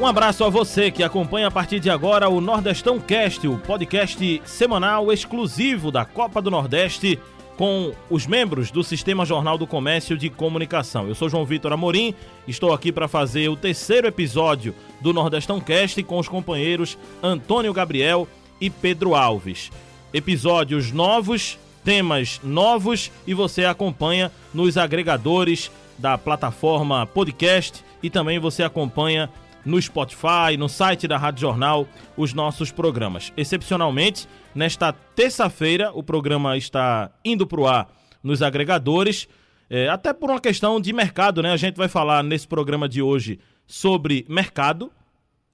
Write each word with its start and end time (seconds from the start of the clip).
Um 0.00 0.06
abraço 0.06 0.42
a 0.44 0.48
você 0.48 0.90
que 0.90 1.02
acompanha 1.02 1.48
a 1.48 1.50
partir 1.50 1.78
de 1.78 1.90
agora 1.90 2.26
o 2.26 2.40
Nordestão 2.40 2.98
Cast, 2.98 3.46
o 3.46 3.58
podcast 3.58 4.40
semanal 4.46 5.12
exclusivo 5.12 5.90
da 5.90 6.06
Copa 6.06 6.40
do 6.40 6.50
Nordeste 6.50 7.18
com 7.58 7.92
os 8.08 8.26
membros 8.26 8.70
do 8.70 8.82
Sistema 8.82 9.26
Jornal 9.26 9.58
do 9.58 9.66
Comércio 9.66 10.16
de 10.16 10.30
Comunicação. 10.30 11.06
Eu 11.06 11.14
sou 11.14 11.28
João 11.28 11.44
Vitor 11.44 11.70
Amorim, 11.70 12.14
estou 12.48 12.72
aqui 12.72 12.90
para 12.90 13.08
fazer 13.08 13.50
o 13.50 13.56
terceiro 13.56 14.06
episódio 14.06 14.74
do 15.02 15.12
Nordestão 15.12 15.60
Cast 15.60 16.02
com 16.04 16.18
os 16.18 16.26
companheiros 16.26 16.96
Antônio 17.22 17.74
Gabriel 17.74 18.26
e 18.58 18.70
Pedro 18.70 19.14
Alves. 19.14 19.70
Episódios 20.14 20.90
novos, 20.92 21.58
temas 21.84 22.40
novos 22.42 23.12
e 23.26 23.34
você 23.34 23.66
acompanha 23.66 24.32
nos 24.54 24.78
agregadores 24.78 25.70
da 25.98 26.16
plataforma 26.16 27.04
podcast 27.04 27.84
e 28.02 28.08
também 28.08 28.38
você 28.38 28.62
acompanha 28.62 29.28
no 29.64 29.80
Spotify, 29.80 30.56
no 30.58 30.68
site 30.68 31.06
da 31.06 31.18
Rádio 31.18 31.42
Jornal, 31.42 31.86
os 32.16 32.32
nossos 32.32 32.70
programas. 32.72 33.32
Excepcionalmente, 33.36 34.26
nesta 34.54 34.92
terça-feira, 34.92 35.90
o 35.92 36.02
programa 36.02 36.56
está 36.56 37.10
indo 37.24 37.46
para 37.46 37.60
o 37.60 37.66
ar 37.66 37.88
nos 38.22 38.42
agregadores, 38.42 39.28
é, 39.68 39.88
até 39.88 40.12
por 40.12 40.30
uma 40.30 40.40
questão 40.40 40.80
de 40.80 40.92
mercado, 40.92 41.42
né? 41.42 41.52
A 41.52 41.56
gente 41.56 41.76
vai 41.76 41.88
falar 41.88 42.22
nesse 42.22 42.46
programa 42.46 42.88
de 42.88 43.00
hoje 43.00 43.38
sobre 43.66 44.26
mercado, 44.28 44.90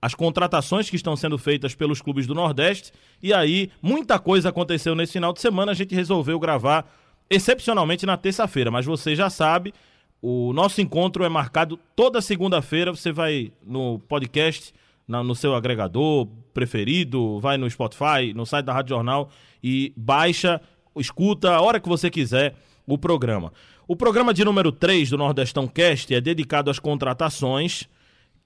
as 0.01 0.15
contratações 0.15 0.89
que 0.89 0.97
estão 0.97 1.17
sendo 1.17 1.37
feitas 1.37 1.75
pelos 1.75 2.01
clubes 2.01 2.27
do 2.27 2.35
Nordeste, 2.35 2.93
e 3.23 3.33
aí 3.33 3.71
muita 3.83 4.19
coisa 4.19 4.49
aconteceu 4.49 4.95
nesse 4.95 5.15
final 5.15 5.33
de 5.33 5.41
semana, 5.41 5.73
a 5.73 5.75
gente 5.75 5.95
resolveu 5.95 6.39
gravar 6.39 6.87
excepcionalmente 7.29 8.07
na 8.07 8.17
terça-feira, 8.17 8.71
mas 8.71 8.87
você 8.87 9.15
já 9.15 9.29
sabe, 9.29 9.75
o 10.21 10.53
nosso 10.53 10.81
encontro 10.81 11.25
é 11.25 11.29
marcado 11.29 11.79
toda 11.95 12.21
segunda-feira. 12.21 12.95
Você 12.95 13.13
vai 13.13 13.53
no 13.65 13.99
podcast, 14.01 14.73
na, 15.07 15.23
no 15.23 15.35
seu 15.35 15.55
agregador 15.55 16.27
preferido, 16.53 17.39
vai 17.41 17.57
no 17.57 17.69
Spotify, 17.71 18.33
no 18.35 18.47
site 18.47 18.65
da 18.65 18.73
Rádio 18.73 18.97
Jornal 18.97 19.31
e 19.63 19.93
baixa, 19.97 20.61
escuta 20.97 21.53
a 21.53 21.61
hora 21.61 21.79
que 21.81 21.89
você 21.89 22.11
quiser 22.11 22.55
o 22.87 22.97
programa. 22.97 23.53
O 23.87 23.95
programa 23.95 24.33
de 24.33 24.45
número 24.45 24.73
3 24.73 25.11
do 25.11 25.19
Nordestão 25.19 25.69
Cast 25.69 26.13
é 26.15 26.21
dedicado 26.21 26.71
às 26.71 26.79
contratações. 26.79 27.85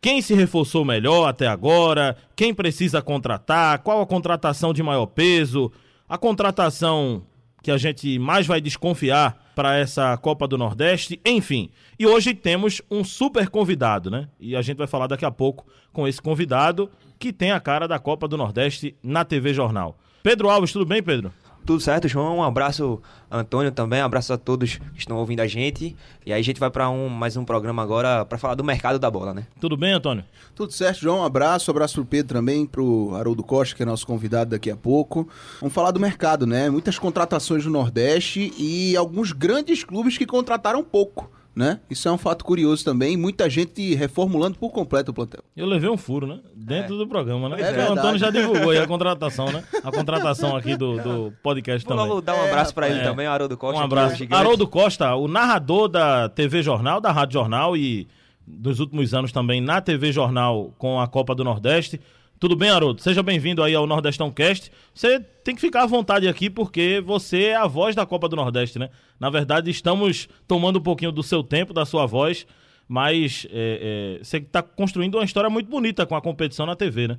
Quem 0.00 0.20
se 0.20 0.34
reforçou 0.34 0.84
melhor 0.84 1.28
até 1.28 1.46
agora? 1.46 2.16
Quem 2.34 2.52
precisa 2.52 3.00
contratar? 3.00 3.78
Qual 3.80 4.00
a 4.00 4.06
contratação 4.06 4.72
de 4.72 4.82
maior 4.82 5.06
peso? 5.06 5.70
A 6.08 6.18
contratação 6.18 7.22
que 7.62 7.70
a 7.70 7.76
gente 7.76 8.18
mais 8.18 8.46
vai 8.46 8.60
desconfiar 8.60 9.39
para 9.54 9.76
essa 9.76 10.16
Copa 10.16 10.46
do 10.46 10.56
Nordeste, 10.56 11.20
enfim. 11.24 11.70
E 11.98 12.06
hoje 12.06 12.34
temos 12.34 12.80
um 12.90 13.04
super 13.04 13.48
convidado, 13.48 14.10
né? 14.10 14.28
E 14.38 14.56
a 14.56 14.62
gente 14.62 14.78
vai 14.78 14.86
falar 14.86 15.06
daqui 15.06 15.24
a 15.24 15.30
pouco 15.30 15.66
com 15.92 16.06
esse 16.06 16.20
convidado 16.20 16.90
que 17.18 17.32
tem 17.32 17.50
a 17.52 17.60
cara 17.60 17.86
da 17.86 17.98
Copa 17.98 18.26
do 18.26 18.36
Nordeste 18.36 18.96
na 19.02 19.24
TV 19.24 19.52
Jornal. 19.52 19.98
Pedro 20.22 20.48
Alves, 20.48 20.72
tudo 20.72 20.86
bem, 20.86 21.02
Pedro? 21.02 21.32
Tudo 21.64 21.80
certo, 21.80 22.08
João. 22.08 22.38
Um 22.38 22.42
abraço, 22.42 23.00
Antônio, 23.30 23.70
também. 23.70 24.02
Um 24.02 24.04
abraço 24.04 24.32
a 24.32 24.38
todos 24.38 24.76
que 24.76 24.98
estão 24.98 25.16
ouvindo 25.16 25.40
a 25.40 25.46
gente. 25.46 25.96
E 26.26 26.32
aí 26.32 26.40
a 26.40 26.44
gente 26.44 26.58
vai 26.58 26.70
para 26.70 26.88
um, 26.90 27.08
mais 27.08 27.36
um 27.36 27.44
programa 27.44 27.82
agora 27.82 28.24
para 28.24 28.38
falar 28.38 28.54
do 28.54 28.64
mercado 28.64 28.98
da 28.98 29.10
bola, 29.10 29.32
né? 29.32 29.46
Tudo 29.60 29.76
bem, 29.76 29.92
Antônio? 29.92 30.24
Tudo 30.54 30.72
certo, 30.72 31.00
João. 31.00 31.20
Um 31.20 31.24
abraço. 31.24 31.70
Um 31.70 31.72
abraço 31.72 31.94
pro 31.94 32.04
Pedro 32.04 32.34
também, 32.34 32.66
pro 32.66 33.14
Haroldo 33.14 33.42
Costa, 33.42 33.76
que 33.76 33.82
é 33.82 33.86
nosso 33.86 34.06
convidado 34.06 34.50
daqui 34.50 34.70
a 34.70 34.76
pouco. 34.76 35.28
Vamos 35.60 35.74
falar 35.74 35.90
do 35.90 36.00
mercado, 36.00 36.46
né? 36.46 36.68
Muitas 36.70 36.98
contratações 36.98 37.64
no 37.64 37.70
Nordeste 37.70 38.52
e 38.58 38.96
alguns 38.96 39.32
grandes 39.32 39.84
clubes 39.84 40.18
que 40.18 40.26
contrataram 40.26 40.82
pouco 40.82 41.30
né? 41.54 41.80
Isso 41.90 42.08
é 42.08 42.12
um 42.12 42.18
fato 42.18 42.44
curioso 42.44 42.84
também. 42.84 43.16
Muita 43.16 43.50
gente 43.50 43.94
reformulando 43.94 44.58
por 44.58 44.70
completo 44.70 45.10
o 45.10 45.14
plantel. 45.14 45.42
Eu 45.56 45.66
levei 45.66 45.88
um 45.88 45.96
furo, 45.96 46.26
né? 46.26 46.40
Dentro 46.54 46.94
é. 46.94 46.98
do 46.98 47.06
programa, 47.06 47.48
né? 47.48 47.60
É 47.60 47.88
o 47.88 47.92
Antônio 47.92 48.18
já 48.18 48.30
divulgou 48.30 48.70
aí 48.70 48.78
a 48.78 48.86
contratação, 48.86 49.50
né? 49.50 49.64
A 49.82 49.90
contratação 49.90 50.56
aqui 50.56 50.76
do, 50.76 50.98
do 50.98 51.32
podcast 51.42 51.86
Vou 51.86 51.96
também. 51.96 52.10
Vou 52.10 52.20
dar 52.20 52.36
um 52.36 52.44
abraço 52.44 52.74
para 52.74 52.88
ele 52.88 53.00
é. 53.00 53.02
também, 53.02 53.26
Haroldo 53.26 53.56
Costa. 53.56 53.80
Um 53.80 53.84
abraço. 53.84 54.24
Haroldo 54.30 54.66
Costa, 54.66 55.14
o 55.14 55.26
narrador 55.26 55.88
da 55.88 56.28
TV 56.28 56.62
Jornal, 56.62 57.00
da 57.00 57.10
Rádio 57.10 57.34
Jornal 57.34 57.76
e 57.76 58.08
dos 58.46 58.80
últimos 58.80 59.14
anos 59.14 59.32
também 59.32 59.60
na 59.60 59.80
TV 59.80 60.12
Jornal 60.12 60.74
com 60.78 61.00
a 61.00 61.06
Copa 61.06 61.34
do 61.34 61.44
Nordeste. 61.44 62.00
Tudo 62.40 62.56
bem, 62.56 62.70
Haroldo? 62.70 63.02
Seja 63.02 63.22
bem-vindo 63.22 63.62
aí 63.62 63.74
ao 63.74 63.86
Nordestão 63.86 64.30
Cast. 64.30 64.72
Você 64.94 65.20
tem 65.44 65.54
que 65.54 65.60
ficar 65.60 65.82
à 65.82 65.86
vontade 65.86 66.26
aqui 66.26 66.48
porque 66.48 66.98
você 67.04 67.48
é 67.48 67.54
a 67.54 67.66
voz 67.66 67.94
da 67.94 68.06
Copa 68.06 68.30
do 68.30 68.34
Nordeste, 68.34 68.78
né? 68.78 68.88
Na 69.20 69.28
verdade, 69.28 69.70
estamos 69.70 70.26
tomando 70.48 70.78
um 70.78 70.82
pouquinho 70.82 71.12
do 71.12 71.22
seu 71.22 71.44
tempo, 71.44 71.74
da 71.74 71.84
sua 71.84 72.06
voz, 72.06 72.46
mas 72.88 73.46
é, 73.50 74.16
é, 74.18 74.24
você 74.24 74.38
está 74.38 74.62
construindo 74.62 75.16
uma 75.16 75.24
história 75.24 75.50
muito 75.50 75.68
bonita 75.68 76.06
com 76.06 76.16
a 76.16 76.22
competição 76.22 76.64
na 76.64 76.74
TV, 76.74 77.08
né? 77.08 77.18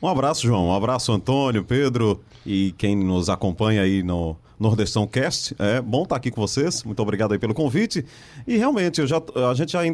Um 0.00 0.08
abraço, 0.08 0.46
João. 0.46 0.68
Um 0.68 0.74
abraço, 0.74 1.12
Antônio, 1.12 1.62
Pedro 1.62 2.24
e 2.46 2.74
quem 2.78 2.96
nos 2.96 3.28
acompanha 3.28 3.82
aí 3.82 4.02
no 4.02 4.38
Nordestão 4.58 5.06
Cast. 5.06 5.54
É 5.58 5.82
bom 5.82 6.04
estar 6.04 6.16
aqui 6.16 6.30
com 6.30 6.40
vocês. 6.40 6.82
Muito 6.82 7.02
obrigado 7.02 7.32
aí 7.32 7.38
pelo 7.38 7.52
convite. 7.52 8.06
E 8.46 8.56
realmente, 8.56 9.06
já, 9.06 9.20
a 9.50 9.52
gente 9.52 9.70
já 9.70 9.84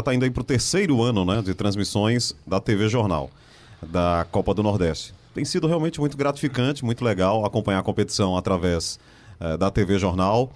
está 0.00 0.12
indo 0.12 0.24
aí 0.24 0.30
para 0.32 0.40
o 0.40 0.44
terceiro 0.44 1.00
ano 1.04 1.24
né, 1.24 1.40
de 1.40 1.54
transmissões 1.54 2.34
da 2.44 2.58
TV 2.58 2.88
Jornal 2.88 3.30
da 3.82 4.26
Copa 4.30 4.54
do 4.54 4.62
Nordeste. 4.62 5.14
Tem 5.34 5.44
sido 5.44 5.66
realmente 5.66 6.00
muito 6.00 6.16
gratificante, 6.16 6.84
muito 6.84 7.04
legal 7.04 7.44
acompanhar 7.44 7.80
a 7.80 7.82
competição 7.82 8.36
através 8.36 8.98
uh, 9.40 9.58
da 9.58 9.70
TV 9.70 9.98
Jornal. 9.98 10.52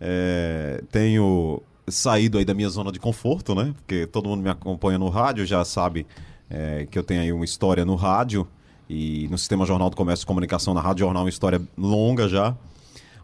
É, 0.00 0.82
tenho 0.92 1.62
saído 1.88 2.38
aí 2.38 2.44
da 2.44 2.54
minha 2.54 2.68
zona 2.68 2.92
de 2.92 3.00
conforto, 3.00 3.54
né? 3.54 3.74
Porque 3.78 4.06
todo 4.06 4.28
mundo 4.28 4.42
me 4.42 4.50
acompanha 4.50 4.98
no 4.98 5.08
rádio, 5.08 5.46
já 5.46 5.64
sabe 5.64 6.06
é, 6.50 6.86
que 6.90 6.98
eu 6.98 7.02
tenho 7.02 7.22
aí 7.22 7.32
uma 7.32 7.44
história 7.44 7.84
no 7.84 7.94
rádio 7.94 8.46
e 8.88 9.28
no 9.30 9.36
Sistema 9.36 9.66
Jornal 9.66 9.90
do 9.90 9.96
Comércio 9.96 10.24
e 10.24 10.26
Comunicação, 10.26 10.72
na 10.72 10.80
Rádio 10.80 11.04
Jornal, 11.04 11.24
uma 11.24 11.28
história 11.28 11.60
longa 11.76 12.28
já. 12.28 12.54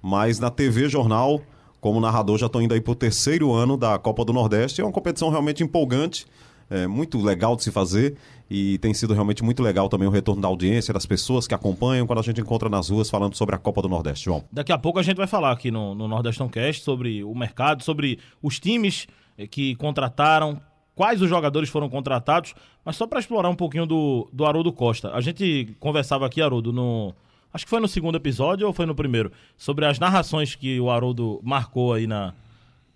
Mas 0.03 0.39
na 0.39 0.51
TV 0.51 0.89
Jornal, 0.89 1.41
como 1.81 2.01
narrador, 2.01 2.37
já 2.39 2.47
estou 2.47 2.61
indo 2.61 2.75
aí 2.75 2.81
para 2.81 2.93
o 2.93 2.95
terceiro 2.95 3.53
ano 3.53 3.77
da 3.77 3.99
Copa 3.99 4.25
do 4.25 4.33
Nordeste. 4.33 4.81
É 4.81 4.85
uma 4.85 4.93
competição 4.93 5.31
realmente 5.31 5.63
empolgante 5.63 6.27
é, 6.75 6.87
muito 6.89 7.23
legal 7.23 7.55
de 7.55 7.63
se 7.63 7.71
fazer 7.71 8.17
e 8.51 8.79
tem 8.79 8.93
sido 8.93 9.15
realmente 9.15 9.45
muito 9.45 9.63
legal 9.63 9.89
também 9.89 10.09
o 10.09 10.11
retorno 10.11 10.43
da 10.43 10.49
audiência, 10.49 10.93
das 10.93 11.07
pessoas 11.07 11.47
que 11.47 11.55
acompanham 11.55 12.05
quando 12.05 12.19
a 12.19 12.23
gente 12.23 12.41
encontra 12.41 12.69
nas 12.69 12.91
ruas 12.91 13.09
falando 13.09 13.37
sobre 13.37 13.55
a 13.55 13.59
Copa 13.59 13.81
do 13.81 13.89
Nordeste, 13.89 14.25
João. 14.25 14.45
Daqui 14.51 14.73
a 14.73 14.79
pouco 14.79 14.99
a 14.99 15.03
gente 15.03 15.17
vai 15.17 15.29
falar 15.29 15.53
aqui 15.53 15.71
no, 15.71 15.95
no 15.95 16.09
Nordestão 16.09 16.49
Cast 16.49 16.83
sobre 16.83 17.23
o 17.23 17.33
mercado, 17.33 17.85
sobre 17.85 18.19
os 18.43 18.59
times 18.59 19.07
eh, 19.39 19.47
que 19.47 19.77
contrataram, 19.77 20.61
quais 20.97 21.23
os 21.23 21.29
jogadores 21.29 21.69
foram 21.69 21.89
contratados, 21.89 22.55
mas 22.85 22.97
só 22.97 23.07
para 23.07 23.21
explorar 23.21 23.49
um 23.49 23.57
pouquinho 23.57 23.87
do, 23.87 24.29
do 24.33 24.45
Haroldo 24.45 24.73
Costa. 24.73 25.13
A 25.15 25.21
gente 25.21 25.77
conversava 25.79 26.27
aqui, 26.27 26.43
Haroldo, 26.43 26.73
no. 26.73 27.15
Acho 27.53 27.65
que 27.65 27.71
foi 27.71 27.79
no 27.79 27.87
segundo 27.87 28.17
episódio 28.17 28.67
ou 28.67 28.73
foi 28.73 28.85
no 28.85 28.97
primeiro? 28.97 29.31
Sobre 29.57 29.87
as 29.87 30.01
narrações 30.01 30.57
que 30.57 30.81
o 30.81 30.91
Haroldo 30.91 31.41
marcou 31.45 31.93
aí 31.93 32.05
na, 32.05 32.35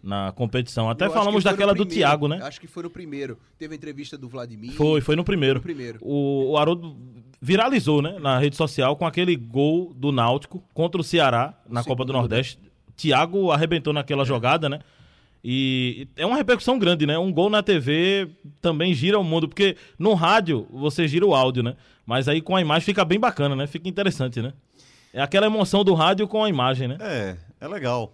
na 0.08 0.32
competição. 0.32 0.88
Até 0.88 1.04
Eu 1.04 1.10
falamos 1.10 1.44
daquela 1.44 1.74
do 1.74 1.84
Thiago, 1.84 2.26
né? 2.26 2.40
Acho 2.42 2.58
que 2.58 2.66
foi 2.66 2.82
no 2.82 2.90
primeiro. 2.90 3.38
Teve 3.58 3.74
a 3.74 3.76
entrevista 3.76 4.16
do 4.16 4.26
Vladimir. 4.26 4.72
Foi, 4.72 5.02
foi 5.02 5.14
no 5.14 5.22
primeiro. 5.22 5.60
Foi 5.60 5.70
no 5.70 5.74
primeiro. 5.76 5.98
O, 6.00 6.52
o 6.52 6.56
Haroldo 6.56 6.96
viralizou, 7.40 8.00
né, 8.00 8.18
na 8.18 8.38
rede 8.38 8.56
social 8.56 8.96
com 8.96 9.06
aquele 9.06 9.36
gol 9.36 9.92
do 9.94 10.10
Náutico 10.10 10.64
contra 10.72 11.00
o 11.00 11.04
Ceará 11.04 11.54
na 11.68 11.84
Copa 11.84 12.04
do 12.06 12.12
Nordeste. 12.12 12.58
Thiago 12.96 13.52
arrebentou 13.52 13.92
naquela 13.92 14.22
é. 14.22 14.26
jogada, 14.26 14.68
né? 14.68 14.80
E 15.44 16.08
é 16.16 16.26
uma 16.26 16.36
repercussão 16.36 16.78
grande, 16.78 17.06
né? 17.06 17.16
Um 17.18 17.30
gol 17.30 17.50
na 17.50 17.62
TV 17.62 18.28
também 18.60 18.92
gira 18.94 19.18
o 19.18 19.22
mundo, 19.22 19.46
porque 19.46 19.76
no 19.98 20.14
rádio 20.14 20.66
você 20.72 21.06
gira 21.06 21.24
o 21.24 21.34
áudio, 21.34 21.62
né? 21.62 21.76
Mas 22.04 22.26
aí 22.26 22.40
com 22.40 22.56
a 22.56 22.60
imagem 22.60 22.86
fica 22.86 23.04
bem 23.04 23.20
bacana, 23.20 23.54
né? 23.54 23.66
Fica 23.66 23.88
interessante, 23.88 24.40
né? 24.40 24.52
É 25.12 25.20
aquela 25.20 25.46
emoção 25.46 25.84
do 25.84 25.94
rádio 25.94 26.26
com 26.26 26.42
a 26.42 26.48
imagem, 26.48 26.88
né? 26.88 26.96
É, 26.98 27.36
é 27.60 27.68
legal. 27.68 28.12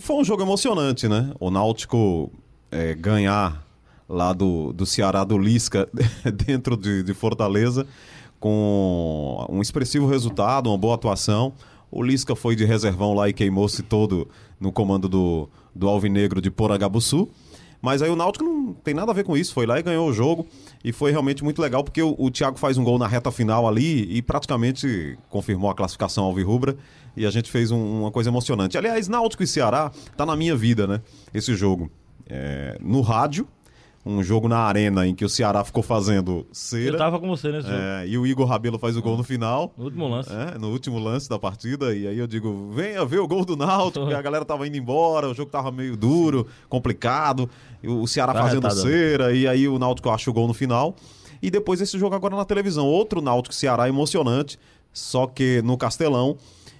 Foi 0.00 0.16
um 0.16 0.24
jogo 0.24 0.42
emocionante, 0.42 1.08
né? 1.08 1.32
O 1.40 1.50
Náutico 1.50 2.30
é, 2.70 2.94
ganhar 2.94 3.64
lá 4.08 4.32
do, 4.32 4.72
do 4.72 4.84
Ceará 4.84 5.24
do 5.24 5.38
Lisca 5.38 5.88
dentro 6.46 6.76
de, 6.76 7.02
de 7.02 7.14
Fortaleza 7.14 7.86
com 8.40 9.46
um 9.50 9.60
expressivo 9.60 10.06
resultado, 10.06 10.68
uma 10.70 10.78
boa 10.78 10.94
atuação. 10.94 11.52
O 11.90 12.02
Lisca 12.02 12.34
foi 12.34 12.56
de 12.56 12.64
reservão 12.64 13.14
lá 13.14 13.28
e 13.28 13.32
queimou-se 13.32 13.82
todo 13.82 14.28
no 14.58 14.72
comando 14.72 15.08
do, 15.08 15.48
do 15.74 15.88
Alvinegro 15.88 16.40
de 16.40 16.50
Poragabuçu. 16.50 17.28
Mas 17.82 18.02
aí 18.02 18.10
o 18.10 18.16
Náutico 18.16 18.44
não 18.44 18.74
tem 18.74 18.92
nada 18.92 19.10
a 19.10 19.14
ver 19.14 19.24
com 19.24 19.36
isso, 19.36 19.54
foi 19.54 19.66
lá 19.66 19.78
e 19.78 19.82
ganhou 19.82 20.08
o 20.08 20.12
jogo. 20.12 20.46
E 20.84 20.92
foi 20.92 21.10
realmente 21.10 21.42
muito 21.42 21.60
legal, 21.62 21.82
porque 21.82 22.02
o, 22.02 22.14
o 22.18 22.30
Thiago 22.30 22.58
faz 22.58 22.76
um 22.76 22.84
gol 22.84 22.98
na 22.98 23.06
reta 23.06 23.30
final 23.30 23.66
ali 23.66 24.06
e 24.14 24.20
praticamente 24.20 25.18
confirmou 25.28 25.70
a 25.70 25.74
classificação 25.74 26.24
alvirrubra. 26.24 26.76
E 27.16 27.26
a 27.26 27.30
gente 27.30 27.50
fez 27.50 27.70
um, 27.70 28.00
uma 28.00 28.10
coisa 28.10 28.30
emocionante. 28.30 28.76
Aliás, 28.76 29.08
Náutico 29.08 29.42
e 29.42 29.46
Ceará 29.46 29.90
tá 30.16 30.24
na 30.24 30.36
minha 30.36 30.54
vida, 30.54 30.86
né? 30.86 31.00
Esse 31.32 31.54
jogo. 31.54 31.90
É, 32.28 32.78
no 32.80 33.00
rádio, 33.00 33.48
um 34.04 34.22
jogo 34.22 34.48
na 34.48 34.58
arena 34.58 35.06
em 35.06 35.14
que 35.14 35.24
o 35.24 35.28
Ceará 35.28 35.62
ficou 35.62 35.82
fazendo 35.82 36.46
cera. 36.52 36.84
Eu 36.84 36.96
tava 36.96 37.18
com 37.20 37.28
você 37.28 37.52
nesse 37.52 37.68
é, 37.68 38.00
jogo. 38.00 38.12
E 38.12 38.18
o 38.18 38.26
Igor 38.26 38.46
Rabelo 38.46 38.78
faz 38.78 38.96
o 38.96 39.02
gol 39.02 39.16
no 39.16 39.22
final. 39.22 39.72
No 39.76 39.84
último 39.84 40.08
lance. 40.08 40.30
É, 40.32 40.58
no 40.58 40.70
último 40.70 40.98
lance 40.98 41.28
da 41.28 41.38
partida. 41.38 41.94
E 41.94 42.06
aí 42.06 42.18
eu 42.18 42.26
digo, 42.26 42.70
venha 42.72 43.04
ver 43.04 43.18
o 43.18 43.28
gol 43.28 43.44
do 43.44 43.56
Náutico. 43.56 44.06
a 44.06 44.22
galera 44.22 44.44
tava 44.44 44.66
indo 44.66 44.76
embora, 44.76 45.28
o 45.28 45.34
jogo 45.34 45.50
tava 45.50 45.70
meio 45.70 45.96
duro, 45.96 46.46
complicado. 46.68 47.48
o 47.84 48.06
Ceará 48.06 48.32
tá 48.32 48.42
fazendo 48.42 48.62
retado. 48.62 48.80
cera. 48.80 49.34
E 49.34 49.46
aí 49.46 49.68
o 49.68 49.78
Náutico 49.78 50.08
acha 50.08 50.30
o 50.30 50.32
gol 50.32 50.48
no 50.48 50.54
final. 50.54 50.96
E 51.42 51.50
depois 51.50 51.80
esse 51.80 51.98
jogo 51.98 52.14
agora 52.14 52.34
na 52.34 52.44
televisão. 52.44 52.86
Outro 52.86 53.20
Náutico 53.20 53.54
Ceará 53.54 53.86
emocionante, 53.86 54.58
só 54.92 55.26
que 55.26 55.60
no 55.62 55.76
Castelão. 55.76 56.38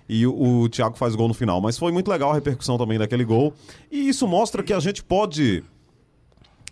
E 0.08 0.26
o, 0.26 0.62
o 0.62 0.68
Thiago 0.68 0.96
faz 0.96 1.14
gol 1.14 1.28
no 1.28 1.34
final. 1.34 1.60
Mas 1.60 1.78
foi 1.78 1.92
muito 1.92 2.10
legal 2.10 2.30
a 2.30 2.34
repercussão 2.34 2.76
também 2.78 2.98
daquele 2.98 3.24
gol. 3.24 3.52
E 3.92 4.08
isso 4.08 4.26
mostra 4.26 4.62
que 4.62 4.72
a 4.72 4.80
gente 4.80 5.04
pode 5.04 5.62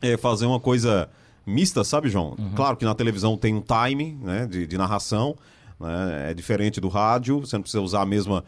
é, 0.03 0.17
fazer 0.17 0.47
uma 0.47 0.61
coisa 0.61 1.09
mista, 1.47 1.83
sabe, 1.85 2.09
João? 2.09 2.37
Claro 2.55 2.77
que 2.77 2.85
na 2.85 2.95
televisão 2.95 3.37
tem 3.37 3.55
um 3.55 3.63
time 3.63 4.19
né, 4.23 4.47
de, 4.47 4.67
de 4.67 4.77
narração. 4.79 5.35
né? 5.81 6.31
É 6.31 6.35
diferente 6.35 6.81
do 6.81 6.89
rádio, 6.89 7.41
você 7.41 7.57
não 7.57 7.63
precisa 7.63 7.81
usar 7.83 8.03
a 8.03 8.07
mesma 8.07 8.45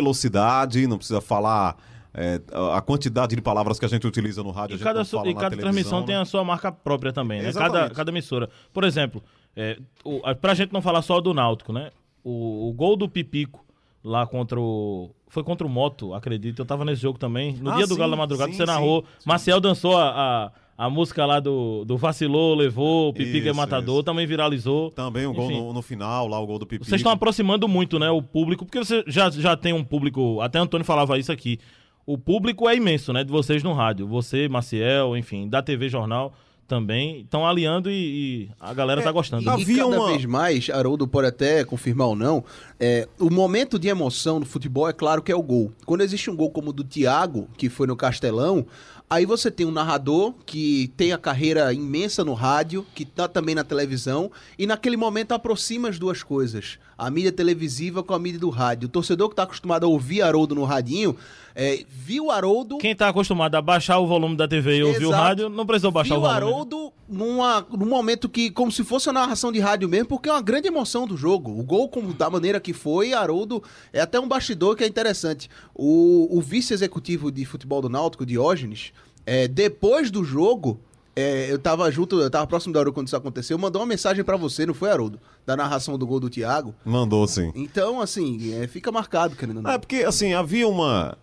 velocidade, 0.00 0.86
não 0.86 0.96
precisa 0.96 1.20
falar 1.20 1.76
é, 2.12 2.40
a 2.74 2.80
quantidade 2.80 3.36
de 3.36 3.42
palavras 3.42 3.78
que 3.78 3.84
a 3.84 3.88
gente 3.88 4.06
utiliza 4.06 4.42
no 4.42 4.50
rádio. 4.50 4.76
E 4.76 4.78
cada, 4.78 5.04
su- 5.04 5.24
e 5.26 5.34
cada 5.34 5.56
transmissão 5.56 6.00
né? 6.00 6.06
tem 6.06 6.14
a 6.16 6.24
sua 6.24 6.42
marca 6.44 6.72
própria 6.72 7.12
também, 7.12 7.42
né? 7.42 7.52
Cada, 7.52 7.90
cada 7.90 8.10
emissora. 8.10 8.48
Por 8.72 8.82
exemplo, 8.84 9.22
é, 9.56 9.78
o, 10.04 10.20
a- 10.24 10.34
pra 10.34 10.54
gente 10.54 10.72
não 10.72 10.80
falar 10.82 11.02
só 11.02 11.20
do 11.20 11.32
Náutico, 11.34 11.72
né? 11.72 11.90
O, 12.24 12.68
o 12.68 12.72
gol 12.72 12.96
do 12.96 13.08
Pipico 13.08 13.64
lá 14.02 14.26
contra 14.26 14.58
o. 14.60 15.10
Foi 15.28 15.44
contra 15.44 15.64
o 15.66 15.70
Moto, 15.70 16.12
acredito. 16.12 16.58
Eu 16.60 16.66
tava 16.66 16.84
nesse 16.84 17.00
jogo 17.02 17.18
também. 17.18 17.52
No 17.60 17.70
Ah, 17.70 17.76
dia 17.76 17.86
do 17.86 17.94
sim, 17.94 18.00
Galo 18.00 18.10
da 18.10 18.16
Madrugada, 18.16 18.50
sim, 18.50 18.56
você 18.56 18.64
narrou. 18.66 19.02
sim. 19.18 19.28
Marcel 19.28 19.60
dançou 19.60 19.96
a, 19.96 20.08
a, 20.10 20.50
a 20.82 20.88
música 20.88 21.26
lá 21.26 21.38
do, 21.40 21.84
do 21.84 21.98
Vacilou, 21.98 22.54
Levou, 22.54 23.12
Pipico 23.12 23.46
é 23.46 23.50
Isso, 23.50 23.54
Matador, 23.54 23.96
isso. 23.96 24.02
também 24.04 24.26
viralizou. 24.26 24.90
Também 24.92 25.26
o 25.26 25.32
gol 25.34 25.50
Enfim. 25.50 25.60
no, 25.60 25.72
no 25.74 25.82
final, 25.82 26.26
lá 26.26 26.40
o 26.40 26.46
gol 26.46 26.58
do 26.58 26.64
Pipi. 26.66 26.86
Vocês 26.86 27.00
estão 27.00 27.12
aproximando 27.12 27.68
muito, 27.68 27.98
né, 27.98 28.08
o 28.08 28.22
público, 28.22 28.64
porque 28.64 28.78
você 28.78 29.04
já, 29.06 29.28
já 29.28 29.54
tem 29.54 29.74
um 29.74 29.84
público, 29.84 30.40
até 30.40 30.58
Antônio 30.58 30.86
falava 30.86 31.18
isso 31.18 31.30
aqui. 31.30 31.58
O 32.06 32.16
público 32.16 32.66
é 32.66 32.74
imenso, 32.76 33.12
né, 33.12 33.22
de 33.22 33.30
vocês 33.30 33.62
no 33.62 33.74
rádio. 33.74 34.06
Você, 34.06 34.48
Maciel, 34.48 35.14
enfim, 35.18 35.46
da 35.50 35.60
TV 35.62 35.90
Jornal 35.90 36.32
também 36.66 37.22
estão 37.22 37.44
aliando 37.44 37.90
e, 37.90 37.94
e 37.94 38.50
a 38.60 38.72
galera 38.72 39.02
tá 39.02 39.10
gostando. 39.12 39.42
E, 39.42 39.48
Havia 39.48 39.74
e 39.74 39.76
cada 39.76 39.88
uma- 40.00 40.08
vez 40.08 40.24
mais, 40.24 40.70
Haroldo 40.70 41.06
pode 41.06 41.26
até 41.26 41.64
confirmar 41.64 42.06
ou 42.06 42.16
não, 42.16 42.44
é, 42.78 43.08
o 43.18 43.28
momento 43.28 43.76
de 43.76 43.88
emoção 43.88 44.38
no 44.40 44.46
futebol 44.46 44.88
é 44.88 44.92
claro 44.92 45.20
que 45.20 45.32
é 45.32 45.36
o 45.36 45.42
gol. 45.42 45.72
Quando 45.84 46.02
existe 46.02 46.30
um 46.30 46.36
gol 46.36 46.48
como 46.50 46.70
o 46.70 46.72
do 46.72 46.84
Thiago, 46.84 47.48
que 47.58 47.68
foi 47.68 47.88
no 47.88 47.96
Castelão, 47.96 48.64
aí 49.10 49.26
você 49.26 49.50
tem 49.50 49.66
um 49.66 49.72
narrador 49.72 50.32
que 50.46 50.92
tem 50.96 51.12
a 51.12 51.18
carreira 51.18 51.72
imensa 51.72 52.24
no 52.24 52.32
rádio, 52.32 52.86
que 52.94 53.04
tá 53.04 53.26
também 53.26 53.56
na 53.56 53.64
televisão, 53.64 54.30
e 54.56 54.66
naquele 54.66 54.96
momento 54.96 55.32
aproxima 55.32 55.88
as 55.88 55.98
duas 55.98 56.22
coisas. 56.22 56.78
A 57.00 57.10
mídia 57.10 57.32
televisiva 57.32 58.02
com 58.02 58.12
a 58.12 58.18
mídia 58.18 58.38
do 58.38 58.50
rádio. 58.50 58.86
O 58.86 58.90
torcedor 58.90 59.28
que 59.28 59.32
está 59.32 59.44
acostumado 59.44 59.86
a 59.86 59.88
ouvir 59.88 60.20
Haroldo 60.20 60.54
no 60.54 60.64
radinho, 60.64 61.16
é, 61.54 61.84
viu 61.88 62.30
Haroldo... 62.30 62.76
Quem 62.76 62.94
tá 62.94 63.08
acostumado 63.08 63.54
a 63.54 63.62
baixar 63.62 63.98
o 63.98 64.06
volume 64.06 64.36
da 64.36 64.46
TV 64.46 64.76
e 64.76 64.82
ouvir 64.82 65.06
o 65.06 65.10
rádio, 65.10 65.48
não 65.48 65.64
precisou 65.64 65.90
baixar 65.90 66.14
Viu 66.14 66.18
o 66.18 66.20
volume. 66.20 66.40
né? 66.40 66.46
Haroldo 66.46 66.92
numa, 67.08 67.66
num 67.70 67.86
momento 67.86 68.28
que, 68.28 68.50
como 68.50 68.70
se 68.70 68.84
fosse 68.84 69.08
uma 69.08 69.14
narração 69.14 69.50
de 69.50 69.58
rádio 69.58 69.88
mesmo, 69.88 70.08
porque 70.08 70.28
é 70.28 70.32
uma 70.32 70.42
grande 70.42 70.68
emoção 70.68 71.06
do 71.06 71.16
jogo. 71.16 71.58
O 71.58 71.62
gol, 71.62 71.88
como 71.88 72.12
da 72.12 72.28
maneira 72.28 72.60
que 72.60 72.72
foi, 72.72 73.14
Haroldo 73.14 73.62
é 73.92 74.00
até 74.00 74.20
um 74.20 74.28
bastidor 74.28 74.76
que 74.76 74.84
é 74.84 74.86
interessante. 74.86 75.48
O, 75.74 76.28
o 76.30 76.40
vice-executivo 76.40 77.32
de 77.32 77.44
futebol 77.44 77.80
do 77.80 77.88
Náutico, 77.88 78.26
Diógenes, 78.26 78.92
é, 79.26 79.48
depois 79.48 80.10
do 80.10 80.22
jogo, 80.22 80.80
é, 81.20 81.52
eu 81.52 81.58
tava 81.58 81.90
junto, 81.90 82.20
eu 82.20 82.30
tava 82.30 82.46
próximo 82.46 82.72
da 82.72 82.80
Haroldo 82.80 82.94
quando 82.94 83.06
isso 83.06 83.16
aconteceu, 83.16 83.56
mandou 83.58 83.80
uma 83.82 83.86
mensagem 83.86 84.24
pra 84.24 84.36
você, 84.36 84.66
não 84.66 84.74
foi, 84.74 84.90
Haroldo? 84.90 85.20
Da 85.46 85.56
narração 85.56 85.96
do 85.98 86.06
gol 86.06 86.20
do 86.20 86.30
Thiago. 86.30 86.74
Mandou 86.84 87.26
sim. 87.26 87.52
Então, 87.54 88.00
assim, 88.00 88.54
é, 88.54 88.66
fica 88.66 88.90
marcado, 88.90 89.36
querendo 89.36 89.58
ou 89.58 89.62
não. 89.62 89.70
É 89.70 89.78
porque, 89.78 89.96
assim, 89.96 90.32
havia 90.34 90.66
uma. 90.66 91.16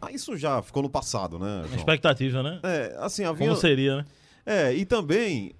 Ah, 0.00 0.10
isso 0.10 0.36
já 0.36 0.60
ficou 0.62 0.82
no 0.82 0.90
passado, 0.90 1.38
né? 1.38 1.62
João? 1.66 1.76
Expectativa, 1.76 2.42
né? 2.42 2.60
É, 2.62 2.96
assim, 2.98 3.24
havia. 3.24 3.46
Como 3.46 3.60
seria, 3.60 3.98
né? 3.98 4.04
É, 4.44 4.74
e 4.74 4.84
também, 4.84 5.52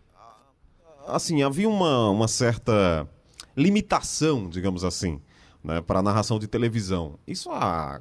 assim, 1.06 1.42
havia 1.42 1.68
uma, 1.68 2.10
uma 2.10 2.26
certa 2.26 3.06
limitação, 3.56 4.48
digamos 4.48 4.84
assim, 4.84 5.20
né, 5.62 5.80
para 5.80 6.00
a 6.00 6.02
narração 6.02 6.38
de 6.38 6.46
televisão. 6.46 7.18
Isso 7.26 7.50
há, 7.50 8.00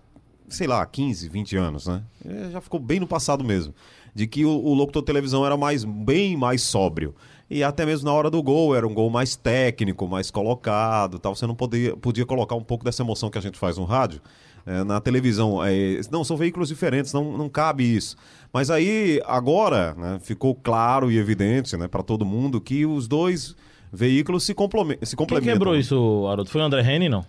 sei 0.50 0.68
lá, 0.68 0.86
15, 0.86 1.30
20 1.30 1.58
anos, 1.58 1.88
né? 1.88 2.04
É, 2.26 2.50
já 2.52 2.62
ficou 2.62 2.80
bem 2.80 3.00
no 3.00 3.08
passado 3.08 3.44
mesmo. 3.44 3.74
De 4.14 4.28
que 4.28 4.46
o, 4.46 4.50
o 4.50 4.74
locutor 4.74 5.02
de 5.02 5.06
televisão 5.06 5.46
era 5.46 5.56
mais, 5.56 5.84
bem 5.84 6.36
mais 6.36 6.62
sóbrio. 6.62 7.16
E 7.50 7.64
até 7.64 7.86
mesmo 7.86 8.06
na 8.06 8.14
hora 8.14 8.30
do 8.30 8.42
gol, 8.42 8.76
era 8.76 8.88
um 8.88 8.94
gol 8.94 9.10
mais 9.10 9.36
técnico, 9.36 10.08
mais 10.08 10.32
colocado 10.32 11.20
tal. 11.20 11.36
Você 11.36 11.46
não 11.46 11.56
podia, 11.56 11.96
podia 11.98 12.26
colocar 12.26 12.56
um 12.56 12.64
pouco 12.64 12.86
dessa 12.86 13.04
emoção 13.04 13.30
que 13.30 13.38
a 13.38 13.42
gente 13.42 13.58
faz 13.58 13.78
no 13.78 13.84
rádio. 13.84 14.22
é, 14.66 14.84
na 14.84 15.00
televisão, 15.02 15.64
é, 15.64 16.00
não, 16.12 16.24
são 16.24 16.38
veículos 16.38 16.70
diferentes, 16.70 17.14
não, 17.14 17.38
não 17.38 17.50
cabe 17.50 17.84
isso. 17.84 18.16
Mas 18.54 18.70
aí, 18.70 19.22
agora, 19.26 19.94
né, 19.96 20.20
ficou 20.22 20.54
claro 20.56 21.12
e 21.12 21.18
evidente 21.18 21.76
né, 21.78 21.88
para 21.88 22.04
todo 22.04 22.26
mundo 22.26 22.62
que 22.62 22.86
os 22.86 23.08
dois 23.08 23.56
veículos 23.92 24.44
se, 24.44 24.54
se 24.54 24.56
Quem 24.56 25.16
complementam. 25.16 25.54
quebrou 25.54 25.76
isso, 25.76 26.26
Haroldo? 26.28 26.50
Foi 26.50 26.62
o 26.62 26.64
André 26.64 26.82
Henning, 26.82 27.10
não? 27.10 27.26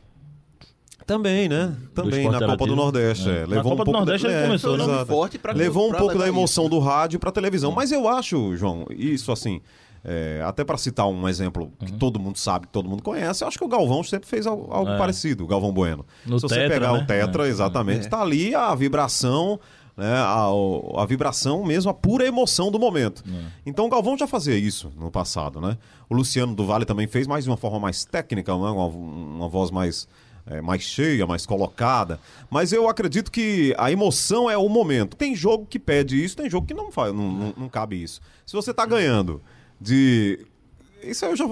Também, 1.06 1.48
né? 1.48 1.74
Também, 1.94 2.28
na 2.30 2.38
Copa 2.46 2.66
do. 2.66 2.76
Nordeste. 2.76 3.28
É. 3.28 3.32
é. 3.32 3.40
Na 3.42 3.46
Levou 3.56 3.62
Copa 3.62 3.74
um 3.74 3.76
do 3.76 3.84
pouco 3.84 3.92
Nordeste 3.98 4.26
ele 4.26 4.42
começou, 4.46 4.70
Foi 4.70 4.78
um 4.78 4.82
nome 4.82 4.92
exato. 4.94 5.12
forte 5.12 5.38
pra- 5.38 5.52
Levou 5.52 5.86
um 5.86 5.90
pra 5.90 5.98
pouco 5.98 6.18
da 6.18 6.28
emoção 6.28 6.64
isso. 6.64 6.70
do 6.70 6.78
rádio 6.78 7.18
para 7.20 7.30
televisão. 7.32 7.72
Mas 7.72 7.90
eu 7.92 8.08
acho, 8.08 8.56
João, 8.56 8.86
isso 8.90 9.30
assim, 9.32 9.60
é, 10.04 10.42
até 10.44 10.64
para 10.64 10.76
citar 10.78 11.06
um 11.08 11.28
exemplo 11.28 11.64
Uhum. 11.80 11.86
que 11.86 11.92
todo 11.92 12.18
mundo 12.18 12.36
sabe, 12.38 12.66
que 12.66 12.72
todo 12.72 12.88
mundo 12.88 13.02
conhece, 13.02 13.44
eu 13.44 13.48
acho 13.48 13.58
que 13.58 13.64
o 13.64 13.68
Galvão 13.68 14.02
sempre 14.02 14.28
fez 14.28 14.46
al- 14.46 14.66
algo 14.70 14.90
É. 14.90 14.98
parecido, 14.98 15.44
o 15.44 15.46
Galvão 15.46 15.72
Bueno. 15.72 16.04
No 16.26 16.38
Se 16.38 16.48
você 16.48 16.54
Tetra, 16.56 16.70
pegar 16.80 16.92
né? 16.92 16.98
o 17.00 17.06
Tetra, 17.06 17.46
É. 17.46 17.50
exatamente, 17.50 18.06
É. 18.06 18.08
tá 18.08 18.20
ali 18.20 18.54
a 18.54 18.74
vibração, 18.74 19.60
né, 19.96 20.14
a, 20.16 20.46
a 21.02 21.06
vibração 21.06 21.62
mesmo, 21.64 21.90
a 21.90 21.94
pura 21.94 22.26
emoção 22.26 22.70
do 22.70 22.78
momento. 22.78 23.22
É. 23.28 23.44
Então 23.66 23.84
o 23.86 23.88
Galvão 23.90 24.16
já 24.16 24.26
fazia 24.26 24.56
isso 24.56 24.90
no 24.98 25.10
passado, 25.10 25.60
né? 25.60 25.76
O 26.08 26.14
Luciano 26.14 26.54
do 26.54 26.64
Vale 26.66 26.84
também 26.84 27.06
fez, 27.06 27.26
mas 27.26 27.44
de 27.44 27.50
uma 27.50 27.56
forma 27.56 27.78
mais 27.78 28.04
técnica, 28.04 28.52
né? 28.52 28.58
uma, 28.70 28.86
uma 28.86 29.48
voz 29.48 29.70
mais, 29.70 30.08
é, 30.46 30.60
mais 30.60 30.82
cheia, 30.82 31.26
mais 31.26 31.46
colocada. 31.46 32.18
Mas 32.50 32.72
eu 32.72 32.88
acredito 32.88 33.30
que 33.30 33.74
a 33.78 33.90
emoção 33.90 34.50
é 34.50 34.56
o 34.56 34.68
momento. 34.68 35.16
Tem 35.16 35.34
jogo 35.34 35.66
que 35.66 35.78
pede 35.78 36.22
isso, 36.22 36.36
tem 36.36 36.50
jogo 36.50 36.66
que 36.66 36.74
não 36.74 36.90
faz, 36.90 37.14
não, 37.14 37.30
não, 37.32 37.54
não 37.56 37.68
cabe 37.68 38.02
isso. 38.02 38.20
Se 38.46 38.54
você 38.54 38.72
tá 38.72 38.84
ganhando 38.86 39.42
de. 39.80 40.46
Isso 41.02 41.24
eu 41.24 41.36
já. 41.36 41.44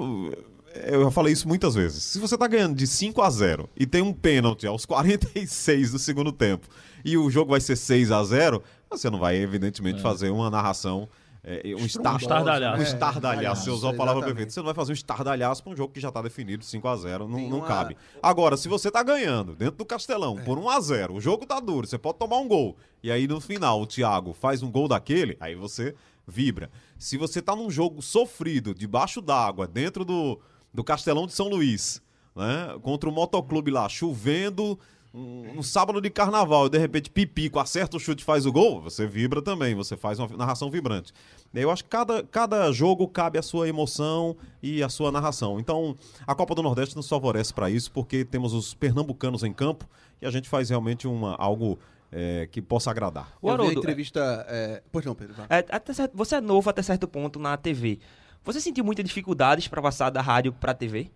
Eu 0.87 1.03
já 1.03 1.11
falei 1.11 1.32
isso 1.32 1.49
muitas 1.49 1.75
vezes. 1.75 2.05
Se 2.05 2.19
você 2.20 2.39
tá 2.39 2.47
ganhando 2.47 2.77
de 2.77 2.87
5 2.87 3.20
a 3.23 3.29
0 3.29 3.69
e 3.77 3.87
tem 3.87 4.03
um 4.03 4.13
pênalti 4.13 4.69
aos 4.69 4.87
46 4.87 5.91
do 5.91 5.99
segundo 5.99 6.31
tempo 6.31 6.69
e 7.05 7.17
o 7.17 7.29
jogo 7.29 7.51
vai 7.51 7.61
ser 7.61 7.75
6 7.75 8.13
a 8.13 8.23
0 8.23 8.63
você 8.91 9.09
não 9.09 9.20
vai, 9.20 9.37
evidentemente, 9.37 10.03
fazer 10.03 10.31
uma 10.31 10.51
narração. 10.51 11.09
É, 11.43 11.63
um 11.75 11.87
estar, 11.87 12.17
estardalhaço. 12.20 12.79
Um 12.79 12.82
É, 12.82 12.85
estardalhaço. 12.85 13.65
Você 13.65 13.70
usou 13.70 13.91
a 13.91 13.94
palavra 13.94 14.19
exatamente. 14.20 14.35
perfeita. 14.35 14.53
Você 14.53 14.61
não 14.61 14.65
vai 14.67 14.75
fazer 14.75 14.93
um 14.93 14.94
estardalhaço 14.94 15.63
pra 15.63 15.73
um 15.73 15.77
jogo 15.77 15.93
que 15.93 16.01
já 16.01 16.11
tá 16.11 16.20
definido 16.20 16.65
5 16.65 16.87
a 16.89 16.97
0 16.97 17.29
Não, 17.29 17.49
não 17.49 17.61
cabe. 17.63 17.97
Agora, 18.23 18.56
se 18.56 18.69
você 18.69 18.91
tá 18.91 19.03
ganhando 19.03 19.55
dentro 19.55 19.77
do 19.77 19.85
Castelão 19.85 20.37
por 20.37 20.59
1 20.59 20.69
a 20.69 20.81
0 20.81 21.15
o 21.15 21.20
jogo 21.20 21.47
tá 21.47 21.59
duro, 21.61 21.87
você 21.87 21.99
pode 21.99 22.19
tomar 22.19 22.39
um 22.39 22.49
gol. 22.49 22.77
E 23.03 23.11
aí 23.11 23.27
no 23.27 23.41
final 23.41 23.81
o 23.81 23.87
Thiago 23.87 24.32
faz 24.35 24.63
um 24.63 24.70
gol 24.70 24.87
daquele, 24.87 25.37
aí 25.41 25.55
você 25.55 25.94
vibra. 26.27 26.70
Se 26.99 27.17
você 27.17 27.41
tá 27.41 27.56
num 27.56 27.70
jogo 27.70 28.03
sofrido, 28.03 28.75
debaixo 28.75 29.20
d'água, 29.20 29.67
dentro 29.67 30.05
do, 30.05 30.39
do 30.73 30.85
Castelão 30.85 31.27
de 31.27 31.32
São 31.32 31.49
Luís, 31.49 32.03
né? 32.37 32.79
Contra 32.82 33.09
o 33.09 33.13
motoclube 33.13 33.70
lá, 33.70 33.89
chovendo, 33.89 34.79
um, 35.12 35.58
um 35.58 35.62
sábado 35.62 36.00
de 36.00 36.08
carnaval, 36.08 36.67
e 36.67 36.70
de 36.70 36.79
repente 36.79 37.10
Pipico 37.10 37.58
acerta 37.58 37.96
o 37.96 38.00
chute 38.00 38.22
e 38.22 38.24
faz 38.24 38.46
o 38.46 38.52
gol, 38.52 38.81
você 38.81 39.06
vibra 39.06 39.43
também, 39.43 39.74
você 39.74 39.96
faz 39.96 40.19
uma 40.19 40.29
narração 40.36 40.70
vibrante. 40.70 41.12
Eu 41.52 41.70
acho 41.70 41.82
que 41.82 41.90
cada, 41.90 42.22
cada 42.22 42.70
jogo 42.70 43.08
cabe 43.08 43.38
a 43.38 43.43
sua 43.43 43.69
emoção 43.69 44.36
e 44.62 44.82
a 44.82 44.88
sua 44.88 45.10
narração. 45.10 45.58
Então, 45.58 45.96
a 46.24 46.34
Copa 46.34 46.55
do 46.55 46.62
Nordeste 46.62 46.94
nos 46.94 47.08
favorece 47.08 47.52
para 47.52 47.69
isso, 47.69 47.90
porque 47.90 48.24
temos 48.24 48.52
os 48.55 48.72
pernambucanos 48.72 49.43
em 49.43 49.52
campo 49.52 49.84
e 50.22 50.26
a 50.26 50.31
gente 50.31 50.48
faz 50.48 50.70
realmente 50.70 51.08
uma, 51.08 51.34
algo 51.34 51.76
é, 52.12 52.48
que 52.50 52.62
possa 52.62 52.90
agradar. 52.90 53.32
O 53.43 53.48
Eu 53.48 53.55
vi 53.56 53.62
a 53.62 53.64
Haroldo, 53.64 53.81
entrevista... 53.81 54.46
É... 54.48 54.82
Pois 54.93 55.05
não, 55.05 55.14
Pedro. 55.14 55.34
é, 55.48 55.58
até 55.70 55.93
certo- 55.93 56.17
você 56.17 56.36
é 56.36 56.40
novo 56.40 56.70
até 56.70 56.82
certo 56.82 57.08
ponto 57.08 57.40
na 57.40 57.56
TV. 57.56 57.98
Você 58.44 58.60
sentiu 58.60 58.84
muitas 58.84 59.05
dificuldades 59.05 59.67
para 59.67 59.82
passar 59.82 60.08
da 60.10 60.22
rádio 60.22 60.52
para 60.52 60.72
TV? 60.72 61.10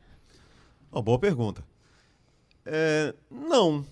Uma 0.90 1.00
boa 1.02 1.18
pergunta. 1.18 1.64
É, 2.66 3.14
não. 3.30 3.84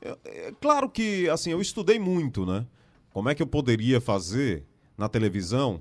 É, 0.00 0.16
é 0.24 0.52
claro 0.60 0.88
que, 0.88 1.28
assim, 1.28 1.50
eu 1.50 1.60
estudei 1.60 1.98
muito, 1.98 2.44
né? 2.44 2.66
Como 3.12 3.28
é 3.28 3.34
que 3.34 3.42
eu 3.42 3.46
poderia 3.46 4.00
fazer 4.00 4.64
na 4.96 5.08
televisão 5.08 5.80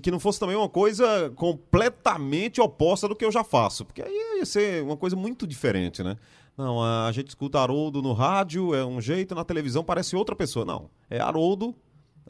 que 0.00 0.10
não 0.10 0.20
fosse 0.20 0.38
também 0.38 0.56
uma 0.56 0.68
coisa 0.68 1.30
completamente 1.36 2.60
oposta 2.60 3.08
do 3.08 3.16
que 3.16 3.24
eu 3.24 3.32
já 3.32 3.44
faço. 3.44 3.84
Porque 3.84 4.02
aí 4.02 4.38
ia 4.38 4.46
ser 4.46 4.82
uma 4.82 4.96
coisa 4.96 5.16
muito 5.16 5.46
diferente, 5.46 6.02
né? 6.02 6.16
Não, 6.56 6.82
a 6.82 7.10
gente 7.12 7.28
escuta 7.28 7.58
Haroldo 7.58 8.02
no 8.02 8.12
rádio, 8.12 8.74
é 8.74 8.84
um 8.84 9.00
jeito, 9.00 9.34
na 9.34 9.44
televisão 9.44 9.82
parece 9.82 10.14
outra 10.14 10.36
pessoa. 10.36 10.64
Não, 10.64 10.90
é 11.08 11.18
Haroldo 11.18 11.74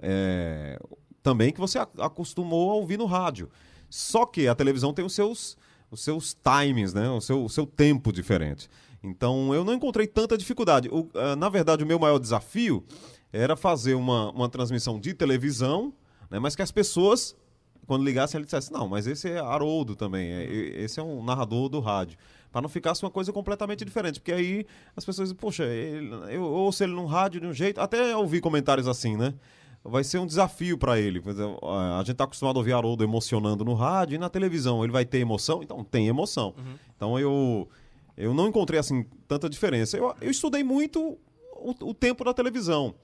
é, 0.00 0.78
também 1.22 1.52
que 1.52 1.60
você 1.60 1.78
acostumou 1.78 2.70
a 2.70 2.74
ouvir 2.74 2.96
no 2.96 3.06
rádio. 3.06 3.50
Só 3.90 4.24
que 4.24 4.48
a 4.48 4.54
televisão 4.54 4.94
tem 4.94 5.04
os 5.04 5.14
seus, 5.14 5.56
os 5.92 6.02
seus 6.02 6.34
timings, 6.34 6.92
né? 6.92 7.08
O 7.10 7.20
seu, 7.20 7.44
o 7.44 7.48
seu 7.48 7.64
tempo 7.66 8.12
diferente. 8.12 8.68
Então 9.02 9.54
eu 9.54 9.62
não 9.64 9.74
encontrei 9.74 10.06
tanta 10.06 10.36
dificuldade. 10.36 10.88
O- 10.90 11.08
ah, 11.14 11.36
na 11.36 11.48
verdade, 11.48 11.84
o 11.84 11.86
meu 11.86 11.98
maior 11.98 12.18
desafio 12.18 12.84
era 13.32 13.54
fazer 13.54 13.94
uma, 13.94 14.30
uma 14.32 14.48
transmissão 14.48 14.98
de 14.98 15.14
televisão, 15.14 15.92
né? 16.30 16.38
mas 16.38 16.56
que 16.56 16.62
as 16.62 16.72
pessoas 16.72 17.36
quando 17.86 18.04
ligasse, 18.04 18.36
ele 18.36 18.44
dissesse, 18.44 18.72
não, 18.72 18.88
mas 18.88 19.06
esse 19.08 19.28
é 19.28 19.40
Haroldo 19.40 19.96
também, 19.96 20.30
é, 20.30 20.44
esse 20.44 21.00
é 21.00 21.02
um 21.02 21.22
narrador 21.22 21.68
do 21.68 21.80
rádio. 21.80 22.16
Para 22.50 22.62
não 22.62 22.68
ficasse 22.68 23.02
uma 23.04 23.10
coisa 23.10 23.32
completamente 23.32 23.84
diferente. 23.84 24.20
Porque 24.20 24.32
aí 24.32 24.66
as 24.96 25.04
pessoas 25.04 25.28
dizem, 25.30 25.40
poxa, 25.40 25.64
ele, 25.64 26.10
eu 26.30 26.42
ouço 26.42 26.84
ele 26.84 26.92
num 26.92 27.06
rádio 27.06 27.40
de 27.40 27.46
um 27.46 27.52
jeito. 27.52 27.80
Até 27.80 28.14
ouvi 28.16 28.40
comentários 28.40 28.86
assim, 28.86 29.16
né? 29.16 29.34
Vai 29.84 30.04
ser 30.04 30.18
um 30.18 30.26
desafio 30.26 30.78
para 30.78 30.98
ele. 31.00 31.20
A 31.98 32.02
gente 32.04 32.16
tá 32.16 32.24
acostumado 32.24 32.56
a 32.56 32.60
ouvir 32.60 32.72
Haroldo 32.72 33.02
emocionando 33.02 33.64
no 33.64 33.74
rádio 33.74 34.14
e 34.14 34.18
na 34.18 34.28
televisão. 34.28 34.84
Ele 34.84 34.92
vai 34.92 35.04
ter 35.04 35.18
emoção? 35.18 35.62
Então, 35.62 35.82
tem 35.82 36.06
emoção. 36.06 36.54
Uhum. 36.56 36.74
Então, 36.96 37.18
eu, 37.18 37.68
eu 38.16 38.32
não 38.32 38.46
encontrei, 38.46 38.78
assim, 38.78 39.04
tanta 39.26 39.50
diferença. 39.50 39.96
Eu, 39.96 40.14
eu 40.20 40.30
estudei 40.30 40.62
muito 40.62 41.18
o, 41.56 41.74
o 41.80 41.92
tempo 41.92 42.22
da 42.22 42.32
televisão. 42.32 42.94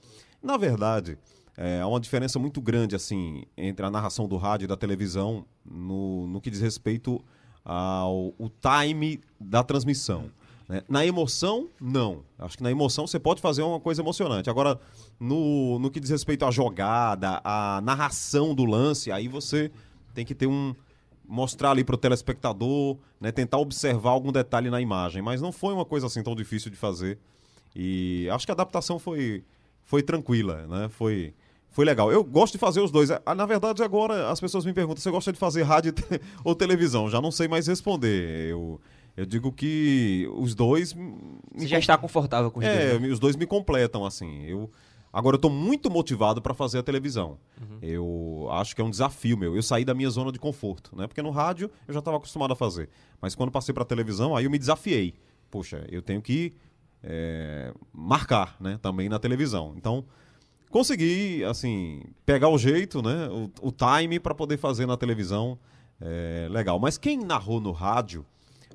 Na 0.40 0.56
verdade, 0.56 1.18
é, 1.56 1.80
há 1.80 1.87
uma 1.88 1.99
diferença 1.99 2.38
muito 2.38 2.61
grande, 2.61 2.94
assim, 2.94 3.42
entre 3.56 3.85
a 3.85 3.90
narração 3.90 4.28
do 4.28 4.37
rádio 4.37 4.66
e 4.66 4.68
da 4.68 4.76
televisão 4.76 5.44
no, 5.64 6.28
no 6.28 6.40
que 6.40 6.50
diz 6.50 6.61
respeito 6.61 7.20
ao 7.64 8.32
o 8.38 8.49
time 8.49 9.20
da 9.40 9.64
transmissão. 9.64 10.30
Né? 10.68 10.82
Na 10.88 11.06
emoção, 11.06 11.68
não. 11.80 12.22
Acho 12.38 12.56
que 12.56 12.62
na 12.62 12.70
emoção 12.70 13.06
você 13.06 13.18
pode 13.18 13.40
fazer 13.40 13.62
uma 13.62 13.80
coisa 13.80 14.02
emocionante. 14.02 14.50
Agora, 14.50 14.78
no, 15.18 15.78
no 15.78 15.90
que 15.90 15.98
diz 15.98 16.10
respeito 16.10 16.44
à 16.44 16.50
jogada, 16.50 17.40
à 17.42 17.80
narração 17.82 18.54
do 18.54 18.64
lance, 18.64 19.10
aí 19.10 19.26
você 19.28 19.70
tem 20.14 20.26
que 20.26 20.34
ter 20.34 20.46
um. 20.46 20.75
mostrar 21.26 21.70
ali 21.70 21.82
para 21.82 21.94
o 21.94 21.98
telespectador, 21.98 22.98
né? 23.20 23.32
tentar 23.32 23.58
observar 23.58 24.10
algum 24.10 24.30
detalhe 24.30 24.68
na 24.68 24.80
imagem. 24.80 25.22
Mas 25.22 25.40
não 25.40 25.52
foi 25.52 25.72
uma 25.72 25.84
coisa 25.84 26.06
assim 26.06 26.22
tão 26.22 26.37
difícil 26.37 26.70
de 26.70 26.76
fazer. 26.76 27.18
E 27.75 28.28
acho 28.30 28.44
que 28.44 28.52
a 28.52 28.54
adaptação 28.54 28.98
foi, 28.98 29.44
foi 29.84 30.02
tranquila, 30.02 30.66
né? 30.66 30.88
Foi 30.90 31.32
foi 31.70 31.84
legal. 31.84 32.10
Eu 32.10 32.25
gosto 32.25 32.54
de 32.54 32.58
fazer 32.58 32.80
os 32.80 32.90
dois. 32.90 33.10
Ah, 33.10 33.34
na 33.34 33.46
verdade, 33.46 33.82
agora 33.82 34.30
as 34.30 34.40
pessoas 34.40 34.64
me 34.64 34.72
perguntam: 34.72 35.00
você 35.00 35.10
gosta 35.10 35.32
de 35.32 35.38
fazer 35.38 35.62
rádio 35.62 35.94
ou 36.42 36.54
televisão? 36.54 37.08
Já 37.08 37.20
não 37.20 37.30
sei 37.30 37.46
mais 37.46 37.66
responder. 37.66 38.50
Eu, 38.50 38.80
eu 39.18 39.26
digo 39.26 39.50
que 39.50 40.30
os 40.37 40.54
dois. 40.54 40.94
Você 41.52 41.66
já 41.66 41.80
está 41.80 41.98
confortável 41.98 42.52
com 42.52 42.60
os 42.60 42.64
é, 42.64 42.90
dois? 42.90 43.02
É, 43.02 43.12
os 43.12 43.18
dois 43.18 43.34
me 43.34 43.46
completam, 43.46 44.06
assim. 44.06 44.44
Eu. 44.44 44.70
Agora 45.12 45.34
eu 45.34 45.38
estou 45.38 45.50
muito 45.50 45.90
motivado 45.90 46.40
para 46.40 46.54
fazer 46.54 46.78
a 46.78 46.84
televisão. 46.84 47.37
Uhum. 47.60 47.78
Eu 47.82 48.48
acho 48.52 48.76
que 48.76 48.80
é 48.80 48.84
um 48.84 48.90
desafio 48.90 49.37
meu. 49.37 49.56
Eu 49.56 49.62
saí 49.62 49.84
da 49.84 49.92
minha 49.92 50.08
zona 50.08 50.30
de 50.30 50.38
conforto, 50.38 50.94
né? 50.94 51.08
Porque 51.08 51.20
no 51.20 51.30
rádio 51.30 51.68
eu 51.88 51.94
já 51.94 51.98
estava 51.98 52.16
acostumado 52.16 52.52
a 52.52 52.56
fazer. 52.56 52.90
Mas 53.20 53.34
quando 53.34 53.50
passei 53.50 53.75
para 53.75 53.82
a 53.82 53.87
televisão, 53.87 54.37
aí 54.37 54.44
eu 54.44 54.50
me 54.50 54.58
desafiei. 54.58 55.14
Poxa, 55.50 55.84
eu 55.90 56.00
tenho 56.00 56.22
que 56.22 56.54
é, 57.02 57.75
marcar, 57.92 58.56
né? 58.60 58.78
Também 58.80 59.08
na 59.08 59.18
televisão. 59.18 59.75
Então, 59.76 60.04
consegui, 60.70 61.42
assim, 61.42 62.04
pegar 62.25 62.50
o 62.50 62.58
jeito, 62.58 63.02
né? 63.02 63.28
O, 63.30 63.68
o 63.68 63.72
time 63.72 64.20
para 64.20 64.34
poder 64.34 64.58
fazer 64.58 64.87
na 64.87 64.96
televisão. 64.96 65.58
É, 66.00 66.46
legal. 66.48 66.78
Mas 66.78 66.96
quem 66.96 67.18
narrou 67.18 67.60
no 67.60 67.72
rádio 67.72 68.25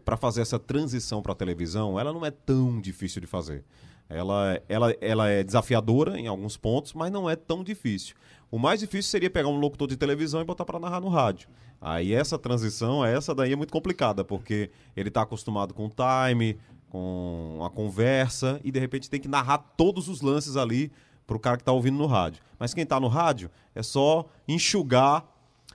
para 0.04 0.18
fazer 0.18 0.42
essa 0.42 0.60
transição 0.60 1.22
para 1.22 1.32
a 1.32 1.36
televisão, 1.36 2.00
ela 2.00 2.12
não 2.14 2.26
é 2.26 2.32
tão 2.32 2.80
difícil 2.80 3.22
de 3.22 3.28
fazer. 3.28 3.64
Ela, 4.10 4.62
ela, 4.68 4.96
ela 5.02 5.30
é 5.30 5.44
desafiadora 5.44 6.20
em 6.20 6.28
alguns 6.28 6.58
pontos, 6.58 6.94
mas 6.94 7.12
não 7.12 7.30
é 7.30 7.36
tão 7.36 7.64
difícil. 7.64 8.16
O 8.52 8.60
mais 8.60 8.80
difícil 8.80 9.10
seria 9.10 9.30
pegar 9.30 9.50
um 9.50 9.58
locutor 9.58 9.88
de 9.88 9.98
televisão 9.98 10.42
e 10.42 10.44
botar 10.44 10.66
para 10.66 10.80
narrar 10.80 11.02
no 11.02 11.10
rádio. 11.10 11.50
Aí 11.82 12.14
essa 12.14 12.38
transição, 12.38 13.04
essa 13.04 13.34
daí 13.34 13.54
é 13.54 13.56
muito 13.56 13.74
complicada, 13.74 14.24
porque 14.24 14.70
ele 14.96 15.10
está 15.10 15.24
acostumado 15.24 15.74
com 15.74 15.88
o 15.88 15.92
time, 15.92 16.58
com 16.90 17.60
a 17.66 17.70
conversa, 17.70 18.62
e 18.64 18.72
de 18.72 18.80
repente 18.80 19.10
tem 19.10 19.20
que 19.20 19.28
narrar 19.28 19.58
todos 19.58 20.08
os 20.08 20.22
lances 20.22 20.56
ali 20.56 20.92
para 21.26 21.36
o 21.36 21.40
cara 21.40 21.58
que 21.58 21.62
está 21.62 21.72
ouvindo 21.72 21.98
no 21.98 22.06
rádio. 22.06 22.44
Mas 22.60 22.74
quem 22.74 22.84
está 22.84 23.00
no 23.00 23.08
rádio 23.08 23.50
é 23.74 23.82
só 23.82 24.28
enxugar 24.48 25.26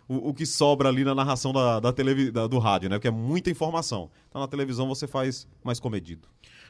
o, 0.09 0.31
o, 0.31 0.35
que 0.35 0.47
sobra 0.47 0.89
ali 0.89 1.05
na 1.05 1.15
narração 1.15 1.53
da, 1.53 1.79
da, 1.79 1.93
televi, 1.93 2.31
da, 2.31 2.47
do 2.47 2.59
rádio, 2.59 2.89
né? 2.89 2.97
Porque 2.97 3.09
é 3.09 3.13
muita 3.13 3.51
informação. 3.51 4.11
Então 4.29 4.41
na 4.41 4.49
televisão 4.49 4.89
você 4.89 5.07
faz 5.07 5.47
mais 5.63 5.79
comedido. 5.79 6.27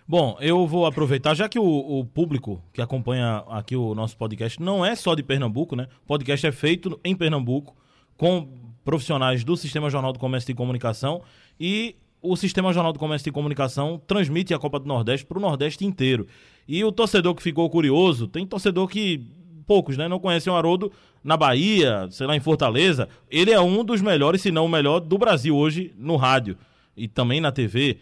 Bom, 0.07 0.37
eu 0.41 0.67
vou 0.67 0.87
aproveitar, 0.87 1.35
já 1.35 1.49
que 1.49 1.59
o, 1.59 1.65
o, 1.65 2.05
público 2.05 2.63
que 2.73 2.81
acompanha 2.81 3.45
aqui 3.49 3.77
o 3.77 3.95
nosso 3.95 4.17
podcast 4.17 4.61
não 4.61 4.85
é 4.85 4.97
só 4.97 5.15
de 5.15 5.23
Pernambuco, 5.23 5.77
né? 5.77 5.87
O 6.03 6.07
podcast 6.07 6.47
é 6.47 6.53
feito 6.53 6.99
em 7.05 7.15
Pernambuco 7.15 7.77
com 8.17 8.49
profissionais 8.85 9.45
do 9.45 9.57
Sistema 9.57 9.91
Jornal 9.91 10.13
do 10.13 10.19
Comércio 10.19 10.51
e 10.51 10.55
Comunicação 10.55 11.23
e 11.61 11.95
o 12.23 12.37
Sistema 12.37 12.73
Jornal 12.73 12.93
do 12.93 12.99
Comércio 12.99 13.29
e 13.29 13.33
Comunicação 13.33 14.01
transmite 14.07 14.53
a 14.53 14.59
Copa 14.59 14.81
do 14.81 14.87
Nordeste 14.87 15.27
para 15.27 15.39
o 15.39 15.41
Nordeste 15.41 15.85
inteiro. 15.85 16.27
E 16.67 16.83
o 16.83 16.91
torcedor 16.91 17.35
que 17.35 17.43
ficou 17.43 17.69
curioso, 17.71 18.27
tem 18.27 18.47
torcedor 18.47 18.89
que 18.89 19.25
poucos, 19.69 19.99
né, 19.99 20.09
não 20.09 20.19
conhecem 20.19 20.51
o 20.51 20.57
Haroldo 20.57 20.91
na 21.23 21.37
Bahia, 21.37 22.09
sei 22.11 22.27
lá, 22.27 22.35
em 22.35 22.41
Fortaleza. 22.41 23.07
Ele 23.31 23.51
é 23.51 23.61
um 23.61 23.85
dos 23.85 24.01
melhores, 24.01 24.41
se 24.41 24.51
não 24.51 24.65
o 24.65 24.69
melhor, 24.69 24.99
do 24.99 25.19
Brasil 25.19 25.55
hoje 25.55 25.93
no 25.99 26.17
rádio 26.17 26.57
e 26.97 27.07
também 27.07 27.39
na 27.39 27.53
TV. 27.53 27.99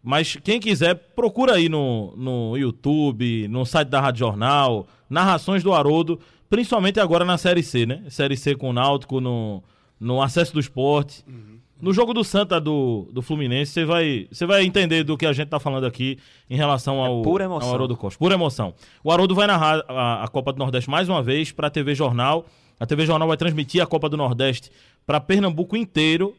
Mas 0.00 0.36
quem 0.36 0.60
quiser, 0.60 0.94
procura 0.94 1.54
aí 1.54 1.68
no, 1.68 2.14
no 2.16 2.56
YouTube, 2.56 3.48
no 3.48 3.66
site 3.66 3.88
da 3.88 4.00
Rádio 4.00 4.20
Jornal, 4.20 4.86
narrações 5.10 5.64
do 5.64 5.74
Haroldo, 5.74 6.20
principalmente 6.48 7.00
agora 7.00 7.24
na 7.24 7.36
Série 7.36 7.64
C, 7.64 7.84
né? 7.84 8.04
Série 8.08 8.36
C 8.36 8.54
com 8.54 8.70
o 8.70 8.72
Náutico, 8.72 9.20
no, 9.20 9.62
no 9.98 10.22
Acesso 10.22 10.54
do 10.54 10.60
Esporte. 10.60 11.24
Uhum. 11.26 11.57
No 11.80 11.92
jogo 11.92 12.12
do 12.12 12.24
Santa 12.24 12.60
do, 12.60 13.08
do 13.12 13.22
Fluminense, 13.22 13.72
você 13.72 13.84
vai, 13.84 14.26
você 14.30 14.44
vai 14.44 14.64
entender 14.64 15.04
do 15.04 15.16
que 15.16 15.24
a 15.24 15.32
gente 15.32 15.48
tá 15.48 15.60
falando 15.60 15.86
aqui 15.86 16.18
em 16.50 16.56
relação 16.56 17.00
ao, 17.00 17.20
é 17.20 17.22
pura 17.22 17.44
emoção. 17.44 17.68
ao 17.68 17.74
Haroldo 17.74 17.96
Costa. 17.96 18.18
Pura 18.18 18.34
emoção. 18.34 18.74
O 19.02 19.12
Haroldo 19.12 19.34
vai 19.34 19.46
narrar 19.46 19.84
a, 19.88 20.24
a 20.24 20.28
Copa 20.28 20.52
do 20.52 20.58
Nordeste 20.58 20.90
mais 20.90 21.08
uma 21.08 21.22
vez 21.22 21.52
para 21.52 21.68
a 21.68 21.70
TV 21.70 21.94
Jornal. 21.94 22.46
A 22.80 22.86
TV 22.86 23.06
Jornal 23.06 23.28
vai 23.28 23.36
transmitir 23.36 23.80
a 23.80 23.86
Copa 23.86 24.08
do 24.08 24.16
Nordeste 24.16 24.72
para 25.06 25.20
Pernambuco 25.20 25.76
inteiro, 25.76 26.36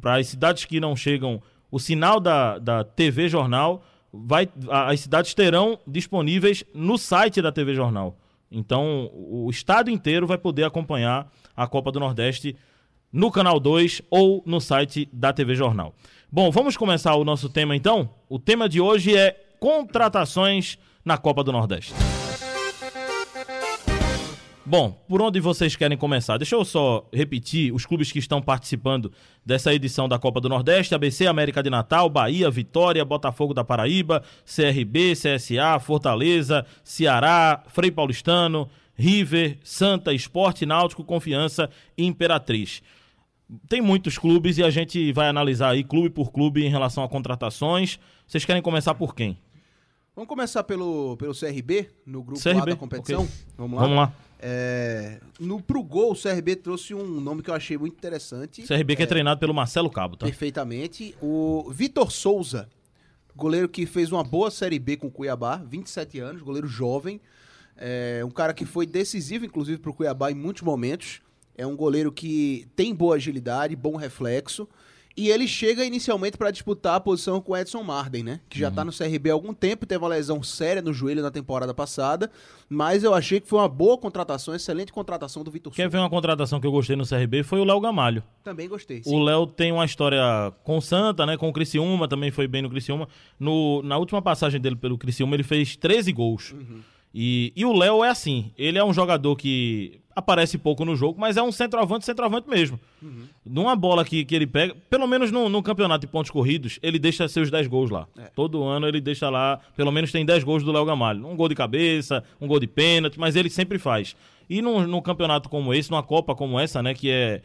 para 0.00 0.16
as 0.16 0.28
cidades 0.28 0.66
que 0.66 0.78
não 0.78 0.94
chegam. 0.94 1.40
O 1.70 1.78
sinal 1.78 2.20
da, 2.20 2.58
da 2.58 2.84
TV 2.84 3.28
Jornal, 3.28 3.82
vai, 4.12 4.48
as 4.70 5.00
cidades 5.00 5.32
terão 5.32 5.78
disponíveis 5.86 6.62
no 6.74 6.98
site 6.98 7.40
da 7.40 7.50
TV 7.52 7.74
Jornal. 7.74 8.16
Então, 8.50 9.10
o 9.14 9.48
estado 9.50 9.90
inteiro 9.90 10.26
vai 10.26 10.38
poder 10.38 10.64
acompanhar 10.64 11.30
a 11.56 11.66
Copa 11.66 11.92
do 11.92 12.00
Nordeste 12.00 12.56
no 13.12 13.30
canal 13.30 13.58
2 13.58 14.02
ou 14.10 14.42
no 14.46 14.60
site 14.60 15.08
da 15.12 15.32
TV 15.32 15.54
Jornal. 15.54 15.94
Bom, 16.30 16.50
vamos 16.50 16.76
começar 16.76 17.14
o 17.14 17.24
nosso 17.24 17.48
tema 17.48 17.74
então? 17.74 18.10
O 18.28 18.38
tema 18.38 18.68
de 18.68 18.80
hoje 18.80 19.16
é 19.16 19.32
contratações 19.58 20.78
na 21.04 21.16
Copa 21.16 21.42
do 21.42 21.50
Nordeste. 21.50 21.94
Bom, 24.70 24.90
por 25.08 25.22
onde 25.22 25.40
vocês 25.40 25.74
querem 25.74 25.96
começar? 25.96 26.36
Deixa 26.36 26.54
eu 26.54 26.62
só 26.62 27.08
repetir 27.10 27.72
os 27.72 27.86
clubes 27.86 28.12
que 28.12 28.18
estão 28.18 28.42
participando 28.42 29.10
dessa 29.42 29.72
edição 29.72 30.06
da 30.06 30.18
Copa 30.18 30.42
do 30.42 30.48
Nordeste: 30.50 30.94
ABC, 30.94 31.26
América 31.26 31.62
de 31.62 31.70
Natal, 31.70 32.10
Bahia, 32.10 32.50
Vitória, 32.50 33.02
Botafogo 33.02 33.54
da 33.54 33.64
Paraíba, 33.64 34.22
CRB, 34.44 35.14
CSA, 35.14 35.80
Fortaleza, 35.80 36.66
Ceará, 36.84 37.64
Frei 37.68 37.90
Paulistano, 37.90 38.68
River, 38.94 39.56
Santa, 39.62 40.12
Esporte 40.12 40.66
Náutico, 40.66 41.02
Confiança 41.02 41.70
e 41.96 42.04
Imperatriz. 42.04 42.82
Tem 43.68 43.80
muitos 43.80 44.18
clubes 44.18 44.58
e 44.58 44.62
a 44.62 44.70
gente 44.70 45.12
vai 45.12 45.28
analisar 45.28 45.70
aí 45.70 45.82
clube 45.82 46.10
por 46.10 46.30
clube 46.30 46.64
em 46.64 46.68
relação 46.68 47.02
a 47.02 47.08
contratações. 47.08 47.98
Vocês 48.26 48.44
querem 48.44 48.60
começar 48.60 48.94
por 48.94 49.14
quem? 49.14 49.38
Vamos 50.14 50.28
começar 50.28 50.64
pelo, 50.64 51.16
pelo 51.16 51.32
CRB, 51.32 51.88
no 52.04 52.22
grupo 52.22 52.42
CRB, 52.42 52.60
A 52.60 52.64
da 52.64 52.76
competição. 52.76 53.22
Okay. 53.22 53.34
Vamos 53.56 53.76
lá. 53.76 53.82
Vamos 53.82 53.96
lá. 53.96 54.12
É, 54.40 55.20
no 55.38 55.62
Pro 55.62 55.82
Gol, 55.82 56.12
o 56.12 56.16
CRB 56.16 56.56
trouxe 56.56 56.92
um 56.92 57.20
nome 57.20 57.42
que 57.42 57.50
eu 57.50 57.54
achei 57.54 57.78
muito 57.78 57.94
interessante. 57.94 58.62
CRB 58.62 58.96
que 58.96 59.02
é, 59.02 59.04
é 59.04 59.06
treinado 59.06 59.40
pelo 59.40 59.54
Marcelo 59.54 59.88
Cabo, 59.88 60.16
tá? 60.16 60.26
Perfeitamente. 60.26 61.14
O 61.22 61.70
Vitor 61.70 62.10
Souza, 62.10 62.68
goleiro 63.34 63.68
que 63.68 63.86
fez 63.86 64.10
uma 64.10 64.24
boa 64.24 64.50
Série 64.50 64.78
B 64.78 64.96
com 64.96 65.06
o 65.06 65.10
Cuiabá, 65.10 65.56
27 65.56 66.18
anos, 66.18 66.42
goleiro 66.42 66.66
jovem. 66.66 67.20
É, 67.76 68.22
um 68.24 68.30
cara 68.30 68.52
que 68.52 68.64
foi 68.64 68.86
decisivo, 68.86 69.44
inclusive, 69.44 69.78
para 69.78 69.90
o 69.90 69.94
Cuiabá 69.94 70.32
em 70.32 70.34
muitos 70.34 70.62
momentos. 70.62 71.20
É 71.58 71.66
um 71.66 71.76
goleiro 71.76 72.12
que 72.12 72.68
tem 72.76 72.94
boa 72.94 73.16
agilidade, 73.16 73.74
bom 73.74 73.96
reflexo. 73.96 74.68
E 75.18 75.30
ele 75.30 75.48
chega 75.48 75.84
inicialmente 75.84 76.38
para 76.38 76.48
disputar 76.52 76.94
a 76.94 77.00
posição 77.00 77.40
com 77.40 77.50
o 77.50 77.56
Edson 77.56 77.82
Marden, 77.82 78.22
né? 78.22 78.40
Que 78.48 78.56
já 78.56 78.68
está 78.68 78.82
uhum. 78.82 78.86
no 78.86 78.96
CRB 78.96 79.30
há 79.30 79.32
algum 79.32 79.52
tempo, 79.52 79.84
teve 79.84 80.00
uma 80.00 80.10
lesão 80.10 80.40
séria 80.44 80.80
no 80.80 80.92
joelho 80.92 81.20
na 81.20 81.30
temporada 81.32 81.74
passada. 81.74 82.30
Mas 82.68 83.02
eu 83.02 83.12
achei 83.12 83.40
que 83.40 83.48
foi 83.48 83.58
uma 83.58 83.68
boa 83.68 83.98
contratação, 83.98 84.54
excelente 84.54 84.92
contratação 84.92 85.42
do 85.42 85.50
Vitor 85.50 85.72
Quer 85.72 85.88
ver 85.88 85.98
uma 85.98 86.08
contratação 86.08 86.60
que 86.60 86.66
eu 86.68 86.70
gostei 86.70 86.94
no 86.94 87.04
CRB? 87.04 87.42
Foi 87.42 87.58
o 87.58 87.64
Léo 87.64 87.80
Gamalho. 87.80 88.22
Também 88.44 88.68
gostei. 88.68 89.02
Sim. 89.02 89.12
O 89.12 89.20
Léo 89.20 89.44
tem 89.48 89.72
uma 89.72 89.84
história 89.84 90.22
com 90.62 90.78
o 90.78 90.80
Santa, 90.80 91.26
né? 91.26 91.36
Com 91.36 91.48
o 91.48 91.52
Criciúma, 91.52 92.06
também 92.06 92.30
foi 92.30 92.46
bem 92.46 92.62
no 92.62 92.70
Criciúma. 92.70 93.08
No, 93.40 93.82
na 93.82 93.98
última 93.98 94.22
passagem 94.22 94.60
dele 94.60 94.76
pelo 94.76 94.96
Criciúma, 94.96 95.34
ele 95.34 95.42
fez 95.42 95.74
13 95.74 96.12
gols. 96.12 96.52
Uhum. 96.52 96.80
E, 97.12 97.52
e 97.56 97.64
o 97.64 97.72
Léo 97.72 98.04
é 98.04 98.10
assim, 98.10 98.52
ele 98.56 98.78
é 98.78 98.84
um 98.84 98.92
jogador 98.92 99.34
que 99.34 100.00
aparece 100.18 100.58
pouco 100.58 100.84
no 100.84 100.94
jogo, 100.96 101.18
mas 101.18 101.36
é 101.36 101.42
um 101.42 101.52
centroavante, 101.52 102.04
centroavante 102.04 102.48
mesmo. 102.48 102.78
Uhum. 103.02 103.26
Numa 103.44 103.74
bola 103.74 104.04
que, 104.04 104.24
que 104.24 104.34
ele 104.34 104.46
pega, 104.46 104.74
pelo 104.90 105.06
menos 105.06 105.30
no, 105.30 105.48
no 105.48 105.62
campeonato 105.62 106.06
de 106.06 106.12
pontos 106.12 106.30
corridos, 106.30 106.78
ele 106.82 106.98
deixa 106.98 107.28
seus 107.28 107.50
10 107.50 107.66
gols 107.68 107.90
lá. 107.90 108.06
É. 108.18 108.24
Todo 108.34 108.62
ano 108.64 108.86
ele 108.86 109.00
deixa 109.00 109.30
lá, 109.30 109.60
pelo 109.76 109.92
menos 109.92 110.12
tem 110.12 110.24
10 110.24 110.44
gols 110.44 110.62
do 110.62 110.72
Léo 110.72 110.84
Gamalho. 110.84 111.26
Um 111.26 111.36
gol 111.36 111.48
de 111.48 111.54
cabeça, 111.54 112.22
um 112.40 112.46
gol 112.46 112.60
de 112.60 112.66
pênalti, 112.66 113.18
mas 113.18 113.36
ele 113.36 113.48
sempre 113.48 113.78
faz. 113.78 114.16
E 114.50 114.60
no, 114.60 114.86
no 114.86 115.00
campeonato 115.02 115.48
como 115.48 115.72
esse, 115.72 115.90
numa 115.90 116.02
Copa 116.02 116.34
como 116.34 116.58
essa, 116.58 116.82
né, 116.82 116.94
que 116.94 117.10
é 117.10 117.42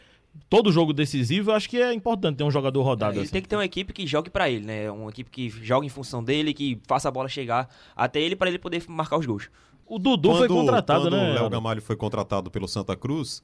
todo 0.50 0.72
jogo 0.72 0.94
decisivo, 0.94 1.52
eu 1.52 1.56
acho 1.56 1.70
que 1.70 1.80
é 1.80 1.94
importante 1.94 2.38
ter 2.38 2.44
um 2.44 2.52
jogador 2.52 2.82
rodado 2.82 3.14
Ele 3.14 3.22
assim. 3.22 3.34
tem 3.34 3.42
que 3.42 3.48
ter 3.48 3.56
uma 3.56 3.66
equipe 3.66 3.94
que 3.94 4.08
jogue 4.08 4.30
pra 4.30 4.50
ele, 4.50 4.66
né? 4.66 4.90
Uma 4.90 5.10
equipe 5.10 5.30
que 5.30 5.50
jogue 5.50 5.86
em 5.86 5.90
função 5.90 6.24
dele, 6.24 6.54
que 6.54 6.80
faça 6.88 7.08
a 7.08 7.12
bola 7.12 7.30
chegar 7.30 7.70
até 7.96 8.20
ele 8.20 8.36
pra 8.36 8.50
ele 8.50 8.58
poder 8.58 8.84
marcar 8.88 9.18
os 9.18 9.26
gols. 9.26 9.50
O 9.86 10.00
Dudu 10.00 10.36
foi 10.36 10.48
contratado, 10.48 11.04
quando 11.04 11.14
né? 11.18 11.32
o 11.32 11.34
Léo? 11.36 11.50
Gamalho 11.50 11.82
foi 11.82 11.96
contratado 11.96 12.50
pelo 12.50 12.68
Santa 12.68 12.96
Cruz, 12.96 13.44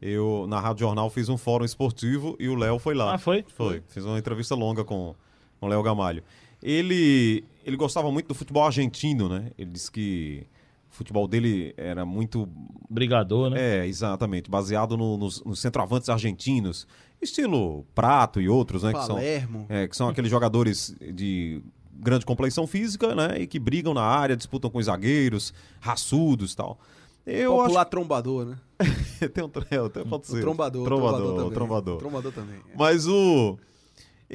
eu, 0.00 0.46
na 0.48 0.60
Rádio 0.60 0.80
Jornal, 0.86 1.10
fiz 1.10 1.28
um 1.28 1.36
fórum 1.36 1.64
esportivo 1.64 2.36
e 2.38 2.48
o 2.48 2.54
Léo 2.54 2.78
foi 2.78 2.94
lá. 2.94 3.14
Ah, 3.14 3.18
foi? 3.18 3.44
Foi. 3.48 3.82
Fiz 3.88 4.04
uma 4.04 4.18
entrevista 4.18 4.54
longa 4.54 4.84
com, 4.84 5.14
com 5.58 5.66
o 5.66 5.68
Léo 5.68 5.82
Gamalho. 5.82 6.22
Ele, 6.62 7.44
ele 7.64 7.76
gostava 7.76 8.10
muito 8.10 8.28
do 8.28 8.34
futebol 8.34 8.64
argentino, 8.64 9.28
né? 9.28 9.50
Ele 9.58 9.70
disse 9.70 9.90
que 9.90 10.46
o 10.90 10.94
futebol 10.94 11.26
dele 11.28 11.72
era 11.76 12.04
muito 12.04 12.48
Brigador, 12.90 13.50
né? 13.50 13.60
É, 13.80 13.86
exatamente. 13.86 14.50
Baseado 14.50 14.96
no- 14.96 15.16
nos, 15.16 15.42
nos 15.44 15.58
centroavantes 15.60 16.08
argentinos. 16.08 16.86
Estilo 17.20 17.84
Prato 17.94 18.40
e 18.40 18.48
outros, 18.48 18.82
né? 18.84 18.92
Que 18.92 19.04
são, 19.04 19.16
Palermo. 19.16 19.66
é, 19.68 19.88
que 19.88 19.96
são 19.96 20.08
aqueles 20.08 20.30
jogadores 20.30 20.94
de 21.12 21.60
grande 21.98 22.24
complexão 22.24 22.66
física, 22.66 23.14
né? 23.14 23.40
E 23.40 23.46
que 23.46 23.58
brigam 23.58 23.92
na 23.92 24.02
área, 24.02 24.36
disputam 24.36 24.70
com 24.70 24.78
os 24.78 24.86
zagueiros, 24.86 25.52
raçudos 25.80 26.52
e 26.52 26.56
tal. 26.56 26.78
Eu 27.26 27.56
Popular 27.56 27.84
trombador, 27.84 28.46
né? 28.46 28.56
acho 29.20 29.28
tem 29.34 29.44
um 29.44 29.48
tem- 29.90 30.04
pode 30.04 30.22
O 30.22 30.26
ser. 30.26 30.40
trombador. 30.40 30.84
Trombador, 30.84 31.34
também. 31.36 31.50
trombador. 31.52 31.98
Trombador 31.98 32.32
também. 32.32 32.56
é. 32.56 32.76
Mas 32.76 33.06
o 33.06 33.58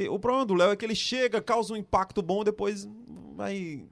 o 0.10 0.20
problema 0.20 0.46
do 0.46 0.53
Léo 0.53 0.72
é 0.72 0.75
que 0.75 0.84
ele 0.86 0.96
chega, 0.96 1.41
causa 1.41 1.74
um 1.74 1.77
impacto 1.77 2.22
bom, 2.22 2.43
depois 2.43 2.88
vai 3.36 3.86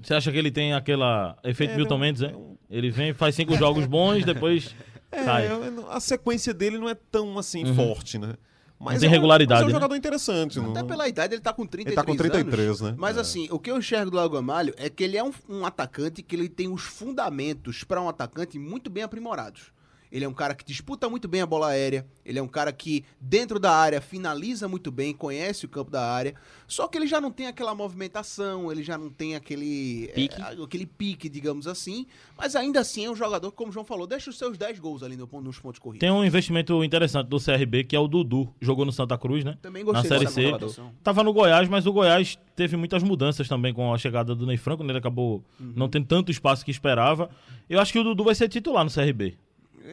Você 0.00 0.14
acha 0.14 0.30
que 0.32 0.38
ele 0.38 0.50
tem 0.50 0.72
aquela 0.72 1.36
efeito 1.44 1.72
É, 1.72 1.76
Milton 1.76 1.94
não- 1.94 1.98
Mendes, 2.00 2.22
é? 2.22 2.34
um- 2.34 2.56
Ele 2.70 2.90
vem, 2.90 3.12
faz 3.12 3.34
cinco 3.34 3.54
jogos 3.56 3.86
bons, 3.86 4.24
depois 4.24 4.74
É, 5.10 5.24
cai. 5.24 5.48
a 5.90 6.00
sequência 6.00 6.52
dele 6.52 6.78
não 6.78 6.88
é 6.88 6.94
tão 6.94 7.38
assim 7.38 7.64
Uhum. 7.64 7.74
forte, 7.74 8.18
né? 8.18 8.34
Mas 8.80 9.00
tem 9.00 9.08
é 9.08 9.10
um- 9.10 9.12
regularidade, 9.14 9.60
Mas 9.60 9.62
é 9.62 9.64
um 9.64 9.68
né? 9.68 9.74
jogador 9.74 9.96
interessante. 9.96 10.58
Até 10.60 10.80
não- 10.80 10.86
pela 10.86 11.08
idade, 11.08 11.34
ele 11.34 11.42
tá 11.42 11.52
com 11.52 11.66
33 11.66 11.86
Ele 11.88 11.96
tá 11.96 12.04
com 12.04 12.16
33, 12.16 12.66
anos. 12.68 12.80
né? 12.80 12.94
Mas 12.96 13.16
É. 13.16 13.20
assim, 13.20 13.48
o 13.50 13.58
que 13.58 13.70
eu 13.70 13.76
enxergo 13.78 14.10
do 14.10 14.16
Léo 14.16 14.30
Gamalho 14.30 14.72
é 14.76 14.88
que 14.88 15.02
ele 15.02 15.16
é 15.16 15.24
um, 15.24 15.32
um 15.48 15.66
atacante 15.66 16.22
que 16.22 16.36
ele 16.36 16.48
tem 16.48 16.68
os 16.72 16.82
fundamentos 16.82 17.82
para 17.82 18.00
um 18.00 18.08
atacante 18.08 18.58
muito 18.58 18.88
bem 18.88 19.02
aprimorados. 19.02 19.72
Ele 20.10 20.24
é 20.24 20.28
um 20.28 20.32
cara 20.34 20.54
que 20.54 20.64
disputa 20.64 21.08
muito 21.08 21.28
bem 21.28 21.40
a 21.40 21.46
bola 21.46 21.68
aérea. 21.68 22.06
Ele 22.24 22.38
é 22.38 22.42
um 22.42 22.48
cara 22.48 22.72
que, 22.72 23.04
dentro 23.20 23.58
da 23.58 23.72
área, 23.72 24.00
finaliza 24.00 24.66
muito 24.68 24.90
bem, 24.90 25.12
conhece 25.14 25.64
o 25.66 25.68
campo 25.68 25.90
da 25.90 26.02
área. 26.10 26.34
Só 26.66 26.86
que 26.88 26.96
ele 26.98 27.06
já 27.06 27.20
não 27.20 27.30
tem 27.30 27.46
aquela 27.46 27.74
movimentação, 27.74 28.70
ele 28.72 28.82
já 28.82 28.96
não 28.96 29.10
tem 29.10 29.34
aquele 29.36 30.10
Pique. 30.14 30.40
é, 30.40 30.62
aquele 30.62 30.86
pique, 30.86 31.28
digamos 31.28 31.66
assim. 31.66 32.06
Mas 32.36 32.54
ainda 32.56 32.80
assim 32.80 33.04
é 33.04 33.10
um 33.10 33.16
jogador 33.16 33.50
que, 33.50 33.56
como 33.56 33.70
o 33.70 33.72
João 33.72 33.84
falou, 33.84 34.06
deixa 34.06 34.30
os 34.30 34.38
seus 34.38 34.56
10 34.58 34.78
gols 34.78 35.02
ali 35.02 35.16
no, 35.16 35.28
nos 35.40 35.58
pontos 35.58 35.78
corridos. 35.78 36.00
Tem 36.00 36.10
um 36.10 36.24
investimento 36.24 36.82
interessante 36.84 37.26
do 37.28 37.38
CRB, 37.38 37.84
que 37.84 37.96
é 37.96 37.98
o 38.00 38.08
Dudu. 38.08 38.52
Jogou 38.60 38.84
no 38.84 38.92
Santa 38.92 39.16
Cruz, 39.18 39.44
né? 39.44 39.56
Também 39.62 39.84
Na 39.84 39.92
gostei 39.92 40.08
Série 40.08 40.24
dessa 40.24 40.68
C. 40.68 40.82
Tava 41.02 41.22
no 41.22 41.32
Goiás, 41.32 41.68
mas 41.68 41.86
o 41.86 41.92
Goiás 41.92 42.38
teve 42.56 42.76
muitas 42.76 43.02
mudanças 43.02 43.48
também 43.48 43.72
com 43.74 43.92
a 43.92 43.98
chegada 43.98 44.34
do 44.34 44.46
Ney 44.46 44.56
Franco, 44.56 44.82
né? 44.82 44.90
Ele 44.90 44.98
acabou 44.98 45.42
Uhum. 45.60 45.72
não 45.76 45.88
tendo 45.88 46.06
tanto 46.06 46.30
espaço 46.30 46.64
que 46.64 46.70
esperava. 46.70 47.30
Eu 47.68 47.80
acho 47.80 47.92
que 47.92 47.98
o 47.98 48.04
Dudu 48.04 48.24
vai 48.24 48.34
ser 48.34 48.48
titular 48.48 48.84
no 48.84 48.90
CRB. 48.90 49.36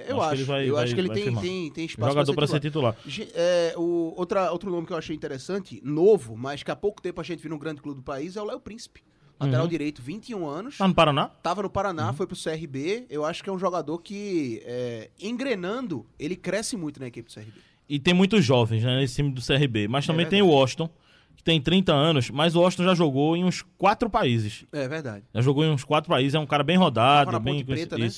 Eu 0.08 0.22
Acho 0.22 0.30
acho. 0.32 0.36
que 0.36 0.42
ele 0.42 0.44
vai- 0.46 0.70
eu 0.70 0.74
vai- 0.76 0.84
acho 0.84 0.94
que 0.96 1.02
ele 1.02 1.10
tem, 1.10 1.36
tem, 1.36 1.72
tem 1.72 1.86
espaço 1.86 2.10
Jogador 2.12 2.34
para 2.36 2.48
ser 2.48 2.60
titular. 2.60 2.96
Ge- 3.06 3.30
É, 3.34 3.74
o, 3.78 4.14
outra, 4.18 4.52
outro 4.52 4.70
nome 4.72 4.86
que 4.88 4.94
eu 4.94 4.98
achei 4.98 5.16
interessante, 5.16 5.82
novo, 5.84 6.36
mas 6.38 6.64
que 6.64 6.72
há 6.72 6.76
pouco 6.76 7.02
tempo 7.02 7.20
a 7.22 7.24
gente 7.24 7.40
viu 7.42 7.50
no 7.50 7.58
grande 7.60 7.82
clube 7.82 8.00
do 8.00 8.04
país, 8.04 8.36
é 8.36 8.42
o 8.42 8.46
Léo 8.46 8.60
Príncipe. 8.60 9.02
Lateral 9.40 9.64
Uhum. 9.64 9.68
direito, 9.70 10.02
21 10.02 10.48
anos. 10.48 10.78
Tá 10.78 10.88
no 10.88 10.94
Paraná? 10.96 11.28
Tava 11.28 11.62
no 11.62 11.70
Paraná, 11.70 12.08
Uhum. 12.08 12.14
foi 12.14 12.26
pro 12.26 12.38
CRB. 12.38 13.06
Eu 13.10 13.26
acho 13.26 13.44
que 13.44 13.50
é 13.50 13.54
um 13.54 13.60
jogador 13.60 13.98
que, 14.00 14.62
é, 14.66 15.10
engrenando, 15.20 16.06
ele 16.18 16.36
cresce 16.38 16.78
muito 16.78 17.00
na 17.02 17.08
equipe 17.08 17.28
do 17.28 17.34
CRB. 17.34 17.52
E 17.88 18.00
tem 18.00 18.14
muitos 18.14 18.44
jovens 18.46 18.82
né, 18.84 18.96
nesse 18.98 19.16
time 19.16 19.32
do 19.32 19.42
CRB. 19.42 19.88
Mas 19.90 20.08
também 20.08 20.26
É 20.26 20.30
tem 20.30 20.42
o 20.42 20.48
Washington, 20.48 20.90
que 21.36 21.44
tem 21.44 21.60
30 21.62 21.94
anos, 21.94 22.30
mas 22.30 22.56
o 22.56 22.62
Washington 22.62 22.86
já 22.86 22.96
jogou 22.96 23.36
em 23.36 23.44
uns 23.44 23.62
quatro 23.78 24.10
países. 24.10 24.66
É 24.72 24.88
verdade. 24.88 25.26
Já 25.34 25.42
jogou 25.42 25.66
em 25.66 25.70
uns 25.70 25.84
quatro 25.84 26.10
países, 26.10 26.34
é 26.34 26.40
um 26.40 26.46
cara 26.48 26.64
bem 26.64 26.78
rodado, 26.78 27.38
bem 27.40 27.64
Preta, 27.64 27.98
né? 27.98 28.10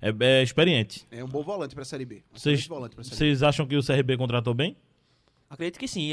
É, 0.00 0.12
é 0.20 0.42
experiente. 0.42 1.06
É 1.10 1.22
um 1.22 1.28
bom 1.28 1.42
volante 1.42 1.74
pra 1.74 1.84
Série 1.84 2.04
B. 2.04 2.16
Um 2.16 2.38
Vocês 2.38 2.60
excelente 2.60 2.68
volante 2.68 2.94
pra 2.94 3.04
Série 3.04 3.14
B. 3.14 3.16
vocês 3.16 3.42
acham 3.42 3.66
que 3.66 3.76
o 3.76 3.84
CRB 3.84 4.16
contratou 4.16 4.54
bem? 4.54 4.76
Acredito 5.50 5.78
que 5.78 5.88
sim, 5.88 6.10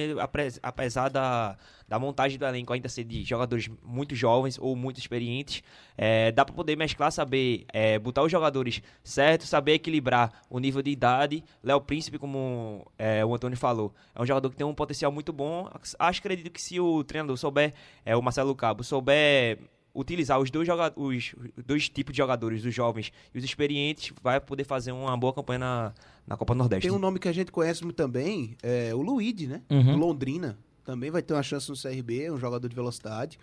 apesar 0.63 1.09
da, 1.09 1.57
da 1.85 1.99
montagem 1.99 2.39
do 2.39 2.45
elenco 2.45 2.71
ainda 2.71 2.87
ser 2.87 3.03
de 3.03 3.21
jogadores 3.25 3.69
muito 3.83 4.15
jovens 4.15 4.57
ou 4.57 4.77
muito 4.77 4.97
experientes, 4.97 5.61
é, 5.97 6.31
dá 6.31 6.45
para 6.45 6.55
poder 6.55 6.77
mesclar, 6.77 7.11
saber 7.11 7.65
é, 7.73 7.99
botar 7.99 8.23
os 8.23 8.31
jogadores 8.31 8.81
certos, 9.03 9.49
saber 9.49 9.73
equilibrar 9.73 10.31
o 10.49 10.57
nível 10.57 10.81
de 10.81 10.89
idade. 10.89 11.43
Léo 11.61 11.81
Príncipe, 11.81 12.17
como 12.17 12.89
é, 12.97 13.25
o 13.25 13.35
Antônio 13.35 13.57
falou, 13.57 13.93
é 14.15 14.21
um 14.21 14.25
jogador 14.25 14.49
que 14.49 14.55
tem 14.55 14.65
um 14.65 14.73
potencial 14.73 15.11
muito 15.11 15.33
bom. 15.33 15.69
Acho 15.99 16.19
acredito 16.21 16.49
que 16.49 16.61
se 16.61 16.79
o 16.79 17.03
treinador 17.03 17.35
souber, 17.35 17.73
é, 18.05 18.15
o 18.15 18.21
Marcelo 18.21 18.55
Cabo, 18.55 18.85
souber 18.85 19.59
utilizar 19.95 20.39
os 20.39 20.51
dois, 20.51 20.67
os 20.97 21.33
dois 21.65 21.87
tipos 21.89 22.11
de 22.13 22.17
jogadores, 22.17 22.65
os 22.65 22.73
jovens 22.75 23.11
e 23.33 23.37
os 23.37 23.43
experientes, 23.43 24.11
vai 24.21 24.39
poder 24.41 24.65
fazer 24.65 24.91
uma 24.91 25.15
boa 25.15 25.33
campanha 25.33 25.59
na, 25.59 25.93
na 26.27 26.35
Copa 26.37 26.53
Nordeste. 26.53 26.87
Tem 26.87 26.95
um 26.95 26.99
nome 26.99 27.17
que 27.17 27.27
a 27.29 27.33
gente 27.33 27.51
conhece 27.51 27.83
muito 27.83 27.95
também, 27.95 28.55
é 28.61 28.93
o 28.93 29.01
Luigi, 29.01 29.47
né? 29.47 29.61
Uhum. 29.69 29.95
Londrina. 29.95 30.57
Também 30.83 31.09
vai 31.09 31.21
ter 31.21 31.33
uma 31.33 31.41
chance 31.41 31.69
no 31.69 31.75
CRB, 31.75 32.23
é 32.25 32.31
um 32.31 32.37
jogador 32.37 32.67
de 32.67 32.75
velocidade. 32.75 33.39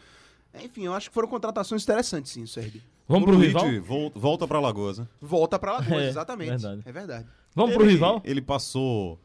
Enfim, 0.63 0.85
eu 0.85 0.93
acho 0.93 1.09
que 1.09 1.15
foram 1.15 1.27
contratações 1.27 1.83
interessantes, 1.83 2.31
sim, 2.33 2.43
no 2.43 2.47
CRB. 2.49 2.81
Vamos 3.09 3.23
O 3.25 3.27
pro 3.27 3.35
Luigi 3.37 3.49
rival? 3.49 3.83
vol- 3.83 4.13
Volta 4.15 4.47
pra 4.47 4.61
Lagoas, 4.61 4.99
né? 4.99 5.09
Volta 5.21 5.59
pra 5.59 5.73
Lagoas, 5.73 6.03
É, 6.05 6.09
exatamente. 6.11 6.51
verdade. 6.51 6.83
É 6.85 6.93
verdade. 6.93 7.27
Vamos 7.55 7.75
pro 7.75 7.85
Ele- 7.85 7.93
rival? 7.93 8.21
Ele 8.25 8.41
passou 8.43 9.19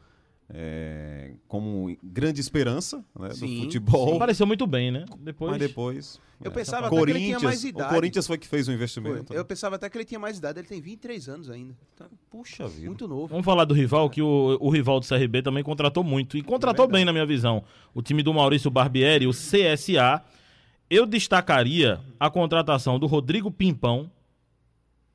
é, 0.50 1.32
como 1.46 1.96
grande 2.02 2.40
esperança 2.40 3.04
né, 3.18 3.30
Sim, 3.32 3.56
do 3.56 3.62
futebol. 3.64 4.18
Pareceu 4.18 4.46
muito 4.46 4.66
bem, 4.66 4.90
né? 4.90 5.04
Depois, 5.18 5.52
Mas 5.52 5.60
depois. 5.60 6.20
Eu 6.42 6.50
é, 6.50 6.54
pensava 6.54 6.86
até 6.86 6.96
que 6.96 7.02
ele 7.02 7.12
tinha 7.12 7.34
Corinthians, 7.34 7.42
mais 7.42 7.64
idade. 7.64 7.90
O 7.90 7.94
Corinthians 7.94 8.26
foi 8.26 8.38
que 8.38 8.46
fez 8.46 8.62
o 8.62 8.66
Foi. 8.66 8.74
investimento. 8.74 9.34
Eu 9.34 9.44
pensava 9.44 9.76
até 9.76 9.90
que 9.90 9.98
ele 9.98 10.04
tinha 10.04 10.20
mais 10.20 10.38
idade, 10.38 10.60
ele 10.60 10.68
tem 10.68 10.80
23 10.80 11.28
anos 11.28 11.50
ainda. 11.50 11.76
Tá 11.96 12.06
Puxa 12.30 12.66
vida. 12.66 12.86
muito 12.86 13.08
novo. 13.08 13.26
Vamos 13.26 13.44
falar 13.44 13.64
do 13.64 13.74
rival, 13.74 14.08
que 14.08 14.22
o, 14.22 14.56
o 14.60 14.70
rival 14.70 15.00
do 15.00 15.06
CRB 15.06 15.42
também 15.42 15.64
contratou 15.64 16.04
muito. 16.04 16.36
E 16.36 16.42
contratou 16.42 16.86
verdade. 16.86 16.98
bem, 16.98 17.04
na 17.04 17.12
minha 17.12 17.26
visão. 17.26 17.64
O 17.92 18.00
time 18.00 18.22
do 18.22 18.32
Maurício 18.32 18.70
Barbieri, 18.70 19.26
o 19.26 19.32
CSA. 19.32 20.22
Eu 20.88 21.04
destacaria 21.04 22.00
a 22.18 22.30
contratação 22.30 22.98
do 22.98 23.06
Rodrigo 23.06 23.50
Pimpão. 23.50 24.10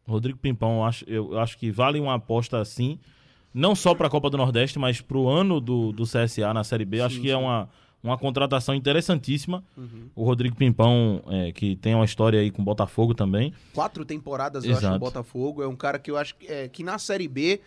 Rodrigo 0.06 0.38
Pimpão, 0.38 0.76
eu 0.76 0.84
acho, 0.84 1.06
eu 1.08 1.40
acho 1.40 1.58
que 1.58 1.72
vale 1.72 2.00
uma 2.00 2.16
aposta 2.16 2.60
assim. 2.60 3.00
Não 3.54 3.76
só 3.76 3.94
para 3.94 4.08
a 4.08 4.10
Copa 4.10 4.30
do 4.30 4.38
Nordeste, 4.38 4.80
mas 4.80 5.00
para 5.00 5.18
o 5.18 5.30
ano 5.30 5.62
do, 5.62 5.92
do 5.92 6.04
CSA 6.04 6.54
na 6.54 6.64
Série 6.64 6.86
B. 6.86 7.02
acho 7.02 7.16
Sim, 7.16 7.22
que 7.22 7.30
é 7.30 7.36
sim. 7.36 7.42
uma, 7.42 7.70
uma 8.02 8.18
contratação 8.18 8.74
interessantíssima. 8.74 9.64
Uhum. 9.78 10.10
O 10.16 10.24
Rodrigo 10.24 10.56
Pimpão, 10.56 11.24
é, 11.28 11.52
que 11.52 11.76
tem 11.76 11.94
uma 11.94 12.06
história 12.06 12.40
aí 12.40 12.50
com 12.50 12.62
o 12.62 12.66
Botafogo 12.66 13.14
também. 13.14 13.54
Quatro 13.74 14.04
temporadas, 14.04 14.64
eu 14.64 14.72
acho, 14.72 14.80
Exato. 14.80 14.94
no 14.94 15.00
Botafogo. 15.00 15.62
É 15.62 15.68
um 15.68 15.76
cara 15.76 16.00
que 16.00 16.10
eu 16.10 16.18
acho 16.18 16.36
que, 16.36 16.48
é, 16.48 16.68
que 16.68 16.84
na 16.84 16.98
Série 16.98 17.28
B 17.28 17.62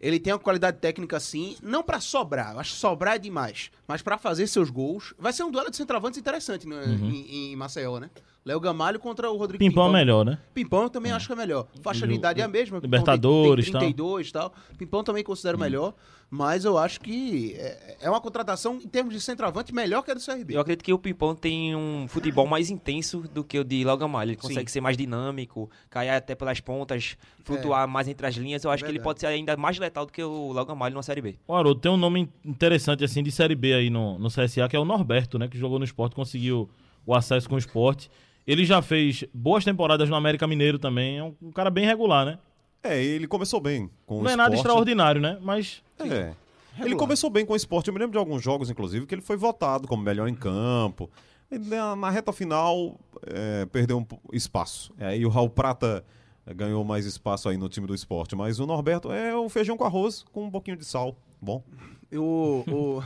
ele 0.00 0.20
tem 0.20 0.32
uma 0.32 0.38
qualidade 0.38 0.78
técnica 0.78 1.18
sim, 1.18 1.56
não 1.62 1.82
pra 1.82 2.00
sobrar, 2.00 2.52
eu 2.52 2.60
acho 2.60 2.72
que 2.72 2.78
sobrar 2.78 3.16
é 3.16 3.18
demais, 3.18 3.70
mas 3.86 4.00
pra 4.00 4.16
fazer 4.16 4.46
seus 4.46 4.70
gols. 4.70 5.12
Vai 5.18 5.32
ser 5.32 5.42
um 5.42 5.50
duelo 5.50 5.70
de 5.70 5.76
centroavantes 5.76 6.18
interessante 6.18 6.68
né, 6.68 6.84
em, 6.86 7.52
em 7.52 7.56
Maceió, 7.56 7.98
né? 7.98 8.08
Léo 8.48 8.58
Gamalho 8.60 8.98
contra 8.98 9.30
o 9.30 9.36
Rodrigo 9.36 9.62
Uhum. 9.62 9.68
Pimpão 9.68 9.88
é 9.90 9.92
melhor, 9.92 10.24
né? 10.24 10.38
Pimpão 10.54 10.84
eu 10.84 10.88
também 10.88 11.12
acho 11.12 11.26
que 11.26 11.32
é 11.34 11.36
melhor. 11.36 11.66
Faixa 11.82 12.06
de 12.06 12.14
idade 12.14 12.40
é 12.40 12.44
a 12.44 12.48
mesma. 12.48 12.80
Pimpão 12.80 12.98
Libertadores, 12.98 13.66
tem, 13.66 13.72
tem 13.72 13.80
32 13.80 14.28
e 14.28 14.32
tal. 14.32 14.54
Pimpão 14.78 15.04
também 15.04 15.22
considero 15.22 15.58
melhor, 15.58 15.92
mas 16.30 16.64
eu 16.64 16.78
acho 16.78 16.98
que 16.98 17.52
é, 17.58 17.96
é 18.00 18.10
uma 18.10 18.22
contratação 18.22 18.76
em 18.76 18.88
termos 18.88 19.12
de 19.12 19.20
centroavante 19.20 19.74
melhor 19.74 20.00
que 20.02 20.10
a 20.10 20.14
do 20.14 20.20
CRB. 20.24 20.54
Eu 20.54 20.62
acredito 20.62 20.82
que 20.82 20.90
o 20.94 20.98
Pimpão 20.98 21.34
tem 21.34 21.76
um 21.76 22.06
futebol 22.08 22.46
mais 22.48 22.70
intenso 22.70 23.20
do 23.34 23.44
que 23.44 23.58
o 23.58 23.64
de 23.64 23.84
Léo 23.84 23.98
Gamalho. 23.98 24.30
Ele 24.30 24.36
consegue 24.36 24.70
ser 24.70 24.80
mais 24.80 24.96
dinâmico, 24.96 25.70
cair 25.90 26.08
até 26.08 26.34
pelas 26.34 26.58
pontas, 26.58 27.18
flutuar 27.44 27.86
mais 27.86 28.08
entre 28.08 28.26
as 28.26 28.34
linhas. 28.34 28.64
Eu 28.64 28.70
acho 28.70 28.82
que 28.82 28.90
ele 28.90 29.00
pode 29.00 29.20
ser 29.20 29.26
ainda 29.26 29.58
mais 29.58 29.78
letal 29.78 30.06
do 30.06 30.12
que 30.12 30.22
o 30.22 30.54
Léo 30.54 30.64
Gamalho 30.64 30.94
na 30.94 31.02
Série 31.02 31.20
B. 31.20 31.36
Haroldo, 31.46 31.80
tem 31.80 31.92
um 31.92 31.98
nome 31.98 32.30
interessante 32.42 33.04
assim 33.04 33.22
de 33.22 33.30
Série 33.30 33.54
B 33.54 33.74
aí 33.74 33.90
no, 33.90 34.18
no 34.18 34.28
CSA, 34.28 34.66
que 34.70 34.76
é 34.76 34.78
o 34.78 34.86
Norberto, 34.86 35.38
né? 35.38 35.48
Que 35.48 35.58
jogou 35.58 35.78
no 35.78 35.84
esporte, 35.84 36.16
conseguiu 36.16 36.70
o 37.04 37.14
acesso 37.14 37.46
com 37.46 37.54
o 37.54 37.58
esporte. 37.58 38.10
Ele 38.48 38.64
já 38.64 38.80
fez 38.80 39.24
boas 39.32 39.62
temporadas 39.64 40.08
no 40.08 40.16
América 40.16 40.46
Mineiro 40.46 40.78
também. 40.78 41.18
É 41.18 41.22
um, 41.22 41.34
um 41.42 41.52
cara 41.52 41.68
bem 41.68 41.84
regular, 41.84 42.24
né? 42.24 42.38
É, 42.82 43.02
ele 43.04 43.26
começou 43.26 43.60
bem 43.60 43.90
com 44.06 44.20
o 44.20 44.22
Não 44.22 44.30
é 44.30 44.36
nada 44.36 44.54
esporte. 44.54 44.66
extraordinário, 44.66 45.20
né? 45.20 45.38
Mas 45.42 45.82
É. 46.00 46.04
Ele 46.04 46.84
Regular. 46.84 46.98
começou 46.98 47.28
bem 47.28 47.44
com 47.44 47.52
o 47.52 47.56
esporte. 47.56 47.88
Eu 47.88 47.92
me 47.94 47.98
lembro 48.00 48.12
de 48.12 48.18
alguns 48.18 48.40
jogos, 48.42 48.70
inclusive, 48.70 49.04
que 49.04 49.14
ele 49.14 49.20
foi 49.20 49.36
votado 49.36 49.86
como 49.86 50.02
melhor 50.02 50.28
em 50.28 50.34
campo. 50.34 51.10
E 51.50 51.58
na, 51.58 51.94
na 51.96 52.08
reta 52.08 52.32
final, 52.32 52.98
é, 53.26 53.66
perdeu 53.66 53.98
um 53.98 54.06
espaço. 54.32 54.92
Aí 54.98 55.26
o 55.26 55.28
Raul 55.28 55.50
Prata 55.50 56.04
é, 56.46 56.54
ganhou 56.54 56.82
mais 56.84 57.04
espaço 57.04 57.48
aí 57.48 57.56
no 57.56 57.68
time 57.68 57.86
do 57.86 57.94
esporte. 57.94 58.34
Mas 58.36 58.60
o 58.60 58.66
Norberto 58.66 59.10
é 59.12 59.34
o 59.36 59.48
feijão 59.48 59.76
com 59.76 59.84
arroz, 59.84 60.24
com 60.32 60.44
um 60.44 60.50
pouquinho 60.50 60.76
de 60.76 60.84
sal. 60.84 61.16
Bom. 61.42 61.62
O, 62.10 63.02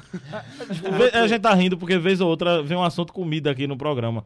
A 1.13 1.27
gente 1.27 1.41
tá 1.41 1.53
rindo 1.55 1.77
porque 1.77 1.99
vez 1.99 2.21
ou 2.21 2.29
outra 2.29 2.63
vem 2.63 2.77
um 2.77 2.85
assunto 2.85 3.13
comida 3.13 3.51
aqui 3.51 3.67
no 3.67 3.77
programa. 3.77 4.25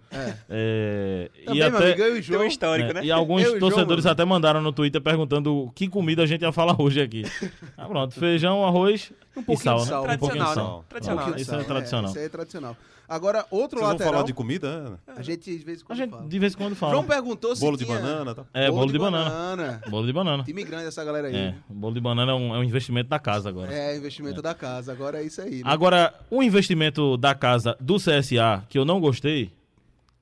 É, 0.51 1.31
Também, 1.47 1.63
e 1.63 1.69
meu 1.69 1.79
até, 1.79 1.87
amigo, 1.87 2.03
eu 2.03 2.19
e 2.19 2.23
João. 2.23 2.43
um 2.43 2.45
histórico, 2.45 2.91
é, 2.91 2.95
né? 2.95 3.05
e 3.05 3.11
alguns 3.11 3.41
Eu 3.43 3.47
o 3.49 3.51
João, 3.59 3.61
torcedores 3.61 4.05
mano. 4.05 4.13
até 4.13 4.25
mandaram 4.27 4.61
no 4.61 4.73
Twitter 4.73 5.01
perguntando 5.01 5.73
que 5.75 5.89
comida 5.89 6.25
a 6.25 6.27
gente 6.27 6.43
ia 6.43 6.53
falar 6.53 6.81
hoje 6.81 7.01
aqui. 7.01 7.25
Ah, 7.79 7.87
pronto, 7.87 8.15
feijão, 8.15 8.65
arroz 8.65 9.13
Um 9.37 9.43
pouquinho 9.43 9.65
sal, 9.65 9.77
de 9.79 9.85
né? 9.85 9.89
sal, 9.91 10.03
Um 10.03 10.07
pouquinho 10.07 10.19
de 10.19 10.37
Tradicional, 10.39 10.55
sal. 10.55 10.79
né? 10.79 10.85
Tradicional. 10.89 11.17
Um 11.17 11.19
pouquinho 11.19 11.37
de 11.37 11.43
Isso 11.43 11.51
é 11.51 11.57
sal, 11.59 11.65
tradicional. 11.65 12.11
Isso 12.11 12.19
aí 12.19 12.25
é 12.25 12.29
tradicional. 12.29 12.77
Agora, 13.09 13.47
outro 13.53 13.79
Vocês 13.79 13.93
lateral. 13.93 14.13
falar 14.15 14.25
de 14.25 14.33
comida? 14.35 14.91
né? 14.91 14.97
A 15.17 15.23
gente, 15.23 15.57
de 15.59 15.65
vez 15.65 15.79
em 15.81 15.83
A 15.83 15.87
quando, 15.87 15.99
gente 15.99 16.11
fala. 16.11 16.29
de 16.29 16.39
vez 16.41 16.55
em 16.55 16.57
quando 16.57 16.75
fala. 16.75 16.93
João 16.93 17.05
perguntou 17.05 17.55
se 17.55 17.61
Bolo 17.61 17.77
de 17.77 17.85
tinha- 17.85 17.97
banana, 18.01 18.35
tá? 18.35 18.45
É, 18.53 18.69
bolo, 18.71 18.91
de, 18.93 18.99
banana. 18.99 19.31
banana. 19.31 19.81
Bolo 19.89 20.07
de 20.07 20.13
banana. 20.13 20.43
Time 20.43 20.65
grande 20.65 20.87
essa 20.87 21.05
galera 21.05 21.29
aí. 21.29 21.37
É, 21.37 21.55
bolo 21.69 21.95
de 21.95 22.01
banana 22.01 22.33
é 22.33 22.35
um, 22.35 22.55
é 22.55 22.59
um 22.59 22.65
investimento 22.65 23.09
da 23.09 23.19
casa 23.21 23.49
agora. 23.49 23.73
É, 23.73 23.97
investimento 23.97 24.43
da 24.43 24.55
casa. 24.55 24.91
Agora 24.91 25.21
é 25.23 25.25
isso 25.25 25.41
aí. 25.41 25.57
né? 25.57 25.63
Agora, 25.67 26.13
o 26.31 26.43
investimento 26.43 27.17
da 27.17 27.33
casa 27.35 27.77
do 27.81 27.97
CSA, 27.97 28.65
que 28.69 28.77
eu 28.79 28.85
não 28.85 28.99
gostei. 29.01 29.53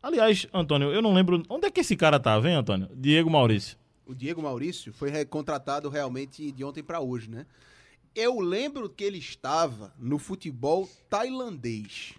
Aliás, 0.02 0.46
Antônio, 0.52 0.90
eu 0.92 1.00
não 1.00 1.14
lembro. 1.14 1.42
Onde 1.48 1.66
é 1.66 1.70
que 1.70 1.80
esse 1.80 1.96
cara 1.96 2.20
tá, 2.20 2.38
vem, 2.38 2.54
Antônio? 2.54 2.88
Diego 2.94 3.30
Maurício. 3.30 3.78
O 4.06 4.14
Diego 4.14 4.42
Maurício 4.42 4.92
foi 4.92 5.08
recontratado 5.08 5.88
realmente 5.88 6.52
de 6.52 6.62
ontem 6.62 6.82
pra 6.82 7.00
hoje, 7.00 7.30
né? 7.30 7.46
Eu 8.14 8.38
lembro 8.40 8.88
que 8.88 9.02
ele 9.02 9.18
estava 9.18 9.92
no 9.98 10.18
futebol 10.18 10.88
tailandês. 11.10 12.14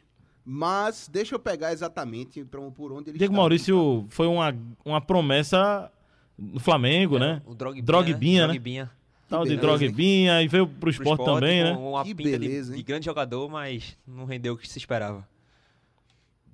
Mas 0.48 1.08
deixa 1.12 1.34
eu 1.36 1.40
pegar 1.40 1.74
exatamente 1.74 2.44
pra, 2.44 2.62
por 2.72 2.92
onde 2.92 3.10
ele 3.10 3.18
Diego 3.18 3.32
estava. 3.34 3.42
Maurício 3.42 4.06
foi 4.10 4.28
uma, 4.28 4.56
uma 4.84 5.02
promessa 5.02 5.92
no 6.38 6.60
Flamengo, 6.60 7.18
né? 7.18 7.42
O 7.46 7.56
Drogbinha, 7.56 7.84
Drogbinha, 7.84 8.42
né? 8.48 8.54
Drogbinha. 8.54 8.92
Tal 9.28 9.44
de 9.44 9.56
beleza, 9.58 9.62
Drogbinha 9.80 10.42
e 10.44 10.48
veio 10.48 10.68
pro 10.68 10.78
Pro 10.82 10.90
esporte 10.92 11.26
também, 11.26 11.64
né? 11.64 11.72
Uma 11.72 12.04
Que 12.04 12.14
pinta 12.14 12.30
de- 12.30 12.38
beleza, 12.48 12.74
de, 12.74 12.78
hein? 12.78 12.86
grande 12.86 13.06
jogador, 13.06 13.50
mas 13.50 13.98
não 14.06 14.26
rendeu 14.26 14.54
o 14.54 14.58
que 14.58 14.70
se 14.70 14.78
esperava. 14.78 15.28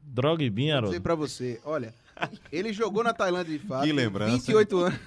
Drogbinha, 0.04 0.80
Vou 0.80 0.90
dizer 0.90 1.02
pra 1.02 1.16
você, 1.16 1.60
olha, 1.66 1.94
ele 2.52 2.72
jogou 2.74 3.04
na 3.04 3.14
Tailândia 3.14 3.58
de 3.58 3.66
fato. 3.66 3.84
Que 3.84 3.92
lembrança, 3.92 4.32
28 4.32 4.78
anos. 4.80 5.00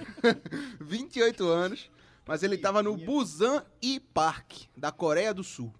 28 0.79 1.47
anos, 1.47 1.89
mas 2.27 2.43
ele 2.43 2.57
tava 2.57 2.81
no 2.81 2.95
Busan 2.97 3.63
e 3.81 3.99
Park, 3.99 4.63
da 4.75 4.91
Coreia 4.91 5.33
do 5.33 5.43
Sul. 5.43 5.73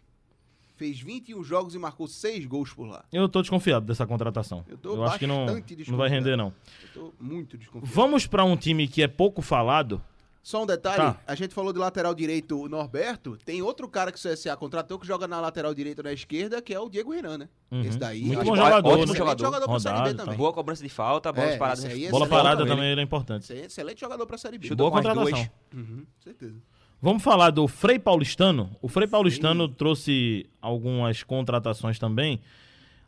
Fez 0.77 0.99
21 0.99 1.41
jogos 1.43 1.73
e 1.73 1.79
marcou 1.79 2.05
6 2.05 2.45
gols 2.45 2.73
por 2.73 2.85
lá. 2.85 3.05
Eu 3.11 3.29
tô 3.29 3.41
desconfiado 3.41 3.85
dessa 3.85 4.05
contratação. 4.05 4.65
Eu 4.67 4.77
tô 4.77 5.03
acho 5.03 5.19
que 5.19 5.27
não, 5.27 5.45
não 5.87 5.97
vai 5.97 6.09
render, 6.09 6.35
não. 6.35 6.53
Eu 6.81 6.89
tô 6.93 7.13
muito 7.19 7.57
desconfiado. 7.57 7.93
Vamos 7.93 8.27
pra 8.27 8.43
um 8.43 8.57
time 8.57 8.85
que 8.87 9.01
é 9.01 9.07
pouco 9.07 9.41
falado. 9.41 10.01
Só 10.45 10.61
um 10.61 10.65
detalhe, 10.67 10.97
Tá. 10.97 11.17
a 11.25 11.33
gente 11.33 11.55
falou 11.55 11.73
de 11.73 11.79
lateral 11.79 12.13
direito 12.13 12.61
o 12.61 12.69
Norberto, 12.69 13.35
tem 13.43 13.63
outro 13.63 13.87
cara 13.89 14.11
que 14.11 14.19
o 14.19 14.21
CSA 14.21 14.55
contratou 14.55 14.99
que 14.99 15.07
joga 15.07 15.27
na 15.27 15.41
lateral 15.41 15.73
direita 15.73 16.03
na 16.03 16.13
esquerda, 16.13 16.61
que 16.61 16.71
é 16.71 16.79
o 16.79 16.87
Diego 16.87 17.11
Renan, 17.11 17.39
né? 17.39 17.49
Uhum. 17.71 17.81
Esse 17.81 17.97
daí. 17.97 18.21
Muito 18.21 18.43
bom 18.45 18.55
jogador, 18.55 18.87
ótimo 18.89 19.03
excelente 19.05 19.17
jogador. 19.17 19.43
jogador 19.45 19.65
pra 19.67 19.79
Série 19.79 19.95
B 19.95 19.99
Rodado, 20.01 20.17
também. 20.19 20.37
Boa 20.37 20.53
cobrança 20.53 20.83
de 20.83 20.89
falta, 20.89 21.33
bolas 21.33 21.49
É, 21.49 21.57
paradas. 21.57 21.85
é 21.85 22.09
Bola 22.11 22.27
parada 22.27 22.57
também. 22.57 22.75
também 22.75 22.91
ele 22.91 23.01
é 23.01 23.03
importante. 23.03 23.41
Esse 23.41 23.53
é 23.53 23.65
excelente 23.65 23.99
jogador 23.99 24.27
pra 24.27 24.37
Série 24.37 24.59
B. 24.59 24.75
Boa 24.75 24.91
contratação. 24.91 25.49
Uhum, 25.73 26.05
certeza. 26.19 26.61
Vamos 27.01 27.23
falar 27.23 27.49
do 27.49 27.67
Frei 27.67 27.97
Paulistano. 27.97 28.69
O 28.83 28.87
Frei 28.87 29.07
Paulistano 29.07 29.67
trouxe 29.67 30.45
algumas 30.61 31.23
contratações 31.23 31.97
também. 31.97 32.39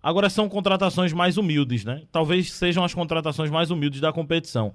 Agora 0.01 0.27
são 0.27 0.49
contratações 0.49 1.13
mais 1.13 1.37
humildes, 1.37 1.85
né? 1.85 2.01
Talvez 2.11 2.51
sejam 2.51 2.83
as 2.83 2.95
contratações 2.95 3.51
mais 3.51 3.69
humildes 3.69 4.01
da 4.01 4.11
competição. 4.11 4.73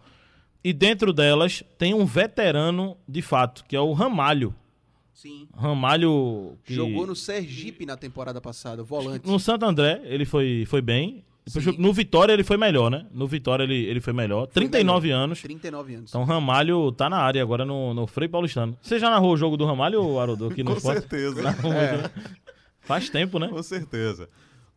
E 0.64 0.72
dentro 0.72 1.12
delas 1.12 1.62
tem 1.76 1.92
um 1.94 2.04
veterano 2.04 2.96
de 3.08 3.20
fato, 3.22 3.64
que 3.66 3.74
é 3.74 3.80
o 3.80 3.92
Ramalho. 3.92 4.54
Sim. 5.12 5.46
Ramalho 5.56 6.56
que 6.64 6.74
Jogou 6.74 7.06
no 7.06 7.14
Sergipe 7.14 7.86
na 7.86 7.96
temporada 7.96 8.40
passada, 8.40 8.82
volante. 8.82 9.26
no 9.28 9.38
Santo 9.38 9.64
André, 9.64 10.00
ele 10.04 10.24
foi, 10.24 10.64
foi 10.66 10.80
bem. 10.80 11.24
Sim. 11.46 11.74
no 11.76 11.92
Vitória 11.92 12.32
ele 12.32 12.44
foi 12.44 12.56
melhor, 12.56 12.88
né? 12.88 13.04
No 13.12 13.26
Vitória 13.26 13.64
ele, 13.64 13.74
ele 13.86 14.00
foi 14.00 14.12
melhor. 14.12 14.46
39 14.46 15.10
anos. 15.10 15.42
39 15.42 15.94
anos. 15.96 16.10
Então 16.10 16.22
Ramalho 16.24 16.92
tá 16.92 17.10
na 17.10 17.16
área 17.18 17.42
agora 17.42 17.64
no, 17.64 17.92
no 17.92 18.06
Frei 18.06 18.28
Paulistano. 18.28 18.76
Você 18.80 18.98
já 18.98 19.10
narrou 19.10 19.32
o 19.32 19.36
jogo 19.36 19.56
do 19.56 19.64
Ramalho, 19.66 20.18
Haroldo, 20.20 20.46
aqui 20.46 20.62
no 20.64 20.70
Com 20.72 20.76
esporte? 20.76 21.00
certeza. 21.00 21.42
Narrou 21.42 21.72
É. 21.72 21.96
né? 21.98 22.10
Faz 22.80 23.08
tempo, 23.10 23.38
né? 23.40 23.48
Com 23.48 23.62
certeza. 23.62 24.28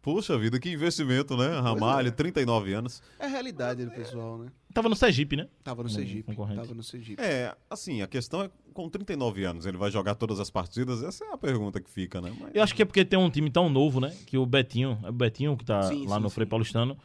Puxa 0.06 0.38
vida, 0.38 0.60
que 0.60 0.70
investimento, 0.70 1.36
né? 1.36 1.48
é. 1.58 1.60
Ramalho, 1.60 2.12
39 2.12 2.74
anos. 2.74 3.02
É 3.20 3.26
a 3.26 3.28
realidade 3.28 3.84
do 3.84 3.90
pessoal, 3.90 4.38
né? 4.38 4.52
Tava 4.72 4.88
no 4.88 4.96
Sergipe, 4.96 5.36
né? 5.36 5.48
Tava 5.64 5.82
no 5.82 5.90
Um 5.90 5.92
Sergipe. 5.92 6.22
concorrente. 6.22 6.62
Tava 6.62 6.76
no 6.76 6.84
Sergipe. 6.84 7.20
É, 7.20 7.56
assim, 7.68 8.04
a 8.04 8.08
questão 8.08 8.44
é, 8.44 8.50
com 8.72 8.88
39 8.88 9.44
anos, 9.46 9.66
ele 9.66 9.78
vai 9.78 9.90
jogar 9.90 10.14
todas 10.14 10.40
as 10.40 10.52
partidas? 10.52 11.02
Essa 11.02 11.26
é 11.26 11.34
a 11.34 11.38
pergunta 11.40 11.82
que 11.82 11.90
fica, 11.90 12.22
né? 12.22 12.32
Mas- 12.40 12.52
Eu 12.54 12.62
acho 12.62 12.76
que 12.76 12.84
é 12.84 12.86
porque 12.86 13.04
tem 13.04 13.18
um 13.18 13.32
time 13.32 13.50
tão 13.50 13.68
novo, 13.68 14.00
né? 14.00 14.16
Que 14.28 14.38
o 14.38 14.46
Betinho, 14.46 15.00
é 15.04 15.10
o 15.10 15.12
Betinho 15.12 15.58
que 15.58 15.66
tá 15.66 15.82
Sim, 15.82 16.06
lá 16.06 16.18
sim, 16.18 16.22
no. 16.22 16.30
Frei 16.30 16.46
Paulistano, 16.46 16.96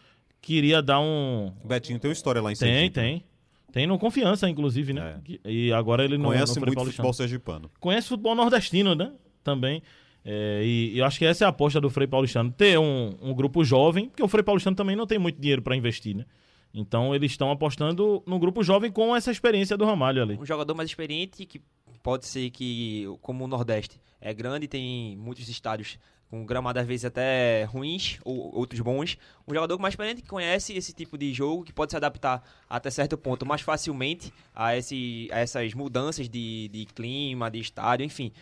queria 0.42 0.82
dar 0.82 1.00
um. 1.00 1.54
O 1.64 1.68
Betinho 1.68 1.98
tem 1.98 2.10
uma 2.10 2.12
história 2.12 2.42
lá 2.42 2.52
em 2.52 2.56
Tem, 2.56 2.68
Sergipe. 2.68 2.94
tem. 2.94 3.24
Tem 3.72 3.86
no 3.86 3.98
Confiança, 3.98 4.46
inclusive, 4.50 4.92
né? 4.92 5.20
É. 5.44 5.50
E 5.50 5.72
agora 5.72 6.04
ele 6.04 6.18
no, 6.18 6.24
no 6.24 6.28
Conhece 6.30 6.52
Frei 6.52 6.66
muito 6.66 6.74
Paulistano. 6.74 6.92
futebol 7.08 7.12
sergipano. 7.14 7.70
Conhece 7.80 8.08
futebol 8.08 8.34
nordestino, 8.34 8.94
né? 8.94 9.12
Também. 9.42 9.80
É, 10.24 10.62
e, 10.64 10.98
eu 10.98 11.04
acho 11.04 11.18
que 11.18 11.24
essa 11.24 11.44
é 11.44 11.46
a 11.46 11.50
aposta 11.50 11.80
do 11.80 11.90
Frei 11.90 12.06
Paulistano. 12.06 12.52
Ter 12.52 12.78
um, 12.78 13.14
um 13.22 13.34
grupo 13.34 13.64
jovem, 13.64 14.08
porque 14.08 14.22
o 14.22 14.28
Frei 14.28 14.42
Paulistano 14.42 14.76
também 14.76 14.96
não 14.96 15.06
tem 15.06 15.18
muito 15.18 15.40
dinheiro 15.40 15.62
para 15.62 15.76
investir, 15.76 16.14
né? 16.14 16.24
Então 16.72 17.14
eles 17.14 17.32
estão 17.32 17.50
apostando 17.50 18.22
no 18.26 18.38
grupo 18.38 18.62
jovem 18.62 18.92
com 18.92 19.14
essa 19.14 19.30
experiência 19.30 19.76
do 19.76 19.84
Ramalho 19.84 20.22
ali. 20.22 20.38
Um 20.40 20.46
jogador 20.46 20.74
mais 20.74 20.88
experiente 20.88 21.44
que 21.44 21.60
pode 22.02 22.26
ser 22.26 22.50
que, 22.50 23.06
como 23.20 23.44
o 23.44 23.48
Nordeste 23.48 24.00
é 24.20 24.32
grande, 24.32 24.68
tem 24.68 25.16
muitos 25.16 25.48
estádios 25.48 25.98
com 26.30 26.46
gramado 26.46 26.78
às 26.78 26.86
vezes 26.86 27.04
até 27.04 27.64
ruins 27.64 28.20
ou 28.24 28.54
outros 28.54 28.80
bons. 28.80 29.18
Um 29.48 29.52
jogador 29.52 29.78
mais 29.80 29.92
experiente 29.92 30.22
que 30.22 30.28
conhece 30.28 30.72
esse 30.74 30.92
tipo 30.92 31.18
de 31.18 31.34
jogo, 31.34 31.64
que 31.64 31.72
pode 31.72 31.90
se 31.90 31.96
adaptar 31.96 32.42
até 32.68 32.88
certo 32.88 33.18
ponto 33.18 33.44
mais 33.44 33.62
facilmente 33.62 34.32
a, 34.54 34.76
esse, 34.76 35.28
a 35.32 35.40
essas 35.40 35.74
mudanças 35.74 36.28
de, 36.28 36.68
de 36.68 36.86
clima, 36.86 37.50
de 37.50 37.58
estádio, 37.58 38.06
enfim. 38.06 38.32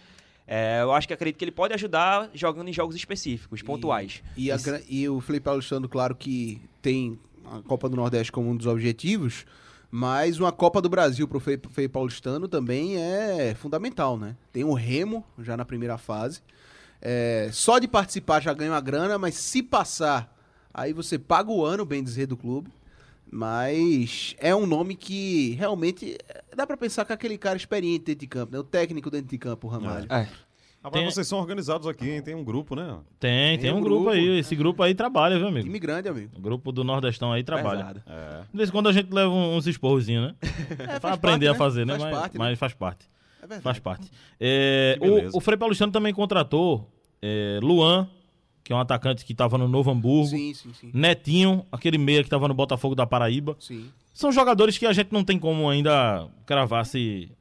É, 0.50 0.80
eu 0.80 0.92
acho 0.92 1.06
que 1.06 1.12
acredito 1.12 1.36
que 1.38 1.44
ele 1.44 1.52
pode 1.52 1.74
ajudar 1.74 2.30
jogando 2.32 2.68
em 2.68 2.72
jogos 2.72 2.96
específicos, 2.96 3.60
pontuais. 3.60 4.22
E, 4.34 4.50
a 4.50 4.56
Isso. 4.56 4.64
gra- 4.64 4.80
e 4.88 5.06
o 5.06 5.20
Felipe 5.20 5.46
Alexandre, 5.46 5.86
claro 5.90 6.16
que 6.16 6.58
tem 6.80 7.18
a 7.44 7.60
Copa 7.60 7.86
do 7.86 7.94
Nordeste 7.96 8.32
como 8.32 8.48
um 8.48 8.56
dos 8.56 8.66
objetivos, 8.66 9.44
mas 9.90 10.40
uma 10.40 10.50
Copa 10.50 10.80
do 10.80 10.88
Brasil 10.88 11.28
pro 11.28 11.38
Felipe 11.38 11.68
Felipe 11.68 11.92
Paulistano 11.92 12.48
também 12.48 12.96
é 12.96 13.54
fundamental, 13.54 14.16
né? 14.16 14.36
Tem 14.50 14.64
o 14.64 14.72
Remo 14.72 15.22
já 15.38 15.54
na 15.54 15.66
primeira 15.66 15.98
fase. 15.98 16.40
É, 17.00 17.50
só 17.52 17.78
de 17.78 17.86
participar 17.86 18.40
já 18.40 18.54
ganha 18.54 18.72
uma 18.72 18.80
grana, 18.80 19.18
mas 19.18 19.34
se 19.34 19.62
passar, 19.62 20.34
aí 20.72 20.94
você 20.94 21.18
paga 21.18 21.50
o 21.50 21.64
ano, 21.64 21.84
bem 21.84 22.02
dizer, 22.02 22.26
do 22.26 22.36
clube. 22.38 22.70
Mas 23.30 24.34
é 24.38 24.54
um 24.54 24.66
nome 24.66 24.94
que 24.94 25.50
realmente 25.58 26.16
é, 26.28 26.42
dá 26.56 26.66
pra 26.66 26.76
pensar 26.76 27.04
que 27.04 27.12
é 27.12 27.14
aquele 27.14 27.36
cara 27.38 27.56
experiente 27.56 28.04
dentro 28.06 28.20
de 28.20 28.26
campo, 28.26 28.52
né? 28.52 28.58
O 28.58 28.64
técnico 28.64 29.10
dentro 29.10 29.28
de 29.28 29.38
campo, 29.38 29.66
o 29.66 29.70
Ramalho. 29.70 30.06
É. 30.10 30.28
Rapaz, 30.82 31.02
Tem- 31.02 31.10
vocês 31.12 31.26
são 31.26 31.38
organizados 31.38 31.86
aqui, 31.88 32.08
hein? 32.08 32.22
Tem 32.22 32.34
um 32.34 32.44
grupo, 32.44 32.76
né? 32.76 32.98
Tem, 33.18 33.50
tem, 33.56 33.58
Tem 33.58 33.72
um 33.72 33.78
um 33.78 33.80
grupo, 33.80 34.04
grupo. 34.04 34.16
aí. 34.16 34.38
Esse 34.38 34.54
grupo 34.54 34.82
aí 34.82 34.94
trabalha, 34.94 35.36
viu, 35.36 35.48
amigo? 35.48 35.64
Time 35.66 35.78
grande, 35.78 36.08
amigo. 36.08 36.30
O 36.36 36.40
grupo 36.40 36.70
do 36.70 36.84
Nordestão 36.84 37.32
aí 37.32 37.42
trabalha. 37.42 37.96
É. 38.06 38.42
De 38.50 38.56
vez 38.56 38.68
em 38.68 38.72
quando 38.72 38.88
a 38.88 38.92
gente 38.92 39.12
leva 39.12 39.28
uns 39.30 39.66
esporrozinhos, 39.66 40.28
né? 40.28 40.34
É, 40.94 41.00
pra 41.00 41.14
aprender 41.14 41.46
parte, 41.46 41.56
a 41.56 41.58
fazer, 41.58 41.84
né? 41.84 41.98
Faz 41.98 42.04
mas, 42.04 42.18
parte, 42.20 42.32
né? 42.34 42.38
mas 42.38 42.58
faz 42.58 42.74
parte. 42.74 43.10
É 43.38 43.40
verdade. 43.40 43.62
Faz 43.62 43.78
parte. 43.80 44.10
É, 44.40 44.98
o, 45.32 45.38
o 45.38 45.40
Frei 45.40 45.56
Paulistano 45.58 45.90
também 45.92 46.14
contratou 46.14 46.88
é, 47.20 47.58
Luan, 47.60 48.08
que 48.68 48.72
é 48.74 48.76
um 48.76 48.80
atacante 48.80 49.24
que 49.24 49.32
estava 49.32 49.56
no 49.56 49.66
Novo 49.66 49.90
Hamburgo. 49.90 50.28
Sim, 50.28 50.52
sim, 50.52 50.70
sim. 50.78 50.90
Netinho, 50.92 51.64
aquele 51.72 51.96
meia 51.96 52.20
que 52.20 52.26
estava 52.26 52.46
no 52.46 52.52
Botafogo 52.52 52.94
da 52.94 53.06
Paraíba. 53.06 53.56
Sim. 53.58 53.90
São 54.12 54.30
jogadores 54.30 54.76
que 54.76 54.84
a 54.84 54.92
gente 54.92 55.10
não 55.10 55.24
tem 55.24 55.38
como 55.38 55.70
ainda 55.70 56.28
cravar 56.44 56.84
se, 56.84 57.32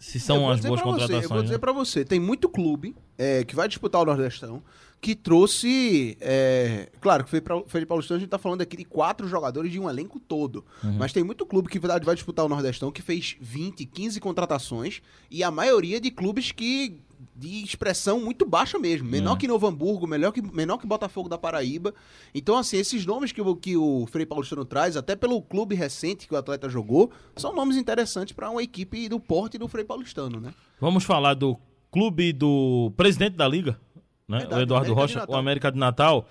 se 0.00 0.18
são 0.18 0.50
as 0.50 0.58
boas 0.58 0.82
pra 0.82 0.90
você, 0.90 1.00
contratações. 1.00 1.22
eu 1.22 1.28
vou 1.28 1.42
dizer 1.42 1.54
né? 1.54 1.58
pra 1.58 1.72
você, 1.72 2.04
tem 2.04 2.18
muito 2.18 2.48
clube 2.48 2.96
é, 3.16 3.44
que 3.44 3.54
vai 3.54 3.68
disputar 3.68 4.02
o 4.02 4.04
Nordestão 4.04 4.64
que 5.00 5.14
trouxe. 5.14 6.16
é, 6.20 6.88
claro 7.00 7.22
que 7.22 7.30
Felipe 7.30 7.86
Paulistano, 7.86 8.16
a 8.16 8.20
gente 8.20 8.28
tá 8.28 8.38
falando 8.38 8.62
aqui 8.62 8.76
de 8.76 8.84
quatro 8.84 9.28
jogadores 9.28 9.70
de 9.70 9.78
um 9.78 9.88
elenco 9.88 10.18
todo. 10.18 10.64
Uhum. 10.82 10.94
Mas 10.98 11.12
tem 11.12 11.22
muito 11.22 11.46
clube 11.46 11.68
que 11.68 11.78
vai 11.78 12.14
disputar 12.16 12.44
o 12.44 12.48
Nordestão 12.48 12.90
que 12.90 13.00
fez 13.00 13.36
20, 13.40 13.86
15 13.86 14.18
contratações 14.18 15.00
e 15.30 15.44
a 15.44 15.50
maioria 15.52 16.00
de 16.00 16.10
clubes 16.10 16.50
que. 16.50 16.98
De 17.38 17.62
expressão 17.62 18.18
muito 18.18 18.46
baixa 18.46 18.78
mesmo. 18.78 19.06
Menor 19.08 19.34
É. 19.34 19.36
que 19.38 19.46
Novo 19.46 19.66
Hamburgo, 19.66 20.06
menor 20.06 20.32
que, 20.32 20.40
menor 20.40 20.78
que 20.78 20.86
Botafogo 20.86 21.28
da 21.28 21.36
Paraíba. 21.36 21.92
Então, 22.34 22.56
assim, 22.56 22.78
esses 22.78 23.04
nomes 23.04 23.30
que, 23.30 23.42
o- 23.42 23.54
que 23.54 23.76
o 23.76 24.06
Frei 24.06 24.24
Paulistano 24.24 24.64
traz, 24.64 24.96
até 24.96 25.14
pelo 25.14 25.42
clube 25.42 25.74
recente 25.74 26.26
que 26.26 26.32
o 26.32 26.36
atleta 26.38 26.66
jogou, 26.70 27.10
são 27.36 27.54
nomes 27.54 27.76
interessantes 27.76 28.32
para 28.34 28.48
uma 28.50 28.62
equipe 28.62 29.06
do 29.08 29.20
porte 29.20 29.58
do 29.58 29.68
Frei 29.68 29.84
Paulistano, 29.84 30.40
né? 30.40 30.54
Vamos 30.80 31.04
falar 31.04 31.34
do 31.34 31.58
clube 31.90 32.32
do 32.32 32.90
presidente 32.96 33.36
da 33.36 33.46
liga, 33.46 33.78
né? 34.26 34.38
Verdade, 34.38 34.60
o 34.60 34.62
Eduardo 34.62 34.92
América 34.92 35.18
Rocha, 35.20 35.30
o 35.30 35.36
América 35.36 35.70
de 35.70 35.78
Natal. 35.78 36.26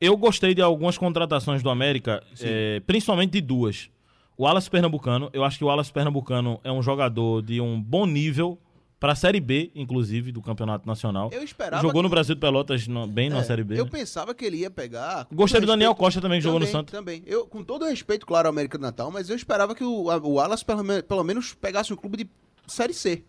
Eu 0.00 0.16
gostei 0.16 0.54
de 0.54 0.62
algumas 0.62 0.96
contratações 0.96 1.60
do 1.62 1.70
América, 1.70 2.22
eh, 2.40 2.80
principalmente 2.86 3.32
de 3.32 3.40
duas. 3.40 3.90
O 4.38 4.46
Alas 4.46 4.68
Pernambucano, 4.68 5.28
eu 5.32 5.42
acho 5.42 5.58
que 5.58 5.64
o 5.64 5.70
Alas 5.70 5.90
Pernambucano 5.90 6.60
é 6.62 6.70
um 6.70 6.82
jogador 6.82 7.42
de 7.42 7.60
um 7.60 7.80
bom 7.80 8.06
nível 8.06 8.58
para 8.98 9.12
a 9.12 9.14
Série 9.14 9.40
B, 9.40 9.70
inclusive, 9.74 10.32
do 10.32 10.40
Campeonato 10.40 10.86
Nacional. 10.86 11.28
Eu 11.32 11.42
esperava. 11.42 11.82
Jogou 11.82 12.02
no 12.02 12.08
que- 12.08 12.14
Brasil 12.14 12.34
de 12.34 12.40
Pelotas 12.40 12.86
no- 12.88 13.06
bem 13.06 13.28
na 13.28 13.38
É, 13.38 13.44
Série 13.44 13.62
B. 13.62 13.78
Eu 13.78 13.84
né? 13.84 13.90
pensava 13.90 14.34
que 14.34 14.44
ele 14.44 14.58
ia 14.58 14.70
pegar. 14.70 15.26
Gostei 15.32 15.60
do 15.60 15.66
Daniel 15.66 15.94
Costa 15.94 16.20
também, 16.20 16.38
que 16.38 16.44
jogou 16.44 16.58
no 16.60 16.64
Também, 16.66 16.72
Santos. 16.80 16.92
Também. 16.92 17.22
Eu, 17.26 17.46
com 17.46 17.62
todo 17.62 17.84
o 17.84 17.88
respeito, 17.88 18.24
claro, 18.26 18.48
ao 18.48 18.52
América 18.52 18.78
do 18.78 18.82
Natal, 18.82 19.10
mas 19.10 19.28
eu 19.28 19.36
esperava 19.36 19.74
que 19.74 19.84
o, 19.84 20.10
a- 20.10 20.16
o 20.16 20.34
Wallace 20.34 20.64
pelo, 20.64 20.82
pelo 21.02 21.24
menos 21.24 21.52
pegasse 21.54 21.92
um 21.92 21.96
clube 21.96 22.16
de 22.18 22.30
Série 22.66 22.94
C. 22.94 23.22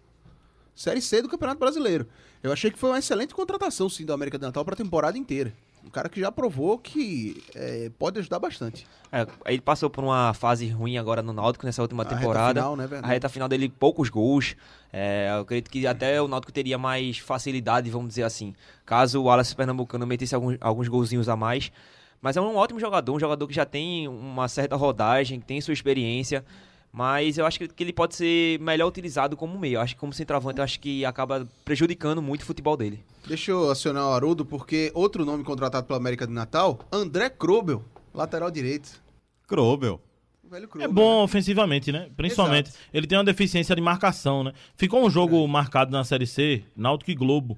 Série 0.73 1.01
C 1.01 1.21
do 1.21 1.27
Campeonato 1.29 1.59
Brasileiro. 1.59 2.07
Eu 2.41 2.53
achei 2.53 2.69
que 2.71 2.77
foi 2.77 2.89
uma 2.91 2.99
excelente 2.99 3.33
contratação, 3.33 3.89
sim, 3.89 4.05
do 4.05 4.13
América 4.13 4.37
do 4.37 4.45
Natal 4.45 4.63
para 4.63 4.73
a 4.73 4.77
temporada 4.77 5.17
inteira. 5.17 5.53
Um 5.87 5.89
cara 5.89 6.09
que 6.09 6.19
já 6.19 6.29
provou 6.29 6.77
que 6.77 7.41
é, 7.55 7.89
pode 7.97 8.19
ajudar 8.19 8.39
bastante. 8.39 8.85
É, 9.09 9.25
ele 9.45 9.61
passou 9.61 9.89
por 9.89 10.03
uma 10.03 10.33
fase 10.33 10.67
ruim 10.67 10.97
agora 10.97 11.21
no 11.21 11.31
Náutico 11.31 11.65
nessa 11.65 11.81
última 11.81 12.03
A 12.03 12.05
reta 12.05 12.19
temporada. 12.19 12.59
final, 12.59 12.75
né, 12.75 12.89
a 13.01 13.07
reta 13.07 13.29
final 13.29 13.47
dele, 13.47 13.69
poucos 13.69 14.09
gols. 14.09 14.57
É, 14.91 15.29
eu 15.33 15.41
acredito 15.43 15.71
que 15.71 15.87
até 15.87 16.21
o 16.21 16.27
Náutico 16.27 16.51
teria 16.51 16.77
mais 16.77 17.19
facilidade, 17.19 17.89
vamos 17.89 18.09
dizer 18.09 18.23
assim, 18.23 18.53
caso 18.85 19.21
o 19.21 19.23
Wallace 19.23 19.55
Pernambucano 19.55 20.05
metesse 20.05 20.35
alguns, 20.35 20.57
alguns 20.59 20.89
golzinhos 20.89 21.29
a 21.29 21.37
mais. 21.37 21.71
Mas 22.21 22.35
é 22.35 22.41
um 22.41 22.57
ótimo 22.57 22.81
jogador, 22.81 23.13
um 23.15 23.19
jogador 23.19 23.47
que 23.47 23.53
já 23.53 23.65
tem 23.65 24.09
uma 24.09 24.49
certa 24.49 24.75
rodagem, 24.75 25.39
que 25.39 25.45
tem 25.45 25.61
sua 25.61 25.73
experiência. 25.73 26.43
Mas 26.91 27.37
eu 27.37 27.45
acho 27.45 27.59
que 27.59 27.83
ele 27.83 27.93
pode 27.93 28.15
ser 28.15 28.59
melhor 28.59 28.87
utilizado 28.87 29.37
como 29.37 29.59
meio. 29.59 29.75
Eu 29.75 29.81
acho 29.81 29.93
que 29.93 29.99
como 29.99 30.13
centroavante, 30.13 30.57
eu 30.57 30.63
acho 30.63 30.79
que 30.79 31.05
acaba 31.05 31.47
prejudicando 31.63 32.21
muito 32.21 32.41
o 32.41 32.45
futebol 32.45 32.75
dele. 32.75 33.03
Deixa 33.27 33.51
eu 33.51 33.69
acionar 33.69 34.07
o 34.07 34.13
Haroldo, 34.13 34.45
porque 34.45 34.91
outro 34.95 35.25
nome 35.25 35.43
contratado 35.43 35.85
pelo 35.85 35.99
América 35.99 36.25
do 36.25 36.33
Natal, 36.33 36.79
André 36.91 37.29
Krobel, 37.29 37.83
lateral 38.13 38.49
direito. 38.49 39.01
Krobel. 39.47 40.01
É 40.79 40.87
bom 40.87 41.17
né? 41.17 41.23
ofensivamente, 41.23 41.91
né? 41.91 42.09
Principalmente. 42.15 42.69
Exato. 42.69 42.83
Ele 42.93 43.05
tem 43.05 43.17
uma 43.17 43.23
deficiência 43.23 43.75
de 43.75 43.81
marcação, 43.81 44.45
né? 44.45 44.53
Ficou 44.75 45.05
um 45.05 45.09
jogo 45.09 45.45
marcado 45.47 45.91
na 45.91 46.03
Série 46.05 46.25
C, 46.25 46.63
Náutico 46.75 47.11
e 47.11 47.15
Globo, 47.15 47.57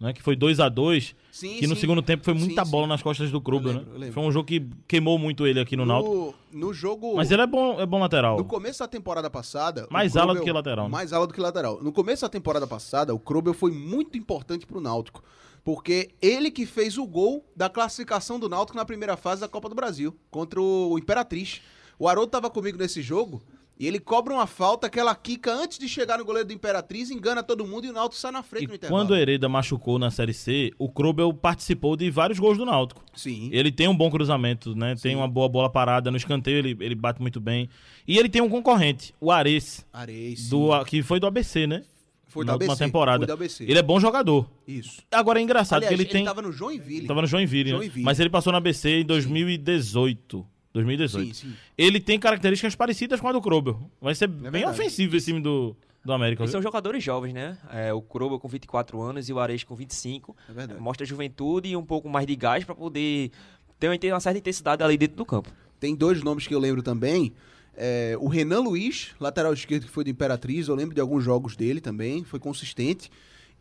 né? 0.00 0.14
Que 0.14 0.22
foi 0.22 0.34
2 0.34 0.58
a 0.58 0.68
2 0.68 1.14
Sim, 1.30 1.58
que 1.58 1.66
no 1.66 1.74
sim. 1.74 1.82
segundo 1.82 2.02
tempo 2.02 2.24
foi 2.24 2.32
muita 2.34 2.64
sim. 2.64 2.70
bola 2.70 2.86
nas 2.86 3.02
costas 3.02 3.30
do 3.30 3.40
Krubel, 3.40 3.74
né? 3.74 3.78
lembro, 3.80 3.98
lembro. 3.98 4.14
Foi 4.14 4.22
um 4.24 4.32
jogo 4.32 4.46
que 4.46 4.66
queimou 4.88 5.18
muito 5.18 5.46
ele 5.46 5.60
aqui 5.60 5.76
no, 5.76 5.84
Náutico. 5.84 6.34
No, 6.50 6.66
no 6.66 6.72
jogo. 6.72 7.14
Mas 7.14 7.30
ele 7.30 7.42
é 7.42 7.46
bom, 7.46 7.78
é 7.78 7.86
bom 7.86 8.00
lateral. 8.00 8.38
No 8.38 8.44
começo 8.44 8.80
da 8.80 8.88
temporada 8.88 9.28
passada. 9.28 9.86
Mais 9.90 10.16
ala 10.16 10.34
do 10.34 10.42
que 10.42 10.50
lateral, 10.50 10.86
né? 10.86 10.90
Mais 10.90 11.12
ala 11.12 11.26
do 11.26 11.34
que 11.34 11.40
lateral. 11.40 11.82
No 11.82 11.92
começo 11.92 12.22
da 12.22 12.28
temporada 12.28 12.66
passada, 12.66 13.14
o 13.14 13.18
Krobel 13.18 13.52
foi 13.52 13.70
muito 13.70 14.16
importante 14.16 14.66
pro 14.66 14.80
Náutico. 14.80 15.22
Porque 15.62 16.10
ele 16.22 16.50
que 16.50 16.64
fez 16.64 16.96
o 16.96 17.06
gol 17.06 17.44
da 17.54 17.68
classificação 17.68 18.40
do 18.40 18.48
Náutico 18.48 18.78
na 18.78 18.84
primeira 18.84 19.16
fase 19.16 19.42
da 19.42 19.48
Copa 19.48 19.68
do 19.68 19.74
Brasil, 19.74 20.16
contra 20.30 20.60
o 20.60 20.98
Imperatriz. 20.98 21.60
O 21.98 22.08
Haroldo 22.08 22.30
tava 22.30 22.48
comigo 22.48 22.78
nesse 22.78 23.02
jogo 23.02 23.42
e 23.80 23.86
ele 23.86 23.98
cobra 23.98 24.34
uma 24.34 24.46
falta, 24.46 24.88
aquela 24.88 25.14
quica 25.14 25.50
antes 25.50 25.78
de 25.78 25.88
chegar 25.88 26.18
no 26.18 26.24
goleiro 26.26 26.46
do 26.46 26.52
Imperatriz, 26.52 27.10
engana 27.10 27.42
todo 27.42 27.66
mundo 27.66 27.86
e 27.86 27.88
o 27.88 27.92
Náutico 27.94 28.20
sai 28.20 28.30
na 28.30 28.42
frente 28.42 28.66
no 28.66 28.74
E 28.74 28.76
intervalo. 28.76 29.00
quando 29.00 29.12
o 29.12 29.16
Hereda 29.16 29.48
machucou 29.48 29.98
na 29.98 30.10
Série 30.10 30.34
C, 30.34 30.70
o 30.78 30.86
Krubel 30.86 31.32
participou 31.32 31.96
de 31.96 32.10
vários 32.10 32.38
gols 32.38 32.58
do 32.58 32.66
Náutico. 32.66 33.02
Sim. 33.14 33.48
Ele 33.50 33.72
tem 33.72 33.88
um 33.88 33.96
bom 33.96 34.10
cruzamento, 34.10 34.76
né? 34.76 34.94
Tem 35.00 35.16
uma 35.16 35.26
boa 35.26 35.48
bola 35.48 35.70
parada 35.70 36.10
no 36.10 36.18
escanteio, 36.18 36.58
ele, 36.58 36.76
ele 36.78 36.94
bate 36.94 37.22
muito 37.22 37.40
bem. 37.40 37.70
E 38.06 38.18
ele 38.18 38.28
tem 38.28 38.42
um 38.42 38.50
concorrente, 38.50 39.14
o 39.18 39.30
Ares, 39.32 39.86
Areia, 39.90 40.36
sim. 40.36 40.50
do, 40.50 40.84
que 40.84 41.02
foi 41.02 41.18
do 41.18 41.26
ABC, 41.26 41.66
né? 41.66 41.82
Foi 42.28 42.44
na 42.44 42.52
do 42.52 42.56
última 42.56 42.74
ABC, 42.74 42.84
temporada. 42.84 43.18
foi 43.20 43.26
do 43.26 43.32
ABC. 43.32 43.64
Ele 43.64 43.78
é 43.78 43.82
bom 43.82 43.98
jogador. 43.98 44.46
Isso. 44.68 45.02
Agora 45.10 45.40
é 45.40 45.42
engraçado 45.42 45.78
Aliás, 45.78 45.96
que 45.96 46.02
ele 46.02 46.08
tem. 46.08 46.24
tava 46.24 46.42
no 46.42 46.52
Joinville. 46.52 47.06
Tava 47.06 47.22
no 47.22 47.26
Joinville, 47.26 47.72
né? 47.72 47.78
Joinville. 47.78 48.04
Mas 48.04 48.20
ele 48.20 48.28
passou 48.30 48.52
na 48.52 48.58
ABC 48.58 49.00
em 49.00 49.04
2018. 49.06 50.46
2018. 50.72 51.34
Sim, 51.34 51.48
sim. 51.48 51.54
Ele 51.76 51.98
tem 52.00 52.18
características 52.18 52.74
parecidas 52.74 53.20
com 53.20 53.28
a 53.28 53.32
do 53.32 53.40
Krobel. 53.40 53.80
Vai 54.00 54.14
ser 54.14 54.26
bem 54.28 54.48
É 54.48 54.50
verdade. 54.50 54.80
ofensivo 54.80 55.16
esse 55.16 55.26
time 55.26 55.40
do, 55.40 55.74
do 56.04 56.12
América. 56.12 56.42
Eles 56.42 56.52
são 56.52 56.62
jogadores 56.62 57.02
jovens, 57.02 57.32
né? 57.32 57.58
É, 57.72 57.92
o 57.92 58.00
Krobo 58.00 58.38
com 58.38 58.46
24 58.48 59.00
anos 59.00 59.28
e 59.28 59.32
o 59.32 59.38
Ares 59.40 59.64
com 59.64 59.74
25. 59.74 60.36
É 60.48 60.52
verdade. 60.52 60.80
Mostra 60.80 61.04
juventude 61.04 61.68
e 61.68 61.76
um 61.76 61.84
pouco 61.84 62.08
mais 62.08 62.26
de 62.26 62.36
gás 62.36 62.64
para 62.64 62.74
poder 62.74 63.30
ter 63.78 63.88
uma, 63.88 63.98
ter 63.98 64.12
uma 64.12 64.20
certa 64.20 64.38
intensidade 64.38 64.82
ali 64.82 64.96
dentro 64.96 65.16
do 65.16 65.24
campo. 65.24 65.50
Tem 65.80 65.94
dois 65.94 66.22
nomes 66.22 66.46
que 66.46 66.54
eu 66.54 66.58
lembro 66.60 66.82
também. 66.82 67.32
É, 67.76 68.14
o 68.20 68.28
Renan 68.28 68.60
Luiz, 68.60 69.12
lateral 69.18 69.52
esquerdo 69.54 69.86
que 69.86 69.90
foi 69.90 70.04
do 70.04 70.10
Imperatriz, 70.10 70.68
eu 70.68 70.74
lembro 70.74 70.94
de 70.94 71.00
alguns 71.00 71.24
jogos 71.24 71.56
dele 71.56 71.80
também, 71.80 72.22
foi 72.24 72.38
consistente. 72.38 73.10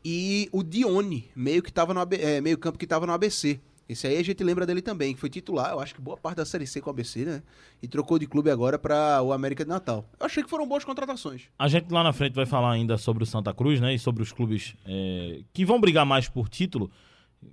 E 0.04 0.50
o 0.52 0.62
Dione, 0.64 1.30
meio 1.36 1.62
que 1.64 1.72
tava 1.72 1.94
no 1.94 2.00
AB, 2.02 2.18
é, 2.18 2.42
meio 2.42 2.58
campo 2.58 2.78
que 2.78 2.86
estava 2.86 3.06
no 3.06 3.14
ABC. 3.14 3.60
Esse 3.90 4.06
aí 4.06 4.18
a 4.18 4.24
gente 4.24 4.44
lembra 4.44 4.68
dele 4.68 4.84
também, 4.84 5.16
que 5.16 5.20
foi 5.20 5.32
titular, 5.32 5.72
eu 5.72 5.80
acho 5.80 5.96
que 5.96 6.00
boa 6.00 6.16
parte 6.16 6.38
da 6.38 6.46
Série 6.46 6.68
C 6.68 6.80
com 6.80 6.92
o 6.92 6.94
ABC, 6.94 7.26
né? 7.26 7.42
E 7.82 7.88
trocou 7.88 8.20
de 8.20 8.28
clube 8.28 8.52
agora 8.52 8.78
para 8.78 9.20
o 9.24 9.34
América 9.34 9.64
de 9.64 9.70
Natal. 9.70 10.08
Eu 10.20 10.28
achei 10.28 10.44
que 10.44 10.50
foram 10.50 10.68
boas 10.68 10.86
contratações. 10.86 11.46
A 11.58 11.68
gente 11.68 11.92
lá 11.92 12.04
na 12.04 12.14
frente 12.14 12.36
vai 12.36 12.46
falar 12.46 12.72
ainda 12.72 13.00
sobre 13.00 13.24
o 13.24 13.26
Santa 13.26 13.52
Cruz, 13.52 13.82
né? 13.82 13.96
E 13.96 13.98
sobre 13.98 14.22
os 14.22 14.32
clubes 14.32 14.76
é, 14.86 15.40
que 15.52 15.66
vão 15.66 15.82
brigar 15.82 16.06
mais 16.06 16.30
por 16.30 16.48
título, 16.48 16.92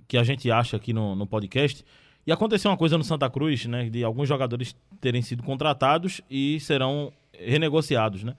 que 0.07 0.15
a 0.15 0.23
gente 0.23 0.51
acha 0.51 0.77
aqui 0.77 0.93
no, 0.93 1.15
no 1.15 1.25
podcast. 1.25 1.83
E 2.27 2.31
aconteceu 2.31 2.69
uma 2.69 2.77
coisa 2.77 2.99
no 2.99 3.03
Santa 3.03 3.27
Cruz, 3.31 3.65
né? 3.65 3.89
De 3.89 4.03
alguns 4.03 4.29
jogadores 4.29 4.75
terem 5.01 5.23
sido 5.23 5.41
contratados 5.41 6.21
e 6.29 6.59
serão 6.59 7.11
renegociados, 7.33 8.23
né? 8.23 8.35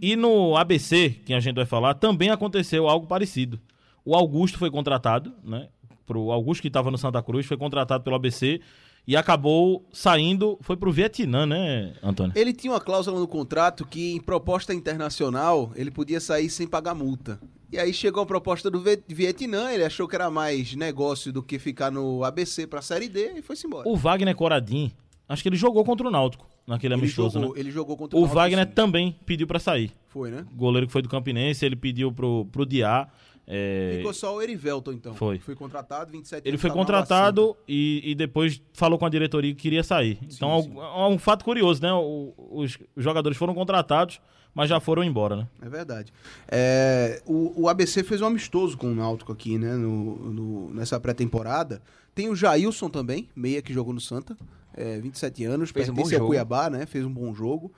E 0.00 0.16
no 0.16 0.56
ABC, 0.56 1.10
que 1.26 1.34
a 1.34 1.40
gente 1.40 1.56
vai 1.56 1.66
falar, 1.66 1.92
também 1.94 2.30
aconteceu 2.30 2.88
algo 2.88 3.06
parecido. 3.06 3.60
O 4.06 4.14
Augusto 4.14 4.56
foi 4.56 4.70
contratado, 4.70 5.34
né? 5.42 5.68
Pro 6.06 6.30
Augusto 6.30 6.62
que 6.62 6.68
estava 6.68 6.90
no 6.90 6.96
Santa 6.98 7.20
Cruz, 7.22 7.44
foi 7.46 7.56
contratado 7.56 8.04
pelo 8.04 8.16
ABC 8.16 8.60
e 9.08 9.16
acabou 9.16 9.84
saindo, 9.92 10.58
foi 10.60 10.76
pro 10.76 10.90
Vietnã, 10.92 11.46
né, 11.46 11.92
Antônio? 12.02 12.32
Ele 12.34 12.52
tinha 12.52 12.72
uma 12.72 12.80
cláusula 12.80 13.18
no 13.20 13.28
contrato 13.28 13.84
que, 13.86 14.12
em 14.14 14.20
proposta 14.20 14.72
internacional, 14.72 15.70
ele 15.76 15.90
podia 15.90 16.20
sair 16.20 16.48
sem 16.50 16.66
pagar 16.66 16.94
multa. 16.94 17.38
E 17.70 17.78
aí 17.78 17.92
chegou 17.92 18.22
a 18.22 18.26
proposta 18.26 18.70
do 18.70 18.80
Viet- 18.80 19.04
Vietnã, 19.08 19.70
ele 19.72 19.84
achou 19.84 20.06
que 20.08 20.14
era 20.14 20.30
mais 20.30 20.74
negócio 20.74 21.32
do 21.32 21.42
que 21.42 21.58
ficar 21.58 21.90
no 21.90 22.22
ABC 22.24 22.66
pra 22.66 22.80
Série 22.82 23.08
D 23.08 23.32
e 23.38 23.42
foi-se 23.42 23.66
embora. 23.66 23.88
O 23.88 23.96
Wagner 23.96 24.34
Coradim, 24.34 24.90
acho 25.28 25.42
que 25.42 25.48
ele 25.48 25.56
jogou 25.56 25.84
contra 25.84 26.06
o 26.06 26.10
Náutico 26.10 26.46
naquele 26.66 26.94
ele, 26.94 27.02
amistoso, 27.02 27.38
jogou, 27.40 27.54
né? 27.54 27.60
ele 27.60 27.70
jogou 27.70 27.96
contra 27.96 28.16
O 28.16 28.20
Náutico, 28.22 28.34
Wagner 28.36 28.66
sim. 28.66 28.72
também 28.72 29.16
pediu 29.26 29.46
pra 29.46 29.58
sair. 29.58 29.92
Foi, 30.08 30.30
né? 30.30 30.44
Goleiro 30.54 30.86
que 30.86 30.92
foi 30.92 31.02
do 31.02 31.08
Campinense, 31.08 31.64
ele 31.66 31.76
pediu 31.76 32.10
pro, 32.12 32.44
pro 32.52 32.64
Diá. 32.66 33.08
É, 33.46 33.94
Ficou 33.98 34.12
só 34.12 34.34
o 34.34 34.42
Erivelton, 34.42 34.92
então. 34.92 35.14
Foi. 35.14 35.38
Foi 35.38 35.54
contratado, 35.54 36.10
27 36.10 36.48
ele 36.48 36.58
foi 36.58 36.70
contratado 36.70 37.56
e, 37.68 38.02
e 38.04 38.14
depois 38.14 38.60
falou 38.72 38.98
com 38.98 39.06
a 39.06 39.08
diretoria 39.08 39.54
que 39.54 39.60
queria 39.62 39.84
sair. 39.84 40.18
Então 40.22 40.62
sim. 40.62 40.74
é 40.76 41.06
um 41.06 41.18
fato 41.18 41.44
curioso, 41.44 41.80
né? 41.80 41.92
O- 41.92 42.32
os 42.50 42.76
jogadores 42.96 43.38
foram 43.38 43.54
contratados, 43.54 44.20
mas 44.54 44.68
já 44.68 44.80
foram 44.80 45.04
embora, 45.04 45.36
né? 45.36 45.48
É 45.62 45.68
verdade. 45.68 46.12
É, 46.48 47.22
o, 47.24 47.62
o 47.62 47.68
ABC 47.68 48.02
fez 48.02 48.20
um 48.20 48.26
amistoso 48.26 48.76
com 48.76 48.88
o 48.90 48.94
Náutico 48.94 49.32
aqui, 49.32 49.58
né? 49.58 49.74
No, 49.76 50.16
no- 50.32 50.74
nessa 50.74 50.98
pré-temporada. 50.98 51.80
Tem 52.14 52.28
o 52.28 52.34
Jailson 52.34 52.88
também, 52.88 53.28
meia 53.36 53.60
que 53.62 53.72
jogou 53.72 53.92
no 53.92 54.00
Santa. 54.00 54.36
É, 54.74 54.98
27 54.98 55.44
anos, 55.44 55.70
Fez 55.70 55.88
um 55.88 55.94
bom 55.94 56.08
jogo. 56.08 56.26
Cuiabá, 56.26 56.68
né? 56.68 56.84
Fez 56.84 57.04
um 57.04 57.10
bom 57.12 57.32
jogo. 57.34 57.72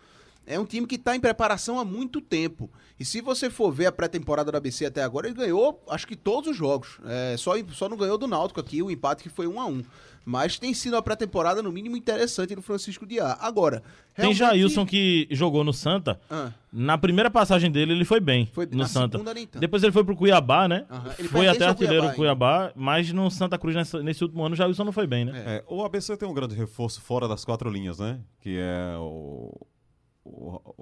É 0.48 0.58
um 0.58 0.64
time 0.64 0.86
que 0.86 0.94
está 0.96 1.14
em 1.14 1.20
preparação 1.20 1.78
há 1.78 1.84
muito 1.84 2.20
tempo. 2.20 2.70
E 2.98 3.04
se 3.04 3.20
você 3.20 3.48
for 3.50 3.70
ver 3.70 3.86
a 3.86 3.92
pré-temporada 3.92 4.50
do 4.50 4.56
ABC 4.56 4.86
até 4.86 5.02
agora, 5.02 5.26
ele 5.28 5.36
ganhou, 5.36 5.80
acho 5.88 6.06
que 6.06 6.16
todos 6.16 6.50
os 6.50 6.56
jogos. 6.56 6.98
É, 7.06 7.36
só, 7.36 7.52
só 7.72 7.88
não 7.88 7.96
ganhou 7.96 8.18
do 8.18 8.26
Náutico 8.26 8.58
aqui, 8.58 8.82
o 8.82 8.90
empate 8.90 9.22
que 9.22 9.28
foi 9.28 9.46
1 9.46 9.60
a 9.60 9.66
1 9.66 9.84
Mas 10.24 10.58
tem 10.58 10.74
sido 10.74 10.94
uma 10.94 11.00
pré-temporada, 11.02 11.62
no 11.62 11.70
mínimo, 11.72 11.96
interessante 11.96 12.54
do 12.54 12.60
Francisco 12.60 13.06
Diá. 13.06 13.38
Agora, 13.40 13.82
Tem 14.14 14.32
realmente- 14.34 14.38
Jailson 14.38 14.84
que 14.84 15.26
jogou 15.30 15.62
no 15.64 15.72
Santa. 15.72 16.20
Ah, 16.30 16.50
Na 16.72 16.98
primeira 16.98 17.30
passagem 17.30 17.70
dele, 17.70 17.92
ele 17.92 18.04
foi 18.04 18.20
bem 18.20 18.44
Foi- 18.52 18.66
no 18.66 18.78
na 18.78 18.86
Santa. 18.88 19.16
segunda 19.16 19.32
nem 19.32 19.46
tanto. 19.46 19.60
Depois 19.60 19.82
ele 19.82 19.92
foi 19.92 20.04
pro 20.04 20.14
Cuiabá, 20.16 20.66
né? 20.68 20.84
Foi 21.30 21.46
até 21.48 21.64
artilheiro 21.66 22.02
Cuiabá 22.14 22.14
Cuiabá, 22.16 22.72
mas 22.76 23.10
no 23.12 23.30
Santa 23.30 23.56
Cruz 23.56 23.74
nessa- 23.74 24.02
nesse 24.02 24.22
último 24.24 24.44
ano, 24.44 24.54
Jailson 24.56 24.84
não 24.84 24.92
foi 24.92 25.06
bem, 25.06 25.24
né? 25.24 25.32
É, 25.46 25.64
o 25.66 25.82
ABC 25.84 26.14
tem 26.16 26.28
um 26.28 26.34
grande 26.34 26.54
reforço 26.54 27.00
fora 27.00 27.26
das 27.28 27.42
quatro 27.44 27.70
linhas, 27.70 27.98
né? 27.98 28.18
Que 28.40 28.58
é 28.58 28.96
o. 28.98 29.54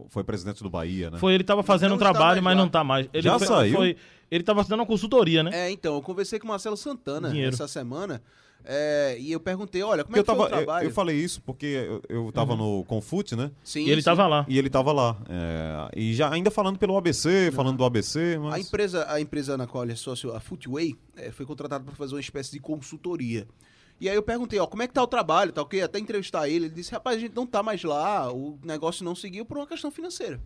foi 0.08 0.24
presidente 0.24 0.62
do 0.62 0.70
Bahia, 0.70 1.10
né? 1.10 1.18
Foi, 1.18 1.34
ele 1.34 1.44
tava 1.44 1.62
fazendo 1.62 1.90
Não 1.90 1.96
um 1.96 1.98
está 2.00 2.10
trabalho, 2.12 2.42
mas 2.42 2.56
lá. 2.56 2.62
não 2.62 2.68
tá 2.70 2.82
mais. 2.84 3.08
Ele 3.12 3.22
Já 3.22 3.38
foi, 3.38 3.46
saiu? 3.46 3.74
foi- 3.76 3.96
ele 4.30 4.42
tava 4.44 4.62
dando 4.64 4.80
uma 4.80 4.86
consultoria, 4.86 5.42
né? 5.42 5.50
É, 5.52 5.70
então, 5.70 5.94
eu 5.94 6.02
conversei 6.02 6.38
com 6.38 6.46
o 6.46 6.48
Marcelo 6.48 6.76
Santana 6.76 7.28
Dinheiro. 7.30 7.54
essa 7.54 7.68
semana 7.68 8.20
é, 8.64 9.16
e 9.20 9.30
eu 9.30 9.38
perguntei, 9.38 9.80
olha, 9.82 10.02
como 10.02 10.16
é 10.16 10.18
eu, 10.18 10.24
que 10.24 10.26
foi 10.26 10.36
tava, 10.36 10.46
o 10.48 10.50
trabalho? 10.50 10.84
eu, 10.86 10.90
eu 10.90 10.94
falei 10.94 11.16
isso 11.16 11.40
porque 11.42 11.66
eu, 11.66 12.02
eu 12.08 12.32
tava 12.32 12.56
no 12.56 12.84
Confute, 12.84 13.36
né? 13.36 13.52
Sim, 13.62 13.84
e 13.84 13.90
ele 13.90 14.00
sim. 14.00 14.06
tava 14.06 14.26
lá. 14.26 14.44
E 14.48 14.58
ele 14.58 14.68
tava 14.68 14.92
lá. 14.92 15.16
é, 15.28 15.88
e 15.96 16.12
já 16.14 16.32
ainda 16.32 16.50
falando 16.50 16.76
pelo 16.78 16.96
ABC, 16.96 17.52
falando 17.52 17.76
do 17.76 17.84
ABC, 17.84 18.34
A 18.36 18.40
mas. 18.40 18.66
empresa, 18.66 19.06
a 19.08 19.20
empresa 19.20 19.56
na 19.56 19.66
qual 19.68 19.84
ele 19.84 19.92
é 19.92 19.96
sócio, 19.96 20.34
a 20.34 20.40
Footway, 20.40 20.96
é, 21.16 21.30
foi 21.30 21.46
contratada 21.46 21.84
para 21.84 21.94
fazer 21.94 22.14
uma 22.14 22.20
espécie 22.20 22.50
de 22.50 22.58
consultoria. 22.58 23.46
E 24.00 24.08
aí 24.10 24.14
eu 24.14 24.22
perguntei, 24.22 24.58
ó, 24.58 24.66
como 24.66 24.82
é 24.82 24.86
que 24.86 24.92
tá 24.94 25.02
o 25.02 25.06
trabalho, 25.06 25.52
tá 25.52 25.62
ok? 25.62 25.80
Até 25.82 25.98
entrevistar 25.98 26.48
ele, 26.48 26.66
ele 26.66 26.74
disse, 26.74 26.92
rapaz, 26.92 27.16
a 27.16 27.20
gente 27.20 27.34
não 27.34 27.46
tá 27.46 27.62
mais 27.62 27.82
lá, 27.82 28.30
o 28.32 28.58
negócio 28.62 29.04
não 29.04 29.14
seguiu 29.14 29.44
por 29.44 29.56
uma 29.56 29.66
questão 29.66 29.90
financeira. 29.90 30.38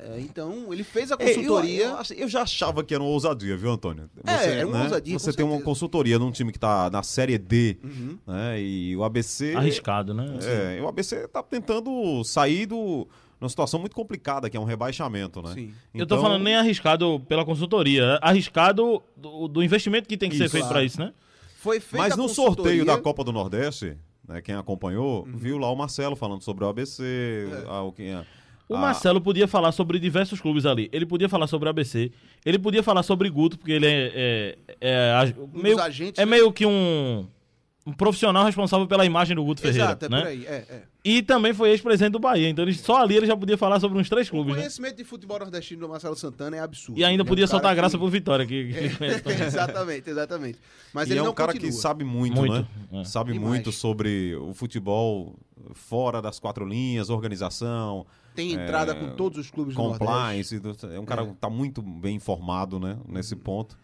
É, 0.00 0.20
então, 0.20 0.72
ele 0.72 0.84
fez 0.84 1.10
a 1.10 1.16
É, 1.18 1.30
eu- 1.30 1.34
consultoria... 1.34 1.84
Eu, 1.86 1.96
assim, 1.96 2.14
eu 2.14 2.28
já 2.28 2.42
achava 2.42 2.84
que 2.84 2.94
era 2.94 3.02
uma 3.02 3.10
ousadia, 3.10 3.56
viu, 3.56 3.70
Antônio? 3.72 4.08
É, 4.24 4.58
era 4.58 4.66
uma 4.68 4.84
ousadia, 4.84 5.18
Você 5.18 5.30
com 5.32 5.36
tem 5.36 5.44
uma 5.44 5.50
certeza. 5.52 5.64
consultoria 5.64 6.18
num 6.20 6.30
time 6.30 6.52
que 6.52 6.58
tá 6.58 6.88
na 6.88 7.02
Série 7.02 7.36
D, 7.36 7.78
Uhum. 7.82 8.18
né? 8.24 8.60
E 8.60 8.96
o 8.96 9.02
ABC. 9.02 9.54
Arriscado, 9.56 10.14
né? 10.14 10.38
É, 10.42 10.78
e 10.78 10.80
o 10.82 10.86
ABC 10.86 11.26
tá 11.26 11.42
tentando 11.42 12.22
sair 12.22 12.66
do, 12.66 13.08
numa 13.40 13.48
situação 13.48 13.80
muito 13.80 13.96
complicada, 13.96 14.48
que 14.48 14.56
é 14.56 14.60
um 14.60 14.64
rebaixamento, 14.64 15.42
né? 15.42 15.52
Sim. 15.54 15.72
Eu 15.92 16.06
tô 16.06 16.14
Então, 16.14 16.22
falando 16.22 16.44
nem 16.44 16.54
arriscado 16.54 17.18
pela 17.26 17.44
consultoria, 17.44 18.02
é 18.04 18.18
arriscado 18.22 19.02
do, 19.16 19.48
do 19.48 19.62
investimento 19.64 20.06
que 20.08 20.16
tem 20.16 20.30
que 20.30 20.36
ser 20.36 20.44
Isso. 20.44 20.52
feito 20.52 20.68
pra 20.68 20.84
isso, 20.84 21.00
né? 21.00 21.12
Foi 21.60 21.80
feita 21.80 21.96
Mas 22.08 22.16
no 22.16 22.24
consultoria- 22.28 22.54
sorteio 22.56 22.84
da 22.84 22.98
Copa 22.98 23.24
do 23.24 23.32
Nordeste, 23.32 23.96
né, 24.26 24.40
quem 24.40 24.54
acompanhou, 24.54 25.24
Uhum. 25.24 25.36
viu 25.36 25.58
lá 25.58 25.70
o 25.70 25.74
Marcelo 25.76 26.14
falando 26.14 26.42
sobre 26.42 26.64
o 26.64 26.68
ABC, 26.68 27.02
É. 27.02 27.68
a- 27.68 27.82
o 27.82 27.92
é- 27.98 28.24
O 28.68 28.76
a- 28.76 28.80
Marcelo 28.80 29.20
podia 29.20 29.48
falar 29.48 29.72
sobre 29.72 29.98
diversos 29.98 30.40
clubes 30.40 30.64
ali. 30.66 30.88
Ele 30.92 31.04
podia 31.06 31.28
falar 31.28 31.46
sobre 31.48 31.68
o 31.68 31.70
ABC, 31.70 32.12
ele 32.46 32.58
podia 32.58 32.82
falar 32.82 33.02
sobre 33.02 33.28
Guto, 33.30 33.58
porque 33.58 33.72
ele 33.72 33.86
é, 33.86 34.12
é, 34.14 34.58
é, 34.80 35.34
meio, 35.52 35.80
agentes, 35.80 36.18
é 36.22 36.24
né? 36.26 36.30
meio 36.30 36.52
que 36.52 36.64
um, 36.66 37.26
um 37.88 37.92
profissional 37.92 38.44
responsável 38.44 38.86
pela 38.86 39.06
imagem 39.06 39.34
do 39.34 39.42
Guto 39.44 39.62
Ferreira. 39.62 39.84
Exato, 39.86 40.04
é 40.06 40.08
né? 40.08 40.20
por 40.20 40.26
aí. 40.28 40.46
É, 40.46 40.50
é. 40.68 40.82
E 41.04 41.22
também 41.22 41.54
foi 41.54 41.70
ex-presidente 41.70 42.12
do 42.12 42.18
Bahia, 42.18 42.48
então 42.50 42.62
ele, 42.64 42.74
só 42.74 43.00
ali 43.02 43.16
ele 43.16 43.24
já 43.26 43.34
podia 43.36 43.56
falar 43.56 43.80
sobre 43.80 43.98
uns 43.98 44.08
três 44.10 44.28
O 44.28 44.30
clubes, 44.30 44.52
né? 44.54 44.60
conhecimento 44.60 44.96
de 44.96 45.04
futebol 45.04 45.38
nordestino 45.38 45.80
do 45.80 45.88
Marcelo 45.88 46.14
Santana 46.16 46.56
é 46.56 46.60
absurdo. 46.60 46.98
E 47.00 47.04
ainda 47.04 47.14
Ele 47.14 47.22
é 47.22 47.24
um 47.24 47.26
podia 47.26 47.46
soltar 47.46 47.70
a 47.72 47.74
graça 47.74 47.96
que- 47.96 47.98
pro 48.02 48.08
Vitória. 48.10 48.44
Que, 48.44 48.72
que- 48.72 49.04
exatamente, 49.42 50.10
exatamente. 50.10 50.58
Mas 50.92 51.08
e 51.08 51.12
ele 51.12 51.20
é 51.20 51.22
um 51.22 51.26
não 51.26 51.32
cara 51.34 51.52
continua. 51.52 51.70
que 51.72 51.80
sabe 51.80 52.04
muito, 52.04 52.36
Muito, 52.36 52.52
né? 52.52 52.66
é. 52.92 53.04
Sabe 53.04 53.38
muito 53.38 53.72
sobre 53.72 54.34
o 54.36 54.52
futebol 54.52 55.34
fora 55.72 56.20
das 56.20 56.38
quatro 56.38 56.66
linhas, 56.66 57.08
organização, 57.10 58.04
Tem 58.34 58.52
entrada 58.52 58.92
É, 58.92 58.94
com 58.94 59.16
todos 59.16 59.38
os 59.38 59.50
clubes 59.50 59.74
do 59.74 59.82
Nordeste. 59.82 60.04
compliance. 60.04 60.60
É 60.94 61.00
um 61.00 61.04
cara 61.06 61.22
É. 61.22 61.26
que 61.26 61.32
está 61.32 61.48
muito 61.50 61.80
bem 61.80 62.16
informado 62.16 62.78
né, 62.78 62.98
nesse 63.08 63.34
ponto. 63.34 63.76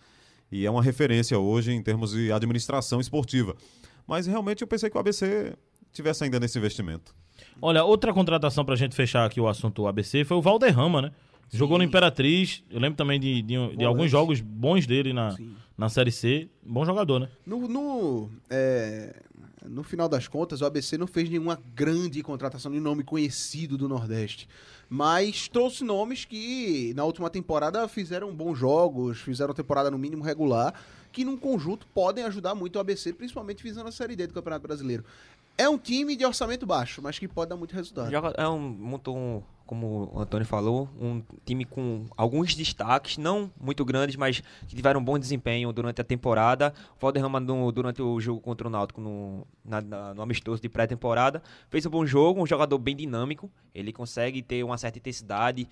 E 0.52 0.64
é 0.66 0.70
uma 0.70 0.82
referência 0.82 1.36
hoje 1.38 1.72
em 1.72 1.82
termos 1.82 2.12
de 2.12 2.30
administração 2.30 3.00
esportiva. 3.00 3.56
Mas 4.06 4.26
realmente 4.26 4.62
eu 4.62 4.66
pensei 4.66 4.90
que 4.90 4.96
o 4.96 5.00
ABC 5.00 5.54
tivesse 5.92 6.24
ainda 6.24 6.38
nesse 6.40 6.58
investimento. 6.58 7.14
Olha, 7.60 7.84
outra 7.84 8.12
contratação 8.12 8.64
pra 8.64 8.76
gente 8.76 8.94
fechar 8.94 9.24
aqui 9.24 9.40
o 9.40 9.48
assunto 9.48 9.86
ABC 9.86 10.24
foi 10.24 10.36
o 10.36 10.42
Valderrama, 10.42 11.02
né? 11.02 11.12
Jogou 11.52 11.78
no 11.78 11.84
Imperatriz. 11.84 12.64
Eu 12.70 12.80
lembro 12.80 12.96
também 12.96 13.20
de, 13.20 13.42
de, 13.42 13.76
de 13.76 13.84
alguns 13.84 14.10
jogos 14.10 14.40
bons 14.40 14.86
dele 14.86 15.12
na, 15.12 15.30
Sim. 15.30 15.54
na 15.76 15.88
Série 15.88 16.10
C. 16.10 16.48
Bom 16.64 16.84
jogador, 16.84 17.20
né? 17.20 17.28
No, 17.46 17.68
no, 17.68 18.30
é, 18.50 19.14
no 19.64 19.82
final 19.84 20.08
das 20.08 20.26
contas, 20.26 20.60
o 20.60 20.66
ABC 20.66 20.98
não 20.98 21.06
fez 21.06 21.28
nenhuma 21.28 21.60
grande 21.74 22.22
contratação 22.22 22.72
de 22.72 22.80
nome 22.80 23.04
conhecido 23.04 23.78
do 23.78 23.88
Nordeste. 23.88 24.48
Mas 24.88 25.48
trouxe 25.48 25.84
nomes 25.84 26.24
que 26.24 26.92
na 26.94 27.04
última 27.04 27.30
temporada 27.30 27.86
fizeram 27.88 28.34
bons 28.34 28.58
jogos, 28.58 29.18
fizeram 29.18 29.54
temporada 29.54 29.90
no 29.90 29.98
mínimo 29.98 30.24
regular, 30.24 30.74
que 31.14 31.24
num 31.24 31.36
conjunto 31.36 31.86
podem 31.94 32.24
ajudar 32.24 32.56
muito 32.56 32.74
o 32.74 32.80
ABC, 32.80 33.12
principalmente 33.12 33.62
visando 33.62 33.88
a 33.88 33.92
Série 33.92 34.16
D 34.16 34.26
do 34.26 34.34
Campeonato 34.34 34.66
Brasileiro. 34.66 35.04
É 35.56 35.68
um 35.68 35.78
time 35.78 36.16
de 36.16 36.26
orçamento 36.26 36.66
baixo, 36.66 37.00
mas 37.00 37.16
que 37.16 37.28
pode 37.28 37.50
dar 37.50 37.56
muito 37.56 37.72
resultado. 37.72 38.10
Joga, 38.10 38.34
é 38.36 38.48
um, 38.48 38.58
montou 38.58 39.16
um, 39.16 39.40
como 39.64 40.10
o 40.12 40.18
Antônio 40.18 40.44
falou, 40.44 40.88
um 41.00 41.22
time 41.46 41.64
com 41.64 42.06
alguns 42.16 42.56
destaques, 42.56 43.16
não 43.16 43.48
muito 43.60 43.84
grandes, 43.84 44.16
mas 44.16 44.42
que 44.66 44.74
tiveram 44.74 44.98
um 45.00 45.04
bom 45.04 45.16
desempenho 45.16 45.72
durante 45.72 46.00
a 46.00 46.04
temporada. 46.04 46.74
O 46.96 47.00
Valderrama, 47.00 47.38
no- 47.38 47.70
durante 47.70 48.02
o 48.02 48.18
jogo 48.20 48.40
contra 48.40 48.66
o 48.66 48.70
Náutico, 48.70 49.00
no, 49.00 49.46
na- 49.64 49.80
na- 49.80 50.12
no 50.14 50.22
amistoso 50.22 50.60
de 50.60 50.68
pré-temporada, 50.68 51.40
fez 51.70 51.86
um 51.86 51.90
bom 51.90 52.04
jogo, 52.04 52.42
um 52.42 52.46
jogador 52.46 52.76
bem 52.78 52.96
dinâmico. 52.96 53.48
Ele 53.72 53.92
consegue 53.92 54.42
ter 54.42 54.64
uma 54.64 54.76
certa 54.76 54.98
intensidade 54.98 55.68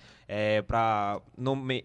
para 0.65 1.19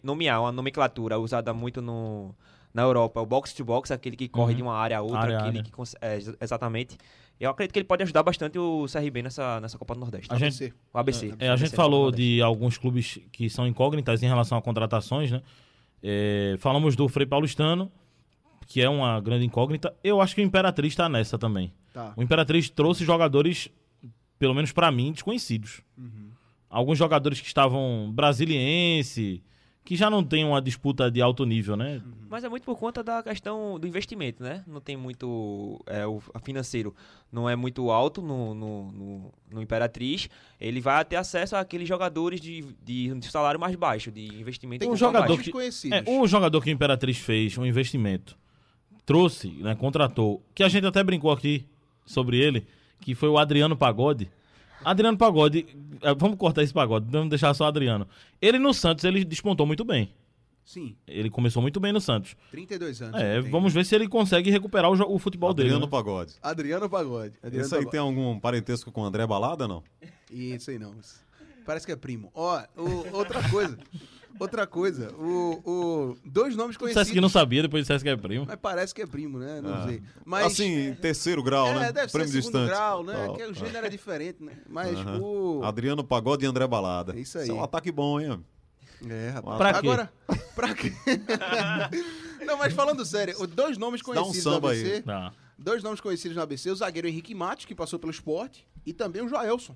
nomear 0.04 0.40
uma 0.40 0.52
nomenclatura 0.52 1.18
usada 1.18 1.52
muito 1.52 1.82
no, 1.82 2.32
na 2.78 2.84
Europa, 2.84 3.20
o 3.20 3.26
box 3.26 3.52
to 3.52 3.64
box, 3.64 3.90
aquele 3.90 4.16
que 4.16 4.28
corre 4.28 4.52
Uhum. 4.52 4.56
de 4.56 4.62
uma 4.62 4.74
área 4.74 4.98
a 4.98 5.02
outra, 5.02 5.18
Área 5.18 5.38
aquele 5.38 5.58
área. 5.58 5.70
que 5.70 5.82
é, 6.00 6.14
ex- 6.14 6.34
exatamente. 6.40 6.96
Eu 7.40 7.50
acredito 7.50 7.72
que 7.72 7.78
ele 7.78 7.86
pode 7.86 8.02
ajudar 8.02 8.22
bastante 8.22 8.58
o 8.58 8.86
CRB 8.86 9.22
nessa, 9.22 9.60
nessa 9.60 9.78
Copa 9.78 9.94
do 9.94 10.00
Nordeste. 10.00 10.26
A 10.32 10.36
gente- 10.38 10.64
ABC. 10.64 10.72
O 10.92 10.98
ABC. 10.98 11.26
É, 11.38 11.48
a 11.48 11.56
gente 11.56 11.64
ABC 11.66 11.76
falou 11.76 12.00
do 12.00 12.04
Nordeste. 12.12 12.34
de 12.36 12.42
alguns 12.42 12.78
clubes 12.78 13.18
que 13.32 13.48
são 13.50 13.66
incógnitas 13.66 14.22
em 14.22 14.26
relação 14.26 14.56
a 14.58 14.62
contratações, 14.62 15.30
né? 15.30 15.42
É, 16.02 16.56
falamos 16.58 16.94
do 16.96 17.08
Frei 17.08 17.26
Paulistano, 17.26 17.90
que 18.66 18.80
é 18.82 18.88
uma 18.88 19.20
grande 19.20 19.44
incógnita. 19.44 19.94
Eu 20.02 20.20
acho 20.20 20.34
que 20.34 20.40
o 20.40 20.44
Imperatriz 20.44 20.94
tá 20.94 21.08
nessa 21.08 21.38
também. 21.38 21.72
Tá. 21.92 22.12
O 22.16 22.22
Imperatriz 22.22 22.68
trouxe 22.70 23.04
jogadores, 23.04 23.68
pelo 24.38 24.54
menos 24.54 24.72
pra 24.72 24.90
mim, 24.92 25.10
desconhecidos. 25.12 25.80
Alguns 26.70 26.98
jogadores 26.98 27.40
que 27.40 27.46
estavam 27.46 28.10
brasiliense, 28.12 29.42
que 29.88 29.96
já 29.96 30.10
não 30.10 30.22
tem 30.22 30.44
uma 30.44 30.60
disputa 30.60 31.10
de 31.10 31.22
alto 31.22 31.46
nível, 31.46 31.74
né? 31.74 32.02
Mas 32.28 32.44
é 32.44 32.48
muito 32.50 32.62
por 32.62 32.76
conta 32.76 33.02
da 33.02 33.22
questão 33.22 33.80
do 33.80 33.86
investimento, 33.86 34.42
né? 34.42 34.62
Não 34.66 34.82
tem 34.82 34.98
muito. 34.98 35.82
É, 35.86 36.06
o 36.06 36.20
financeiro 36.42 36.94
não 37.32 37.48
é 37.48 37.56
muito 37.56 37.90
alto 37.90 38.20
no, 38.20 38.52
no, 38.52 38.92
no, 38.92 39.34
no 39.50 39.62
Imperatriz. 39.62 40.28
Ele 40.60 40.78
vai 40.78 41.02
ter 41.06 41.16
acesso 41.16 41.56
àqueles 41.56 41.88
jogadores 41.88 42.38
de, 42.38 42.66
de, 42.84 43.14
de 43.14 43.30
salário 43.30 43.58
mais 43.58 43.74
baixo, 43.76 44.10
de 44.12 44.26
investimento 44.38 44.80
Tem 44.80 44.88
um 44.88 44.90
mais 44.90 45.00
jogador 45.00 45.36
baixo. 45.38 45.50
que-. 45.50 45.94
É, 45.94 46.04
um 46.06 46.26
jogador 46.26 46.60
que 46.60 46.68
o 46.68 46.74
Imperatriz 46.74 47.16
fez 47.16 47.56
um 47.56 47.64
investimento, 47.64 48.36
trouxe, 49.06 49.48
né, 49.52 49.74
contratou, 49.74 50.42
que 50.54 50.62
a 50.62 50.68
gente 50.68 50.86
até 50.86 51.02
brincou 51.02 51.32
aqui 51.32 51.64
sobre 52.04 52.36
ele, 52.36 52.66
que 53.00 53.14
foi 53.14 53.30
o 53.30 53.38
Adriano 53.38 53.74
Pagode. 53.74 54.30
Adriano 54.84 55.16
Pagode, 55.18 55.66
eh, 56.02 56.14
vamos 56.14 56.36
cortar 56.38 56.62
esse 56.62 56.72
pagode, 56.72 57.06
vamos 57.10 57.28
deixar 57.30 57.52
só 57.54 57.64
o 57.64 57.66
Adriano. 57.68 58.06
Ele 58.40 58.58
no 58.58 58.72
Santos, 58.72 59.04
ele 59.04 59.24
despontou 59.24 59.66
muito 59.66 59.84
bem. 59.84 60.10
Sim, 60.64 60.94
Ele 61.06 61.30
começou 61.30 61.62
muito 61.62 61.80
bem 61.80 61.94
no 61.94 62.00
Santos. 62.00 62.36
32 62.50 63.00
anos. 63.00 63.18
É, 63.18 63.40
vamos 63.40 63.72
ver 63.72 63.86
se 63.86 63.94
ele 63.94 64.06
consegue 64.06 64.50
recuperar 64.50 64.90
o, 64.90 65.14
o 65.14 65.18
futebol 65.18 65.48
Adriano 65.48 65.76
dele. 65.78 65.86
né? 65.86 65.90
Pagode. 65.90 66.34
Adriano 66.42 66.90
Pagode. 66.90 67.34
Adriano 67.42 67.64
Esse 67.64 67.74
aí 67.74 67.80
Pagode. 67.86 67.90
tem 67.90 68.00
algum 68.00 68.38
parentesco 68.38 68.92
com 68.92 69.00
o 69.00 69.04
André 69.04 69.26
Balada, 69.26 69.66
não? 69.66 69.82
Isso 70.30 70.70
aí 70.70 70.78
não. 70.78 70.94
Parece 71.64 71.86
que 71.86 71.92
é 71.92 71.96
primo. 71.96 72.30
Ó, 72.34 72.62
o- 72.76 73.16
outra 73.16 73.48
coisa. 73.48 73.78
Outra 74.38 74.66
coisa. 74.66 75.12
O, 75.14 75.62
o- 76.12 76.18
dois 76.24 76.54
nomes 76.54 76.76
conhecidos. 76.76 77.02
dissesse 77.02 77.12
que 77.14 77.20
não 77.20 77.28
sabia, 77.28 77.62
depois 77.62 77.82
dissesse 77.82 78.04
que 78.04 78.10
é 78.10 78.16
primo. 78.16 78.44
Mas 78.46 78.56
parece 78.60 78.94
que 78.94 79.02
é 79.02 79.06
primo, 79.06 79.38
né? 79.38 79.60
Não 79.60 79.74
Ah. 79.74 79.86
sei. 79.86 80.02
Mas, 80.24 80.46
Assim, 80.46 80.94
terceiro 81.00 81.42
grau, 81.42 81.66
é, 81.68 81.74
né? 81.74 81.92
deve 81.92 82.12
Prêmio 82.12 82.28
ser 82.28 82.42
segundo 82.42 82.52
distante. 82.64 82.68
grau, 82.68 83.02
né? 83.02 83.14
Tal. 83.26 83.34
Que 83.36 83.42
o 83.44 83.54
gênero 83.54 83.86
é 83.86 83.90
diferente, 83.90 84.42
né? 84.42 84.52
Mas 84.68 84.96
Aham. 84.96 85.18
o... 85.20 85.60
Adriano 85.64 86.04
Pagode 86.04 86.44
e 86.44 86.48
André 86.48 86.66
Balada. 86.66 87.16
É 87.16 87.20
isso 87.20 87.38
aí. 87.38 87.48
é 87.48 87.52
um 87.52 87.62
ataque 87.62 87.90
bom, 87.90 88.20
hein? 88.20 88.44
É, 89.08 89.30
rapaz. 89.30 89.56
Pra 89.58 89.72
quê? 89.72 89.78
Agora, 89.78 90.12
pra 90.54 90.74
quê? 90.74 90.92
não, 92.44 92.56
mas 92.58 92.72
falando 92.72 93.04
sério, 93.04 93.34
dois 93.46 93.76
nomes 93.78 94.00
Dá 94.02 94.10
um 94.10 94.14
conhecidos 94.14 94.44
no 94.44 94.52
samba 94.52 94.70
ABC. 94.70 94.92
aí. 94.94 95.02
Tá. 95.02 95.32
Dois 95.58 95.82
nomes 95.82 96.00
conhecidos 96.00 96.36
no 96.36 96.42
ABC, 96.42 96.70
o 96.70 96.76
zagueiro 96.76 97.08
Henrique 97.08 97.34
Matos, 97.34 97.64
que 97.64 97.74
passou 97.74 97.98
pelo 97.98 98.12
esporte, 98.12 98.64
e 98.86 98.92
também 98.92 99.22
o 99.22 99.28
Joelson. 99.28 99.74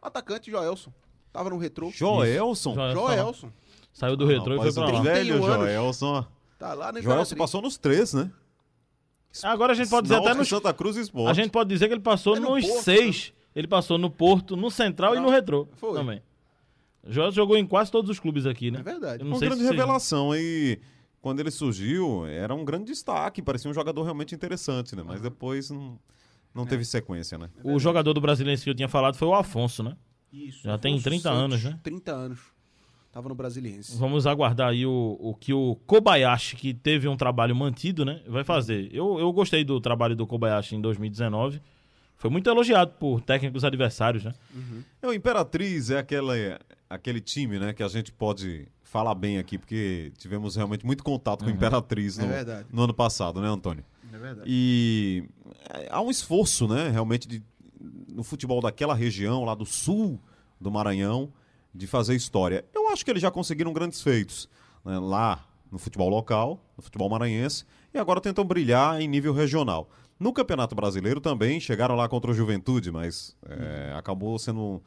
O 0.00 0.06
atacante 0.06 0.50
Joelson. 0.50 0.92
Tava 1.32 1.48
no 1.50 1.56
retrô. 1.58 1.90
Joelson. 1.90 2.74
Joelson. 2.74 2.92
Joelson. 2.92 3.52
Saiu 3.92 4.16
do 4.16 4.26
retrô 4.26 4.54
e 4.54 4.58
foi 4.58 4.72
pra 4.72 4.86
o 4.88 4.92
lá. 4.92 5.02
velho 5.02 5.34
31 5.34 5.44
anos. 5.46 5.66
Joelson. 5.72 6.06
ó. 6.06 6.24
Tá 6.58 6.74
lá 6.74 6.92
no 6.92 7.02
Joelson 7.02 7.36
passou 7.36 7.60
nos 7.62 7.76
três, 7.76 8.14
né? 8.14 8.30
Agora 9.42 9.72
a 9.72 9.74
gente 9.74 9.88
pode 9.88 10.04
dizer 10.04 10.14
até 10.16 10.24
Náutico, 10.26 10.40
nos 10.40 10.48
Santa 10.48 10.72
Cruz 10.74 10.96
e 10.96 11.00
Sport. 11.00 11.30
A 11.30 11.34
gente 11.34 11.50
pode 11.50 11.68
dizer 11.70 11.88
que 11.88 11.94
ele 11.94 12.00
passou 12.02 12.36
É 12.36 12.40
no 12.40 12.54
nos 12.54 12.66
Porto, 12.66 12.82
seis. 12.82 13.32
Ele 13.54 13.66
passou 13.66 13.98
no 13.98 14.10
Porto, 14.10 14.56
no 14.56 14.70
Central 14.70 15.14
e 15.14 15.16
no 15.18 15.24
Não, 15.24 15.30
Retrô 15.30 15.68
foi. 15.76 15.94
também. 15.94 16.22
Joelson 17.06 17.34
jogou 17.34 17.56
em 17.56 17.66
quase 17.66 17.90
todos 17.90 18.10
os 18.10 18.20
clubes 18.20 18.46
aqui, 18.46 18.70
né? 18.70 18.80
É 18.80 18.82
verdade. 18.82 19.24
Não 19.24 19.32
Uma 19.32 19.40
grande 19.40 19.62
revelação. 19.64 20.34
E 20.36 20.78
quando 21.20 21.40
ele 21.40 21.50
surgiu, 21.50 22.26
era 22.26 22.54
um 22.54 22.64
grande 22.64 22.86
destaque. 22.86 23.42
Parecia 23.42 23.70
um 23.70 23.74
jogador 23.74 24.02
realmente 24.04 24.34
interessante, 24.34 24.94
né? 24.94 25.02
Mas 25.04 25.20
depois 25.20 25.70
não, 25.70 25.98
não 26.54 26.64
teve 26.64 26.84
sequência, 26.84 27.36
né? 27.36 27.50
O 27.64 27.78
jogador 27.78 28.12
do 28.12 28.20
Brasiliense 28.20 28.62
que 28.64 28.70
eu 28.70 28.74
tinha 28.74 28.88
falado 28.88 29.16
foi 29.16 29.26
o 29.28 29.34
Afonso, 29.34 29.82
né? 29.82 29.96
Isso. 30.32 30.62
Já 30.62 30.78
tem 30.78 31.00
30 31.00 31.30
anos, 31.30 31.64
né? 31.64 31.78
30 31.82 32.12
anos. 32.12 32.40
Tava 33.12 33.28
no 33.28 33.34
Brasiliense. 33.34 33.96
Vamos 33.98 34.26
aguardar 34.26 34.70
aí 34.70 34.86
o, 34.86 35.18
o 35.20 35.34
que 35.34 35.52
o 35.52 35.76
Kobayashi, 35.86 36.56
que 36.56 36.72
teve 36.72 37.06
um 37.06 37.16
trabalho 37.16 37.54
mantido, 37.54 38.06
né? 38.06 38.22
Vai 38.26 38.42
fazer. 38.42 38.88
Eu, 38.90 39.18
eu 39.18 39.30
gostei 39.32 39.62
do 39.64 39.78
trabalho 39.80 40.16
do 40.16 40.26
Kobayashi 40.26 40.74
em 40.76 40.80
2019. 40.80 41.60
Foi 42.16 42.30
muito 42.30 42.48
elogiado 42.48 42.92
por 42.98 43.20
técnicos 43.20 43.64
adversários, 43.64 44.24
né? 44.24 44.32
É, 45.02 45.06
O 45.06 45.12
Imperatriz 45.12 45.90
é 45.90 45.98
aquela, 45.98 46.34
aquele 46.88 47.20
time, 47.20 47.58
né, 47.58 47.72
que 47.74 47.82
a 47.82 47.88
gente 47.88 48.10
pode 48.12 48.66
falar 48.82 49.14
bem 49.14 49.38
aqui, 49.38 49.58
porque 49.58 50.12
tivemos 50.16 50.56
realmente 50.56 50.86
muito 50.86 51.02
contato 51.02 51.44
com 51.44 51.50
o 51.50 51.52
Imperatriz 51.52 52.18
É 52.18 52.22
no, 52.22 52.28
verdade. 52.28 52.66
no 52.72 52.82
ano 52.82 52.94
passado, 52.94 53.40
né, 53.42 53.48
Antônio? 53.48 53.84
É 54.12 54.18
verdade. 54.18 54.48
E 54.48 55.24
é, 55.68 55.88
há 55.90 56.00
um 56.00 56.10
esforço, 56.10 56.68
né, 56.68 56.88
realmente, 56.90 57.26
de, 57.28 57.42
no 58.08 58.22
futebol 58.22 58.60
daquela 58.62 58.94
região, 58.94 59.44
lá 59.44 59.54
do 59.54 59.66
sul 59.66 60.20
do 60.60 60.70
Maranhão, 60.70 61.30
de 61.74 61.86
fazer 61.86 62.14
história. 62.14 62.64
Eu 62.74 62.88
acho 62.90 63.04
que 63.04 63.10
eles 63.10 63.22
já 63.22 63.30
conseguiram 63.30 63.72
grandes 63.72 64.02
feitos 64.02 64.48
né, 64.84 64.98
lá 64.98 65.44
no 65.70 65.78
futebol 65.78 66.08
local, 66.08 66.62
no 66.76 66.82
futebol 66.82 67.08
maranhense, 67.08 67.64
e 67.94 67.98
agora 67.98 68.20
tentam 68.20 68.44
brilhar 68.44 69.00
em 69.00 69.08
nível 69.08 69.32
regional. 69.32 69.88
No 70.20 70.32
Campeonato 70.32 70.74
Brasileiro 70.74 71.20
também 71.20 71.58
chegaram 71.58 71.94
lá 71.94 72.08
contra 72.08 72.30
o 72.30 72.34
Juventude, 72.34 72.92
mas 72.92 73.34
é, 73.48 73.92
acabou 73.96 74.38
sendo 74.38 74.82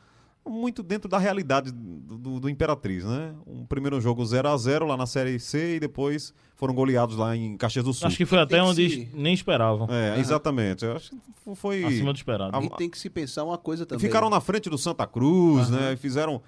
muito 0.48 0.84
dentro 0.84 1.10
da 1.10 1.18
realidade 1.18 1.72
do, 1.72 2.18
do- 2.20 2.40
do 2.40 2.48
Imperatriz, 2.50 3.04
né? 3.04 3.34
Um 3.48 3.66
primeiro 3.66 4.00
jogo 4.00 4.24
0 4.24 4.48
a 4.48 4.56
0 4.56 4.86
lá 4.86 4.96
na 4.96 5.08
Série 5.08 5.40
C 5.40 5.78
e 5.78 5.80
depois 5.80 6.32
foram 6.56 6.74
goleados 6.76 7.18
lá 7.18 7.36
em 7.36 7.58
Caxias 7.58 7.84
do 7.84 7.92
Sul. 7.94 8.08
Acho 8.08 8.16
que 8.16 8.28
foi 8.28 8.38
até 8.38 8.58
que 8.58 8.62
onde 8.62 8.90
se- 8.90 9.10
nem 9.12 9.34
esperavam. 9.34 9.88
É, 9.90 10.20
exatamente. 10.20 10.86
Eu 10.86 10.96
acho 10.96 11.10
que 11.10 11.56
foi. 11.56 11.84
Acima 11.84 12.14
do 12.14 12.18
esperado. 12.18 12.56
A- 12.56 12.62
E 12.64 12.70
tem 12.78 12.88
que 12.90 12.98
se 13.00 13.10
pensar 13.10 13.44
uma 13.44 13.58
coisa 13.58 13.88
também. 13.88 14.06
Ficaram 14.06 14.30
na 14.30 14.40
frente 14.40 14.70
do 14.70 14.78
Santa 14.78 15.08
Cruz, 15.08 15.68
né? 15.72 15.94
E 15.94 15.98
Fizeram. 15.98 16.42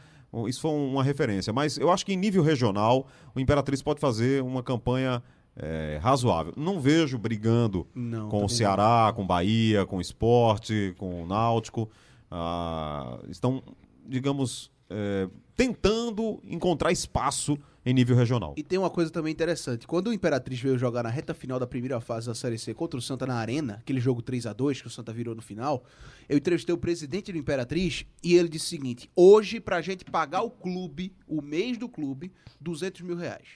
Isso 0.48 0.62
foi 0.62 0.72
uma 0.72 1.04
referência. 1.04 1.52
Mas 1.54 1.78
eu 1.78 1.92
acho 1.92 2.06
que 2.06 2.14
em 2.14 2.18
nível 2.18 2.44
regional, 2.44 3.08
o 3.36 3.40
Imperatriz 3.40 3.82
pode 3.82 4.00
fazer 4.00 4.44
uma 4.44 4.62
campanha 4.62 5.24
é, 5.56 6.00
razoável. 6.02 6.54
Não 6.56 6.80
vejo 6.80 7.18
brigando 7.18 7.88
Não, 7.94 8.30
com 8.30 8.46
o 8.46 8.50
Ceará, 8.50 9.12
com 9.16 9.24
o 9.24 9.26
Bahia, 9.26 9.86
com 9.86 9.98
o 9.98 10.02
Esporte, 10.02 10.94
com 10.98 11.24
o 11.24 11.26
Náutico. 11.26 11.90
Ah, 12.30 13.20
estão, 13.30 13.64
digamos, 14.06 14.72
é, 14.90 15.28
tentando 15.56 16.40
encontrar 16.44 16.92
espaço 16.92 17.58
em 17.90 17.94
nível 17.94 18.18
regional. 18.18 18.54
E 18.58 18.64
tem 18.64 18.78
uma 18.78 18.90
coisa 18.90 19.10
também 19.10 19.32
interessante. 19.32 19.88
Quando 19.88 20.08
o 20.08 20.14
Imperatriz 20.14 20.60
veio 20.60 20.78
jogar 20.78 21.04
na 21.04 21.10
reta 21.10 21.34
final 21.34 21.58
da 21.58 21.66
primeira 21.66 22.02
fase 22.02 22.28
da 22.28 22.36
Série 22.36 22.58
C 22.58 22.74
contra 22.74 23.00
o 23.00 23.02
Santa 23.02 23.26
na 23.26 23.36
Arena, 23.36 23.76
aquele 23.76 24.02
jogo 24.02 24.22
3 24.22 24.46
a 24.46 24.52
2 24.52 24.82
que 24.82 24.88
o 24.88 24.90
Santa 24.90 25.14
virou 25.14 25.34
no 25.34 25.42
final, 25.42 25.86
eu 26.28 26.38
entrevistei 26.38 26.76
o 26.76 26.78
presidente 26.78 27.32
do 27.32 27.38
Imperatriz 27.38 28.06
e 28.22 28.36
ele 28.36 28.50
disse 28.50 28.66
o 28.66 28.70
seguinte: 28.70 29.10
hoje, 29.16 29.62
pra 29.62 29.82
gente 29.82 30.04
pagar 30.04 30.42
o 30.42 30.50
clube, 30.50 31.14
o 31.26 31.42
mês 31.42 31.78
do 31.78 31.88
clube, 31.88 32.34
200 32.60 33.00
mil 33.02 33.16
reais. 33.16 33.48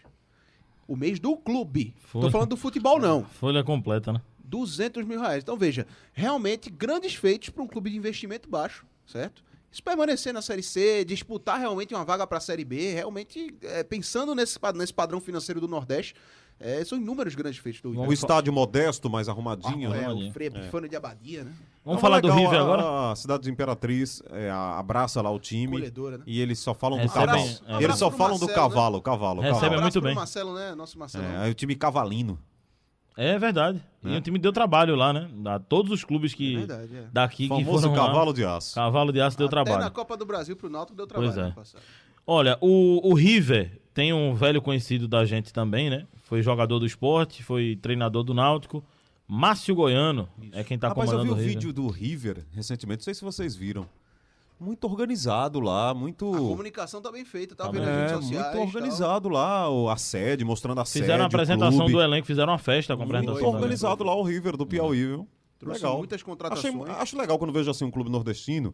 O 0.88 0.96
mês 0.96 1.20
do 1.20 1.36
clube. 1.36 1.94
Tô 2.14 2.22
Foi. 2.22 2.32
falando 2.32 2.52
do 2.52 2.58
futebol, 2.58 3.00
não. 3.00 3.26
Folha 3.26 3.66
completa, 3.66 4.14
né? 4.14 4.22
200 4.46 5.06
mil 5.06 5.20
reais. 5.20 5.44
Então 5.44 5.58
veja, 5.58 5.86
realmente 6.14 6.70
grandes 6.70 7.16
feitos 7.16 7.50
para 7.50 7.64
um 7.64 7.68
clube 7.68 7.90
de 7.90 7.98
investimento 7.98 8.50
baixo, 8.50 8.86
certo? 9.06 9.44
Isso 9.72 9.82
permanecer 9.84 10.34
na 10.34 10.42
Série 10.42 10.62
C, 10.64 11.06
disputar 11.06 11.60
realmente 11.60 11.94
uma 11.94 12.04
vaga 12.04 12.28
para 12.28 12.38
a 12.40 12.42
Série 12.42 12.66
B, 12.66 12.94
realmente 12.94 13.56
é, 13.64 13.84
pensando 13.84 14.36
nesse, 14.36 14.60
nesse 14.76 14.94
padrão 14.94 15.22
financeiro 15.22 15.62
do 15.62 15.68
Nordeste, 15.68 16.14
é, 16.60 16.84
são 16.86 16.98
inúmeros 16.98 17.34
grandes 17.34 17.60
feitos 17.60 17.82
do 17.82 17.90
Um 18.00 18.12
estádio 18.14 18.52
modesto, 18.54 19.10
mais 19.10 19.28
arrumadinho. 19.30 19.92
é, 19.94 20.02
né? 20.02 20.10
o 20.10 20.32
Frei 20.32 20.48
Epifânio 20.48 20.88
de 20.90 20.96
Abadia, 20.96 21.44
né? 21.46 21.52
Vamos 21.84 21.98
É 21.98 22.02
falar 22.02 22.20
do 22.20 22.28
legal, 22.28 22.40
River 22.44 22.60
a- 22.60 22.64
agora? 22.64 23.12
A 23.12 23.16
cidade 23.16 23.44
de 23.44 23.50
Imperatriz 23.50 24.22
é, 24.30 24.50
a- 24.50 24.78
abraça 24.78 25.20
lá 25.22 25.32
o 25.32 25.40
time. 25.40 25.80
Né? 25.82 25.92
E 26.28 26.40
eles 26.40 26.60
só 26.60 26.76
falam 26.76 27.00
do 27.04 27.10
cavalo. 27.12 27.40
é. 27.68 27.84
Eles 27.84 27.96
só 27.98 28.12
falam 28.12 28.38
do 28.38 28.46
Marcelo, 28.46 28.48
né? 28.48 28.54
cavalo, 28.54 29.02
cavalo, 29.02 29.42
Recebe 29.42 29.62
cavalo. 29.62 29.82
muito 29.82 30.02
bem. 30.02 30.14
Marcelo, 30.14 30.54
né? 30.54 30.76
Nosso 30.76 31.00
Marcelo. 31.00 31.24
É, 31.26 31.50
o 31.50 31.54
time 31.56 31.76
cavalino. 31.76 32.38
É 33.18 33.38
verdade. 33.38 33.82
Né? 34.02 34.16
E 34.16 34.18
o 34.18 34.22
time 34.22 34.40
deu 34.40 34.52
trabalho 34.54 34.96
lá, 34.96 35.12
né? 35.14 35.30
A 35.46 35.60
todos 35.60 35.92
os 35.92 36.04
clubes 36.04 36.34
que 36.34 36.56
É 36.56 36.58
verdade, 36.60 36.96
é. 36.96 37.06
daqui 37.12 37.50
que 37.50 37.66
foram 37.66 37.92
lá. 37.92 37.96
cavalo 38.08 38.34
de 38.34 38.44
aço. 38.46 38.74
Cavalo 38.76 39.12
de 39.12 39.22
aço 39.22 39.38
deu 39.38 39.48
Até 39.48 39.52
trabalho. 39.56 39.84
na 39.84 39.90
Copa 39.90 40.16
do 40.18 40.26
Brasil 40.26 40.56
pro 40.56 40.70
Náutico 40.70 40.96
deu 40.96 41.06
trabalho. 41.06 41.30
Pois 41.32 41.38
é. 41.38 41.46
ano 41.48 41.54
passado. 41.56 41.82
Olha, 42.26 42.58
o, 42.62 43.10
o 43.10 43.14
River 43.14 43.80
tem 43.94 44.14
um 44.14 44.34
velho 44.34 44.62
conhecido 44.62 45.08
da 45.08 45.26
gente 45.26 45.52
também, 45.52 45.90
né? 45.90 46.08
Foi 46.24 46.42
jogador 46.42 46.80
do 46.80 46.86
esporte, 46.86 47.44
foi 47.44 47.76
treinador 47.82 48.24
do 48.24 48.34
Náutico. 48.34 48.84
Márcio 49.28 49.74
Goiano 49.76 50.28
é 50.52 50.64
quem 50.64 50.78
tá 50.78 50.90
Rapaz, 50.90 51.10
eu 51.12 51.20
vi 51.20 51.26
comandando 51.28 51.34
o 51.34 51.36
o 51.36 51.40
River. 51.48 51.54
vídeo 51.60 51.74
do 51.74 51.88
River 51.90 52.46
recentemente, 52.54 53.00
não 53.00 53.04
sei 53.06 53.14
se 53.14 53.24
vocês 53.24 53.56
viram. 53.56 53.88
Muito 54.64 54.86
organizado 54.86 55.60
lá, 55.60 55.92
muito. 55.94 56.32
A 56.34 56.38
comunicação 56.38 57.02
tá 57.02 57.12
bem 57.12 57.26
feita, 57.26 57.56
tá 57.56 57.66
Tá 57.66 57.72
vendo 57.72 57.84
É, 57.90 58.10
sociais. 58.10 58.30
muito 58.30 58.52
tal. 58.52 58.62
organizado 58.62 59.28
lá, 59.28 59.68
o- 59.70 59.90
a 59.90 59.98
sede, 59.98 60.46
mostrando 60.46 60.80
a 60.80 60.86
sede. 60.86 61.04
Fizeram 61.06 61.24
a 61.24 61.26
o 61.26 61.28
apresentação 61.28 61.78
clube. 61.80 61.94
do 61.94 62.02
elenco, 62.02 62.28
fizeram 62.28 62.52
uma 62.54 62.60
festa 62.60 62.96
com 62.96 63.02
a 63.02 63.06
Muito 63.06 63.16
apresentação. 63.18 63.44
elenco. 63.50 63.58
organizado 63.58 64.04
lá 64.04 64.14
o 64.16 64.22
River 64.22 64.56
do 64.56 64.68
Piauí, 64.68 65.04
viu? 65.08 65.28
Trouxe 65.58 65.80
legal. 65.82 65.98
muitas 65.98 66.18
Achei, 66.18 66.26
contratações. 66.26 66.90
acho 66.90 67.18
legal 67.18 67.40
quando 67.40 67.52
vejo 67.52 67.72
assim 67.72 67.86
um 67.86 67.92
clube 67.92 68.10
nordestino. 68.12 68.74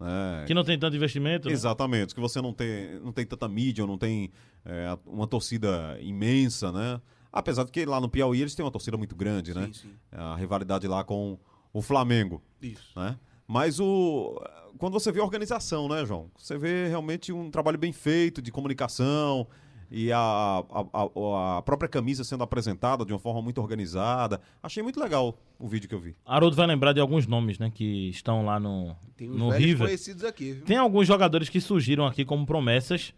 né, 0.00 0.44
Que 0.46 0.52
não 0.54 0.64
tem 0.64 0.76
tanto 0.76 0.96
investimento. 0.96 1.46
né? 1.48 1.54
Exatamente, 1.54 2.14
que 2.16 2.20
você 2.20 2.40
não 2.42 2.52
tem, 2.52 2.98
não 3.00 3.12
tem 3.12 3.24
tanta 3.24 3.48
mídia, 3.48 3.86
não 3.86 3.96
tem 3.96 4.30
é, 4.64 4.96
uma 5.06 5.26
torcida 5.26 5.96
imensa, 6.00 6.72
né? 6.72 7.00
Apesar 7.32 7.64
de 7.64 7.70
que 7.70 7.84
lá 7.86 8.00
no 8.00 8.08
Piauí 8.08 8.40
eles 8.40 8.54
têm 8.56 8.64
uma 8.64 8.72
torcida 8.72 8.96
muito 8.96 9.14
grande, 9.14 9.54
né? 9.54 9.66
Sim, 9.66 9.72
sim. 9.72 9.90
A 10.10 10.34
rivalidade 10.34 10.88
lá 10.88 11.04
com 11.04 11.38
o 11.72 11.80
Flamengo, 11.80 12.42
Isso. 12.60 12.92
né? 12.96 13.16
Mas 13.46 13.78
o 13.78 14.40
quando 14.78 14.92
você 14.94 15.10
vê 15.12 15.20
a 15.20 15.24
organização, 15.24 15.88
né, 15.88 16.04
João? 16.04 16.30
Você 16.36 16.56
vê 16.58 16.88
realmente 16.88 17.32
um 17.32 17.50
trabalho 17.50 17.78
bem 17.78 17.92
feito 17.92 18.40
de 18.42 18.50
comunicação 18.52 19.46
e 19.90 20.10
a, 20.10 20.18
a, 20.18 20.84
a- 20.92 21.58
a 21.58 21.62
própria 21.62 21.88
camisa 21.88 22.24
sendo 22.24 22.42
apresentada 22.42 23.04
de 23.04 23.12
uma 23.12 23.18
forma 23.18 23.40
muito 23.42 23.60
organizada. 23.60 24.40
Achei 24.62 24.82
muito 24.82 24.98
legal 24.98 25.38
o 25.58 25.68
vídeo 25.68 25.88
que 25.88 25.94
eu 25.94 26.00
vi. 26.00 26.16
Haroldo 26.26 26.56
vai 26.56 26.66
lembrar 26.66 26.92
de 26.92 27.00
alguns 27.00 27.26
nomes, 27.26 27.58
né? 27.58 27.70
Que 27.72 28.08
estão 28.08 28.44
lá 28.44 28.58
no, 28.58 28.96
Tem 29.16 29.30
uns 29.30 29.36
no 29.36 29.50
velhos 29.50 29.64
River. 29.66 29.86
conhecidos 29.88 30.24
aqui, 30.24 30.52
viu? 30.52 30.64
Tem 30.64 30.76
alguns 30.76 31.06
jogadores 31.06 31.48
que 31.48 31.60
surgiram 31.60 32.06
aqui 32.06 32.24
como 32.24 32.44
promessas 32.46 33.14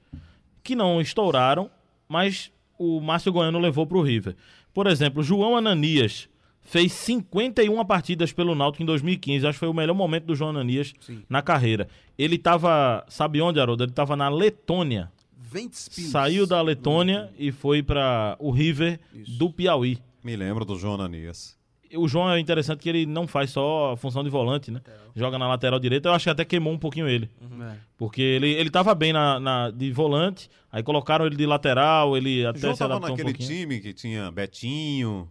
que 0.62 0.74
não 0.74 1.00
estouraram, 1.00 1.70
mas 2.08 2.50
o 2.78 3.00
Márcio 3.00 3.32
Goiano 3.32 3.58
levou 3.58 3.86
pro 3.86 4.02
River. 4.02 4.36
Por 4.74 4.86
exemplo, 4.86 5.22
João 5.22 5.56
Ananias 5.56 6.28
fez 6.66 6.92
51 6.92 7.82
partidas 7.86 8.32
pelo 8.32 8.54
Náutico 8.54 8.82
em 8.82 8.86
2015. 8.86 9.46
Acho 9.46 9.54
que 9.56 9.60
foi 9.60 9.68
o 9.68 9.72
melhor 9.74 9.94
momento 9.94 10.24
do 10.26 10.34
João 10.36 10.50
Ananias 10.50 10.92
Sim. 11.00 11.22
na 11.28 11.40
carreira. 11.40 11.88
Ele 12.18 12.36
tava, 12.36 13.04
sabe 13.08 13.40
onde, 13.40 13.58
Haroldo? 13.58 13.84
Ele 13.84 13.92
tava 13.92 14.14
na 14.16 14.28
Letônia. 14.28 15.10
Ventspils. 15.38 16.10
Saiu 16.10 16.46
da 16.46 16.60
Letônia 16.60 17.30
e 17.38 17.50
foi 17.52 17.82
para 17.82 18.36
o 18.38 18.50
River 18.50 18.98
Isso. 19.14 19.38
do 19.38 19.50
Piauí. 19.50 19.98
Me 20.22 20.36
lembro 20.36 20.64
do 20.64 20.76
João 20.76 20.94
Ananias. 20.94 21.56
O 21.94 22.08
João 22.08 22.28
é 22.32 22.40
interessante 22.40 22.80
que 22.80 22.88
ele 22.88 23.06
não 23.06 23.28
faz 23.28 23.50
só 23.50 23.92
a 23.92 23.96
função 23.96 24.24
de 24.24 24.28
volante, 24.28 24.72
né? 24.72 24.80
Joga 25.14 25.38
na 25.38 25.46
lateral 25.46 25.78
direita. 25.78 26.08
Eu 26.08 26.12
acho 26.14 26.24
que 26.24 26.30
até 26.30 26.44
queimou 26.44 26.72
um 26.72 26.78
pouquinho 26.78 27.08
ele. 27.08 27.30
É. 27.62 27.76
Porque 27.96 28.20
ele, 28.20 28.50
ele 28.50 28.68
tava 28.70 28.92
bem 28.92 29.12
na, 29.12 29.38
na- 29.38 29.70
de 29.70 29.92
volante, 29.92 30.50
aí 30.70 30.82
colocaram 30.82 31.24
ele 31.26 31.36
de 31.36 31.46
lateral, 31.46 32.16
ele 32.16 32.44
O 32.44 32.48
até 32.48 32.58
João 32.58 32.72
se 32.74 32.78
tava 32.80 32.94
adaptou 32.96 33.14
um 33.14 33.16
naquele 33.18 33.32
pouquinho. 33.38 33.60
time 33.60 33.80
que 33.80 33.92
tinha 33.94 34.30
Betinho, 34.32 35.30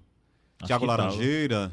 Acho 0.62 0.68
que 0.68 0.68
tava. 0.68 0.86
Laranjeira. 0.86 1.72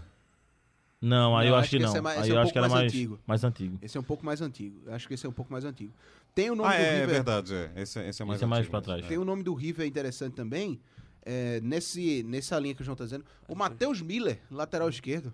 Não, 1.00 1.36
aí 1.36 1.46
Não, 1.48 1.54
eu 1.54 1.56
acho 1.56 1.62
acho 1.62 1.70
que 1.70 1.76
que 1.78 1.82
não. 1.82 1.88
esse 1.88 1.98
é 1.98 2.00
mais- 2.00 2.18
aí 2.20 2.28
é 2.28 2.32
eu 2.32 2.36
um 2.36 2.40
acho 2.42 2.52
que 2.52 2.58
era 2.58 2.68
mais 2.68 2.80
mais, 2.82 2.92
antigo. 2.94 3.18
mais 3.26 3.44
antigo. 3.44 3.78
Esse 3.82 3.96
é 3.96 4.00
um 4.00 4.04
pouco 4.04 4.24
mais 4.24 4.40
antigo. 4.40 4.82
Eu 4.86 4.94
acho 4.94 5.08
que 5.08 5.14
esse 5.14 5.26
é 5.26 5.28
um 5.28 5.32
pouco 5.32 5.52
mais 5.52 5.64
antigo. 5.64 5.92
Tem 6.34 6.48
o 6.50 6.54
nome 6.54 6.68
Ah, 6.68 6.76
do 6.78 6.82
é, 6.82 6.92
River. 7.00 7.08
verdade. 7.08 7.54
É. 7.54 7.72
Esse, 7.76 7.98
esse 8.00 8.22
é 8.22 8.24
mais 8.24 8.36
Esse 8.38 8.44
é 8.44 8.46
mais 8.46 8.60
antigo 8.60 8.70
pra 8.70 8.80
mesmo. 8.80 8.94
trás. 8.94 9.06
Tem 9.08 9.18
o 9.18 9.24
nome 9.24 9.42
do 9.42 9.52
River 9.54 9.86
interessante 9.86 10.34
também. 10.34 10.80
é, 11.24 11.60
nesse, 11.60 12.24
nessa 12.24 12.58
linha 12.58 12.74
que 12.74 12.82
o 12.82 12.84
João 12.84 12.96
tá 12.96 13.04
dizendo. 13.04 13.24
O 13.46 13.54
Matheus 13.54 14.00
Miller, 14.02 14.40
lateral 14.50 14.88
esquerdo. 14.88 15.32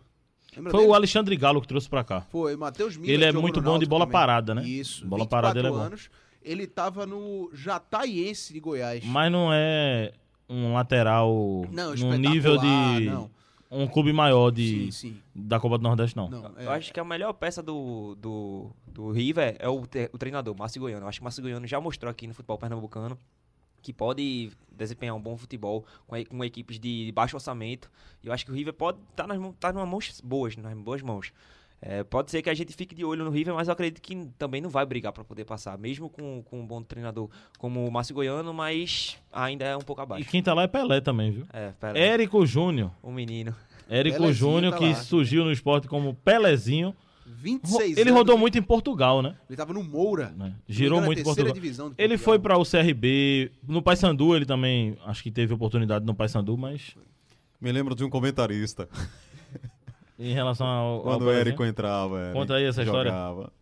Lembra 0.55 0.71
Foi 0.71 0.81
dele? 0.81 0.93
o 0.93 0.95
Alexandre 0.95 1.35
Galo 1.35 1.63
que 1.63 1.67
trouxe 1.69 1.89
pra 1.89 2.05
cá. 2.05 2.27
Foi, 2.31 2.55
Matheus 2.57 2.95
Miller. 2.99 3.15
Ele 3.15 3.25
é 3.25 3.33
muito 3.33 3.63
bom 3.63 3.79
de 3.79 3.87
bola 3.87 4.05
também. 4.05 4.13
parada, 4.13 4.55
né? 4.55 4.65
Isso. 4.69 5.07
Bola 5.07 5.23
24 5.25 5.29
parada 5.31 5.59
ele 5.59 5.69
é 5.69 5.71
bom. 5.71 5.77
anos. 5.79 6.11
Ele 6.43 6.67
tava 6.67 7.07
no 7.07 7.51
Jataiense 7.55 8.53
de 8.53 8.61
Goiás. 8.61 9.03
Mas 9.05 9.33
não 9.33 9.51
é 9.51 10.13
um 10.47 10.75
lateral 10.75 11.31
Não, 11.73 11.89
no 11.89 11.95
espetacular, 11.95 12.19
nível 12.19 12.59
de 12.59 13.07
não. 13.07 13.31
Um 13.71 13.87
clube 13.87 14.13
maior 14.13 14.51
de, 14.51 14.87
Sim, 14.87 14.91
sim. 14.91 15.23
da 15.35 15.59
Copa 15.61 15.77
do 15.79 15.83
Nordeste, 15.83 16.17
não. 16.17 16.29
Não, 16.29 16.53
é, 16.57 16.65
Eu 16.67 16.71
acho 16.71 16.93
que 16.93 16.99
a 17.01 17.05
melhor 17.05 17.33
peça 17.35 17.63
do, 17.63 18.15
do, 18.17 18.71
do 18.87 19.11
River 19.11 19.57
é 19.59 19.69
o, 19.69 19.87
te- 19.87 20.09
o 20.13 20.19
treinador, 20.19 20.57
Márcio 20.59 20.81
Goiano. 20.81 21.05
Eu 21.05 21.09
acho 21.09 21.19
que 21.19 21.23
o 21.23 21.25
Márcio 21.25 21.43
Goiano 21.43 21.67
já 21.67 21.81
mostrou 21.81 22.11
aqui 22.11 22.27
no 22.27 22.35
futebol 22.35 22.57
pernambucano 22.59 23.19
que 23.81 23.93
pode 23.93 24.51
desempenhar 24.73 25.15
um 25.15 25.21
bom 25.21 25.37
futebol 25.37 25.85
com, 26.07 26.17
com 26.25 26.45
equipes 26.45 26.79
de 26.81 27.13
baixo 27.15 27.37
orçamento. 27.37 27.91
E 28.23 28.27
eu 28.27 28.33
acho 28.33 28.45
que 28.45 28.51
o 28.51 28.55
River 28.55 28.73
pode 28.75 28.99
estar 29.11 29.27
nas 29.27 29.39
mãos, 29.39 29.55
tá 29.61 29.73
numa 29.73 29.87
mãos 29.87 30.21
boas, 30.23 30.57
nas 30.57 30.75
boas 30.77 31.01
mãos. 31.03 31.33
É, 31.81 32.03
pode 32.03 32.31
ser 32.31 32.43
que 32.43 32.51
a 32.51 32.55
gente 32.55 32.73
fique 32.75 32.93
de 32.95 33.05
olho 33.05 33.25
no 33.25 33.31
River, 33.31 33.55
mas 33.55 33.69
eu 33.69 33.73
acredito 33.73 34.03
que 34.03 34.15
também 34.37 34.61
não 34.61 34.69
vai 34.69 34.85
brigar 34.85 35.13
para 35.13 35.23
poder 35.23 35.45
passar, 35.45 35.79
mesmo 35.79 36.09
com, 36.11 36.43
com 36.43 36.61
um 36.61 36.67
bom 36.67 36.83
treinador 36.83 37.31
como 37.57 37.87
o 37.87 37.91
Márcio 37.93 38.15
Goiano, 38.17 38.53
mas 38.53 39.17
ainda 39.33 39.65
é 39.65 39.77
um 39.77 39.81
pouco 39.81 40.01
E 40.01 40.05
abaixo. 40.05 40.29
quem 40.31 40.43
tá 40.43 40.53
lá 40.55 40.65
é 40.65 40.67
Pelé 40.67 41.01
também, 41.01 41.31
viu? 41.31 41.47
É, 41.53 41.71
pera, 41.79 41.97
Érico 41.97 42.45
Júnior. 42.45 42.91
o 43.01 43.13
menino. 43.13 43.55
Érico 43.89 44.33
Júnior, 44.33 44.73
tá 44.73 44.79
que 44.79 44.89
lá. 44.89 44.95
surgiu 44.97 45.45
no 45.45 45.53
esporte 45.53 45.87
como 45.87 46.15
Pelezinho. 46.15 46.95
26 47.41 47.97
Ele 47.97 48.11
anos. 48.11 48.15
rodou 48.21 48.37
muito 48.37 48.59
em 48.59 48.63
Portugal, 48.63 49.23
né? 49.23 49.37
Ele 49.49 49.57
tava 49.57 49.73
no 49.73 49.85
Moura. 49.85 50.33
né? 50.37 50.55
Girou 50.67 51.01
muito 51.01 51.21
em 51.21 51.23
Portugal. 51.25 51.53
divisão 51.53 51.91
do 51.91 51.95
Ele 51.97 52.17
Portugal. 52.19 52.25
foi 52.25 52.39
para 52.41 52.59
o 52.59 52.65
CRB. 52.65 53.53
No 53.67 53.81
Paysandu 53.81 54.35
ele 54.35 54.45
também, 54.45 54.97
acho 55.07 55.23
que 55.23 55.31
teve 55.31 55.55
oportunidade 55.55 56.05
no 56.05 56.15
Paysandu, 56.15 56.57
mas 56.59 56.97
Me 57.61 57.71
lembro 57.71 57.95
de 57.95 58.03
um 58.05 58.11
comentarista. 58.11 58.89
em 60.19 60.33
relação 60.33 60.67
ao, 60.67 60.95
ao 60.97 61.03
Quando 61.03 61.17
o 61.23 61.25
Pelezinho- 61.27 61.41
Érico 61.49 61.65
entrava. 61.65 62.21
é, 62.29 62.33
Conta 62.33 62.55
aí 62.55 62.65
essa 62.65 62.83
história. 62.83 63.11
jogava. 63.11 63.53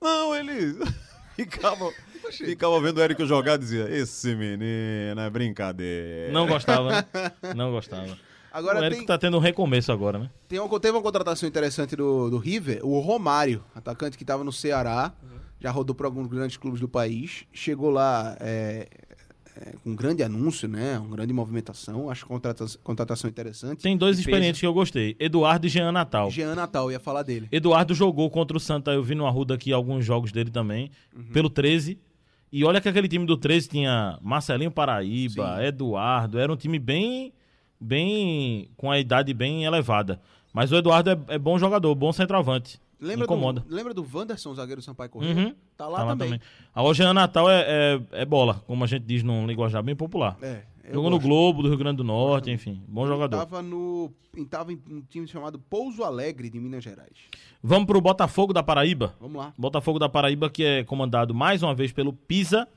Não, 0.00 0.34
ele 0.34 0.78
ficava, 1.36 1.92
ficava 2.30 2.80
vendo 2.80 2.98
o 2.98 3.02
Érico 3.02 3.26
jogar 3.26 3.54
e 3.56 3.58
dizia: 3.58 3.88
Esse 3.90 4.34
menino 4.34 5.20
é 5.20 5.28
brincadeira. 5.30 6.32
Não 6.32 6.46
gostava, 6.46 6.90
né? 6.90 7.04
Não 7.54 7.70
gostava. 7.70 8.16
Agora 8.52 8.80
o 8.80 8.84
Érico 8.84 8.98
tem, 9.00 9.06
tá 9.06 9.16
tendo 9.18 9.36
um 9.36 9.40
recomeço 9.40 9.92
agora, 9.92 10.18
né? 10.18 10.30
tem 10.48 10.58
uma, 10.58 10.80
teve 10.80 10.96
uma 10.96 11.02
contratação 11.02 11.48
interessante 11.48 11.94
do, 11.94 12.28
do 12.30 12.38
River, 12.38 12.80
o 12.84 12.98
Romário, 12.98 13.62
atacante 13.74 14.18
que 14.18 14.24
tava 14.24 14.42
no 14.42 14.50
Ceará, 14.50 15.12
já 15.60 15.70
rodou 15.70 15.94
por 15.94 16.04
alguns 16.06 16.26
grandes 16.26 16.56
clubes 16.56 16.80
do 16.80 16.88
país, 16.88 17.44
chegou 17.52 17.90
lá 17.90 18.36
é, 18.40 18.88
é, 19.56 19.72
com 19.82 19.90
um 19.90 19.96
grande 19.96 20.22
anúncio, 20.22 20.68
né? 20.68 20.98
Uma 20.98 21.16
grande 21.16 21.32
movimentação, 21.32 22.10
acho 22.10 22.26
contrata 22.26 22.64
contratação 22.82 23.28
interessante. 23.30 23.82
Tem 23.82 23.96
dois 23.96 24.18
experientes 24.18 24.60
que 24.60 24.66
eu 24.66 24.72
gostei: 24.72 25.16
Eduardo 25.18 25.66
e 25.66 25.68
Jean 25.70 25.92
Natal. 25.92 26.30
Jean 26.30 26.54
Natal, 26.54 26.90
ia 26.90 27.00
falar 27.00 27.22
dele. 27.22 27.48
Eduardo 27.50 27.94
jogou 27.94 28.28
contra 28.30 28.56
o 28.56 28.60
Santa, 28.60 28.90
eu 28.92 29.02
vi 29.02 29.14
no 29.14 29.26
Arruda 29.26 29.54
aqui 29.54 29.72
alguns 29.72 30.04
jogos 30.04 30.32
dele 30.32 30.50
também, 30.50 30.90
Uhum. 31.16 31.24
pelo 31.32 31.48
13. 31.50 31.98
E 32.52 32.64
olha 32.64 32.80
que 32.80 32.88
aquele 32.88 33.06
time 33.08 33.24
do 33.26 33.36
13 33.36 33.68
tinha 33.68 34.18
Marcelinho 34.20 34.70
Paraíba, 34.72 35.56
Sim. 35.58 35.64
Eduardo, 35.66 36.38
era 36.38 36.52
um 36.52 36.56
time 36.56 36.78
bem, 36.80 37.32
bem, 37.80 38.68
com 38.76 38.90
a 38.90 38.98
idade 38.98 39.32
bem 39.32 39.64
elevada. 39.64 40.20
Mas 40.52 40.72
o 40.72 40.76
Eduardo 40.76 41.10
é, 41.10 41.18
é 41.28 41.38
bom 41.38 41.58
jogador, 41.58 41.94
bom 41.94 42.12
centroavante. 42.12 42.80
Lembra 43.00 43.24
incomoda. 43.24 43.60
do, 43.60 43.74
lembra 43.74 43.94
do 43.94 44.06
Wanderson, 44.14 44.54
zagueiro 44.54 44.80
do 44.80 44.84
Sampaio 44.84 45.08
Correia? 45.10 45.34
Uhum. 45.34 45.54
Tá 45.76 45.88
lá 45.88 45.98
Tá 45.98 46.04
lá 46.04 46.10
também. 46.10 46.28
também. 46.32 46.40
A 46.74 46.82
Oceana 46.82 47.14
Natal 47.14 47.50
é, 47.50 47.64
é, 47.66 48.00
é 48.22 48.24
bola, 48.24 48.62
como 48.66 48.84
a 48.84 48.86
gente 48.86 49.04
diz 49.04 49.22
num 49.22 49.46
linguajar 49.46 49.82
bem 49.82 49.96
popular. 49.96 50.36
É. 50.42 50.62
eu 50.84 50.94
Jogou 50.94 51.08
no 51.10 51.16
gosto. 51.16 51.26
Globo 51.28 51.62
do 51.62 51.68
Rio 51.68 51.78
Grande 51.78 51.96
do 51.98 52.04
Norte, 52.04 52.50
enfim, 52.50 52.82
bom 52.86 53.06
jogador. 53.06 53.38
Tava 53.38 53.62
no. 53.62 54.10
em- 54.36 54.44
Tava 54.44 54.72
em 54.72 54.80
um 54.88 55.00
time 55.08 55.26
chamado 55.26 55.58
Pouso 55.58 56.04
Alegre 56.04 56.50
de 56.50 56.60
Minas 56.60 56.84
Gerais. 56.84 57.16
Vamos 57.62 57.86
pro 57.86 58.00
Botafogo 58.00 58.52
da 58.52 58.62
Paraíba. 58.62 59.14
Vamos 59.20 59.36
lá. 59.38 59.52
Botafogo 59.56 59.98
da 59.98 60.08
Paraíba, 60.08 60.48
que 60.50 60.62
é 60.64 60.84
comandado 60.84 61.34
mais 61.34 61.62
uma 61.62 61.74
vez 61.74 61.92
pelo 61.92 62.12
Pisa. 62.12 62.68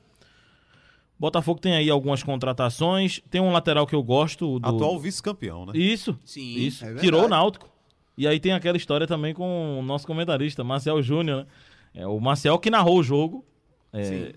Botafogo 1.18 1.60
tem 1.60 1.74
aí 1.76 1.88
algumas 1.88 2.22
contratações. 2.22 3.20
Tem 3.30 3.40
um 3.40 3.52
lateral 3.52 3.86
que 3.86 3.94
eu 3.94 4.02
gosto. 4.02 4.54
o 4.56 4.58
Do... 4.58 4.68
Atual 4.68 4.98
vice-campeão, 4.98 5.66
né? 5.66 5.72
Isso. 5.74 6.18
Sim, 6.24 6.54
Isso. 6.56 6.84
é. 6.84 6.94
Tirou 6.96 7.24
o 7.26 7.28
Náutico. 7.28 7.68
E 8.16 8.26
aí 8.26 8.38
tem 8.38 8.52
aquela 8.52 8.76
história 8.76 9.06
também 9.06 9.34
com 9.34 9.78
o 9.78 9.82
nosso 9.82 10.06
comentarista, 10.06 10.62
Marcel 10.62 11.02
Júnior, 11.02 11.38
né? 11.38 11.46
É, 11.94 12.06
o 12.06 12.18
Marcel 12.20 12.58
que 12.58 12.70
narrou 12.70 12.98
o 12.98 13.02
jogo. 13.02 13.44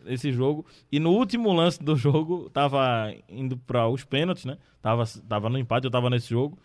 é, 0.06 0.14
esse 0.14 0.32
jogo. 0.32 0.66
E 0.92 1.00
no 1.00 1.12
último 1.12 1.52
lance 1.52 1.82
do 1.84 1.96
jogo, 1.96 2.50
tava 2.52 3.12
indo 3.28 3.58
para 3.58 3.88
os 3.88 4.04
pênaltis, 4.04 4.46
né? 4.46 4.58
Tava, 4.82 5.04
tava 5.28 5.50
no 5.50 5.58
empate, 5.58 5.86
eu 5.86 5.92
tava 5.92 6.10
nesse 6.10 6.30
jogo. 6.30 6.58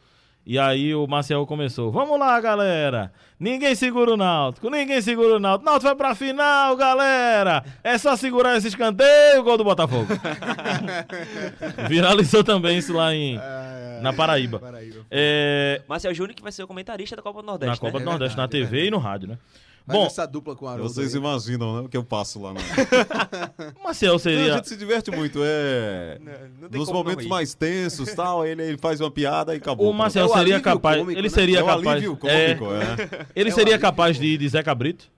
E 0.45 0.59
aí 0.59 0.93
o 0.93 1.07
Marcel 1.07 1.47
começou. 1.47 1.93
Vamos 1.93 2.18
lá, 2.18 2.40
galera. 2.40 3.12
Ninguém 3.38 3.76
segura 3.76 4.12
o 4.12 4.16
Náutico. 4.16 4.68
Ninguém 4.68 5.01
segura 5.01 5.36
o 5.36 5.38
Náutico. 5.38 5.64
Náutico 5.64 5.86
vai 5.86 5.95
pra 5.95 6.14
final, 6.16 6.76
galera. 6.76 7.64
É 7.82 7.97
só 7.97 8.16
segurar 8.16 8.57
esse 8.57 8.66
escanteio, 8.66 9.43
gol 9.45 9.57
do 9.57 9.62
Botafogo. 9.62 10.09
Viralizou 11.88 12.43
também 12.43 12.78
isso 12.78 12.93
lá 12.93 13.14
em, 13.14 13.38
na 14.03 14.12
Paraíba. 14.12 14.59
Paraíba. 14.59 15.07
É, 15.09 15.80
Marcel 15.88 16.12
Júnior 16.12 16.34
que 16.34 16.43
vai 16.43 16.51
ser 16.51 16.64
o 16.64 16.66
comentarista 16.66 17.14
da 17.14 17.22
Copa 17.22 17.40
do 17.40 17.47
Nordeste, 17.47 17.70
na 17.70 17.80
Copa 17.80 17.99
né? 18.01 18.05
do 18.05 18.11
Nordeste, 18.11 18.36
na 18.36 18.47
verdade, 18.47 18.64
é 18.66 18.68
TV 18.68 18.86
e 18.86 18.90
no 18.90 18.99
rádio, 18.99 19.28
né? 19.28 19.38
Bom, 19.86 20.06
essa 20.06 20.26
dupla 20.26 20.54
com 20.54 20.64
o 20.64 20.68
Haroldo. 20.68 20.92
Vocês 20.92 21.14
aí. 21.14 21.20
imaginam, 21.20 21.76
né? 21.76 21.86
O 21.86 21.88
que 21.88 21.96
eu 21.96 22.04
passo 22.04 22.40
lá. 22.40 22.52
Né? 22.54 22.60
Marcel 23.82 24.10
Não, 24.10 24.16
a 24.16 24.20
seria... 24.20 24.52
gente 24.54 24.68
se 24.68 24.76
diverte 24.76 25.10
muito. 25.10 25.40
É... 25.42 26.18
não 26.60 26.68
tem 26.68 26.78
Nos 26.78 26.88
como 26.88 26.98
não 26.98 27.04
momentos 27.04 27.26
mais 27.26 27.54
tensos 27.54 28.12
tal, 28.14 28.46
ele, 28.46 28.62
ele 28.62 28.78
faz 28.78 29.00
uma 29.00 29.10
piada 29.10 29.54
e 29.54 29.58
acabou. 29.58 29.90
O 29.90 29.92
Marcel 29.92 30.26
É 30.26 30.38
seria 30.38 30.60
capaz... 30.60 30.98
cômico, 30.98 31.18
ele 31.18 31.28
né? 31.28 31.34
seria 31.34 31.58
é 31.58 31.64
capaz... 31.64 32.02
é, 32.02 32.06
cômico, 32.54 32.66
é. 32.74 33.26
ele 33.34 33.50
seria 33.50 33.78
capaz 33.78 34.16
de 34.18 34.26
ir 34.26 34.38
de 34.38 34.48
Zé 34.48 34.62
Cabrito 34.62 35.10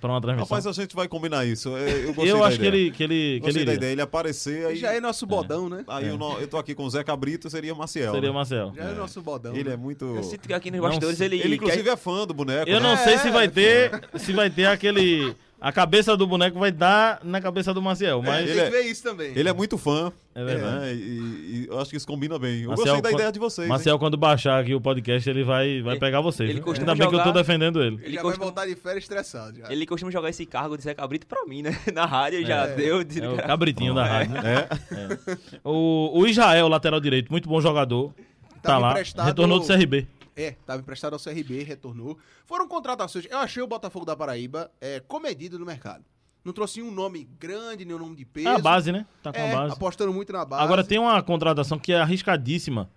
para 0.00 0.10
uma 0.10 0.20
transmissão. 0.20 0.44
Rapaz, 0.56 0.66
a 0.66 0.72
gente 0.72 0.94
vai 0.94 1.08
combinar 1.08 1.44
isso. 1.44 1.76
É, 1.76 2.04
Eu, 2.04 2.14
gostei 2.14 2.32
eu 2.32 2.38
da 2.38 2.46
acho 2.46 2.58
que 2.58 2.66
ideia. 2.66 2.80
ele, 2.82 2.90
que 2.90 3.02
ele, 3.02 3.14
que 3.14 3.24
ele 3.24 3.40
Gostei 3.40 3.64
da 3.64 3.72
iria. 3.72 3.74
ideia. 3.78 3.92
Ele 3.92 4.02
aparecer 4.02 4.66
aí. 4.66 4.76
Já 4.76 4.92
é 4.92 5.00
nosso 5.00 5.26
bodão, 5.26 5.68
né? 5.68 5.84
Aí 5.88 6.06
eu, 6.08 6.16
não- 6.18 6.38
eu 6.40 6.46
tô 6.48 6.56
aqui 6.58 6.74
com 6.74 6.84
o 6.84 6.90
Zé 6.90 7.02
Cabrito, 7.04 7.48
seria 7.50 7.72
o 7.74 7.76
Maciel. 7.76 8.12
Seria 8.12 8.28
né? 8.28 8.30
o 8.30 8.34
Marcel. 8.34 8.72
Já 8.76 8.84
é, 8.84 8.94
nosso 8.94 9.20
bodão. 9.20 9.54
Ele 9.54 9.68
né? 9.68 9.74
é 9.74 9.76
muito. 9.76 10.04
Eu 10.04 10.22
sinto 10.22 10.46
que 10.46 10.52
aqui 10.54 10.70
nos 10.70 10.80
Não, 10.80 10.88
bastidores 10.88 11.20
ele, 11.20 11.40
Ele, 11.40 11.56
inclusive, 11.56 11.82
quer... 11.82 11.90
é 11.92 11.96
fã 11.96 12.26
do 12.26 12.34
boneco. 12.34 12.68
Eu 12.70 12.80
né? 12.80 12.88
não 12.88 12.96
sei 12.96 13.14
É, 13.14 13.18
se 13.18 13.30
vai 13.30 13.48
ter, 13.48 13.90
se 14.16 14.32
vai 14.32 14.48
ter 14.50 14.66
aquele 14.66 15.34
a 15.60 15.72
cabeça 15.72 16.16
do 16.16 16.26
boneco 16.26 16.58
vai 16.58 16.70
dar 16.70 17.20
na 17.24 17.40
cabeça 17.40 17.74
do 17.74 17.82
Maciel, 17.82 18.22
mas 18.22 18.44
Tem 18.44 18.50
ele 18.52 18.60
é- 18.60 18.70
ver 18.70 18.80
isso 18.82 19.02
também. 19.02 19.32
Ele 19.36 19.48
é 19.48 19.52
muito 19.52 19.76
fã. 19.76 20.12
É 20.34 20.44
verdade. 20.44 20.76
né? 20.78 20.94
E, 20.94 20.98
e 20.98 21.66
eu 21.68 21.80
acho 21.80 21.90
que 21.90 21.96
isso 21.96 22.06
combina 22.06 22.38
bem. 22.38 22.60
Eu 22.62 22.68
Marcel, 22.68 22.84
gostei 22.86 23.02
da 23.02 23.08
quando- 23.08 23.14
ideia 23.18 23.32
de 23.32 23.38
vocês. 23.40 23.64
hein? 23.64 23.68
Marcel 23.68 23.98
quando 23.98 24.16
baixar 24.16 24.60
aqui 24.62 24.72
o 24.72 24.80
podcast, 24.80 25.28
ele 25.28 25.42
vai 25.42 25.82
vai 25.82 25.94
Ele- 25.94 26.00
pegar 26.00 26.20
vocês. 26.20 26.48
ele 26.48 26.58
viu? 26.60 26.64
costuma 26.66 26.92
Ainda 26.92 27.02
bem 27.04 27.08
que 27.08 27.14
eu 27.14 27.18
tô 27.18 27.24
jogar- 27.26 27.40
defendendo 27.40 27.82
ele. 27.82 27.96
Ele 27.96 28.04
ele 28.06 28.14
já 28.14 28.22
costuma- 28.22 28.44
vai 28.46 28.54
voltar 28.54 28.66
de 28.66 28.76
férias 28.80 29.02
estressado. 29.02 29.58
Já. 29.58 29.72
Ele 29.72 29.84
costuma 29.84 30.12
jogar 30.12 30.30
esse 30.30 30.46
cargo 30.46 30.76
de 30.76 30.84
Zé 30.84 30.94
Cabrito 30.94 31.26
pra 31.26 31.44
mim, 31.44 31.62
né? 31.62 31.76
Na 31.92 32.06
rádio 32.06 32.46
já 32.46 32.66
deu. 32.66 33.02
disse 33.02 33.20
É 33.20 33.28
o 33.28 33.36
cabritinho 33.36 33.94
da 33.94 34.04
rádio. 34.04 34.34
né? 34.40 34.68
É. 34.92 35.36
O, 35.64 36.20
o 36.20 36.26
Israel, 36.26 36.68
lateral 36.68 37.00
direito, 37.00 37.30
muito 37.32 37.48
bom 37.48 37.60
jogador. 37.60 38.14
Tá 38.62 38.72
Tava 38.80 38.92
lá, 38.94 39.24
retornou 39.24 39.58
do 39.60 39.66
CRB. 39.66 40.06
É, 40.40 40.52
tava 40.64 40.80
emprestado 40.80 41.14
ao 41.14 41.18
CRB, 41.18 41.62
retornou. 41.64 42.16
Foram 42.46 42.68
contratações. 42.68 43.26
Eu 43.28 43.38
achei 43.38 43.62
o 43.62 43.66
Botafogo 43.66 44.04
da 44.06 44.14
Paraíba 44.14 44.70
é, 44.80 45.00
comedido 45.00 45.58
no 45.58 45.66
mercado. 45.66 46.04
Não 46.44 46.52
trouxe 46.52 46.80
um 46.80 46.90
nome 46.90 47.28
grande, 47.38 47.84
nem 47.84 47.94
um 47.94 47.98
nome 47.98 48.14
de 48.16 48.24
peso. 48.24 48.48
É 48.48 48.52
a 48.54 48.58
base, 48.58 48.92
né? 48.92 49.04
Tá 49.22 49.32
com 49.32 49.38
É, 49.38 49.52
a 49.52 49.56
base. 49.56 49.72
apostando 49.74 50.12
muito 50.12 50.32
na 50.32 50.44
base. 50.44 50.62
Agora 50.62 50.84
tem 50.84 50.98
uma 50.98 51.20
contratação 51.22 51.78
que 51.78 51.92
é 51.92 52.00
arriscadíssima. 52.00 52.88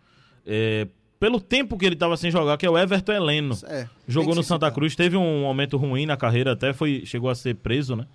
é, 0.46 0.88
pelo 1.20 1.40
tempo 1.40 1.78
que 1.78 1.86
ele 1.86 1.96
tava 1.96 2.18
sem 2.18 2.32
jogar, 2.32 2.58
que 2.58 2.66
é 2.66 2.70
o 2.70 2.76
Everton 2.78 3.12
Heleno. 3.14 3.56
É, 3.66 3.88
Jogou 4.08 4.34
no 4.34 4.42
Santa. 4.42 4.72
Cruz, 4.72 4.96
teve 4.96 5.16
um 5.18 5.42
momento 5.42 5.78
ruim 5.78 6.06
na 6.08 6.18
carreira, 6.18 6.54
até 6.54 6.74
foi, 6.74 7.04
chegou 7.06 7.30
a 7.30 7.36
ser 7.36 7.56
preso, 7.58 7.96
né? 7.96 8.08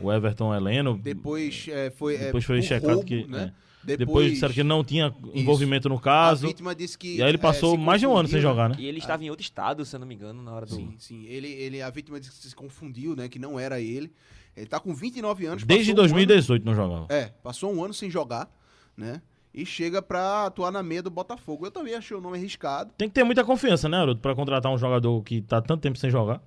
O 0.00 0.10
Everton 0.10 0.54
Heleno. 0.54 0.96
Depois 0.96 1.66
é, 1.68 1.90
foi. 1.90 2.14
é, 2.16 2.18
Depois 2.26 2.42
foi 2.44 2.62
checado 2.62 2.94
roubo, 2.94 3.04
que. 3.06 3.26
Né? 3.26 3.52
é. 3.60 3.64
Depois 3.84 4.32
disseram 4.32 4.54
que 4.54 4.62
não 4.62 4.82
tinha 4.82 5.14
envolvimento 5.34 5.88
no 5.88 5.96
A 5.96 6.00
caso. 6.00 6.46
vítima 6.46 6.74
disse 6.74 6.96
que. 6.98 7.16
E 7.16 7.22
aí 7.22 7.28
ele 7.28 7.36
é, 7.36 7.40
passou 7.40 7.72
se 7.72 7.78
mais 7.78 8.00
de 8.00 8.06
um 8.06 8.16
ano 8.16 8.28
sem 8.28 8.40
jogar, 8.40 8.68
né? 8.70 8.76
E 8.78 8.86
ele 8.86 8.98
estava 8.98 9.22
em 9.24 9.30
outro 9.30 9.42
estado, 9.44 9.84
se 9.84 9.94
eu 9.94 10.00
não 10.00 10.06
me 10.06 10.14
engano, 10.14 10.42
na 10.42 10.52
hora 10.52 10.66
do... 10.66 10.74
Sim, 10.74 10.94
sim. 10.98 11.24
Ele, 11.26 11.48
ele, 11.48 11.82
a 11.82 11.90
vítima 11.90 12.18
disse 12.18 12.40
que 12.40 12.48
se 12.48 12.54
confundiu, 12.56 13.14
né? 13.14 13.28
Que 13.28 13.38
não 13.38 13.58
era 13.58 13.80
ele. 13.80 14.12
Ele 14.56 14.66
tá 14.66 14.78
com 14.80 14.94
29 14.94 15.46
anos. 15.46 15.64
Desde 15.64 15.92
passou 15.92 16.04
um 16.04 16.08
2018 16.08 16.64
não 16.64 16.74
jogava. 16.74 16.94
ano- 17.00 17.06
é, 17.10 17.26
passou 17.42 17.72
um 17.74 17.84
ano 17.84 17.92
sem 17.92 18.08
jogar, 18.10 18.48
né? 18.96 19.20
E 19.52 19.64
chega 19.64 20.00
pra 20.02 20.46
atuar 20.46 20.70
na 20.72 20.82
meia 20.82 21.02
do 21.02 21.10
Botafogo. 21.10 21.66
Eu 21.66 21.70
também 21.70 21.94
achei 21.94 22.16
o 22.16 22.20
nome 22.20 22.36
arriscado. 22.38 22.90
Tem 22.98 23.08
que 23.08 23.14
ter 23.14 23.22
muita 23.24 23.44
confiança, 23.44 23.88
né, 23.88 23.98
Haroldo? 23.98 24.20
Pra 24.20 24.34
contratar 24.34 24.72
um 24.72 24.78
jogador 24.78 25.22
que 25.22 25.42
tá 25.42 25.60
tanto 25.62 25.80
tempo 25.80 25.96
sem 25.98 26.10
jogar. 26.10 26.42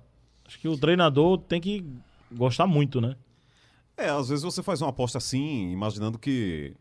Acho 0.46 0.58
que 0.58 0.68
o 0.68 0.76
treinador 0.76 1.38
tem 1.38 1.60
que 1.60 1.84
gostar 2.30 2.66
muito, 2.66 3.00
né? 3.00 3.16
É, 3.96 4.08
às 4.10 4.28
vezes 4.28 4.44
você 4.44 4.62
faz 4.62 4.80
uma 4.80 4.90
aposta 4.90 5.18
assim, 5.18 5.70
imaginando 5.72 6.18
que 6.18 6.72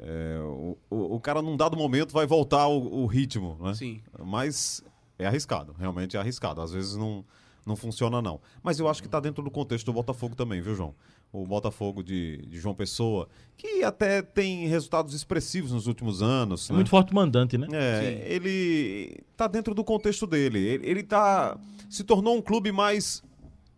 é, 0.00 0.38
o, 0.40 0.78
o, 0.88 1.16
o 1.16 1.20
cara 1.20 1.42
num 1.42 1.56
dado 1.56 1.76
momento 1.76 2.12
vai 2.12 2.26
voltar 2.26 2.66
o, 2.68 3.02
o 3.02 3.06
ritmo, 3.06 3.58
né? 3.60 3.74
Sim. 3.74 4.00
Mas 4.24 4.82
é 5.18 5.26
arriscado, 5.26 5.74
realmente 5.78 6.16
é 6.16 6.20
arriscado. 6.20 6.60
Às 6.60 6.70
vezes 6.72 6.96
não, 6.96 7.24
não 7.66 7.74
funciona, 7.74 8.22
não. 8.22 8.40
Mas 8.62 8.78
eu 8.78 8.88
acho 8.88 9.02
que 9.02 9.08
tá 9.08 9.18
dentro 9.18 9.42
do 9.42 9.50
contexto 9.50 9.86
do 9.86 9.92
Botafogo 9.92 10.36
também, 10.36 10.60
viu, 10.60 10.74
João? 10.74 10.94
O 11.30 11.44
Botafogo 11.44 12.02
de, 12.02 12.38
de 12.46 12.58
João 12.58 12.74
Pessoa, 12.74 13.28
que 13.56 13.84
até 13.84 14.22
tem 14.22 14.66
resultados 14.66 15.12
expressivos 15.12 15.72
nos 15.72 15.86
últimos 15.86 16.22
anos. 16.22 16.70
É 16.70 16.72
né? 16.72 16.76
muito 16.76 16.88
forte 16.88 17.12
mandante, 17.12 17.58
né? 17.58 17.66
É, 17.72 18.24
ele 18.26 19.20
tá 19.36 19.46
dentro 19.46 19.74
do 19.74 19.84
contexto 19.84 20.26
dele. 20.26 20.58
Ele, 20.58 20.86
ele 20.86 21.02
tá. 21.02 21.58
Se 21.90 22.02
tornou 22.02 22.34
um 22.34 22.40
clube 22.40 22.72
mais 22.72 23.22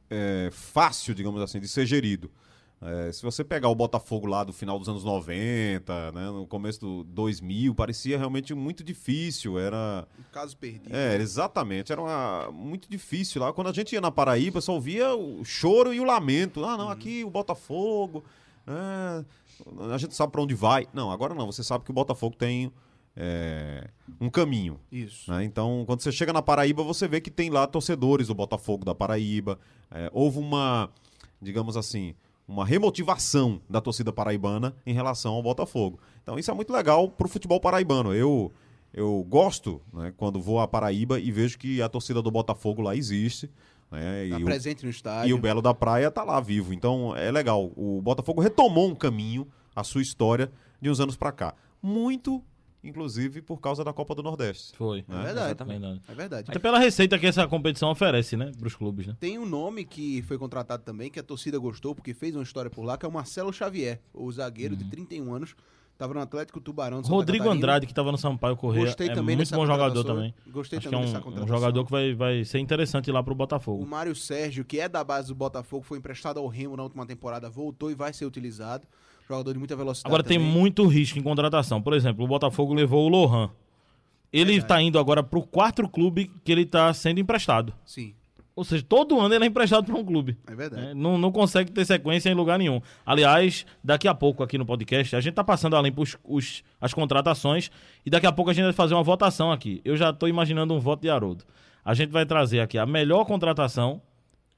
é, 0.08 0.50
fácil, 0.52 1.12
digamos 1.12 1.40
assim, 1.40 1.58
de 1.58 1.66
ser 1.66 1.86
gerido. 1.86 2.30
É, 2.82 3.12
se 3.12 3.22
você 3.22 3.44
pegar 3.44 3.68
o 3.68 3.74
Botafogo 3.74 4.26
lá 4.26 4.42
do 4.42 4.54
final 4.54 4.78
dos 4.78 4.88
anos 4.88 5.04
90, 5.04 6.12
né, 6.12 6.30
no 6.30 6.46
começo 6.46 6.80
do 6.80 7.04
2000, 7.04 7.74
parecia 7.74 8.16
realmente 8.16 8.54
muito 8.54 8.82
difícil. 8.82 9.58
Era. 9.58 10.08
Um 10.18 10.32
caso 10.32 10.56
perdido. 10.56 10.96
É, 10.96 11.16
exatamente. 11.16 11.92
Era 11.92 12.00
uma, 12.00 12.50
muito 12.50 12.88
difícil 12.88 13.42
lá. 13.42 13.52
Quando 13.52 13.68
a 13.68 13.72
gente 13.72 13.92
ia 13.92 14.00
na 14.00 14.10
Paraíba, 14.10 14.62
só 14.62 14.72
ouvia 14.72 15.14
o 15.14 15.44
choro 15.44 15.92
e 15.92 16.00
o 16.00 16.04
lamento. 16.04 16.64
Ah, 16.64 16.78
não, 16.78 16.88
aqui 16.88 17.22
o 17.22 17.28
Botafogo. 17.28 18.24
é, 18.66 19.24
a 19.92 19.98
gente 19.98 20.14
sabe 20.14 20.32
para 20.32 20.40
onde 20.40 20.54
vai. 20.54 20.88
Não, 20.94 21.10
agora 21.10 21.34
não. 21.34 21.46
Você 21.52 21.62
sabe 21.62 21.84
que 21.84 21.90
o 21.90 21.94
Botafogo 21.94 22.34
tem 22.34 22.72
é, 23.14 23.90
um 24.18 24.30
caminho. 24.30 24.80
Isso. 24.90 25.30
né? 25.30 25.44
Então, 25.44 25.84
quando 25.84 26.00
você 26.00 26.10
chega 26.10 26.32
na 26.32 26.40
Paraíba, 26.40 26.82
você 26.82 27.06
vê 27.06 27.20
que 27.20 27.30
tem 27.30 27.50
lá 27.50 27.66
torcedores 27.66 28.28
do 28.28 28.34
Botafogo 28.34 28.86
da 28.86 28.94
Paraíba. 28.94 29.58
É, 29.90 30.08
houve 30.14 30.38
uma, 30.38 30.88
digamos 31.42 31.76
assim, 31.76 32.14
uma 32.50 32.64
remotivação 32.66 33.60
da 33.70 33.80
torcida 33.80 34.12
paraibana 34.12 34.74
em 34.84 34.92
relação 34.92 35.34
ao 35.34 35.42
Botafogo. 35.42 36.00
Então, 36.22 36.38
isso 36.38 36.50
é 36.50 36.54
muito 36.54 36.72
legal 36.72 37.08
pro 37.08 37.28
futebol 37.28 37.60
paraibano. 37.60 38.12
Eu, 38.14 38.52
eu 38.92 39.24
gosto 39.28 39.80
né, 39.92 40.12
quando 40.16 40.40
vou 40.40 40.58
à 40.60 40.66
Paraíba 40.66 41.20
e 41.20 41.30
vejo 41.30 41.56
que 41.58 41.80
a 41.80 41.88
torcida 41.88 42.20
do 42.20 42.30
Botafogo 42.30 42.82
lá 42.82 42.96
existe. 42.96 43.48
Né, 43.90 44.28
Tá 44.30 44.38
e 44.38 44.42
o- 44.42 44.44
presente 44.44 44.84
no 44.84 44.90
estádio. 44.90 45.30
e 45.30 45.32
o 45.32 45.38
Belo 45.38 45.62
da 45.62 45.72
Praia 45.72 46.10
tá 46.10 46.22
lá 46.24 46.40
vivo. 46.40 46.72
Então 46.74 47.14
é 47.16 47.30
legal. 47.30 47.70
O 47.76 48.00
Botafogo 48.02 48.40
retomou 48.40 48.88
um 48.88 48.94
caminho, 48.94 49.46
a 49.74 49.82
sua 49.84 50.02
história, 50.02 50.50
de 50.80 50.90
uns 50.90 50.98
anos 51.00 51.16
pra 51.16 51.30
cá. 51.32 51.54
Muito, 51.82 52.42
inclusive, 52.82 53.42
por 53.42 53.58
causa 53.60 53.84
da 53.84 53.92
Copa 53.92 54.14
do 54.14 54.22
Nordeste. 54.22 54.76
Foi. 54.76 55.04
É 55.08 55.22
verdade. 55.22 55.46
Exatamente. 55.46 56.02
É 56.08 56.14
verdade. 56.14 56.50
Até 56.50 56.58
pela 56.58 56.78
receita 56.78 57.18
que 57.18 57.26
essa 57.26 57.46
competição 57.46 57.90
oferece, 57.90 58.36
né? 58.36 58.50
Pros 58.58 58.74
clubes, 58.74 59.06
né? 59.06 59.16
Tem 59.20 59.38
um 59.38 59.46
nome 59.46 59.84
que 59.84 60.22
foi 60.22 60.38
contratado 60.38 60.82
também, 60.82 61.10
que 61.10 61.18
a 61.18 61.22
torcida 61.22 61.58
gostou, 61.58 61.94
porque 61.94 62.14
fez 62.14 62.34
uma 62.34 62.42
história 62.42 62.70
por 62.70 62.82
lá, 62.82 62.96
que 62.96 63.04
é 63.04 63.08
o 63.08 63.12
Marcelo 63.12 63.52
Xavier, 63.52 64.00
o 64.12 64.30
zagueiro 64.32 64.76
de 64.76 64.84
31 64.84 65.32
anos. 65.34 65.54
Tava 65.98 66.14
no 66.14 66.20
Atlético 66.20 66.62
Tubarão 66.62 66.96
Uhum. 67.00 67.02
Rodrigo 67.02 67.44
Catarina. 67.44 67.62
Andrade, 67.62 67.86
que 67.86 67.92
tava 67.92 68.10
no 68.10 68.16
Sampaio 68.16 68.56
Correia, 68.56 68.86
Gostei 68.86 69.08
é 69.08 69.14
também 69.14 69.36
muito 69.36 69.48
dessa 69.50 69.54
bom 69.54 69.66
jogador 69.66 70.02
também. 70.02 70.34
Gostei 70.46 70.78
Acho 70.78 70.88
que 70.88 70.94
é 70.94 70.98
também 70.98 71.10
um, 71.10 71.12
dessa 71.12 71.44
um 71.44 71.46
jogador 71.46 71.84
que 71.84 71.90
vai, 71.90 72.14
vai 72.14 72.42
ser 72.42 72.58
interessante 72.58 73.12
lá 73.12 73.22
pro 73.22 73.34
O 73.34 73.36
Botafogo. 73.36 73.86
Mário 73.86 74.16
Sérgio, 74.16 74.64
que 74.64 74.80
é 74.80 74.88
da 74.88 75.04
base 75.04 75.28
do 75.28 75.34
Botafogo, 75.34 75.84
foi 75.84 75.98
emprestado 75.98 76.40
ao 76.40 76.46
Remo 76.46 76.74
na 76.74 76.84
última 76.84 77.04
temporada, 77.04 77.50
voltou 77.50 77.90
e 77.90 77.94
vai 77.94 78.14
ser 78.14 78.24
utilizado. 78.24 78.86
Jogador 79.30 79.52
de 79.52 79.58
muita 79.58 79.76
velocidade. 79.76 80.08
Agora 80.08 80.22
tem 80.24 80.38
também. 80.38 80.52
muito 80.52 80.84
risco 80.86 81.18
em 81.18 81.22
contratação. 81.22 81.80
Por 81.80 81.92
exemplo, 81.92 82.24
o 82.24 82.28
Botafogo 82.28 82.74
levou 82.74 83.06
o 83.06 83.08
Lohan. 83.08 83.50
Ele 84.32 84.52
Verdade. 84.52 84.68
tá 84.68 84.82
indo 84.82 84.98
agora 84.98 85.22
pro 85.22 85.42
quarto 85.42 85.88
clube 85.88 86.30
que 86.44 86.50
ele 86.50 86.64
tá 86.66 86.92
sendo 86.92 87.20
emprestado. 87.20 87.72
Sim, 87.84 88.14
Ou 88.54 88.64
seja, 88.64 88.84
todo 88.86 89.18
ano 89.20 89.34
ele 89.34 89.44
é 89.44 89.46
emprestado 89.46 89.84
para 89.84 89.94
um 89.96 90.04
clube. 90.04 90.36
é 90.46 90.54
verdade. 90.54 90.86
É, 90.88 90.94
não, 90.94 91.16
não 91.16 91.32
consegue 91.32 91.70
ter 91.70 91.84
sequência 91.84 92.28
em 92.28 92.34
lugar 92.34 92.58
nenhum. 92.58 92.80
Aliás, 93.06 93.64
daqui 93.82 94.06
a 94.06 94.14
pouco 94.14 94.42
aqui 94.42 94.58
no 94.58 94.66
podcast, 94.66 95.14
a 95.16 95.20
gente 95.20 95.34
tá 95.34 95.42
passando 95.44 95.74
além 95.76 95.90
pros, 95.92 96.16
os, 96.24 96.62
as 96.80 96.92
contratações 96.92 97.70
e 98.04 98.10
daqui 98.10 98.26
a 98.26 98.32
pouco 98.32 98.50
a 98.50 98.54
gente 98.54 98.64
vai 98.64 98.72
fazer 98.72 98.94
uma 98.94 99.02
votação 99.02 99.50
aqui. 99.50 99.80
Eu 99.84 99.96
já 99.96 100.12
tô 100.12 100.26
imaginando 100.28 100.74
um 100.74 100.80
voto 100.80 101.02
de 101.02 101.10
Haroldo. 101.10 101.44
A 101.84 101.94
gente 101.94 102.10
vai 102.10 102.26
trazer 102.26 102.60
aqui 102.60 102.78
a 102.78 102.84
melhor 102.86 103.24
contratação 103.24 104.02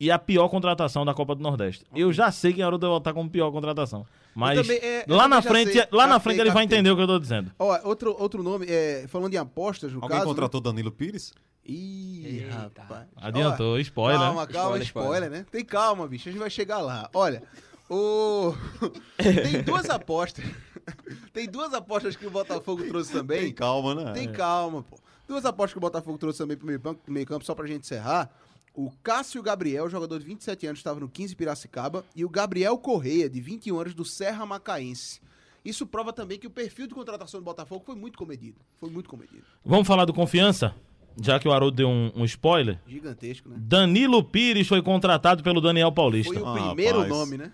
e 0.00 0.10
a 0.10 0.18
pior 0.18 0.48
contratação 0.48 1.04
da 1.04 1.14
Copa 1.14 1.34
do 1.34 1.42
Nordeste. 1.42 1.84
Eu 1.94 2.12
já 2.12 2.30
sei 2.32 2.52
quem 2.52 2.64
Haroldo 2.64 2.86
vai 2.86 2.94
votar 2.94 3.14
como 3.14 3.30
pior 3.30 3.50
contratação. 3.52 4.04
Mas 4.34 4.60
também, 4.60 4.78
é, 4.78 5.04
lá 5.08 5.28
na 5.28 5.42
frente, 5.42 5.72
sei. 5.72 5.86
lá 5.92 6.06
na 6.06 6.18
frente 6.18 6.40
ele 6.40 6.50
vai 6.50 6.64
entender 6.64 6.90
o 6.90 6.96
que 6.96 7.02
eu 7.02 7.06
tô 7.06 7.18
dizendo. 7.18 7.52
Ó, 7.58 7.78
outro, 7.84 8.16
outro 8.18 8.42
nome, 8.42 8.66
é, 8.68 9.06
falando 9.08 9.34
em 9.34 9.36
apostas, 9.36 9.92
no 9.92 10.02
Alguém 10.02 10.18
caso... 10.18 10.28
contratou 10.28 10.60
Danilo 10.60 10.90
Pires? 10.90 11.32
Né? 11.34 11.42
Ih, 11.64 12.26
Eita. 12.26 12.82
rapaz. 12.82 13.06
Adiantou, 13.16 13.74
Ó, 13.74 13.78
spoiler. 13.78 14.20
Calma, 14.20 14.46
calma, 14.46 14.78
Spoiler, 14.78 14.82
spoiler, 14.86 15.12
spoiler. 15.22 15.30
né? 15.30 15.46
Tem 15.50 15.64
calma, 15.64 16.08
bicho, 16.08 16.28
a 16.28 16.32
gente 16.32 16.40
vai 16.40 16.50
chegar 16.50 16.78
lá. 16.78 17.08
Olha, 17.14 17.42
o... 17.88 18.54
tem 19.16 19.62
duas 19.62 19.88
apostas. 19.90 20.44
tem 21.32 21.46
duas 21.48 21.72
apostas 21.72 22.16
que 22.16 22.26
o 22.26 22.30
Botafogo 22.30 22.84
trouxe 22.84 23.12
também. 23.12 23.40
Tem 23.42 23.52
calma, 23.52 23.94
né? 23.94 24.12
Tem 24.12 24.32
calma, 24.32 24.82
pô. 24.82 24.96
Duas 25.28 25.44
apostas 25.44 25.72
que 25.72 25.78
o 25.78 25.80
Botafogo 25.80 26.18
trouxe 26.18 26.38
também 26.38 26.56
pro 26.56 26.66
meio, 26.66 26.80
campo, 26.80 27.00
pro 27.04 27.12
meio 27.12 27.26
campo, 27.26 27.44
só 27.44 27.54
pra 27.54 27.66
gente 27.66 27.82
encerrar. 27.82 28.28
O 28.74 28.90
Cássio 29.02 29.42
Gabriel, 29.42 29.88
jogador 29.90 30.18
de 30.18 30.24
27 30.24 30.66
anos, 30.66 30.78
estava 30.78 30.98
no 30.98 31.08
15 31.08 31.36
Piracicaba. 31.36 32.04
E 32.16 32.24
o 32.24 32.28
Gabriel 32.28 32.76
Correia, 32.78 33.28
de 33.28 33.40
21 33.40 33.78
anos, 33.78 33.94
do 33.94 34.04
Serra 34.04 34.46
Macaense. 34.46 35.20
Isso 35.64 35.86
prova 35.86 36.12
também 36.12 36.38
que 36.38 36.46
o 36.46 36.50
perfil 36.50 36.86
de 36.86 36.94
contratação 36.94 37.38
do 37.40 37.44
Botafogo 37.44 37.84
foi 37.84 37.94
muito 37.94 38.18
comedido. 38.18 38.56
Foi 38.80 38.90
muito 38.90 39.08
comedido. 39.08 39.42
Vamos 39.64 39.86
falar 39.86 40.04
do 40.06 40.12
confiança? 40.14 40.74
Já 41.20 41.38
que 41.38 41.46
o 41.46 41.52
Haroldo 41.52 41.76
deu 41.76 41.88
um, 41.88 42.10
um 42.16 42.24
spoiler. 42.24 42.78
Gigantesco, 42.86 43.48
né? 43.50 43.56
Danilo 43.58 44.24
Pires 44.24 44.66
foi 44.66 44.80
contratado 44.82 45.42
pelo 45.42 45.60
Daniel 45.60 45.92
Paulista. 45.92 46.32
Foi 46.32 46.42
o 46.42 46.46
Ah, 46.46 46.68
primeiro 46.68 47.00
rapaz. 47.02 47.10
nome, 47.16 47.36
né? 47.36 47.52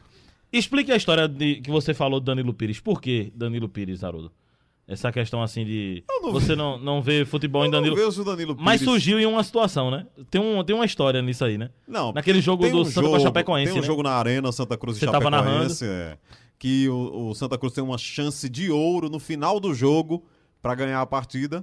Explique 0.53 0.91
a 0.93 0.97
história 0.97 1.29
de, 1.29 1.57
que 1.61 1.71
você 1.71 1.93
falou 1.93 2.21
do 2.21 2.25
Danilo 2.25 2.55
Pires. 2.55 2.81
Por 2.81 3.03
que 3.03 3.31
Danilo 3.35 3.69
Pires, 3.69 4.03
Haroldo? 4.05 4.33
Essa 4.89 5.13
questão 5.13 5.43
assim 5.43 5.67
de. 5.67 6.03
não 6.23 6.33
você 6.33 6.57
não, 6.57 6.79
não 6.79 7.03
vê 7.03 7.25
futebol 7.27 7.63
em 7.63 7.67
Eu 7.67 7.73
não 7.73 7.79
Danilo. 7.81 7.97
vejo 7.97 8.23
o 8.23 8.25
Danilo 8.25 8.55
Pires. 8.55 8.65
Mas 8.65 8.81
surgiu 8.81 9.19
em 9.21 9.27
uma 9.27 9.45
situação, 9.45 9.91
né? 9.91 10.07
Tem, 10.31 10.41
um, 10.41 10.65
tem 10.65 10.75
uma 10.75 10.87
história 10.87 11.21
nisso 11.21 11.45
aí, 11.45 11.59
né? 11.59 11.69
Não, 11.87 12.11
Naquele 12.13 12.41
jogo 12.41 12.67
do 12.67 12.81
um 12.81 12.85
Santa 12.87 13.07
jogo- 13.07 13.21
Chapecoense, 13.21 13.73
Tem 13.73 13.79
um 13.81 13.83
né? 13.83 13.87
jogo 13.87 14.03
na 14.03 14.13
Arena 14.13 14.51
Santa 14.51 14.79
Cruz 14.79 14.97
Você 14.97 15.05
tava 15.07 15.31
Chapecoense, 15.31 15.85
é, 15.85 16.17
que 16.59 16.89
o, 16.89 17.29
o 17.29 17.35
Santa 17.35 17.59
Cruz 17.59 17.75
tem 17.75 17.85
uma 17.85 17.99
chance 17.99 18.49
de 18.49 18.71
ouro 18.71 19.11
no 19.11 19.19
final 19.19 19.61
do 19.61 19.75
jogo 19.75 20.25
pra 20.63 20.75
ganhar 20.75 21.03
a 21.03 21.07
partida 21.07 21.63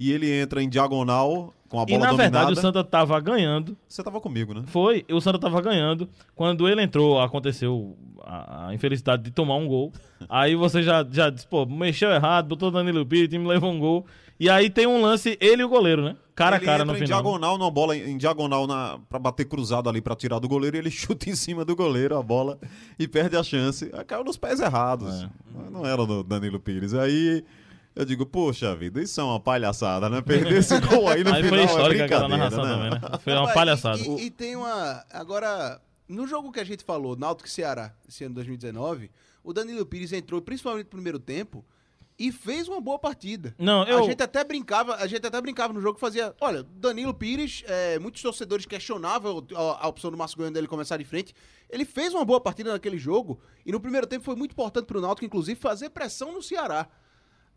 e 0.00 0.10
ele 0.10 0.32
entra 0.32 0.62
em 0.62 0.68
diagonal 0.68 1.52
com 1.72 1.80
a 1.80 1.84
E 1.84 1.86
bola 1.86 1.98
na 2.00 2.06
dominada. 2.10 2.22
verdade 2.22 2.52
o 2.52 2.56
Santa 2.56 2.84
tava 2.84 3.18
ganhando. 3.18 3.74
Você 3.88 4.02
tava 4.02 4.20
comigo, 4.20 4.52
né? 4.52 4.62
Foi, 4.66 5.06
o 5.10 5.20
Santa 5.22 5.38
tava 5.38 5.58
ganhando. 5.62 6.06
Quando 6.36 6.68
ele 6.68 6.82
entrou, 6.82 7.18
aconteceu 7.18 7.96
a, 8.22 8.68
a 8.68 8.74
infelicidade 8.74 9.22
de 9.22 9.30
tomar 9.30 9.56
um 9.56 9.66
gol. 9.66 9.90
Aí 10.28 10.54
você 10.54 10.82
já, 10.82 11.02
já 11.10 11.30
disse, 11.30 11.46
pô, 11.46 11.64
mexeu 11.64 12.10
errado, 12.10 12.48
botou 12.48 12.68
o 12.68 12.72
Danilo 12.72 13.06
Pires, 13.06 13.26
o 13.26 13.30
time 13.30 13.46
levou 13.48 13.72
um 13.72 13.78
gol. 13.78 14.04
E 14.38 14.50
aí 14.50 14.68
tem 14.68 14.86
um 14.86 15.00
lance, 15.00 15.38
ele 15.40 15.62
e 15.62 15.64
o 15.64 15.68
goleiro, 15.68 16.02
né? 16.04 16.16
Cara 16.34 16.56
ele 16.56 16.64
a 16.64 16.66
cara 16.68 16.84
no 16.84 16.92
em 16.92 16.96
final. 16.96 17.06
diagonal, 17.22 17.56
numa 17.58 17.70
bola 17.70 17.96
em 17.96 18.16
diagonal 18.18 18.66
na, 18.66 18.98
pra 19.08 19.18
bater 19.18 19.44
cruzado 19.46 19.88
ali 19.88 20.00
pra 20.02 20.14
tirar 20.16 20.40
do 20.40 20.48
goleiro 20.48 20.76
e 20.76 20.80
ele 20.80 20.90
chuta 20.92 21.30
em 21.30 21.34
cima 21.34 21.64
do 21.64 21.74
goleiro 21.74 22.16
a 22.18 22.22
bola 22.22 22.58
e 22.98 23.08
perde 23.08 23.36
a 23.36 23.42
chance. 23.42 23.90
Caiu 24.06 24.24
nos 24.24 24.36
pés 24.36 24.60
errados. 24.60 25.22
É. 25.22 25.28
Não 25.70 25.86
era 25.86 26.04
do 26.04 26.22
Danilo 26.22 26.58
Pires. 26.60 26.92
Aí 26.94 27.44
eu 27.94 28.04
digo, 28.04 28.24
poxa 28.26 28.74
vida, 28.74 29.02
isso 29.02 29.20
é 29.20 29.24
uma 29.24 29.38
palhaçada, 29.40 30.08
né? 30.08 30.20
Perder 30.22 30.58
esse 30.58 30.78
gol 30.80 31.08
aí 31.08 31.22
no 31.22 31.32
Aí 31.32 31.42
final 31.42 31.58
foi 31.58 31.64
histórica 31.66 32.02
é 32.02 32.06
aquela 32.06 32.28
narração 32.28 32.64
né? 32.64 32.70
também, 32.74 32.90
né? 32.90 33.18
Foi 33.22 33.32
uma 33.34 33.52
palhaçada. 33.52 33.98
E, 33.98 34.08
e- 34.08 34.24
e 34.26 34.30
tem 34.30 34.56
uma. 34.56 35.04
Agora, 35.10 35.80
no 36.08 36.26
jogo 36.26 36.50
que 36.52 36.60
a 36.60 36.64
gente 36.64 36.84
falou, 36.84 37.16
Náutico 37.16 37.48
e 37.48 37.50
Ceará, 37.52 37.94
esse 38.08 38.24
ano 38.24 38.34
2019, 38.36 39.10
o 39.44 39.52
Danilo 39.52 39.84
Pires 39.84 40.12
entrou, 40.12 40.40
principalmente 40.40 40.84
no 40.84 40.90
primeiro 40.90 41.18
tempo, 41.18 41.64
e 42.18 42.30
fez 42.30 42.68
uma 42.68 42.80
boa 42.80 42.98
partida. 42.98 43.54
Não, 43.58 43.84
eu. 43.84 43.98
A 43.98 44.02
gente 44.02 44.22
até 44.22 44.44
brincava, 44.44 44.94
a 44.96 45.06
gente 45.06 45.26
até 45.26 45.40
brincava 45.40 45.72
no 45.72 45.80
jogo 45.80 45.94
que 45.94 46.00
fazia. 46.00 46.34
Olha, 46.40 46.62
Danilo 46.62 47.12
Pires, 47.12 47.64
é, 47.66 47.98
muitos 47.98 48.22
torcedores 48.22 48.64
questionavam 48.64 49.44
a, 49.54 49.84
a 49.84 49.88
opção 49.88 50.10
do 50.10 50.16
Márcio 50.16 50.36
Goiano 50.36 50.54
dele 50.54 50.66
começar 50.68 50.96
de 50.96 51.04
frente. 51.04 51.34
Ele 51.68 51.84
fez 51.84 52.14
uma 52.14 52.24
boa 52.24 52.40
partida 52.40 52.70
naquele 52.72 52.98
jogo 52.98 53.40
e 53.66 53.72
no 53.72 53.80
primeiro 53.80 54.06
tempo 54.06 54.24
foi 54.24 54.36
muito 54.36 54.52
importante 54.52 54.84
pro 54.86 55.00
Náutico, 55.00 55.24
inclusive, 55.24 55.58
fazer 55.58 55.90
pressão 55.90 56.32
no 56.32 56.42
Ceará. 56.42 56.86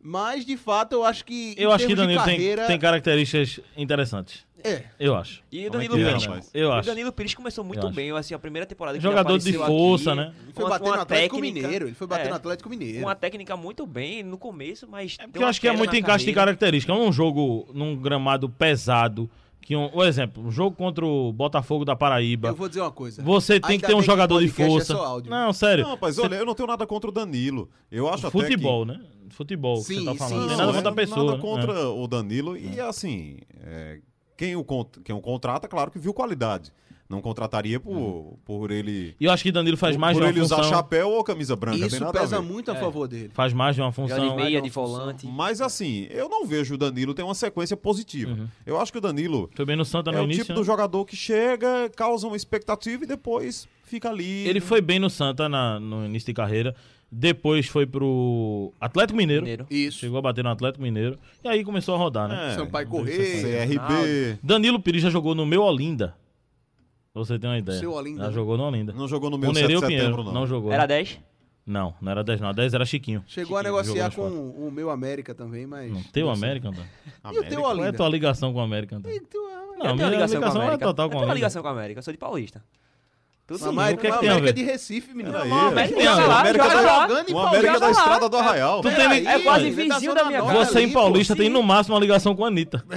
Mas, 0.07 0.45
de 0.45 0.55
fato, 0.55 0.93
eu 0.93 1.03
acho 1.03 1.25
que. 1.25 1.55
Eu 1.57 1.71
acho 1.71 1.87
que 1.87 1.95
Danilo 1.95 2.23
tem, 2.23 2.35
carreira, 2.35 2.67
tem 2.67 2.77
características 2.77 3.59
interessantes. 3.75 4.45
É. 4.63 4.83
Eu 4.99 5.15
acho. 5.15 5.41
E 5.51 5.65
é 5.65 5.69
Danilo 5.69 5.99
é, 5.99 6.13
Pires? 6.13 6.51
Eu 6.53 6.69
o 6.69 6.73
acho. 6.73 6.87
Danilo 6.87 7.11
Pires 7.11 7.33
começou 7.33 7.63
muito 7.63 7.89
bem, 7.89 8.11
assim, 8.11 8.35
a 8.35 8.37
primeira 8.39 8.67
temporada 8.67 8.99
que 8.99 9.03
Jogador 9.03 9.33
ele 9.33 9.39
de 9.39 9.53
força, 9.53 10.11
aqui, 10.11 10.19
né? 10.21 10.33
Ele 10.43 10.53
foi 10.53 10.69
bater 10.69 10.85
no 10.85 10.93
Atlético 10.93 11.35
técnica- 11.37 11.65
Mineiro. 11.67 11.87
Ele 11.87 11.95
foi 11.95 12.05
bater 12.05 12.27
é, 12.27 12.29
no 12.29 12.35
Atlético 12.35 12.69
Mineiro. 12.69 12.99
Uma 12.99 13.15
técnica 13.15 13.57
muito 13.57 13.87
bem 13.87 14.21
no 14.21 14.37
começo, 14.37 14.87
mas. 14.87 15.17
É 15.19 15.23
porque 15.25 15.39
eu 15.39 15.47
acho 15.47 15.59
que 15.59 15.67
é 15.67 15.71
muito 15.71 15.95
encaixe 15.95 16.25
de 16.25 16.33
característica. 16.33 16.93
Num 16.93 17.11
jogo, 17.11 17.67
num 17.73 17.95
gramado 17.95 18.47
pesado, 18.47 19.27
que 19.65 19.75
um, 19.75 19.89
um 19.95 20.03
exemplo, 20.03 20.45
um 20.45 20.51
jogo 20.51 20.75
contra 20.75 21.03
o 21.03 21.33
Botafogo 21.33 21.83
da 21.83 21.95
Paraíba, 21.95 22.49
Eu 22.49 22.55
vou 22.55 22.69
dizer 22.69 22.81
uma 22.81 22.91
coisa. 22.91 23.23
você 23.23 23.59
tem 23.59 23.79
que 23.79 23.87
ter 23.87 23.95
um 23.95 24.01
jogador 24.01 24.39
de 24.39 24.45
é 24.45 24.49
força. 24.51 24.95
áudio. 24.95 25.31
Não, 25.31 25.51
sério. 25.51 25.83
Não, 25.83 25.91
rapaz, 25.91 26.19
olha, 26.19 26.35
eu 26.35 26.45
não 26.45 26.53
tenho 26.53 26.67
nada 26.67 26.85
contra 26.85 27.09
o 27.09 27.11
Danilo. 27.11 27.67
Eu 27.91 28.07
acho 28.07 28.27
até 28.27 28.39
futebol, 28.39 28.85
né? 28.85 29.01
Futebol, 29.31 29.77
que 29.77 29.85
Sim, 29.85 29.95
você 29.95 30.05
tá 30.05 30.11
sim, 30.11 30.17
falando. 30.19 30.39
Não 30.39 30.47
tem 30.47 30.55
sim. 30.55 30.61
nada 30.61 30.73
contra 30.73 30.89
a 30.89 30.93
é 30.93 30.95
pessoa. 30.95 31.25
Nada 31.25 31.37
né? 31.37 31.41
contra 31.41 31.89
o 31.89 32.07
Danilo. 32.07 32.55
E 32.55 32.79
assim, 32.79 33.39
é, 33.63 34.01
quem, 34.37 34.55
o, 34.55 34.63
quem 35.03 35.15
o 35.15 35.19
contrata, 35.19 35.67
claro 35.67 35.89
que 35.89 35.97
viu 35.97 36.13
qualidade. 36.13 36.71
Não 37.07 37.21
contrataria 37.21 37.79
por, 37.79 38.35
por 38.43 38.71
ele. 38.71 39.15
E 39.19 39.25
eu 39.25 39.31
acho 39.31 39.43
que 39.43 39.51
Danilo 39.51 39.77
faz 39.77 39.95
por, 39.95 40.01
mais 40.01 40.13
por 40.17 40.21
de 40.21 40.25
uma 40.25 40.31
ele 40.31 40.41
usar 40.41 40.55
função. 40.57 40.71
chapéu 40.71 41.09
ou 41.11 41.23
camisa 41.23 41.55
branca. 41.55 41.85
Isso 41.85 42.03
a 42.03 42.11
pesa 42.11 42.41
ver. 42.41 42.47
muito 42.47 42.71
a 42.71 42.75
É. 42.75 42.79
favor 42.79 43.07
dele. 43.07 43.29
Faz 43.31 43.53
mais 43.53 43.75
de 43.75 43.81
uma 43.81 43.89
de 43.89 43.95
função. 43.95 44.35
meia, 44.35 44.57
uma 44.57 44.61
de 44.63 44.69
função. 44.71 44.97
volante. 44.99 45.27
Mas 45.27 45.61
assim, 45.61 46.07
eu 46.09 46.27
não 46.27 46.47
vejo 46.47 46.73
o 46.73 46.77
Danilo 46.79 47.13
ter 47.13 47.21
uma 47.21 47.35
sequência 47.35 47.77
positiva. 47.77 48.49
Eu 48.65 48.79
acho 48.81 48.91
que 48.91 48.97
o 48.97 49.01
Danilo 49.01 49.51
Foi 49.53 49.65
bem 49.65 49.75
no 49.75 49.85
Santa 49.85 50.11
no 50.11 50.17
é 50.17 50.21
o 50.21 50.23
início. 50.23 50.43
tipo 50.45 50.53
né? 50.53 50.59
do 50.59 50.65
jogador 50.65 51.05
que 51.05 51.15
chega, 51.15 51.89
causa 51.95 52.25
uma 52.25 52.35
expectativa 52.35 53.03
e 53.03 53.07
depois 53.07 53.67
fica 53.83 54.09
ali. 54.09 54.47
Ele 54.47 54.59
foi 54.59 54.81
bem 54.81 54.97
no 54.97 55.09
Santa 55.09 55.47
na- 55.47 55.79
no 55.79 56.05
início 56.05 56.25
de 56.25 56.33
carreira. 56.33 56.75
Depois 57.11 57.67
foi 57.67 57.85
pro 57.85 58.73
Atlético 58.81 59.15
Mineiro. 59.15 59.43
Mineiro. 59.43 59.67
Isso. 59.69 59.99
Chegou 59.99 60.17
a 60.17 60.21
bater 60.23 60.43
no 60.43 60.49
Atlético 60.49 60.81
Mineiro. 60.81 61.19
E 61.43 61.47
aí 61.47 61.63
começou 61.63 61.93
a 61.93 61.97
rodar, 61.99 62.27
né? 62.27 62.53
É, 62.53 62.55
Sampaio 62.55 62.87
Correia. 62.87 63.67
CRB. 63.67 64.39
Danilo 64.41 64.79
Pires 64.79 65.03
já 65.03 65.09
jogou 65.11 65.35
no 65.35 65.45
meu 65.45 65.61
Olinda. 65.61 66.15
Pra 67.15 67.23
você 67.23 67.39
ter 67.39 67.47
uma 67.47 67.57
ideia. 67.57 67.79
Seu 67.79 67.93
Olinda, 67.93 68.23
Já 68.23 68.27
né? 68.27 68.33
jogou 68.33 68.57
no 68.57 68.63
Olinda. 68.65 68.91
Não 68.91 69.07
jogou 69.07 69.29
no 69.29 69.37
meu 69.37 69.49
O 69.51 69.53
7 69.53 69.61
de 69.61 69.67
Nereu 69.67 69.79
setembro, 69.79 70.05
Pinheiro 70.05 70.23
não. 70.25 70.33
não 70.33 70.45
jogou. 70.45 70.69
Era 70.73 70.85
10? 70.85 71.17
Não, 71.65 71.93
não 72.01 72.11
era 72.11 72.25
10 72.25 72.41
não. 72.41 72.53
10 72.53 72.73
era 72.73 72.85
Chiquinho. 72.85 73.23
Chegou 73.25 73.55
a 73.55 73.61
Chiquinho, 73.61 73.77
negociar 73.81 74.11
jogou 74.11 74.29
com 74.51 74.67
o 74.67 74.69
meu 74.69 74.89
América 74.89 75.33
também, 75.33 75.65
mas. 75.65 75.89
Não, 75.93 76.03
teu. 76.03 76.29
América, 76.29 76.67
Antônio? 76.67 76.89
E 77.23 77.25
o 77.25 77.29
América. 77.29 77.49
teu 77.49 77.61
Qual 77.61 77.71
é 77.71 77.73
a 77.73 77.81
Olinda? 77.83 77.97
tua 77.97 78.09
ligação 78.09 78.51
com 78.51 78.59
o 78.59 78.61
América, 78.61 78.97
Antônio? 78.97 79.17
O 79.17 79.77
Não, 79.79 79.85
Eu 79.91 79.95
minha 79.95 80.09
ligação, 80.09 80.41
com 80.41 80.45
a 80.45 80.49
ligação 80.49 80.61
é 80.61 80.65
América. 80.65 80.85
total 80.85 81.05
eu 81.05 81.09
com 81.09 81.15
a 81.15 81.19
tenho 81.19 81.19
uma 81.19 81.23
América. 81.23 81.33
ligação 81.35 81.61
com 81.61 81.67
a 81.69 81.71
América, 81.71 81.99
eu 81.99 82.03
sou 82.03 82.11
de 82.11 82.17
Paulista. 82.19 82.61
Tudo 83.47 83.59
sim. 83.59 83.69
América, 83.69 83.99
o 83.99 84.01
que 84.01 84.07
é 84.07 84.09
que 84.09 84.15
uma 84.15 84.21
tem 84.21 84.29
América 84.31 84.53
de 84.53 84.63
Recife, 84.63 85.13
menino. 85.13 85.37
Uma. 85.43 85.67
América 85.67 85.95
Tem 85.95 86.05
joga 86.07 86.25
lá, 86.25 86.39
América 86.39 86.63
joga 86.63 86.81
jogando 86.81 87.29
em 87.29 87.37
América 87.39 87.79
da 87.79 87.91
Estrada 87.91 88.29
do 88.29 88.37
Arraial. 88.37 88.81
Tu 88.81 88.89
tem- 88.89 89.27
é 89.27 89.39
quase 89.39 89.69
vizinho 89.69 90.15
da 90.15 90.25
minha 90.25 90.41
Zona 90.41 90.53
casa. 90.53 90.65
Você 90.65 90.81
em 90.81 90.91
Paulista 90.91 91.35
tem 91.35 91.47
no 91.47 91.61
máximo 91.61 91.93
uma 91.95 92.01
ligação 92.01 92.35
com 92.35 92.43
a 92.43 92.47
Anitta. 92.47 92.83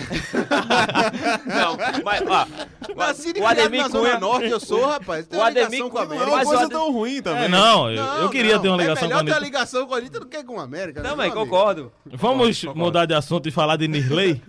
Não, 1.46 1.76
mas, 2.03 2.22
ó, 2.26 2.46
o 2.90 3.32
criado 3.32 3.46
Ademir 3.46 3.82
na 3.82 3.88
Zona 3.88 4.09
Cunha... 4.09 4.20
Norte, 4.20 4.46
eu 4.46 4.61
sou, 4.61 4.86
rapaz. 4.86 5.26
Tem 5.26 5.38
O 5.38 5.42
uma 5.42 5.49
Ademir 5.49 5.70
ligação 5.70 5.90
com 5.90 5.99
a 5.99 6.07
Cunha 6.07 6.20
Não 6.20 6.24
é 6.24 6.26
América. 6.32 6.36
uma 6.46 6.53
Mas 6.53 6.59
coisa 6.59 6.70
tão 6.70 6.92
ruim 6.92 7.22
também. 7.22 7.44
É, 7.44 7.49
não, 7.49 7.90
eu, 7.90 8.03
Não, 8.03 8.18
eu 8.22 8.30
queria 8.30 8.55
não. 8.55 8.62
ter 8.62 8.68
uma 8.68 8.76
É 8.76 8.80
ligação 8.80 9.09
com 9.09 9.14
a 9.14 9.22
melhor 9.22 9.24
ter 9.24 9.30
uma 9.30 9.36
Anitta. 9.36 9.44
ligação 9.46 9.86
com 9.86 9.94
a 9.94 9.99
Anitta 9.99 10.20
do 10.20 10.26
que 10.26 10.44
com 10.44 10.59
a 10.61 10.62
América. 10.62 11.03
né, 11.03 11.11
Também, 11.11 11.28
meu 11.30 11.36
amigo? 11.40 11.51
concordo. 11.57 11.92
Vamos 12.07 12.64
mudar 12.74 13.05
de 13.07 13.12
assunto 13.14 13.49
e 13.49 13.53
falar 13.53 13.76
de 13.76 13.86
Nirley? 13.86 14.42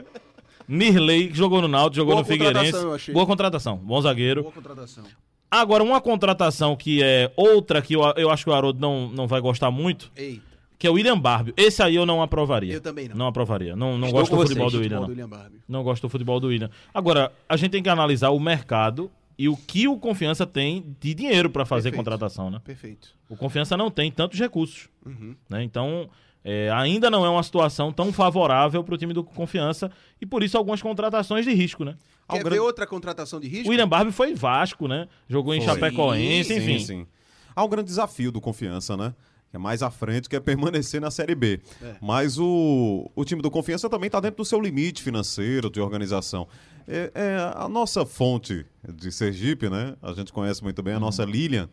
Nirley, 0.67 1.27
que 1.29 1.35
jogou 1.37 1.61
no 1.61 1.67
Náutico, 1.67 1.95
jogou 1.97 2.13
Boa 2.15 2.21
no 2.21 2.27
Figueirense. 2.27 2.65
contratação, 2.71 2.89
eu 2.89 2.95
achei. 2.95 3.13
Boa 3.13 3.25
contratação, 3.25 3.75
bom 3.77 3.99
zagueiro. 4.01 4.43
Boa 4.43 4.53
contratação. 4.53 5.03
Agora, 5.51 5.83
uma 5.83 5.99
contratação 5.99 6.75
que 6.75 7.01
é 7.03 7.31
outra 7.35 7.81
que 7.81 7.95
eu, 7.95 8.01
eu 8.15 8.29
acho 8.29 8.43
que 8.43 8.49
o 8.49 8.53
Haroldo 8.53 8.79
não, 8.79 9.09
não 9.09 9.27
vai 9.27 9.41
gostar 9.41 9.71
muito, 9.71 10.11
Ei, 10.15 10.41
que 10.77 10.85
é 10.85 10.89
o 10.89 10.93
William 10.93 11.17
Barbio. 11.19 11.53
Esse 11.57 11.81
aí 11.81 11.95
eu 11.95 12.05
não 12.05 12.21
aprovaria. 12.21 12.73
eu 12.73 12.81
também 12.81 13.07
não. 13.09 13.15
Não 13.17 13.27
aprovaria. 13.27 13.75
Não, 13.75 13.97
não 13.97 14.07
Estou 14.07 14.19
gosto 14.21 14.35
do 14.35 14.41
futebol 14.43 14.69
do 14.71 14.77
William, 14.77 14.97
Futebol 14.97 14.99
não. 14.99 15.07
do 15.07 15.09
William 15.11 15.29
Barbie. 15.29 15.59
Não 15.67 15.83
gosto 15.83 16.01
do 16.03 16.09
futebol 16.09 16.39
do 16.39 16.47
William. 16.47 16.69
Agora, 16.93 17.31
a 17.47 17.57
gente 17.57 17.71
tem 17.71 17.81
que 17.83 17.89
analisar 17.89 18.29
o 18.29 18.39
mercado 18.39 19.09
e 19.37 19.49
o 19.49 19.57
que 19.57 19.87
o 19.87 19.97
Confiança 19.97 20.45
tem 20.45 20.95
de 20.99 21.13
dinheiro 21.13 21.49
para 21.49 21.65
fazer 21.65 21.89
Perfeito. 21.91 21.97
contratação, 21.97 22.49
né? 22.51 22.61
Perfeito. 22.63 23.09
O 23.29 23.35
Confiança 23.35 23.75
não 23.75 23.89
tem 23.89 24.11
tantos 24.11 24.37
recursos, 24.39 24.87
Uhum. 25.05 25.33
né? 25.49 25.63
Então, 25.63 26.09
é, 26.43 26.69
ainda 26.71 27.09
não 27.09 27.25
é 27.25 27.29
uma 27.29 27.43
situação 27.43 27.91
tão 27.91 28.11
favorável 28.13 28.83
para 28.83 28.95
o 28.95 28.97
time 28.97 29.13
do 29.13 29.23
Confiança 29.23 29.91
e 30.21 30.25
por 30.25 30.41
isso 30.43 30.57
algumas 30.57 30.81
contratações 30.81 31.45
de 31.45 31.53
risco, 31.53 31.83
né? 31.83 31.93
Quer 31.93 31.97
Ao 32.27 32.37
ver 32.37 32.43
grande- 32.43 32.59
outra 32.59 32.85
contratação 32.87 33.39
de 33.39 33.47
risco? 33.47 33.67
O 33.67 33.71
William 33.71 33.87
Barbie 33.87 34.11
foi 34.11 34.33
Vasco, 34.35 34.87
né? 34.87 35.07
Jogou 35.27 35.53
em 35.53 35.61
Foi. 35.61 35.73
Chapecoense, 35.73 36.53
Sim, 36.53 36.57
enfim. 36.59 36.79
Sim, 36.79 36.85
sim. 36.85 37.07
Há 37.55 37.63
um 37.63 37.67
grande 37.69 37.87
desafio 37.87 38.31
do 38.31 38.39
Confiança, 38.39 38.95
né? 38.95 39.13
Que 39.49 39.55
é 39.55 39.59
mais 39.59 39.81
à 39.81 39.89
frente, 39.89 40.29
que 40.29 40.35
é 40.35 40.39
permanecer 40.39 41.01
na 41.01 41.09
Série 41.09 41.33
B. 41.33 41.59
É. 41.81 41.95
Mas 41.99 42.37
o, 42.37 43.09
o 43.15 43.25
time 43.25 43.41
do 43.41 43.49
Confiança 43.49 43.89
também 43.89 44.05
está 44.07 44.19
dentro 44.19 44.37
do 44.37 44.45
seu 44.45 44.61
limite 44.61 45.01
financeiro, 45.01 45.69
de 45.71 45.81
organização. 45.81 46.47
É, 46.87 47.11
é, 47.15 47.53
a 47.55 47.67
nossa 47.67 48.05
fonte 48.05 48.65
de 48.87 49.11
Sergipe, 49.11 49.67
né? 49.69 49.95
A 50.01 50.13
gente 50.13 50.31
conhece 50.31 50.63
muito 50.63 50.81
bem 50.83 50.93
a 50.93 50.99
nossa 50.99 51.25
Lilian, 51.25 51.67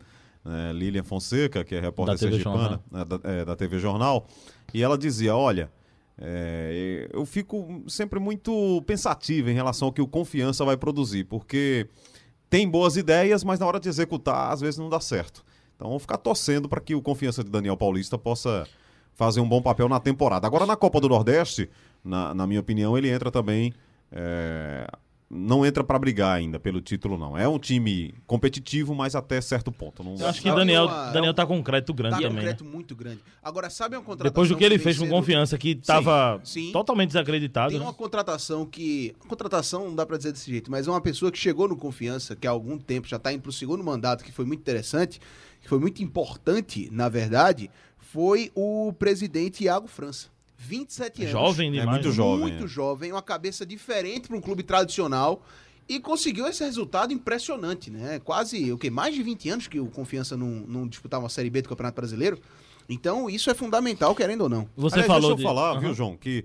né? 0.47 0.71
Lilian 0.73 1.03
Fonseca, 1.03 1.63
que 1.63 1.75
é 1.75 1.79
repórter 1.79 2.15
Da 2.15 2.19
sergipana, 2.19 2.81
né? 2.91 3.05
da, 3.05 3.19
é, 3.23 3.45
da 3.45 3.55
TV 3.55 3.77
Jornal. 3.79 4.25
E 4.73 4.81
ela 4.81 4.97
dizia, 4.97 5.35
olha... 5.35 5.69
é, 6.17 7.07
eu 7.13 7.25
fico 7.25 7.83
sempre 7.87 8.19
muito 8.19 8.81
pensativo 8.87 9.49
em 9.49 9.53
relação 9.53 9.89
ao 9.89 9.93
que 9.93 10.01
o 10.01 10.07
Confiança 10.07 10.65
vai 10.65 10.75
produzir, 10.75 11.25
porque 11.25 11.87
tem 12.49 12.67
boas 12.67 12.97
ideias, 12.97 13.43
mas 13.43 13.59
na 13.59 13.67
hora 13.67 13.79
de 13.79 13.87
executar, 13.89 14.51
às 14.51 14.61
vezes 14.61 14.77
não 14.79 14.89
dá 14.89 14.99
certo. 14.99 15.43
Então, 15.75 15.89
vamos 15.89 16.01
ficar 16.01 16.17
torcendo 16.17 16.67
para 16.67 16.81
que 16.81 16.95
o 16.95 17.01
confiança 17.03 17.43
de 17.43 17.51
Daniel 17.51 17.77
Paulista 17.77 18.17
possa 18.17 18.65
fazer 19.13 19.41
um 19.41 19.47
bom 19.47 19.61
papel 19.61 19.87
na 19.87 19.99
temporada. 19.99 20.47
Agora, 20.47 20.65
na 20.65 20.75
Copa 20.75 20.99
do 20.99 21.07
Nordeste, 21.07 21.69
na, 22.03 22.33
na 22.33 22.47
minha 22.47 22.59
opinião, 22.59 22.97
ele 22.97 23.09
entra 23.09 23.29
também. 23.29 23.73
é, 24.11 24.87
não 25.29 25.65
entra 25.65 25.83
para 25.83 25.99
brigar 25.99 26.37
ainda 26.37 26.57
pelo 26.57 26.79
título, 26.79 27.17
não. 27.17 27.37
É 27.37 27.45
um 27.47 27.59
time 27.59 28.13
competitivo, 28.25 28.95
mas 28.95 29.13
até 29.13 29.41
certo 29.41 29.71
ponto. 29.73 30.01
Não... 30.01 30.15
Eu 30.15 30.27
acho 30.27 30.41
que 30.41 30.47
Sabe 30.47 30.59
Daniel, 30.61 30.85
uma- 30.85 31.11
Daniel 31.11 31.33
tá 31.33 31.45
com 31.45 31.57
um 31.57 31.61
crédito 31.63 31.93
grande 31.93 32.15
Tá 32.15 32.21
com 32.21 32.25
um 32.25 32.29
também. 32.29 32.43
né? 32.45 32.49
crédito 32.53 32.63
muito 32.65 32.95
grande. 32.95 33.19
Agora, 33.43 33.69
sabe 33.69 33.97
uma 33.97 34.01
contratação 34.03 34.31
Depois 34.31 34.47
do 34.49 34.55
que 34.55 34.63
ele 34.63 34.79
fez 34.79 34.97
com 34.97 35.03
sendo- 35.03 35.13
confiança, 35.13 35.57
que 35.57 35.75
tava 35.75 36.39
sim. 36.45 36.71
totalmente 36.71 37.09
desacreditado. 37.09 37.71
Tem 37.71 37.79
né? 37.79 37.85
uma 37.85 37.93
contratação 37.93 38.65
que. 38.65 39.15
Contratação 39.27 39.85
não 39.85 39.95
dá 39.95 40.05
pra 40.05 40.15
dizer 40.15 40.31
desse 40.31 40.49
jeito, 40.49 40.71
mas 40.71 40.87
é 40.87 40.91
uma 40.91 41.01
pessoa 41.01 41.29
que 41.31 41.37
chegou 41.37 41.67
no 41.67 41.75
Confiança, 41.75 42.33
que 42.35 42.47
há 42.47 42.51
algum 42.51 42.77
tempo 42.77 43.05
já 43.07 43.19
tá 43.19 43.33
indo 43.33 43.41
pro 43.41 43.51
segundo 43.51 43.83
mandato, 43.83 44.23
que 44.23 44.31
foi 44.31 44.45
muito 44.45 44.61
interessante, 44.61 45.19
que 45.61 45.67
foi 45.67 45.77
muito 45.79 46.01
importante, 46.01 46.87
na 46.91 47.09
verdade, 47.09 47.69
foi 47.97 48.49
o 48.55 48.93
presidente 48.97 49.65
Iago 49.65 49.87
França. 49.87 50.27
27 50.57 51.21
anos. 51.21 51.31
Jovem 51.31 51.69
É 51.69 51.71
demais. 51.71 51.89
muito 51.91 52.07
né? 52.09 52.13
jovem. 52.13 52.39
Muito 52.39 52.63
é. 52.65 52.67
jovem, 52.67 53.11
uma 53.11 53.21
cabeça 53.21 53.65
diferente 53.65 54.27
para 54.27 54.37
um 54.37 54.41
clube 54.41 54.63
tradicional 54.63 55.43
e 55.87 55.99
conseguiu 55.99 56.47
esse 56.47 56.63
resultado 56.63 57.13
impressionante, 57.13 57.89
né? 57.89 58.19
Quase, 58.19 58.71
o 58.71 58.77
que 58.77 58.89
mais 58.89 59.15
de 59.15 59.23
20 59.23 59.49
anos 59.49 59.67
que 59.67 59.79
o 59.79 59.87
Confiança 59.87 60.35
não, 60.35 60.47
não 60.47 60.87
disputava 60.87 61.23
uma 61.23 61.29
Série 61.29 61.49
B 61.49 61.61
do 61.61 61.69
Campeonato 61.69 61.95
Brasileiro. 61.95 62.39
Então, 62.89 63.29
isso 63.29 63.49
é 63.49 63.53
fundamental, 63.53 64.15
querendo 64.15 64.41
ou 64.41 64.49
não. 64.49 64.67
Você 64.75 64.95
Aliás, 64.95 65.07
falou 65.07 65.21
deixa 65.21 65.33
eu 65.33 65.37
de... 65.37 65.43
falar, 65.43 65.71
Aham. 65.71 65.79
viu, 65.79 65.93
João, 65.93 66.17
que 66.17 66.43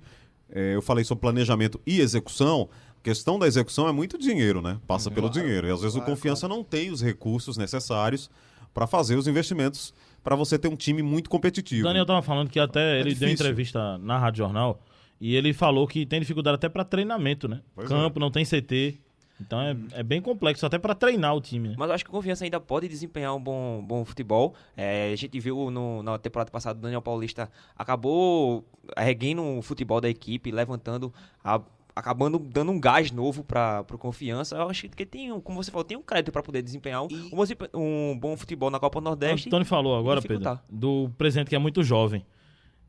é, 0.51 0.75
eu 0.75 0.83
falei 0.83 1.05
sobre 1.05 1.23
planejamento 1.23 1.81
e 1.87 2.01
execução. 2.01 2.69
A 3.01 3.03
questão 3.03 3.39
da 3.39 3.47
execução 3.47 3.89
é 3.89 3.93
muito 3.93 4.17
dinheiro, 4.17 4.61
né? 4.63 4.79
Passa 4.87 5.11
pelo 5.11 5.29
dinheiro. 5.29 5.67
E 5.67 5.71
às 5.71 5.81
vezes 5.81 5.97
o 5.97 5.99
Claro, 5.99 6.13
confiança 6.13 6.47
não 6.47 6.63
tem 6.63 6.91
os 6.91 7.01
recursos 7.03 7.57
necessários 7.57 8.31
para 8.75 8.87
fazer 8.87 9.17
os 9.17 9.27
investimentos 9.27 9.93
para 10.23 10.37
você 10.37 10.59
ter 10.59 10.69
um 10.69 10.77
time 10.77 11.03
muito 11.03 11.27
O 11.27 11.31
competitivo. 11.31 11.83
Daniel 11.85 12.07
tava 12.07 12.23
falando 12.23 12.49
que 12.49 12.59
até 12.61 12.95
ele 13.01 13.11
deu 13.15 13.29
difícil. 13.29 13.33
entrevista 13.35 13.99
na 13.99 14.19
Rádio 14.19 14.39
Jornal 14.39 14.81
e 15.21 15.35
ele 15.37 15.53
falou 15.53 15.87
que 15.87 16.07
tem 16.07 16.21
dificuldade 16.21 16.55
até 16.57 16.69
pra 16.69 16.85
treinamento, 16.85 17.47
né? 17.49 17.61
Pois 17.75 17.89
Campo, 17.89 18.19
não 18.21 18.31
tem 18.31 18.45
CT. 18.45 18.99
Então 19.41 19.61
é, 19.61 19.77
é 19.95 20.03
bem 20.05 20.21
complexo, 20.21 20.65
até 20.65 20.79
pra 20.79 20.95
treinar 20.95 21.35
o 21.35 21.41
time. 21.41 21.71
né? 21.71 21.75
Mas 21.77 21.89
eu 21.89 21.95
acho 21.97 22.05
que 22.05 22.11
o 22.11 22.13
Confiança 22.13 22.45
ainda 22.45 22.61
pode 22.61 22.87
desempenhar 22.87 23.35
um 23.35 23.41
bom, 23.43 23.83
bom 23.85 24.05
futebol. 24.05 24.55
É, 24.77 25.11
a 25.13 25.17
gente 25.17 25.41
viu 25.41 25.69
no- 25.69 26.01
na 26.03 26.17
temporada 26.19 26.49
passada 26.51 26.79
o 26.79 26.83
Daniel 26.83 27.03
Paulista 27.03 27.51
acabou 27.77 28.65
erguendo 28.97 29.43
o 29.43 29.61
futebol 29.63 30.01
da 30.01 30.09
equipe, 30.09 30.53
levantando, 30.53 31.13
a- 31.43 31.61
acabando 31.95 32.39
dando 32.39 32.73
um 32.73 32.81
gás 32.81 33.11
novo 33.11 33.45
para 33.45 33.85
o 33.93 33.99
Confiança. 33.99 34.57
Eu 34.57 34.69
acho 34.69 34.89
que 34.89 35.05
tem, 35.07 35.31
um- 35.33 35.41
como 35.41 35.63
você 35.63 35.71
falou, 35.71 35.85
tem 35.85 35.97
um 35.97 36.03
crédito 36.03 36.33
para 36.33 36.43
poder 36.43 36.63
desempenhar 36.63 37.03
um, 37.03 37.09
E- 37.11 37.31
um 37.75 38.19
bom 38.19 38.37
futebol 38.37 38.71
na 38.71 38.79
Copa 38.81 38.99
O 38.99 39.03
Nordeste. 39.03 39.49
Antônio 39.49 39.67
falou 39.67 39.97
agora, 39.99 40.21
Pedro, 40.23 40.59
do 40.71 41.11
presente 41.19 41.49
que 41.49 41.57
é 41.57 41.59
muito 41.59 41.83
jovem. 41.83 42.25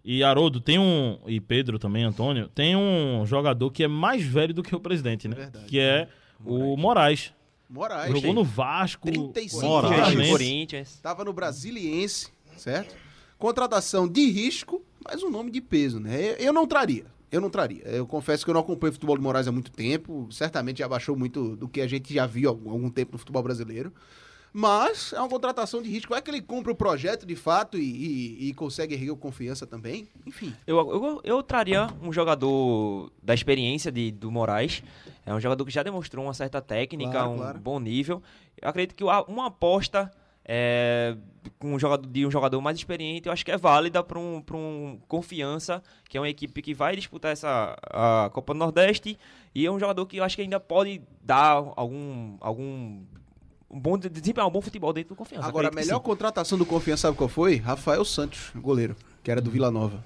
E 0.06 0.22
Haroldo 0.24 0.60
tem 0.60 0.78
um. 0.80 1.18
E 1.28 1.40
Pedro 1.40 1.80
também, 1.80 2.04
Antônio, 2.04 2.50
tem 2.50 2.76
um 2.76 3.26
jogador 3.26 3.72
que 3.72 3.84
é 3.84 3.88
mais 3.88 4.22
velho 4.24 4.54
do 4.54 4.62
que 4.62 4.76
o 4.76 4.80
presidente, 4.80 5.28
né? 5.30 5.36
Verdade. 5.36 5.66
Que 5.66 5.80
é 5.80 6.10
o 6.46 6.76
Moraes. 6.76 7.32
Moraes. 7.70 8.12
Jogou 8.12 8.34
no 8.34 8.44
Vasco. 8.44 9.08
35 9.10 9.66
Moraes. 9.66 9.90
Corinthians, 9.90 10.14
Flamengo. 10.14 10.32
Corinthians. 10.32 11.00
Tava 11.02 11.24
no 11.24 11.32
Brasiliense, 11.32 12.32
certo? 12.58 12.96
Contratação 13.38 14.08
de 14.08 14.30
risco, 14.30 14.82
mas 15.04 15.24
um 15.24 15.30
nome 15.30 15.50
de 15.52 15.62
peso, 15.62 16.00
né? 16.00 16.36
Eu 16.38 16.52
não 16.54 16.68
traria. 16.68 17.06
Eu 17.34 17.42
não 17.42 17.50
traria. 17.50 17.82
Eu 17.86 18.06
confesso 18.06 18.46
que 18.46 18.50
eu 18.52 18.54
não 18.54 18.62
acompanho 18.62 18.92
o 18.92 18.94
futebol 18.94 19.18
de 19.18 19.24
Moraes 19.24 19.48
há 19.48 19.52
muito 19.52 19.72
tempo. 19.72 20.28
Certamente 20.32 20.78
já 20.80 20.88
baixou 20.88 21.16
muito 21.18 21.56
do 21.56 21.68
que 21.68 21.82
a 21.82 21.88
gente 21.88 22.14
já 22.14 22.28
viu 22.28 22.48
há 22.50 22.52
algum 22.54 22.90
tempo 22.92 23.14
no 23.14 23.18
futebol 23.18 23.42
brasileiro. 23.42 23.92
Mas 24.56 25.12
é 25.14 25.20
uma 25.20 25.28
contratação 25.28 25.82
de 25.82 25.90
risco. 25.90 26.14
É 26.14 26.22
que 26.22 26.30
ele 26.30 26.40
cumpre 26.40 26.72
o 26.72 26.76
projeto 26.76 27.26
de 27.26 27.36
fato 27.36 27.76
e, 27.76 27.82
e- 27.82 28.50
e 28.50 28.54
consegue 28.54 28.94
erguer 28.94 29.16
confiança 29.16 29.66
também. 29.66 30.08
Enfim. 30.28 30.54
Eu, 30.68 30.78
eu, 30.78 31.22
eu 31.24 31.42
traria 31.42 31.88
um 32.04 32.14
jogador 32.14 33.12
da 33.24 33.34
experiência 33.34 33.92
de, 33.92 34.12
do 34.12 34.32
Moraes. 34.32 34.84
É 35.26 35.34
um 35.34 35.40
jogador 35.40 35.66
que 35.66 35.72
já 35.72 35.82
demonstrou 35.82 36.26
uma 36.26 36.36
certa 36.36 36.62
técnica, 36.62 37.12
Claro, 37.14 37.32
um 37.32 37.38
claro. 37.38 37.60
bom 37.60 37.80
nível. 37.80 38.22
Eu 38.62 38.70
acredito 38.70 38.96
que 38.96 39.04
uma 39.04 39.48
aposta 39.48 40.12
é, 40.46 41.16
com 41.60 41.74
um 41.74 41.80
jogador, 41.80 42.08
de 42.08 42.26
um 42.26 42.32
jogador 42.32 42.60
mais 42.62 42.78
experiente, 42.78 43.28
eu 43.28 43.34
acho 43.34 43.46
que 43.46 43.52
é 43.52 43.58
válida 43.58 44.04
para 44.04 44.20
um, 44.20 44.42
pra 44.42 44.58
um 44.58 45.00
Confiança, 45.08 45.82
que 46.10 46.18
é 46.18 46.22
uma 46.22 46.30
equipe 46.30 46.62
que 46.62 46.74
vai 46.74 46.96
disputar 46.96 47.32
essa 47.32 47.78
a 47.84 48.30
Copa 48.34 48.54
do 48.54 48.60
Nordeste. 48.60 49.18
E 49.56 49.66
é 49.66 49.72
um 49.72 49.80
jogador 49.80 50.06
que 50.06 50.18
eu 50.18 50.24
acho 50.24 50.36
que 50.36 50.42
ainda 50.42 50.60
pode 50.60 51.02
dar 51.22 51.64
algum. 51.76 52.38
algum 52.42 53.02
um 53.70 53.80
bom, 53.80 53.98
desempenhar 53.98 54.48
um 54.48 54.52
bom 54.52 54.62
futebol 54.62 54.94
dentro 54.94 55.10
do 55.10 55.18
Confiança. 55.18 55.48
Agora, 55.48 55.70
a 55.70 55.72
melhor 55.72 56.00
contratação 56.00 56.58
do 56.60 56.66
confiança, 56.66 57.08
sabe 57.08 57.18
qual 57.18 57.28
foi? 57.28 57.56
Rafael 57.56 58.06
Santos, 58.06 58.52
goleiro, 58.56 58.96
que 59.24 59.32
era 59.32 59.42
do 59.42 59.50
Vila 59.50 59.72
Nova. 59.72 60.06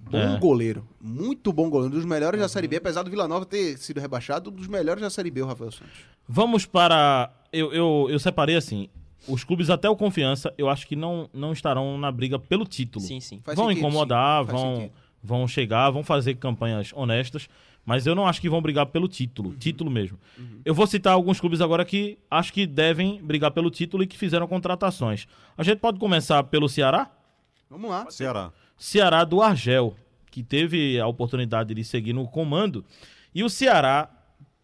Bom 0.00 0.18
É. 0.18 0.36
goleiro. 0.38 0.84
Muito 1.00 1.52
bom 1.52 1.70
goleiro. 1.70 1.94
Um 1.94 1.96
dos 1.96 2.04
melhores 2.04 2.40
da 2.40 2.48
Série 2.48 2.66
B, 2.66 2.76
apesar 2.76 3.04
do 3.04 3.10
Vila 3.10 3.28
Nova 3.28 3.46
ter 3.46 3.78
sido 3.78 4.00
rebaixado, 4.00 4.50
um 4.50 4.52
dos 4.52 4.66
melhores 4.66 5.00
da 5.00 5.10
Série 5.10 5.30
B, 5.30 5.42
o 5.42 5.46
Rafael 5.46 5.70
Santos. 5.70 5.92
Vamos 6.28 6.66
para. 6.66 7.30
Eu, 7.52 7.72
eu, 7.72 8.08
eu 8.10 8.18
separei 8.18 8.56
assim. 8.56 8.88
Os 9.28 9.44
clubes 9.44 9.70
até 9.70 9.88
o 9.88 9.94
Confiança, 9.96 10.52
eu 10.58 10.68
acho 10.68 10.86
que 10.86 10.96
não, 10.96 11.28
não 11.32 11.52
estarão 11.52 11.96
na 11.98 12.10
briga 12.10 12.38
pelo 12.38 12.64
título. 12.64 13.04
Sim, 13.04 13.20
sim. 13.20 13.40
Faz 13.44 13.56
vão 13.56 13.68
sentido, 13.68 13.78
incomodar, 13.86 14.44
sim. 14.44 14.50
Vão, 14.50 14.90
vão 15.22 15.48
chegar, 15.48 15.90
vão 15.90 16.02
fazer 16.02 16.34
campanhas 16.34 16.90
honestas, 16.94 17.48
mas 17.84 18.06
eu 18.06 18.14
não 18.14 18.26
acho 18.26 18.40
que 18.40 18.48
vão 18.48 18.60
brigar 18.60 18.86
pelo 18.86 19.06
título, 19.08 19.50
Uhum. 19.50 19.56
título 19.56 19.90
mesmo. 19.90 20.18
Eu 20.64 20.74
vou 20.74 20.86
citar 20.86 21.12
alguns 21.12 21.40
clubes 21.40 21.60
agora 21.60 21.84
que 21.84 22.18
acho 22.30 22.52
que 22.52 22.66
devem 22.66 23.20
brigar 23.22 23.50
pelo 23.52 23.70
título 23.70 24.02
e 24.02 24.06
que 24.06 24.18
fizeram 24.18 24.46
contratações. 24.48 25.26
A 25.56 25.62
gente 25.62 25.78
pode 25.78 25.98
começar 25.98 26.42
pelo 26.44 26.68
Ceará? 26.68 27.10
Vamos 27.70 27.90
lá. 27.90 28.10
Ceará. 28.10 28.52
Ceará 28.76 29.24
do 29.24 29.40
Argel, 29.40 29.96
que 30.30 30.42
teve 30.42 30.98
a 31.00 31.06
oportunidade 31.06 31.72
de 31.74 31.84
seguir 31.84 32.12
no 32.12 32.26
comando. 32.26 32.84
E 33.34 33.42
o 33.44 33.48
Ceará, 33.48 34.08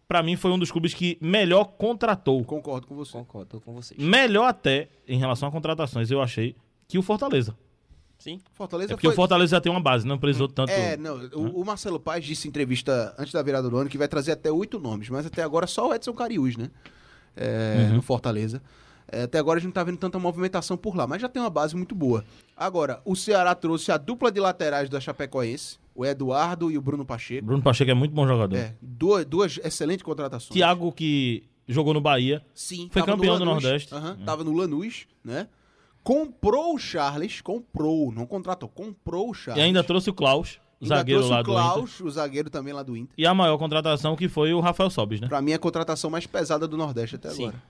pra 0.09 0.23
mim, 0.23 0.35
foi 0.35 0.49
um 0.49 0.57
dos 0.57 0.71
clubes 0.71 0.91
que 0.91 1.19
melhor 1.21 1.65
contratou. 1.77 2.43
Concordo 2.43 2.87
com 2.87 2.95
você. 2.95 3.11
Concordo 3.11 3.61
com 3.61 3.73
vocês. 3.73 4.03
Melhor 4.03 4.47
até, 4.47 4.89
em 5.07 5.19
relação 5.19 5.47
a 5.47 5.51
contratações, 5.51 6.09
eu 6.09 6.19
achei, 6.19 6.55
que 6.87 6.97
o 6.97 7.03
Fortaleza. 7.03 7.55
Sim. 8.17 8.41
Fortaleza 8.51 8.91
É 8.91 8.95
porque 8.95 9.07
foi... 9.07 9.13
o 9.13 9.15
Fortaleza 9.15 9.55
já 9.55 9.61
tem 9.61 9.71
uma 9.71 9.79
base, 9.79 10.05
não 10.05 10.17
precisou 10.17 10.47
tanto. 10.49 10.71
É, 10.71 10.97
não, 10.97 11.15
o, 11.33 11.61
o 11.61 11.65
Marcelo 11.65 11.99
Paz 11.99 12.25
disse 12.25 12.47
em 12.47 12.49
entrevista 12.49 13.15
antes 13.17 13.31
da 13.31 13.41
virada 13.43 13.69
do 13.69 13.77
ano 13.77 13.89
que 13.89 13.97
vai 13.99 14.07
trazer 14.07 14.31
até 14.31 14.51
oito 14.51 14.79
nomes, 14.79 15.09
mas 15.09 15.25
até 15.27 15.43
agora 15.43 15.67
só 15.67 15.87
o 15.87 15.93
Edson 15.93 16.13
Cariús, 16.13 16.57
né? 16.57 16.69
É, 17.37 17.87
Uhum. 17.89 17.95
No 17.97 18.01
Fortaleza. 18.01 18.61
É, 19.11 19.23
até 19.23 19.37
agora 19.39 19.57
a 19.57 19.59
gente 19.59 19.67
não 19.67 19.73
tá 19.73 19.83
vendo 19.83 19.97
tanta 19.97 20.19
movimentação 20.19 20.75
por 20.75 20.95
lá, 20.95 21.07
mas 21.07 21.21
já 21.21 21.29
tem 21.29 21.41
uma 21.41 21.49
base 21.49 21.75
muito 21.75 21.95
boa. 21.95 22.25
Agora, 22.57 22.99
o 23.05 23.15
Ceará 23.15 23.55
trouxe 23.55 23.91
a 23.91 23.97
dupla 23.97 24.31
de 24.31 24.39
laterais 24.39 24.89
da 24.89 24.99
Chapecoense, 24.99 25.77
o 25.99 26.05
Eduardo 26.05 26.71
e 26.71 26.77
o 26.77 26.81
Bruno 26.81 27.05
Pacheco. 27.05 27.45
Bruno 27.45 27.61
Pacheco 27.61 27.91
é 27.91 27.93
muito 27.93 28.13
bom 28.13 28.25
jogador. 28.25 28.55
É, 28.55 28.73
duas, 28.81 29.25
duas 29.25 29.59
excelentes 29.63 30.01
contratações. 30.03 30.53
Thiago, 30.53 30.91
que 30.93 31.43
jogou 31.67 31.93
no 31.93 31.99
Bahia. 31.99 32.41
Sim, 32.53 32.87
Foi 32.91 33.01
tava 33.01 33.11
no 33.11 33.17
campeão 33.17 33.37
do 33.37 33.43
Nordeste. 33.45 33.93
aham, 33.93 34.17
Tava 34.25 34.43
no 34.43 34.53
Lanús, 34.53 35.07
né? 35.23 35.47
Comprou 36.01 36.73
o 36.73 36.77
Charles, 36.79 37.41
comprou, 37.41 38.11
não 38.11 38.25
contratou, 38.25 38.69
comprou 38.69 39.29
o 39.29 39.33
Charles. 39.33 39.61
E 39.61 39.65
ainda 39.65 39.83
trouxe 39.83 40.09
o 40.09 40.13
Klaus, 40.13 40.59
o 40.79 40.85
Ainda 40.85 40.95
zagueiro 40.95 41.19
trouxe 41.21 41.33
lá 41.33 41.39
o 41.41 41.43
do 41.43 41.51
Inter. 41.51 41.63
Klaus, 41.73 41.99
o 41.99 42.09
zagueiro 42.09 42.49
também 42.49 42.73
lá 42.73 42.81
do 42.81 42.95
Inter. 42.95 43.13
E 43.17 43.25
a 43.27 43.33
maior 43.33 43.57
contratação 43.57 44.15
que 44.15 44.29
foi 44.29 44.53
o 44.53 44.61
Rafael 44.61 44.89
Sobis, 44.89 45.19
né? 45.19 45.27
Pra 45.27 45.41
mim 45.41 45.51
é 45.51 45.55
a 45.55 45.59
contratação 45.59 46.09
mais 46.09 46.25
pesada 46.25 46.65
do 46.67 46.77
Nordeste 46.77 47.17
até 47.17 47.29
Sim. 47.29 47.43
agora. 47.47 47.61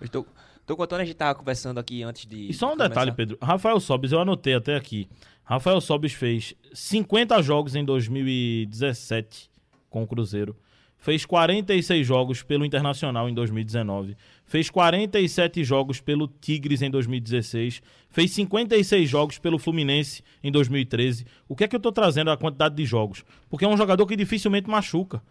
Eu 0.00 0.04
estou, 0.06 0.26
tô 0.66 0.76
contando, 0.76 1.00
a 1.00 1.04
gente 1.04 1.14
tava 1.16 1.36
conversando 1.36 1.78
aqui 1.78 2.02
antes 2.02 2.26
de. 2.26 2.50
E 2.50 2.52
só 2.54 2.68
um 2.72 2.76
de 2.76 2.88
detalhe. 2.88 3.12
Pedro. 3.12 3.38
Rafael 3.40 3.78
Sobis, 3.78 4.10
eu 4.12 4.20
anotei 4.20 4.54
até 4.54 4.74
aqui. 4.74 5.08
Rafael 5.48 5.80
Sobis 5.80 6.12
fez 6.12 6.54
50 6.74 7.40
jogos 7.40 7.74
em 7.74 7.82
2017 7.82 9.50
com 9.88 10.02
o 10.02 10.06
Cruzeiro. 10.06 10.54
Fez 10.98 11.24
46 11.24 12.06
jogos 12.06 12.42
pelo 12.42 12.66
Internacional 12.66 13.30
em 13.30 13.32
2019. 13.32 14.14
Fez 14.44 14.68
47 14.68 15.64
jogos 15.64 16.02
pelo 16.02 16.28
Tigres 16.28 16.82
em 16.82 16.90
2016. 16.90 17.80
Fez 18.10 18.30
56 18.32 19.08
jogos 19.08 19.38
pelo 19.38 19.58
Fluminense 19.58 20.22
em 20.44 20.52
2013. 20.52 21.24
O 21.48 21.56
que 21.56 21.64
é 21.64 21.68
que 21.68 21.74
eu 21.74 21.80
tô 21.80 21.90
trazendo 21.90 22.30
a 22.30 22.36
quantidade 22.36 22.74
de 22.74 22.84
jogos? 22.84 23.24
Porque 23.48 23.64
é 23.64 23.68
um 23.68 23.76
jogador 23.76 24.04
que 24.04 24.16
dificilmente 24.16 24.68
machuca. 24.68 25.22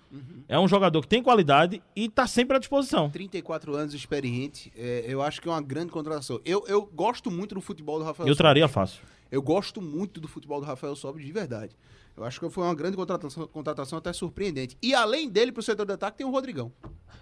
É 0.48 0.58
um 0.58 0.68
jogador 0.68 1.02
que 1.02 1.08
tem 1.08 1.22
qualidade 1.22 1.80
e 1.96 2.10
tá 2.10 2.26
sempre 2.26 2.58
à 2.58 2.60
disposição. 2.60 3.12
34 3.12 3.76
anos, 3.76 3.94
experiente. 3.94 4.74
é, 4.76 5.06
eu 5.08 5.22
acho 5.22 5.40
que 5.40 5.48
é 5.48 5.52
uma 5.52 5.62
grande 5.62 5.92
contratação. 5.92 6.42
Eu, 6.44 6.64
eu 6.68 6.84
gosto 6.92 7.30
muito 7.30 7.54
do 7.54 7.62
futebol 7.62 8.00
do 8.00 8.06
Rafael 8.06 8.28
Eu 8.28 8.36
traria 8.36 8.68
fácil. 8.68 9.04
Eu 9.32 9.42
gosto 9.42 9.82
muito 9.82 10.20
do 10.20 10.28
futebol 10.28 10.60
do 10.60 10.66
Rafael 10.66 10.96
Sobis, 10.96 11.26
de 11.26 11.32
verdade. 11.32 11.76
Eu 12.18 12.24
acho 12.24 12.40
que 12.40 12.50
foi 12.50 12.64
uma 12.64 12.74
grande 12.74 12.98
contratação, 12.98 13.46
contratação 13.48 14.00
até 14.00 14.12
surpreendente. 14.12 14.76
E 14.82 14.96
além 14.96 15.30
dele, 15.30 15.52
pro 15.52 15.62
setor 15.62 15.86
de 15.86 15.94
ataque, 15.94 16.18
tem 16.18 16.26
o 16.26 16.32
Rodrigão. 16.32 16.72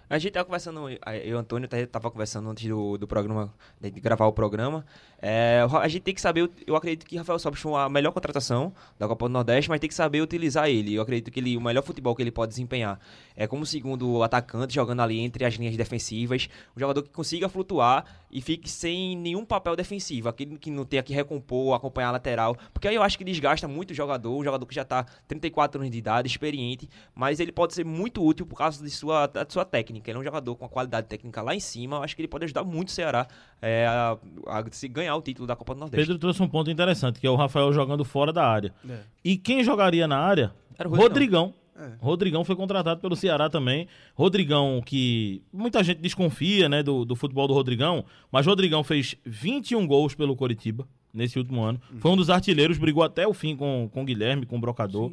A 0.08 0.18
gente 0.18 0.32
tava 0.32 0.44
conversando, 0.44 0.88
eu 0.88 0.98
e 1.24 1.34
o 1.34 1.38
Antônio 1.38 1.66
até 1.66 1.84
tava 1.84 2.10
conversando 2.12 2.48
antes 2.48 2.66
do, 2.68 2.96
do 2.96 3.08
programa, 3.08 3.52
de 3.80 3.90
gravar 3.90 4.26
o 4.26 4.32
programa. 4.32 4.86
É, 5.20 5.66
a 5.68 5.88
gente 5.88 6.02
tem 6.02 6.14
que 6.14 6.20
saber, 6.20 6.48
eu 6.64 6.76
acredito 6.76 7.04
que 7.04 7.16
Rafael 7.16 7.38
Sobis 7.40 7.60
foi 7.60 7.74
a 7.74 7.88
melhor 7.88 8.12
contratação 8.12 8.72
da 8.98 9.08
Copa 9.08 9.26
do 9.26 9.32
Nordeste, 9.32 9.68
mas 9.68 9.80
tem 9.80 9.88
que 9.88 9.94
saber 9.94 10.20
utilizar 10.20 10.68
ele. 10.68 10.94
Eu 10.94 11.02
acredito 11.02 11.30
que 11.30 11.40
ele, 11.40 11.56
o 11.56 11.60
melhor 11.60 11.82
futebol 11.82 12.14
que 12.14 12.22
ele 12.22 12.30
pode 12.30 12.50
desempenhar 12.50 13.00
é 13.34 13.48
como 13.48 13.66
segundo 13.66 14.22
atacante, 14.22 14.74
jogando 14.74 15.02
ali 15.02 15.18
entre 15.18 15.44
as 15.44 15.54
linhas 15.54 15.76
defensivas. 15.76 16.48
Um 16.76 16.80
jogador 16.80 17.02
que 17.02 17.10
consiga 17.10 17.48
flutuar 17.48 18.04
e 18.30 18.40
fique 18.40 18.70
sem 18.70 19.16
nenhum 19.16 19.44
papel 19.44 19.74
defensivo. 19.74 20.28
Aquele 20.28 20.56
que 20.56 20.70
não 20.70 20.84
tenha 20.84 21.02
que 21.02 21.12
recompor, 21.12 21.74
acompanhar 21.74 22.10
a 22.10 22.12
lateral. 22.12 22.56
Porque 22.72 22.86
aí 22.86 22.94
eu 22.94 23.02
acho 23.02 23.18
que 23.18 23.24
desgasta 23.24 23.66
muito 23.66 23.90
o 23.90 23.94
jogador, 23.94 24.38
um 24.38 24.44
jogador 24.44 24.64
que 24.64 24.74
já 24.74 24.82
tá 24.86 25.06
34 25.28 25.80
anos 25.80 25.90
de 25.90 25.98
idade, 25.98 26.28
experiente, 26.28 26.88
mas 27.14 27.40
ele 27.40 27.52
pode 27.52 27.74
ser 27.74 27.84
muito 27.84 28.24
útil 28.24 28.46
por 28.46 28.56
causa 28.56 28.82
de 28.82 28.90
sua, 28.90 29.26
da 29.26 29.46
sua 29.48 29.64
técnica. 29.64 30.10
Ele 30.10 30.18
é 30.18 30.20
um 30.20 30.24
jogador 30.24 30.54
com 30.56 30.64
a 30.64 30.68
qualidade 30.68 31.06
técnica 31.06 31.42
lá 31.42 31.54
em 31.54 31.60
cima. 31.60 31.96
Eu 31.96 32.02
acho 32.02 32.14
que 32.14 32.22
ele 32.22 32.28
pode 32.28 32.44
ajudar 32.44 32.64
muito 32.64 32.88
o 32.88 32.92
Ceará 32.92 33.26
é, 33.60 33.86
a, 33.86 34.16
a, 34.46 34.64
se 34.70 34.88
ganhar 34.88 35.16
o 35.16 35.22
título 35.22 35.46
da 35.46 35.56
Copa 35.56 35.74
do 35.74 35.80
Nordeste. 35.80 36.06
Pedro 36.06 36.18
trouxe 36.18 36.42
um 36.42 36.48
ponto 36.48 36.70
interessante, 36.70 37.20
que 37.20 37.26
é 37.26 37.30
o 37.30 37.36
Rafael 37.36 37.72
jogando 37.72 38.04
fora 38.04 38.32
da 38.32 38.46
área. 38.46 38.72
É. 38.88 39.00
E 39.24 39.36
quem 39.36 39.62
jogaria 39.62 40.06
na 40.06 40.18
área? 40.18 40.52
Era 40.78 40.88
o 40.88 40.94
Rodrigão. 40.94 41.54
É. 41.78 41.90
Rodrigão 42.00 42.44
foi 42.44 42.56
contratado 42.56 43.00
pelo 43.00 43.14
Ceará 43.14 43.50
também. 43.50 43.86
Rodrigão, 44.14 44.82
que 44.84 45.42
muita 45.52 45.82
gente 45.84 46.00
desconfia 46.00 46.68
né, 46.68 46.82
do, 46.82 47.04
do 47.04 47.14
futebol 47.14 47.46
do 47.46 47.54
Rodrigão, 47.54 48.04
mas 48.32 48.46
Rodrigão 48.46 48.82
fez 48.82 49.14
21 49.24 49.86
gols 49.86 50.14
pelo 50.14 50.34
Coritiba 50.34 50.88
nesse 51.16 51.38
último 51.38 51.62
ano. 51.62 51.80
Foi 51.98 52.10
um 52.10 52.16
dos 52.16 52.30
artilheiros, 52.30 52.78
brigou 52.78 53.02
até 53.02 53.26
o 53.26 53.34
fim 53.34 53.56
com, 53.56 53.88
com 53.92 54.02
o 54.02 54.04
Guilherme, 54.04 54.46
com 54.46 54.56
o 54.56 54.60
Brocador. 54.60 55.12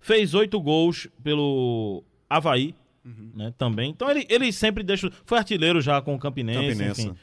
Fez 0.00 0.34
oito 0.34 0.60
gols 0.60 1.08
pelo 1.22 2.04
Havaí 2.28 2.74
né, 3.34 3.52
também. 3.56 3.90
Então 3.90 4.10
ele, 4.10 4.26
ele 4.28 4.52
sempre 4.52 4.82
deixa. 4.82 5.10
Foi 5.24 5.38
artilheiro 5.38 5.80
já 5.80 6.00
com 6.00 6.14
o 6.14 6.18
Campinense. 6.18 6.68
Campinense. 6.68 7.02
Enfim. 7.02 7.16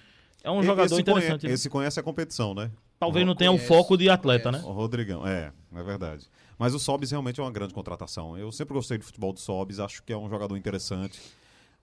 É 0.43 0.49
um 0.49 0.63
jogador 0.63 0.93
esse 0.93 1.01
interessante. 1.01 1.41
Conhece, 1.41 1.53
esse 1.53 1.69
conhece 1.69 1.99
a 1.99 2.03
competição, 2.03 2.53
né? 2.53 2.71
Talvez 2.99 3.25
não 3.25 3.35
tenha 3.35 3.51
o 3.51 3.55
Conhece, 3.55 3.67
foco 3.67 3.97
de 3.97 4.09
atleta, 4.09 4.49
conhece. 4.49 4.63
né? 4.65 4.71
O 4.71 4.73
Rodrigão, 4.73 5.25
é, 5.25 5.51
é 5.75 5.83
verdade. 5.83 6.27
Mas 6.57 6.73
o 6.73 6.79
Sobis 6.79 7.09
realmente 7.09 7.39
é 7.39 7.43
uma 7.43 7.51
grande 7.51 7.73
contratação. 7.73 8.37
Eu 8.37 8.51
sempre 8.51 8.73
gostei 8.73 8.97
do 8.97 9.03
futebol 9.03 9.33
do 9.33 9.39
Sobis, 9.39 9.79
acho 9.79 10.03
que 10.03 10.13
é 10.13 10.17
um 10.17 10.29
jogador 10.29 10.55
interessante. 10.55 11.19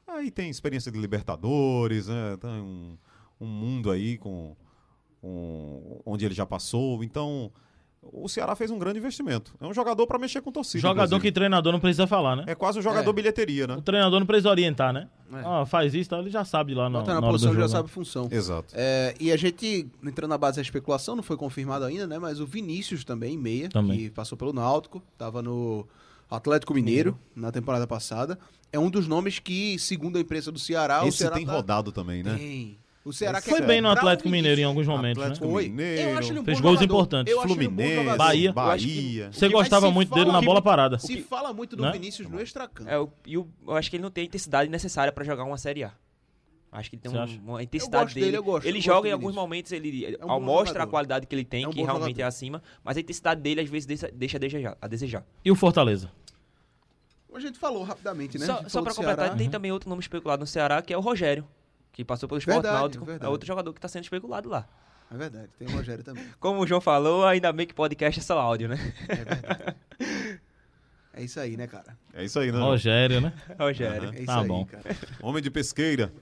Aí 0.06 0.30
tem 0.30 0.48
experiência 0.48 0.90
de 0.90 0.98
Libertadores, 0.98 2.06
né? 2.06 2.36
Tem 2.40 2.50
um, 2.50 2.96
um 3.40 3.46
mundo 3.46 3.90
aí 3.90 4.16
com, 4.16 4.56
com- 5.20 6.00
onde 6.04 6.24
ele 6.24 6.34
já 6.34 6.46
passou. 6.46 7.02
Então, 7.04 7.50
o 8.02 8.28
Ceará 8.28 8.54
fez 8.54 8.70
um 8.70 8.78
grande 8.78 8.98
investimento. 8.98 9.54
É 9.60 9.66
um 9.66 9.74
jogador 9.74 10.06
para 10.06 10.18
mexer 10.18 10.40
com 10.40 10.50
torcida. 10.52 10.80
Jogador 10.80 11.20
que 11.20 11.32
treinador 11.32 11.72
não 11.72 11.80
precisa 11.80 12.06
falar, 12.06 12.36
né? 12.36 12.44
É 12.46 12.54
quase 12.54 12.78
um 12.78 12.82
jogador 12.82 13.10
É. 13.10 13.12
bilheteria, 13.12 13.66
né? 13.66 13.74
O 13.76 13.82
treinador 13.82 14.18
não 14.20 14.26
precisa 14.26 14.48
orientar, 14.50 14.92
né? 14.92 15.08
É. 15.32 15.66
Faz 15.66 15.92
isso, 15.94 16.08
então 16.08 16.20
ele 16.20 16.30
já 16.30 16.44
sabe 16.44 16.74
lá 16.74 16.88
na, 16.88 17.00
Bota 17.00 17.14
na, 17.14 17.20
na 17.20 17.26
posição 17.28 17.52
jogo. 17.52 17.62
já 17.62 17.68
sabe 17.68 17.86
a 17.86 17.92
função. 17.92 18.28
Exato. 18.30 18.72
É, 18.76 19.14
e 19.20 19.30
a 19.32 19.36
gente, 19.36 19.86
entrando 20.04 20.30
na 20.30 20.38
base 20.38 20.56
da 20.56 20.62
especulação, 20.62 21.16
não 21.16 21.22
foi 21.22 21.36
confirmado 21.36 21.84
ainda, 21.84 22.06
né? 22.06 22.18
Mas 22.18 22.40
o 22.40 22.46
Vinícius 22.46 23.04
também, 23.04 23.36
meia, 23.36 23.68
Também. 23.68 23.98
que 23.98 24.10
passou 24.10 24.38
pelo 24.38 24.52
Náutico, 24.52 25.02
tava 25.18 25.42
no 25.42 25.86
Atlético 26.30 26.72
Mineiro 26.74 27.18
na 27.34 27.50
temporada 27.50 27.86
passada. 27.86 28.38
É 28.72 28.78
um 28.78 28.88
dos 28.90 29.08
nomes 29.08 29.38
que, 29.38 29.78
segundo 29.78 30.16
a 30.18 30.20
imprensa 30.20 30.52
do 30.52 30.58
Ceará, 30.58 31.02
o 31.04 31.08
Esse 31.08 31.18
Ceará 31.18 31.36
tem 31.36 31.44
tá... 31.46 31.52
rodado 31.52 31.90
também, 31.90 32.22
né? 32.22 32.36
Tem. 32.36 32.78
O 33.04 33.12
Ceará 33.12 33.40
Foi 33.40 33.60
bem 33.62 33.80
no 33.80 33.88
Atlético 33.88 34.28
Mineiro 34.28 34.60
em 34.60 34.64
alguns 34.64 34.86
momentos, 34.86 35.22
Atlético 35.22 35.46
né? 35.46 35.52
Foi. 35.52 35.68
Mineiro, 35.68 36.10
Eu 36.10 36.18
acho 36.18 36.32
ele 36.32 36.40
um 36.40 36.44
Fez 36.44 36.60
gols 36.60 36.74
jogador. 36.80 36.84
importantes. 36.94 37.34
Um 37.34 37.40
Fluminense, 37.42 37.94
jogador. 37.94 38.18
Bahia. 38.18 38.52
Bahia. 38.52 39.32
Você 39.32 39.48
gostava 39.48 39.86
se 39.86 39.92
muito 39.92 40.08
fala 40.10 40.20
dele 40.24 40.32
na 40.32 40.42
bola 40.42 40.60
parada. 40.60 40.98
Se 40.98 41.22
fala 41.22 41.52
muito 41.54 41.74
do 41.74 41.82
Né? 41.84 41.92
Vinícius 41.92 42.28
no 42.28 42.40
extracampo. 42.40 42.90
É, 42.90 42.96
e 43.26 43.34
eu 43.34 43.48
acho 43.68 43.88
que 43.88 43.96
ele 43.96 44.02
não 44.02 44.10
tem 44.10 44.22
a 44.22 44.26
intensidade 44.26 44.68
necessária 44.70 45.10
pra 45.12 45.24
jogar 45.24 45.44
uma 45.44 45.56
Série 45.56 45.84
A. 45.84 45.92
Acho 46.70 46.90
que 46.90 46.96
ele 46.96 47.02
tem 47.02 47.10
um- 47.10 47.50
uma 47.52 47.62
intensidade 47.62 48.04
gosto 48.04 48.14
dele, 48.14 48.26
dele. 48.26 48.36
eu 48.36 48.42
gosto, 48.42 48.66
ele 48.66 48.76
eu 48.78 48.82
joga 48.82 49.08
em 49.08 49.12
alguns 49.12 49.28
Vinícius. 49.28 49.42
momentos, 49.42 49.72
ele 49.72 50.16
É 50.20 50.26
um 50.26 50.38
mostra 50.40 50.70
a 50.70 50.72
jogador. 50.74 50.90
qualidade 50.90 51.26
que 51.26 51.34
ele 51.34 51.44
tem, 51.44 51.64
É 51.64 51.68
um 51.68 51.70
que 51.70 51.78
realmente 51.82 52.08
jogador. 52.08 52.20
é 52.20 52.24
acima, 52.26 52.62
mas 52.84 52.98
a 52.98 53.00
intensidade 53.00 53.40
dele 53.40 53.62
às 53.62 53.68
vezes 53.70 53.86
deixa, 53.86 54.10
deixa 54.12 54.36
a 54.36 54.40
desejar. 54.40 54.76
A 54.82 54.86
desejar. 54.86 55.24
E 55.42 55.50
o 55.50 55.54
Fortaleza? 55.54 56.10
A 57.34 57.40
gente 57.40 57.58
falou 57.58 57.84
rapidamente, 57.84 58.36
né? 58.36 58.44
A 58.44 58.48
Só, 58.48 58.68
só 58.68 58.80
do 58.82 58.86
completar, 58.90 59.16
Ceará. 59.16 59.36
tem 59.36 59.48
também 59.48 59.70
outro 59.72 59.88
nome 59.88 60.00
especulado 60.02 60.40
no 60.40 60.46
Ceará, 60.46 60.82
que 60.82 60.92
é 60.92 60.98
o 60.98 61.00
Rogério, 61.00 61.46
que 61.92 62.04
passou 62.04 62.28
pelo 62.28 62.38
Esporte 62.38 62.56
Verdade, 62.62 62.78
Náutico. 62.80 63.04
verdade. 63.04 63.26
É 63.26 63.28
outro 63.28 63.46
jogador 63.46 63.72
que 63.72 63.80
tá 63.80 63.88
sendo 63.88 64.04
especulado 64.04 64.48
lá. 64.48 64.66
É 65.10 65.16
verdade, 65.16 65.48
tem 65.58 65.66
o 65.68 65.70
Rogério 65.72 66.04
também. 66.04 66.24
Como 66.38 66.60
o 66.60 66.66
João 66.66 66.80
falou, 66.80 67.26
ainda 67.26 67.50
bem 67.52 67.66
que 67.66 67.74
podcast 67.74 68.20
é 68.20 68.22
só 68.22 68.38
áudio, 68.38 68.68
né? 68.68 68.76
É 69.08 69.14
verdade. 69.16 69.76
É 71.14 71.22
isso 71.24 71.40
aí, 71.40 71.56
né, 71.56 71.66
cara? 71.66 71.96
É 72.14 72.24
isso 72.24 72.38
aí, 72.38 72.52
né? 72.52 72.58
Rogério, 72.60 73.20
né? 73.20 73.32
Rogério. 73.58 74.10
É 74.10 74.16
isso 74.18 74.26
Tá 74.26 74.40
aí, 74.40 74.46
bom. 74.46 74.64
cara. 74.66 74.84
Homem 75.20 75.42
de 75.42 75.50
pesqueira. 75.50 76.12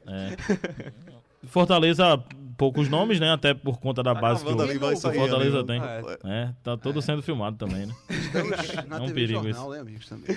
Fortaleza, 1.45 2.17
poucos 2.57 2.89
nomes, 2.89 3.21
né? 3.21 3.31
Até 3.33 3.53
por 3.55 3.79
conta 3.79 4.03
da 4.03 4.15
Tá 4.15 4.21
base 4.21 4.45
que 4.45 4.51
o, 4.53 4.61
ali, 4.61 4.79
vai 4.79 4.97
sair 4.97 5.19
Fortaleza 5.19 5.59
ali, 5.59 5.67
tem. 5.67 5.81
né? 5.81 6.03
É, 6.25 6.53
tá 6.63 6.77
todo 6.77 7.01
sendo 7.03 7.23
filmado 7.23 7.57
também, 7.57 7.87
né? 7.87 7.95
Estamos 8.09 8.87
na 8.89 8.97
É 8.97 9.01
um 9.01 9.07
TV 9.07 9.15
perigo 9.15 9.43
Jornal, 9.43 9.71
né, 9.71 9.81
amigos, 9.81 10.09
também. 10.09 10.37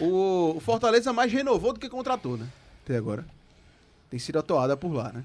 O, 0.00 0.54
o 0.56 0.60
Fortaleza 0.60 1.12
mais 1.12 1.32
renovou 1.32 1.72
do 1.72 1.80
que 1.80 1.88
contratou, 1.88 2.36
né? 2.36 2.46
Até 2.84 2.96
agora. 2.96 3.24
Tem 4.10 4.18
sido 4.18 4.38
atuada 4.38 4.76
por 4.76 4.92
lá, 4.92 5.12
né? 5.12 5.24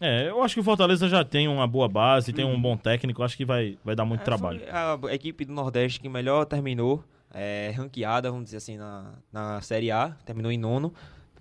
É, 0.00 0.28
eu 0.28 0.42
acho 0.42 0.54
que 0.54 0.60
o 0.60 0.64
Fortaleza 0.64 1.08
já 1.08 1.24
tem 1.24 1.48
uma 1.48 1.66
boa 1.66 1.88
base, 1.88 2.32
tem 2.32 2.44
um 2.44 2.60
bom 2.60 2.76
técnico, 2.76 3.22
acho 3.22 3.36
que 3.36 3.44
vai, 3.46 3.78
vai 3.84 3.94
dar 3.96 4.04
muito 4.04 4.20
É, 4.20 4.24
trabalho. 4.24 4.60
a 4.70 5.14
equipe 5.14 5.44
do 5.44 5.52
Nordeste 5.54 6.00
que 6.00 6.08
melhor 6.08 6.44
terminou, 6.44 7.02
é, 7.32 7.72
ranqueada, 7.74 8.30
vamos 8.30 8.44
dizer 8.44 8.58
assim, 8.58 8.76
na, 8.76 9.12
na 9.32 9.60
Série 9.62 9.90
A, 9.90 10.10
terminou 10.26 10.52
em 10.52 10.58
nono. 10.58 10.92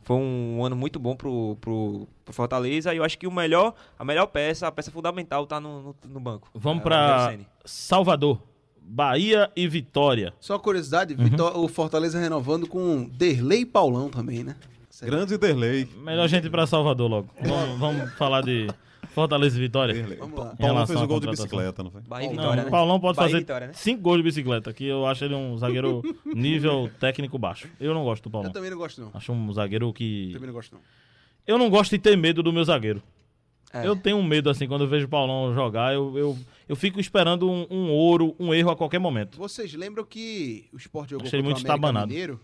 Foi 0.04 0.16
um 0.18 0.64
ano 0.64 0.76
muito 0.76 1.00
bom 1.00 1.16
pro, 1.16 1.58
pro, 1.60 2.08
pro 2.24 2.34
Fortaleza 2.34 2.94
e 2.94 2.98
eu 2.98 3.04
acho 3.04 3.18
que 3.18 3.28
o 3.28 3.32
melhor, 3.32 3.74
a 4.00 4.06
melhor 4.06 4.28
peça, 4.28 4.68
a 4.68 4.72
peça 4.72 4.90
fundamental 4.92 5.46
tá 5.48 5.60
no, 5.60 5.82
no, 5.82 5.96
no 6.08 6.20
banco. 6.20 6.48
Vamos 6.54 6.84
É, 6.86 7.32
Ceni. 7.32 7.48
Salvador, 7.66 8.40
Bahia 8.80 9.52
e 9.56 9.68
Vitória. 9.68 10.32
Só 10.40 10.54
uma 10.54 10.60
curiosidade, 10.60 11.14
Uhum. 11.16 11.24
Vitó- 11.26 11.58
o 11.60 11.68
Fortaleza 11.68 12.20
renovando 12.20 12.68
com 12.68 13.10
Derlei 13.10 13.66
Paulão 13.66 14.10
também, 14.10 14.44
né? 14.44 14.56
Grande 15.04 15.38
Derlei. 15.38 15.88
Melhor 15.98 16.28
gente 16.28 16.46
ir 16.48 16.50
pra 16.50 16.66
Salvador 16.66 17.10
logo. 17.10 17.30
Vamos, 17.42 17.80
vamos 17.80 18.14
falar 18.14 18.42
de 18.42 18.68
Fortaleza 19.10 19.58
e 19.58 19.60
Vitória. 19.60 19.94
Derlei. 19.94 20.18
Vamos 20.18 20.40
lá. 20.40 20.54
Em 20.54 20.58
Paulão 20.58 20.88
fez 20.88 21.02
o 21.02 21.08
gol 21.08 21.20
de 21.20 21.28
bicicleta, 21.28 21.84
não 21.84 21.92
foi? 21.92 22.02
Bahia 22.02 22.26
e 22.26 22.34
Não, 22.34 22.44
Vitória, 22.44 22.62
o 22.62 22.66
né? 22.66 22.72
Paulão 22.72 23.00
pode 23.00 23.18
Bahia 23.18 23.30
fazer 23.30 23.40
Vitória, 23.42 23.68
né? 23.68 23.74
cinco 23.74 24.02
gols 24.02 24.18
de 24.18 24.24
bicicleta, 24.24 24.74
que 24.74 24.86
eu 24.86 25.06
acho 25.06 25.26
ele 25.26 25.36
um 25.36 25.58
zagueiro 25.58 26.02
nível 26.26 26.90
técnico 27.00 27.38
baixo. 27.38 27.68
Eu 27.80 27.94
não 27.94 28.04
gosto 28.04 28.24
do 28.24 28.30
Paulão. 28.30 28.50
Eu 28.50 28.54
também 28.54 28.70
não 28.70 28.78
gosto, 28.78 29.02
não. 29.02 29.12
Acho 29.14 29.32
um 29.32 29.54
zagueiro 29.54 29.92
que. 29.92 30.30
Também 30.34 30.48
não 30.48 30.54
gosto, 30.54 30.74
não. 30.74 30.82
Eu 31.46 31.58
não 31.58 31.70
gosto 31.70 31.92
de 31.92 32.00
ter 32.00 32.16
medo 32.18 32.42
do 32.42 32.54
meu 32.54 32.64
zagueiro. 32.64 33.02
É. 33.74 33.86
Eu 33.86 33.96
tenho 33.96 34.18
um 34.18 34.24
medo, 34.24 34.50
assim, 34.50 34.68
quando 34.68 34.86
eu 34.86 34.88
vejo 34.88 35.06
o 35.06 35.10
Paulão 35.10 35.54
jogar, 35.54 35.94
eu, 35.94 36.18
eu, 36.18 36.38
eu 36.70 36.76
fico 36.76 37.00
esperando 37.00 37.50
um, 37.50 37.68
um 37.70 37.92
ouro, 37.92 38.34
um 38.40 38.54
erro 38.54 38.70
a 38.70 38.76
qualquer 38.76 39.00
momento. 39.00 39.38
Vocês 39.38 39.74
lembram 39.74 40.06
que 40.06 40.66
o 40.72 40.78
Sport 40.78 41.10
jogou 41.10 41.28
Achei 41.28 41.42
contra 41.42 41.54
muito 41.54 41.58
o 41.58 41.60
América 41.68 41.76
estabanado. 41.76 42.08
Mineiro 42.08 42.40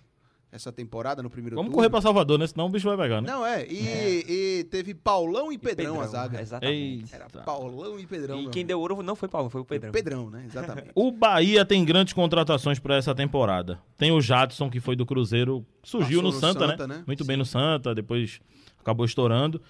essa 0.51 0.71
temporada 0.71 1.23
no 1.23 1.29
primeiro 1.29 1.55
Vamos 1.55 1.69
turno? 1.69 1.77
correr 1.77 1.89
pra 1.89 2.01
Salvador, 2.01 2.37
né? 2.37 2.45
Senão 2.45 2.65
o 2.65 2.69
bicho 2.69 2.87
vai 2.87 2.97
pegar, 2.97 3.21
né? 3.21 3.31
Não, 3.31 3.45
é. 3.45 3.65
E, 3.65 4.25
e 4.27 4.63
teve 4.65 4.93
Paulão 4.93 5.51
e 5.51 5.57
Pedrão, 5.57 6.01
a 6.01 6.07
zaga. 6.07 6.41
Exatamente. 6.41 7.13
Era 7.15 7.23
Eita. 7.23 7.41
Paulão 7.41 7.97
e 7.97 8.05
Pedrão. 8.05 8.35
E 8.35 8.49
quem 8.49 8.61
amigo. 8.61 8.67
deu 8.67 8.79
ouro 8.81 9.01
não 9.01 9.15
foi 9.15 9.29
Paulo, 9.29 9.49
foi 9.49 9.61
o 9.61 9.65
Pedrão. 9.65 9.91
Pedrão, 9.93 10.29
né? 10.29 10.43
Exatamente. 10.51 10.91
O 10.93 11.09
Bahia 11.11 11.63
tem 11.63 11.85
grandes 11.85 12.13
contratações 12.13 12.79
pra 12.79 12.97
essa 12.97 13.15
temporada. 13.15 13.79
Tem 13.97 14.11
o 14.11 14.19
Jadson, 14.19 14.69
que 14.69 14.81
foi 14.81 14.95
do 14.95 15.05
Cruzeiro, 15.05 15.65
surgiu 15.83 16.21
no, 16.21 16.31
no 16.31 16.33
Santa, 16.33 16.67
Santa, 16.67 16.87
né? 16.87 16.97
né? 16.97 17.03
Muito 17.07 17.23
bem 17.23 17.37
no 17.37 17.45
Santa, 17.45 17.95
depois 17.95 18.41
acabou 18.79 19.05
estourando. 19.05 19.61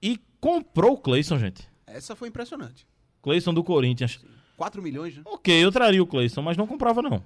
E 0.00 0.20
comprou 0.40 0.92
o 0.92 0.98
Cleison, 0.98 1.38
gente. 1.38 1.68
Essa 1.86 2.14
foi 2.14 2.28
impressionante. 2.28 2.86
Cleison 3.20 3.52
do 3.52 3.64
Corinthians. 3.64 4.20
4 4.56 4.80
milhões, 4.80 5.16
né? 5.16 5.22
Ok, 5.24 5.52
eu 5.64 5.72
traria 5.72 6.00
o 6.00 6.06
Cleison, 6.06 6.40
mas 6.40 6.56
não 6.56 6.66
comprava, 6.66 7.02
não. 7.02 7.20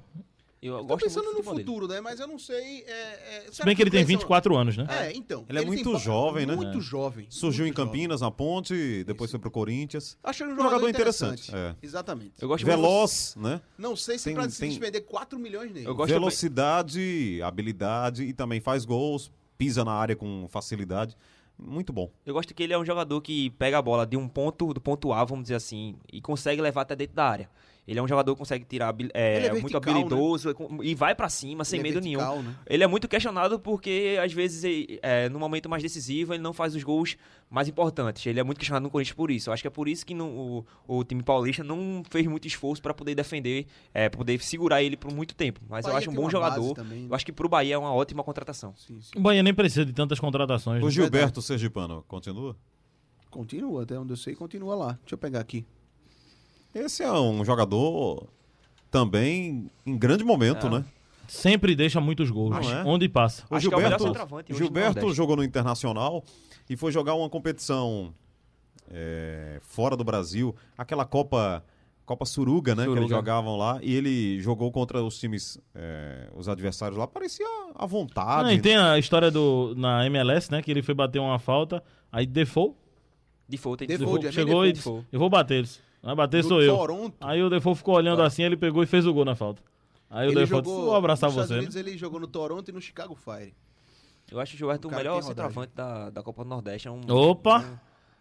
Eu 0.61 0.79
Tô 0.79 0.85
gosto 0.85 1.05
pensando 1.05 1.25
muito 1.25 1.37
no 1.39 1.43
futebol 1.45 1.55
dele. 1.55 1.67
futuro, 1.67 1.89
né? 1.89 2.01
Mas 2.01 2.19
eu 2.19 2.27
não 2.27 2.39
sei. 2.39 2.83
É, 2.87 2.91
é, 2.91 3.47
Se 3.53 3.65
bem 3.65 3.77
que 3.77 3.83
ele 3.83 3.91
tem 3.91 4.05
24 4.05 4.57
anos, 4.57 4.77
né? 4.77 4.87
É, 4.89 5.13
então. 5.17 5.45
Ele 5.49 5.59
é 5.59 5.61
tem 5.61 5.71
muito 5.71 5.97
jovem, 5.99 6.47
né? 6.47 6.57
Muito 6.57 6.81
jovem. 6.81 7.27
Surgiu 7.31 7.65
em 7.65 7.69
muito 7.69 7.77
jovem. 7.77 7.93
Campinas, 7.93 8.21
na 8.21 8.31
ponte, 8.31 9.05
depois 9.05 9.31
foi 9.31 9.39
pro 9.39 9.51
Corinthians. 9.51 10.19
Achei 10.23 10.45
um 10.45 10.49
Um 10.49 10.57
jogador, 10.57 10.71
jogador 10.71 10.89
interessante. 10.91 11.49
interessante, 11.51 11.77
é. 11.81 11.87
Exatamente. 11.87 12.33
Eu 12.41 12.49
gosto 12.49 12.67
muito 12.67 12.77
Veloz, 12.77 13.35
né? 13.39 13.61
Não 13.79 13.95
sei 13.95 14.19
se 14.19 14.25
Tem- 14.25 14.35
pra 14.35 14.49
se 14.51 14.59
tem- 14.59 14.69
despender 14.71 15.05
4 15.05 15.39
milhões 15.39 15.73
nele. 15.73 15.87
Eu 15.87 15.95
gosto 15.95 16.09
também- 16.09 16.19
Velocidade, 16.21 17.41
habilidade 17.43 18.25
e 18.25 18.33
também 18.33 18.61
faz 18.61 18.85
gols, 18.85 19.31
pisa 19.57 19.85
na 19.85 19.93
área 19.93 20.17
com 20.17 20.47
facilidade. 20.49 21.17
Muito 21.59 21.93
bom. 21.93 22.11
Eu 22.25 22.35
gosto 22.35 22.55
que 22.55 22.63
ele 22.63 22.73
é 22.73 22.79
um 22.79 22.85
jogador 22.85 23.21
que 23.21 23.51
pega 23.51 23.79
a 23.79 23.83
bola 23.83 24.07
de 24.07 24.17
um 24.17 24.29
ponto, 24.29 24.73
do 24.73 24.81
ponto 24.81 25.13
A, 25.13 25.25
vamos 25.25 25.43
dizer 25.45 25.57
assim, 25.57 25.97
e 26.13 26.21
consegue 26.21 26.63
levar 26.63 26.83
até 26.83 26.95
dentro 26.95 27.17
da 27.17 27.25
área. 27.25 27.51
Ele 27.89 27.99
é 27.99 28.03
um 28.03 28.07
jogador 28.07 28.35
que 28.35 28.39
consegue 28.39 28.67
tirar, 28.67 28.95
é, 29.15 29.47
é 29.47 29.51
muito 29.51 29.63
vertical, 29.63 29.83
né? 29.83 29.91
habilidoso 30.01 30.55
e 30.83 30.95
vai 30.95 31.15
pra 31.15 31.31
cima 31.31 31.65
sem 31.65 31.81
Ele 31.81 31.89
é 31.89 31.93
medo 31.95 32.05
nenhum. 32.05 32.19
vertical, 32.19 32.43
né? 32.43 32.55
Ele 32.67 32.85
é 32.85 32.87
muito 32.87 33.09
questionado 33.09 33.59
porque, 33.59 34.19
às 34.23 34.31
vezes, 34.31 34.63
é, 35.01 35.27
no 35.31 35.39
momento 35.39 35.71
mais 35.71 35.83
decisivo, 35.83 36.35
ele 36.35 36.43
não 36.43 36.53
faz 36.53 36.75
os 36.75 36.85
gols 36.85 37.17
mais 37.49 37.67
importantes. 37.67 38.27
Ele 38.27 38.39
é 38.39 38.43
muito 38.43 38.59
questionado 38.59 38.83
no 38.83 38.91
Corinthians 38.91 39.17
por 39.17 39.31
isso. 39.31 39.49
Eu 39.49 39.55
acho 39.55 39.63
que 39.63 39.67
é 39.67 39.71
por 39.71 39.89
isso 39.89 40.05
que 40.05 40.13
não- 40.13 40.29
o, 40.87 40.99
o 40.99 41.03
time 41.03 41.23
paulista 41.23 41.65
não 41.65 42.03
fez 42.11 42.27
muito 42.27 42.47
esforço 42.47 42.83
para 42.83 42.93
poder 42.93 43.15
defender, 43.15 43.67
é, 43.95 44.11
pra 44.11 44.19
poder 44.19 44.39
segurar 44.43 44.83
ele 44.83 44.95
por 44.95 45.11
muito 45.11 45.35
tempo. 45.35 45.59
Mas 45.67 45.87
eu 45.87 45.97
acho 45.97 46.11
um 46.11 46.15
bom 46.15 46.29
jogador. 46.29 46.75
também, 46.75 47.05
né? 47.05 47.07
Eu 47.09 47.15
acho 47.15 47.25
que 47.25 47.33
pro 47.33 47.49
Bahia 47.49 47.75
é 47.75 47.79
uma 47.79 47.95
ótima 47.95 48.23
contratação. 48.23 48.75
Sim, 48.77 49.01
sim. 49.01 49.13
O 49.17 49.21
Bahia 49.21 49.43
nem 49.43 49.55
precisa 49.55 49.87
de 49.87 49.95
tantas 49.95 50.21
contratações. 50.21 50.83
O 50.83 50.87
né? 50.87 50.93
Gilberto 50.93 51.41
Sergipano 51.41 52.05
continua? 52.07 52.55
Continua, 53.31 53.85
até 53.85 53.99
onde 53.99 54.13
eu 54.13 54.17
sei, 54.19 54.35
continua 54.35 54.75
lá. 54.75 54.99
Deixa 55.01 55.15
eu 55.15 55.19
pegar 55.19 55.41
aqui. 55.41 55.65
Esse 56.75 57.03
é 57.03 57.13
um 57.13 57.45
jogador 57.45 58.27
também 58.91 59.71
em 59.87 59.97
grande 59.99 60.25
momento, 60.25 60.67
É. 60.67 60.71
né? 60.71 60.85
Sempre 61.27 61.75
deixa 61.77 62.01
muitos 62.01 62.31
gols. 62.31 62.51
Não 62.51 62.73
é? 62.73 62.83
Onde 62.85 63.07
passa. 63.09 63.45
O 63.51 63.55
Acho 63.55 63.69
que 63.69 63.75
é 63.75 63.77
o 63.77 63.81
Gilberto, 63.81 64.05
Gilberto 64.55 64.95
Nordeste. 64.97 65.13
jogou 65.17 65.37
no 65.37 65.45
Internacional 65.45 66.25
e 66.71 66.77
foi 66.77 66.91
jogar 66.91 67.15
uma 67.15 67.29
competição 67.29 68.15
é, 68.91 69.59
fora 69.63 69.95
do 69.97 70.03
Brasil, 70.05 70.55
aquela 70.77 71.05
Copa 71.05 71.63
Copa 72.07 72.25
Suruga, 72.25 72.75
né? 72.75 72.85
Que 72.85 72.89
eles 72.89 73.01
Suruga. 73.03 73.17
jogavam 73.17 73.57
lá 73.59 73.79
e 73.83 73.95
ele 73.95 74.41
jogou 74.41 74.73
contra 74.73 75.03
os 75.05 75.19
times, 75.19 75.59
é, 75.75 76.31
os 76.35 76.49
adversários 76.49 76.99
lá, 76.99 77.07
parecia 77.07 77.45
à 77.75 77.85
vontade. 77.85 78.49
Ah, 78.49 78.55
e 78.55 78.59
tem 78.63 78.79
a 78.79 78.99
história 78.99 79.31
do 79.31 79.75
na 79.77 80.07
MLS, 80.07 80.51
né? 80.51 80.63
Que 80.63 80.71
ele 80.71 80.81
foi 80.81 80.95
bater 80.95 81.19
uma 81.19 81.39
falta, 81.39 81.83
aí 82.11 82.25
Default, 82.25 82.75
Default, 83.47 83.79
tem 83.87 83.89
Default, 83.99 84.21
Default. 84.23 84.27
é 84.29 84.33
chegou 84.33 84.65
e 84.67 84.73
Default. 84.73 85.01
disse, 85.03 85.09
eu 85.15 85.19
vou 85.21 85.29
bater 85.29 85.59
eles. 85.59 85.79
Vai 86.03 86.15
bater 86.15 86.45
sou 86.45 86.63
eu. 86.63 86.77
Toronto. 86.77 87.17
Aí 87.21 87.43
o 87.43 87.51
Default 87.51 87.79
ficou 87.79 87.95
olhando 87.97 88.23
assim, 88.23 88.43
ele 88.43 88.57
pegou 88.57 88.83
e 88.83 88.87
fez 88.87 89.07
o 89.07 89.13
gol 89.13 89.25
na 89.25 89.35
falta. 89.35 89.63
Aí 90.11 90.29
o 90.29 90.47
jogou 90.47 90.63
disse, 90.63 90.75
vou 90.75 90.95
abraçar 90.95 91.29
você. 91.31 91.53
né? 91.55 91.59
Unidos, 91.59 91.77
ele 91.77 91.99
jogou 91.99 92.19
no 92.19 92.27
Toronto 92.27 92.69
e 92.69 92.73
no 92.73 92.81
Chicago 92.81 93.15
Fire. 93.15 93.53
Eu 94.31 94.41
acho 94.41 94.55
o 94.55 94.59
Gilberto 94.59 94.89
O 94.89 94.91
o 94.91 94.95
melhor 94.95 95.23
centroavante 95.23 95.73
da, 95.75 96.11
da 96.11 96.23
Copa 96.23 96.45
do 96.45 96.51
Nordeste. 96.51 96.89
É 96.89 96.91
um, 96.91 97.01
Opa! 97.11 97.61
um- 97.61 97.77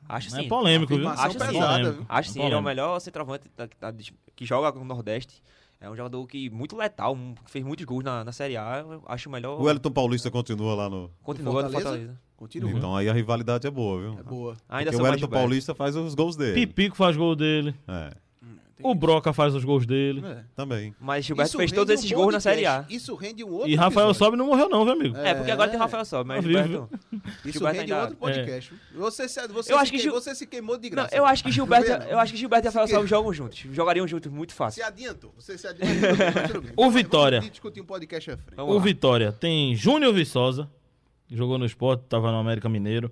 acho 0.10 0.28
É 0.36 0.42
sim. 0.42 0.48
polêmico, 0.48 0.96
viu? 0.98 1.08
Acho 1.08 1.34
sim. 1.34 1.40
pesada, 1.40 1.68
Polêmico. 1.68 1.94
viu? 1.98 2.06
Acho 2.10 2.30
sim, 2.30 2.40
ele 2.40 2.44
é 2.44 2.48
o 2.48 2.50
Polêmico. 2.62 2.68
melhor 2.68 3.00
centroavante 3.00 3.46
da- 3.56 3.92
da- 3.92 3.98
que 4.36 4.46
joga 4.46 4.72
no 4.78 4.86
Nordeste. 4.86 5.42
É 5.80 5.90
um 5.90 5.96
jogador 5.96 6.26
que 6.26 6.50
muito 6.50 6.76
letal, 6.76 7.16
que 7.46 7.52
fez 7.52 7.64
muitos 7.64 7.86
gols 7.86 8.04
na, 8.04 8.24
na 8.24 8.32
Série 8.32 8.58
A. 8.58 8.80
Eu 8.80 9.04
acho 9.06 9.30
o 9.30 9.32
melhor. 9.32 9.60
O 9.60 9.64
Wellington 9.64 9.92
Paulista 9.92 10.32
continua 10.32 10.74
lá 10.76 10.90
no. 10.90 11.12
Continua 11.22 11.62
no 11.64 11.70
Fortaleza? 11.70 11.90
Fortaleza. 11.90 12.20
Continua. 12.38 12.70
Então 12.72 12.96
aí 12.96 13.10
a 13.10 13.14
rivalidade 13.14 13.66
é 13.68 13.72
boa, 13.72 14.00
viu? 14.00 14.20
É 14.20 14.24
boa. 14.24 14.56
Ainda 14.70 14.92
Porque 14.92 15.02
o 15.02 15.06
Wellington 15.06 15.20
Gilberto. 15.26 15.44
Paulista 15.44 15.76
faz 15.76 15.96
os 15.96 16.14
gols 16.16 16.36
dele. 16.38 16.54
Pipico 16.68 16.96
faz 16.96 17.18
gol 17.18 17.36
dele. 17.36 17.74
É, 17.88 18.12
Tem 18.78 18.86
O. 18.86 18.94
Broca 18.94 19.34
faz 19.34 19.56
os 19.56 19.66
gols 19.66 19.88
dele. 19.88 20.24
É. 20.24 20.44
também. 20.56 20.94
Mas 21.00 21.26
Gilberto 21.26 21.50
Isso 21.50 21.58
fez 21.58 21.72
rende 21.72 21.80
todos 21.80 21.90
um 21.92 21.94
esses 21.96 22.12
gols 22.12 22.32
na 22.32 22.40
Série 22.40 22.64
A. 22.68 22.86
Isso 22.88 23.16
rende 23.16 23.44
um 23.44 23.52
outro 23.52 23.68
E 23.68 23.74
Rafael 23.74 24.10
episódio. 24.10 24.20
Sobe 24.20 24.38
não 24.38 24.46
morreu 24.46 24.70
não, 24.70 24.84
viu, 24.86 24.94
amigo? 24.94 25.18
É, 25.18 25.34
porque 25.34 25.50
agora 25.50 25.68
tem 25.72 25.80
É. 25.80 25.82
Rafael 25.82 26.06
Sobe, 26.06 26.28
mas 26.28 26.38
Tá 26.38 26.48
Gilberto. 26.48 26.90
Isso 27.44 27.54
Gilberto 27.54 27.80
rende 27.80 27.92
ainda- 27.92 28.04
outro 28.04 28.18
podcast. 28.18 28.74
Você, 28.96 29.28
se- 29.28 29.48
você, 29.48 29.74
Eu 29.74 29.78
se 29.78 29.82
acho 29.82 29.92
que 29.92 29.98
que- 29.98 30.04
Gil- 30.04 30.12
você 30.14 30.36
se 30.36 30.46
queimou 30.46 30.78
de 30.78 30.90
Não, 30.92 30.96
graça. 30.96 31.16
eu 31.16 31.26
acho 31.26 31.44
que 31.44 31.52
Gilberto, 31.52 31.88
Tá 31.88 31.98
vendo? 31.98 32.10
eu 32.12 32.20
acho 32.20 32.32
que 32.34 32.38
Gilberto 32.38 32.66
e 32.66 32.70
Rafael 32.70 32.88
Sobe 32.88 33.08
jogam 33.08 33.34
juntos. 33.34 33.58
Jogariam 33.72 34.08
juntos 34.08 34.32
muito 34.32 34.52
Se 34.52 34.58
fácil. 34.58 34.86
adiantou. 34.86 35.34
Você 35.40 35.58
se 35.58 35.66
adiantou. 35.66 36.10
Mas 36.36 36.46
tudo 36.54 36.62
bem. 36.62 36.72
O 36.78 36.82
Vamos- 36.84 36.94
Vitória. 36.94 37.40
Vamos 37.40 37.52
discutir 37.52 37.82
um 37.82 37.86
podcast 37.86 38.30
à 38.30 38.38
frente. 38.38 38.56
Vamos 38.58 38.76
O 38.76 38.78
lá. 38.78 38.84
Vitória 38.84 39.32
tem 39.32 39.76
Júnior 39.76 40.14
Viçosa, 40.14 40.70
jogou 41.30 41.58
no 41.58 41.66
esporte, 41.66 42.04
estava 42.04 42.32
no 42.32 42.38
América 42.38 42.70
Mineiro. 42.70 43.12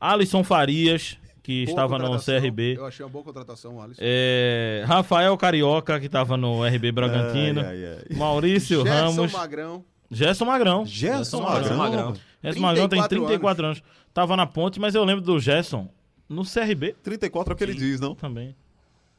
Alisson 0.00 0.44
Farias, 0.44 1.16
que 1.42 1.64
Boa 1.66 1.70
estava 1.70 1.98
no. 1.98 2.18
CRB. 2.18 2.76
Eu 2.76 2.86
achei 2.86 3.04
uma 3.04 3.10
boa 3.10 3.24
contratação, 3.24 3.80
Alisson. 3.80 4.00
É, 4.02 4.84
Rafael 4.86 5.36
Carioca, 5.36 6.00
que 6.00 6.06
estava 6.06 6.36
no 6.36 6.64
RB 6.64 6.92
Bragantino. 6.92 7.60
Ai, 7.60 7.84
ai, 7.84 7.98
ai. 8.10 8.16
Maurício 8.16 8.82
Gerson 8.82 9.04
Ramos. 9.16 9.32
Magrão. 9.32 9.84
Gerson 10.10 10.44
Magrão. 10.44 10.86
Gerson 10.86 11.40
Magrão. 11.42 11.76
Magrão. 11.76 12.14
Gerson 12.42 12.60
Magrão 12.60 12.88
tem 12.88 12.98
34 13.00 13.26
34 13.26 13.66
anos. 13.66 13.82
Tava 14.12 14.36
na 14.36 14.46
ponte, 14.46 14.78
mas 14.78 14.94
eu 14.94 15.04
lembro 15.04 15.22
do 15.22 15.38
Gerson 15.40 15.88
no 16.28 16.44
CRB 16.44 16.94
34 17.02 17.52
é 17.52 17.54
o 17.54 17.56
que 17.56 17.64
ele 17.64 17.74
diz, 17.74 18.00
não? 18.00 18.14
também. 18.14 18.54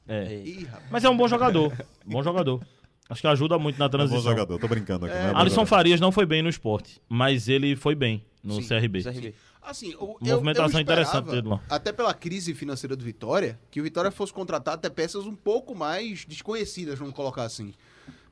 É. 0.07 0.33
Ih. 0.33 0.67
Mas 0.91 1.03
é 1.03 1.09
um 1.09 1.17
bom 1.17 1.27
jogador. 1.27 1.73
Bom 2.05 2.21
jogador. 2.23 2.61
Acho 3.09 3.21
que 3.21 3.27
ajuda 3.27 3.57
muito 3.59 3.77
na 3.77 3.85
É 3.85 3.87
bom 3.87 3.91
transição. 3.97 4.21
jogador, 4.31 4.57
tô 4.59 4.67
brincando 4.67 5.05
aqui. 5.05 5.15
É, 5.15 5.29
é 5.29 5.31
bom 5.33 5.37
Alisson 5.37 5.55
jogador. 5.55 5.69
Farias 5.69 5.99
não 5.99 6.11
foi 6.11 6.25
bem 6.25 6.41
no 6.41 6.49
esporte, 6.49 6.99
mas 7.07 7.47
ele 7.47 7.75
foi 7.75 7.93
bem 7.93 8.23
no 8.45 8.61
Sim, 8.61 8.67
CRB. 8.67 9.03
CRB. 9.03 9.33
Assim, 9.61 9.95
o, 9.95 10.17
Movimentação 10.21 10.69
eu, 10.69 10.75
eu 10.75 10.81
interessante 10.81 11.25
dele 11.25 11.47
lá. 11.47 11.61
Até 11.69 11.91
pela 11.91 12.13
crise 12.13 12.53
financeira 12.53 12.95
do 12.95 13.03
Vitória, 13.03 13.59
que 13.71 13.81
o 13.81 13.83
Vitória 13.83 14.11
fosse 14.11 14.31
contratar 14.31 14.75
até 14.75 14.89
peças 14.89 15.25
um 15.25 15.35
pouco 15.35 15.73
mais 15.73 16.23
desconhecidas, 16.25 16.99
vamos 16.99 17.15
colocar 17.15 17.43
assim. 17.43 17.73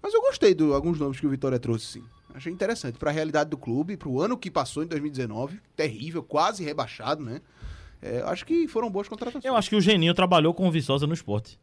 Mas 0.01 0.13
eu 0.13 0.21
gostei 0.21 0.53
de 0.53 0.63
alguns 0.71 0.99
nomes 0.99 1.19
que 1.19 1.25
o 1.25 1.29
Vitória 1.29 1.57
trouxe, 1.57 1.85
sim. 1.85 2.03
Achei 2.33 2.51
interessante. 2.51 2.97
Pra 2.97 3.09
realidade 3.11 3.49
do 3.49 3.57
clube, 3.57 3.97
pro 3.97 4.19
ano 4.19 4.37
que 4.37 4.51
passou 4.51 4.83
em 4.83 4.87
2019, 4.87 5.59
terrível, 5.75 6.21
quase 6.21 6.63
rebaixado, 6.63 7.23
né? 7.23 7.41
É, 8.01 8.19
eu 8.19 8.27
acho 8.27 8.45
que 8.45 8.67
foram 8.67 8.89
boas 8.89 9.07
contratações. 9.07 9.45
Eu 9.45 9.55
acho 9.55 9.69
que 9.69 9.75
o 9.75 9.81
Geninho 9.81 10.13
trabalhou 10.13 10.53
com 10.53 10.67
o 10.67 10.71
Viçosa 10.71 11.07
no 11.07 11.13
esporte. 11.13 11.59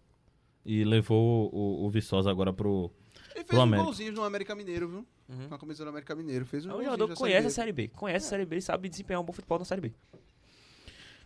E 0.65 0.85
levou 0.85 1.51
o, 1.53 1.87
o 1.87 1.91
Viçosa 1.91 2.31
agora 2.31 2.53
pro. 2.53 2.91
Ele 3.35 3.45
pro 3.45 3.49
fez 3.49 3.59
um 3.59 3.63
América. 3.63 3.85
golzinho 3.85 4.13
no 4.13 4.25
América 4.25 4.55
Mineiro, 4.55 4.89
viu? 4.89 5.07
Na 5.49 5.59
comissão 5.59 5.85
do 5.85 5.91
América 5.91 6.15
Mineiro. 6.15 6.45
Fez 6.45 6.67
um 6.67 6.71
É 6.71 6.75
um 6.75 6.85
jogador 6.85 7.09
que 7.09 7.15
conhece 7.15 7.47
a 7.47 7.51
Série 7.51 7.73
B. 7.73 7.83
Série 7.83 7.89
B. 7.89 7.97
Conhece 7.97 8.27
a 8.27 8.29
Série 8.29 8.45
B 8.47 8.57
e 8.57 8.63
sabe 8.63 8.89
desempenhar 8.89 9.21
um 9.21 9.25
bom 9.25 9.33
futebol 9.33 9.59
na 9.59 9.65
Série 9.65 9.81
B. 9.81 9.93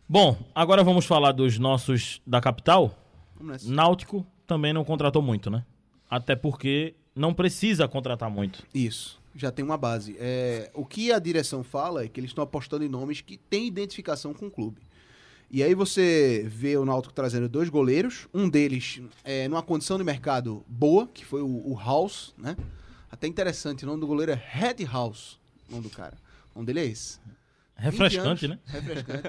Bom, 0.07 0.37
agora 0.55 0.85
vamos 0.85 1.07
falar 1.07 1.33
dos 1.33 1.59
nossos 1.59 2.21
da 2.27 2.41
capital. 2.41 2.95
Vamos 3.35 3.53
nessa. 3.53 3.73
Náutico 3.73 4.27
também 4.47 4.73
não 4.73 4.85
contratou 4.85 5.23
muito, 5.23 5.51
né? 5.51 5.65
Até 6.11 6.37
porque 6.37 6.95
não 7.15 7.33
precisa 7.33 7.89
contratar 7.89 8.31
muito. 8.31 8.63
Isso, 8.75 9.21
já 9.35 9.51
tem 9.51 9.65
uma 9.65 9.79
base. 9.79 10.17
É, 10.19 10.71
o 10.75 10.85
que 10.85 11.11
a 11.11 11.19
direção 11.19 11.65
fala 11.65 12.05
é 12.05 12.09
que 12.09 12.21
eles 12.21 12.31
estão 12.31 12.45
apostando 12.45 12.85
em 12.85 12.89
nomes 12.89 13.23
que 13.23 13.39
têm 13.39 13.67
identificação 13.67 14.35
com 14.35 14.47
o 14.47 14.51
clube. 14.51 14.83
E 15.51 15.63
aí 15.63 15.75
você 15.75 16.45
vê 16.49 16.77
o 16.77 16.85
Náutico 16.85 17.15
trazendo 17.15 17.49
dois 17.49 17.69
goleiros, 17.69 18.27
um 18.35 18.49
deles 18.49 19.01
é, 19.23 19.47
numa 19.49 19.63
condição 19.63 19.97
de 19.97 20.05
mercado 20.05 20.65
boa, 20.69 21.07
que 21.07 21.25
foi 21.25 21.43
o, 21.43 21.73
o 21.73 21.79
House, 21.79 22.35
né? 22.37 22.57
Até 23.15 23.29
interessante, 23.29 23.85
o 23.85 23.87
nome 23.87 24.01
do 24.01 24.09
goleiro 24.09 24.33
é 24.33 24.35
Red 24.35 24.85
House, 24.87 25.39
o 25.69 25.73
nome 25.73 25.85
do 25.85 25.91
cara. 25.91 26.19
O 26.53 26.59
nome 26.59 26.67
dele 26.67 26.81
é 26.81 26.85
esse. 26.87 27.19
20 27.21 27.31
Refrescante, 27.77 28.49
né? 28.49 28.59
Refrescante. 28.67 29.23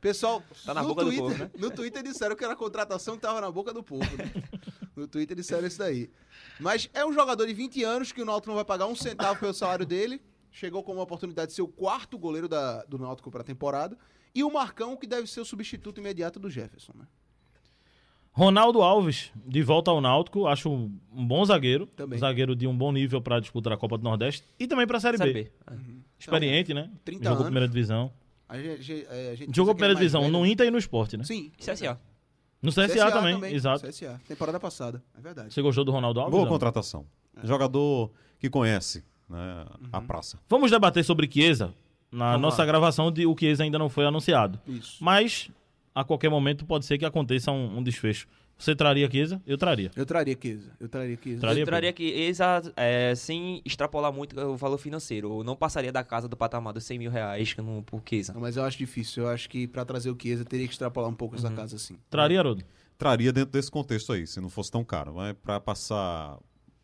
Pessoal, 0.00 0.42
Tá 0.64 0.74
na 0.74 0.82
no 0.82 0.88
boca 0.88 1.04
do 1.04 1.08
Twitter, 1.10 1.24
povo, 1.26 1.38
né? 1.44 1.50
No 1.58 1.70
Twitter 1.70 2.02
disseram 2.02 2.36
que 2.36 2.44
era 2.44 2.52
a 2.52 2.56
contratação 2.56 3.14
que 3.16 3.22
tava 3.22 3.40
na 3.40 3.50
boca 3.50 3.72
do 3.72 3.82
povo. 3.82 4.04
né? 4.16 4.30
No 4.94 5.06
Twitter 5.08 5.34
disseram 5.34 5.66
isso 5.66 5.78
daí. 5.78 6.10
Mas 6.58 6.90
é 6.92 7.02
um 7.06 7.12
jogador 7.14 7.46
de 7.46 7.54
20 7.54 7.82
anos 7.84 8.12
que 8.12 8.20
o 8.20 8.24
Náutico 8.26 8.48
não 8.48 8.56
vai 8.56 8.64
pagar 8.66 8.86
um 8.86 8.94
centavo 8.94 9.40
pelo 9.40 9.54
salário 9.54 9.86
dele. 9.86 10.20
Chegou 10.50 10.82
com 10.82 10.92
uma 10.92 11.02
oportunidade 11.04 11.48
de 11.50 11.54
ser 11.54 11.62
o 11.62 11.68
quarto 11.68 12.18
goleiro 12.18 12.46
da- 12.46 12.84
do 12.84 12.98
Náutico 12.98 13.30
para 13.30 13.40
a 13.40 13.44
temporada. 13.44 13.96
E 14.34 14.44
o 14.44 14.52
Marcão, 14.52 14.94
que 14.98 15.06
deve 15.06 15.26
ser 15.26 15.40
o 15.40 15.44
substituto 15.46 15.98
imediato 16.00 16.38
do 16.38 16.50
Jefferson, 16.50 16.92
né? 16.94 17.06
Ronaldo 18.32 18.80
Alves, 18.80 19.32
de 19.46 19.62
volta 19.62 19.90
ao 19.90 20.00
Náutico, 20.00 20.46
acho 20.46 20.70
um 20.70 21.26
bom 21.26 21.44
zagueiro. 21.44 21.86
Também. 21.86 22.18
Zagueiro 22.18 22.54
de 22.54 22.66
um 22.66 22.76
bom 22.76 22.92
nível 22.92 23.20
para 23.20 23.40
disputar 23.40 23.72
a 23.72 23.76
Copa 23.76 23.98
do 23.98 24.04
Nordeste 24.04 24.44
e 24.58 24.66
também 24.66 24.86
para 24.86 24.98
a 24.98 25.00
Série, 25.00 25.18
Série 25.18 25.32
B. 25.32 25.42
B. 25.44 25.50
É. 25.70 25.74
Experiente, 26.18 26.72
né? 26.72 26.90
30 27.04 27.24
Jogou 27.24 27.36
anos. 27.36 27.44
primeira 27.46 27.68
divisão. 27.68 28.12
A 28.48 28.58
gente, 28.58 29.06
é, 29.10 29.30
a 29.30 29.34
gente 29.34 29.54
Jogou 29.54 29.74
primeira 29.74 29.94
é 29.94 29.96
divisão 29.96 30.22
velho. 30.22 30.32
no 30.32 30.46
Inter 30.46 30.66
e 30.66 30.70
no 30.70 30.78
Esporte, 30.78 31.16
né? 31.16 31.24
Sim. 31.24 31.50
CSA. 31.58 31.98
No 32.62 32.70
CSA, 32.70 33.10
também, 33.10 33.54
exato. 33.54 33.86
CSA, 33.86 34.20
temporada 34.28 34.60
passada, 34.60 35.02
é 35.16 35.20
verdade. 35.20 35.52
Você 35.52 35.62
gostou 35.62 35.82
do 35.82 35.90
Ronaldo 35.92 36.20
Alves? 36.20 36.32
Boa 36.32 36.44
não? 36.44 36.50
contratação. 36.50 37.06
Jogador 37.42 38.10
que 38.38 38.50
conhece 38.50 39.02
né, 39.28 39.64
a 39.90 40.00
praça. 40.02 40.38
Vamos 40.46 40.70
debater 40.70 41.02
sobre 41.02 41.30
Chiesa 41.30 41.72
na 42.12 42.32
Vamos 42.32 42.42
nossa 42.42 42.58
lá. 42.62 42.66
gravação 42.66 43.10
de 43.10 43.24
o 43.24 43.34
Chiesa 43.38 43.62
ainda 43.64 43.78
não 43.78 43.88
foi 43.88 44.04
anunciado. 44.04 44.60
Isso. 44.66 45.02
Mas 45.02 45.50
a 45.94 46.04
qualquer 46.04 46.30
momento 46.30 46.64
pode 46.64 46.86
ser 46.86 46.98
que 46.98 47.04
aconteça 47.04 47.50
um, 47.50 47.78
um 47.78 47.82
desfecho. 47.82 48.26
Você 48.60 48.76
traria 48.76 49.10
Chiesa? 49.10 49.40
Eu 49.46 49.56
traria. 49.56 49.90
Eu 49.96 50.04
traria 50.04 50.36
Chiesa. 50.40 50.70
Eu 50.78 50.86
traria 50.86 51.18
Chiesa. 51.20 51.40
Traria, 51.40 51.62
Eu 51.62 51.66
traria 51.66 51.92
que 51.94 52.04
exa, 52.04 52.60
é, 52.76 53.14
sem 53.14 53.62
extrapolar 53.64 54.12
muito 54.12 54.38
o 54.38 54.54
valor 54.54 54.76
financeiro. 54.76 55.38
Eu 55.38 55.44
não 55.44 55.56
passaria 55.56 55.90
da 55.90 56.04
casa 56.04 56.28
do 56.28 56.36
patamar 56.36 56.74
dos 56.74 56.84
100 56.84 56.98
mil 56.98 57.10
reais 57.10 57.54
que 57.54 57.62
não, 57.62 57.82
por. 57.82 58.02
Não, 58.34 58.40
mas 58.40 58.58
eu 58.58 58.62
acho 58.62 58.76
difícil. 58.76 59.22
Eu 59.22 59.30
acho 59.30 59.48
que 59.48 59.66
pra 59.66 59.82
trazer 59.86 60.10
o 60.10 60.16
Chiesa 60.20 60.44
teria 60.44 60.66
que 60.66 60.74
extrapolar 60.74 61.08
um 61.08 61.14
pouco 61.14 61.36
essa 61.36 61.50
casa, 61.50 61.76
assim. 61.76 61.96
Traria, 62.10 62.38
Haroldo? 62.38 62.62
Traria 62.98 63.32
dentro 63.32 63.50
desse 63.50 63.70
contexto 63.70 64.12
aí, 64.12 64.26
se 64.26 64.38
não 64.42 64.50
fosse 64.50 64.70
tão 64.70 64.84
caro. 64.84 65.14
Mas 65.14 65.34
pra 65.42 65.58
passar 65.58 66.38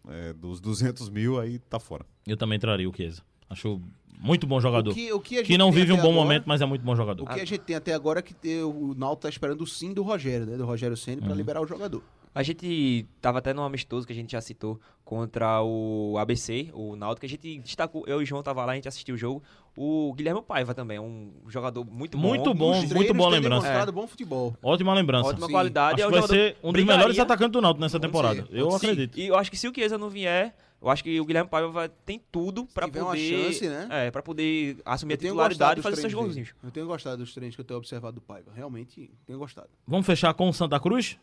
é, 0.08 0.32
dos 0.32 0.60
200 0.60 1.10
mil, 1.10 1.38
aí 1.38 1.58
tá 1.58 1.78
fora. 1.78 2.06
Eu 2.26 2.38
também 2.38 2.58
traria 2.58 2.88
o 2.88 2.94
Chiesa. 2.94 3.20
Acho 3.50 3.82
muito 4.18 4.46
bom 4.46 4.60
jogador. 4.60 4.90
O 4.90 4.94
que, 4.94 5.12
o 5.12 5.20
que, 5.20 5.38
a 5.38 5.42
Que 5.42 5.58
não 5.58 5.70
vive 5.70 5.92
um 5.92 5.96
bom 5.96 6.02
agora- 6.10 6.14
momento, 6.16 6.44
mas 6.46 6.60
é 6.60 6.66
muito 6.66 6.82
bom 6.84 6.94
jogador. 6.96 7.22
O 7.24 7.26
que 7.26 7.34
a 7.40 7.44
gente 7.44 7.58
tem 7.58 7.76
até 7.76 7.92
agora 7.94 8.18
é 8.20 8.22
que 8.22 8.34
ter- 8.34 8.62
o 8.64 8.94
Náutico 8.96 9.22
tá 9.22 9.28
esperando 9.28 9.60
o 9.62 9.66
sim 9.66 9.92
do 9.92 10.02
Rogério, 10.02 10.46
né? 10.46 10.56
Do 10.56 10.64
Rogério 10.64 10.96
Ceni 10.96 11.20
Uhum. 11.20 11.26
pra 11.26 11.34
liberar 11.36 11.60
o 11.60 11.66
jogador. 11.66 12.02
A 12.34 12.42
gente 12.42 13.06
tava 13.22 13.38
até 13.38 13.54
num 13.54 13.62
amistoso 13.62 14.06
que 14.06 14.12
a 14.12 14.16
gente 14.16 14.32
já 14.32 14.42
citou 14.42 14.78
contra 15.02 15.62
o 15.62 16.16
ABC, 16.18 16.68
o 16.74 16.94
Náutico, 16.94 17.20
que 17.20 17.26
a 17.26 17.28
gente 17.30 17.58
destacou, 17.60 18.04
eu 18.06 18.20
e 18.20 18.24
o 18.24 18.26
João 18.26 18.42
tava 18.42 18.62
lá, 18.62 18.72
a 18.72 18.74
gente 18.74 18.86
assistiu 18.86 19.14
o 19.14 19.18
jogo. 19.18 19.42
O 19.74 20.12
Guilherme 20.14 20.42
Paiva 20.42 20.74
também, 20.74 20.98
é 20.98 21.00
um 21.00 21.30
jogador 21.48 21.82
muito 21.84 22.18
bom. 22.18 22.28
Muito 22.28 22.52
bom, 22.52 22.74
muito 22.94 23.14
boa 23.14 23.30
lembrança. 23.30 23.62
demonstrado 23.62 23.90
bom 23.92 24.06
futebol. 24.06 24.54
Ótima 24.62 24.92
lembrança. 24.92 25.30
Ótima 25.30 25.46
Sim. 25.46 25.52
qualidade. 25.52 26.02
Acho 26.02 26.08
é 26.08 26.12
que 26.12 26.16
um 26.18 26.20
vai 26.20 26.28
ser 26.28 26.56
um 26.62 26.72
dos 26.72 26.84
melhores 26.84 27.18
atacantes 27.18 27.52
do 27.52 27.62
Náutico 27.62 27.80
nessa 27.80 27.98
temporada. 28.00 28.46
eu 28.50 28.74
acredito. 28.74 29.18
E 29.18 29.26
eu 29.28 29.36
acho 29.36 29.50
que 29.50 29.56
se 29.56 29.66
o 29.66 29.72
Chiesa 29.74 29.96
não 29.96 30.10
vier, 30.10 30.54
eu 30.86 30.90
acho 30.92 31.02
que 31.02 31.20
o 31.20 31.24
Guilherme 31.24 31.50
Paiva 31.50 31.68
vai, 31.68 31.88
tem 31.88 32.20
tudo 32.30 32.64
pra 32.66 32.86
tiver 32.86 33.02
uma 33.02 33.10
poder. 33.10 33.44
chance, 33.44 33.68
né? 33.68 33.88
É, 33.90 34.10
pra 34.10 34.22
poder 34.22 34.78
assumir 34.84 35.14
a 35.14 35.16
titularidade 35.16 35.80
e 35.80 35.82
fazer 35.82 35.96
seus 36.00 36.14
golzinhos. 36.14 36.54
Eu 36.62 36.70
tenho 36.70 36.86
gostado 36.86 37.18
dos 37.18 37.34
treinos 37.34 37.54
que 37.56 37.60
eu 37.60 37.64
tenho 37.64 37.78
observado 37.78 38.14
do 38.14 38.20
Paiva. 38.20 38.52
Realmente, 38.54 39.10
tenho 39.26 39.38
gostado. 39.38 39.68
Vamos 39.86 40.06
fechar 40.06 40.32
com 40.34 40.48
o 40.48 40.52
Santa 40.52 40.78
Cruz? 40.80 41.18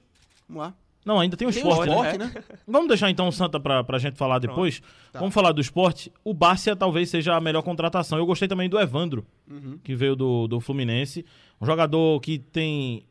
Vamos 0.47 0.63
lá. 0.63 0.73
Não, 1.05 1.19
ainda 1.19 1.35
tem 1.35 1.45
o 1.47 1.51
Tem 1.51 1.61
o 1.63 1.67
esporte. 1.69 1.89
né? 1.89 1.95
esporte, 1.95 2.17
né? 2.17 2.31
né? 2.33 2.43
Vamos 2.65 2.87
deixar 2.87 3.09
então 3.09 3.27
o 3.27 3.31
Santa 3.31 3.59
pra, 3.59 3.83
pra 3.83 3.97
gente 3.99 4.17
falar 4.17 4.39
depois. 4.39 4.81
Tá. 5.11 5.19
Vamos 5.19 5.33
falar 5.33 5.51
do 5.51 5.59
esporte. 5.59 6.11
O 6.23 6.33
Bárcia 6.33 6.75
talvez 6.77 7.09
seja 7.09 7.35
a 7.35 7.41
melhor 7.41 7.61
contratação. 7.61 8.17
Eu 8.17 8.25
gostei 8.25 8.47
também 8.47 8.69
do 8.69 8.79
Evandro, 8.79 9.25
Uhum. 9.49 9.77
que 9.83 9.95
veio 9.95 10.15
do, 10.15 10.47
do 10.47 10.61
Fluminense. 10.61 11.25
Um 11.61 11.65
jogador 11.65 12.19
que 12.21 12.39
tem. 12.39 13.05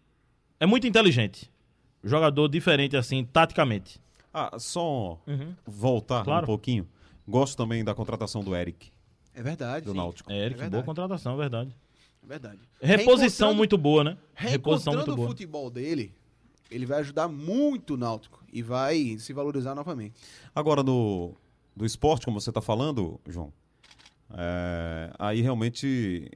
É 0.59 0.64
muito 0.64 0.86
inteligente. 0.86 1.50
Jogador 2.03 2.48
diferente, 2.48 2.96
assim, 2.96 3.24
taticamente. 3.24 4.00
Ah, 4.32 4.58
só 4.58 5.18
Uhum. 5.26 5.54
voltar 5.66 6.24
Claro. 6.24 6.44
um 6.44 6.46
pouquinho. 6.46 6.88
Gosto 7.28 7.56
também 7.56 7.84
da 7.84 7.94
contratação 7.94 8.42
do 8.42 8.54
Eric, 8.56 8.90
É 9.34 9.42
verdade. 9.42 9.84
do 9.86 9.92
sim. 9.92 9.96
Náutico. 9.96 10.30
É, 10.32 10.36
Eric, 10.46 10.60
É 10.62 10.70
boa 10.70 10.82
contratação, 10.82 11.34
é 11.34 11.36
verdade. 11.36 11.74
É 12.22 12.26
verdade. 12.26 12.58
Reposição 12.80 13.54
muito 13.54 13.76
boa, 13.78 14.02
né? 14.04 14.16
Reposição 14.34 14.94
muito 14.94 15.12
o 15.12 15.16
boa. 15.16 15.28
futebol 15.28 15.68
dele, 15.70 16.14
ele 16.70 16.86
vai 16.86 17.00
ajudar 17.00 17.28
muito 17.28 17.94
o 17.94 17.96
Náutico 17.96 18.42
e 18.52 18.62
vai 18.62 19.16
se 19.18 19.32
valorizar 19.32 19.74
novamente. 19.74 20.14
Agora, 20.54 20.82
do, 20.82 21.34
do 21.76 21.84
esporte, 21.84 22.24
como 22.24 22.40
você 22.40 22.50
está 22.50 22.60
falando, 22.60 23.20
João, 23.28 23.52
é, 24.34 25.10
aí 25.18 25.40
realmente 25.42 26.30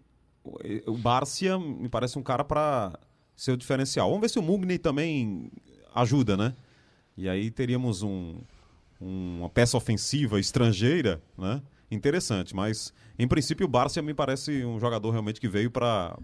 o, 0.44 0.92
o 0.92 0.96
Bárcia 0.98 1.58
me 1.58 1.88
parece 1.88 2.18
um 2.18 2.22
cara 2.22 2.44
para 2.44 2.98
ser 3.34 3.52
o 3.52 3.56
diferencial. 3.56 4.08
Vamos 4.08 4.20
ver 4.22 4.28
se 4.28 4.38
o 4.38 4.42
Mugni 4.42 4.78
também 4.78 5.50
ajuda, 5.94 6.36
né? 6.36 6.54
E 7.16 7.28
aí 7.28 7.50
teríamos 7.50 8.02
um, 8.02 8.36
uma 9.00 9.48
peça 9.48 9.76
ofensiva 9.76 10.38
estrangeira, 10.38 11.20
né? 11.36 11.62
Interessante, 11.90 12.54
mas 12.54 12.92
em 13.18 13.28
princípio 13.28 13.64
o 13.64 13.68
Bárcia 13.68 14.02
me 14.02 14.12
parece 14.12 14.64
um 14.64 14.78
jogador 14.80 15.10
realmente 15.10 15.40
que 15.40 15.48
veio 15.48 15.70
para 15.70 16.18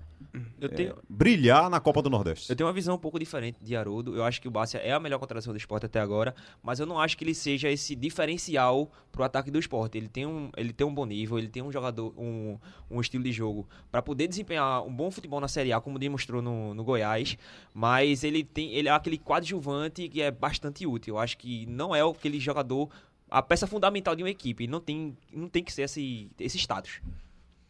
Eu 0.61 0.69
tenho, 0.69 0.97
brilhar 1.09 1.69
na 1.69 1.79
Copa 1.79 2.01
do 2.01 2.09
Nordeste. 2.09 2.51
Eu 2.51 2.57
tenho 2.57 2.67
uma 2.67 2.73
visão 2.73 2.95
um 2.95 2.99
pouco 2.99 3.19
diferente 3.19 3.59
de 3.63 3.77
Haroldo. 3.77 4.17
Eu 4.17 4.25
acho 4.25 4.41
que 4.41 4.49
o 4.49 4.51
Bárcia 4.51 4.79
é 4.79 4.93
a 4.93 5.01
melhor 5.01 5.19
contratação 5.19 5.53
do 5.53 5.57
esporte 5.57 5.87
até 5.87 6.01
agora, 6.01 6.35
mas 6.63 6.81
eu 6.81 6.87
não 6.87 6.99
acho 6.99 7.17
que 7.17 7.25
ele 7.25 7.35
seja 7.35 7.71
esse 7.71 7.95
diferencial 7.95 8.91
pro 9.11 9.25
ataque 9.25 9.51
do 9.51 9.59
esporte. 9.59 9.99
Ele 9.99 10.09
tem 10.09 10.25
um, 10.25 10.51
ele 10.57 10.73
tem 10.73 10.87
um 10.87 10.95
bom 10.95 11.05
nível, 11.05 11.39
ele 11.39 11.49
tem 11.49 11.63
um 11.63 11.71
jogador, 11.71 12.15
um, 12.17 12.59
um 12.91 13.01
estilo 13.01 13.23
de 13.25 13.33
jogo 13.33 13.69
para 13.91 14.01
poder 14.01 14.27
desempenhar 14.27 14.83
um 14.87 14.95
bom 14.95 15.11
futebol 15.11 15.41
na 15.41 15.49
Série 15.49 15.73
A, 15.73 15.81
como 15.81 15.99
demonstrou 15.99 16.41
no, 16.41 16.73
no 16.75 16.83
Goiás, 16.83 17.37
mas 17.75 18.25
ele 18.25 18.43
tem 18.43 18.73
ele 18.73 18.89
é 18.89 18.93
aquele 18.93 19.19
coadjuvante 19.19 20.09
que 20.09 20.23
é 20.23 20.31
bastante 20.31 20.87
útil. 20.87 21.15
Eu 21.15 21.19
acho 21.19 21.37
que 21.37 21.67
não 21.67 21.95
é 21.95 22.01
aquele 22.01 22.41
jogador 22.41 22.89
a 23.33 23.41
peça 23.41 23.67
fundamental 23.67 24.15
de 24.15 24.23
uma 24.23 24.29
equipe, 24.29 24.67
não 24.67 24.79
tem, 24.79 25.17
não 25.33 25.49
tem 25.49 25.65
que 25.65 25.73
ser 25.73 25.83
esse, 25.83 26.31
esse 26.39 26.59
status. 26.59 27.01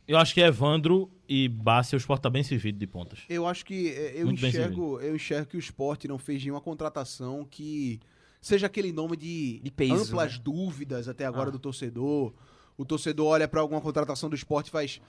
Eu 0.07 0.18
acho 0.18 0.34
que 0.34 0.40
Evandro 0.40 1.11
e 1.28 1.48
Bárcia, 1.48 1.96
o 1.96 1.98
esporte 1.98 2.22
tá 2.22 2.30
bem 2.30 2.42
servido 2.42 2.78
de 2.78 2.86
pontas. 2.86 3.20
Eu 3.28 3.46
acho 3.46 3.64
que 3.64 3.88
é, 3.90 4.20
eu 4.20 4.26
Muito 4.26 4.44
enxergo, 4.44 5.00
eu 5.00 5.14
enxergo 5.14 5.46
que 5.50 5.57
o 5.57 5.61
esporte 5.61 6.09
não 6.09 6.18
fez 6.18 6.42
nenhuma 6.42 6.61
contratação 6.61 7.44
que 7.48 8.00
seja 8.40 8.66
aquele 8.66 8.92
nome 8.92 9.16
de, 9.16 9.61
De 9.62 9.70
peso, 9.70 9.94
amplas 9.94 10.34
né? 10.34 10.40
dúvidas 10.42 11.09
até 11.09 11.24
agora 11.24 11.48
Ah. 11.48 11.53
do 11.53 11.59
torcedor. 11.59 12.32
O 12.76 12.84
torcedor 12.84 13.26
olha 13.28 13.46
pra 13.46 13.61
alguma 13.61 13.80
contratação 13.80 14.28
do 14.28 14.34
esporte 14.34 14.68
e 14.68 14.70
faz, 14.70 15.00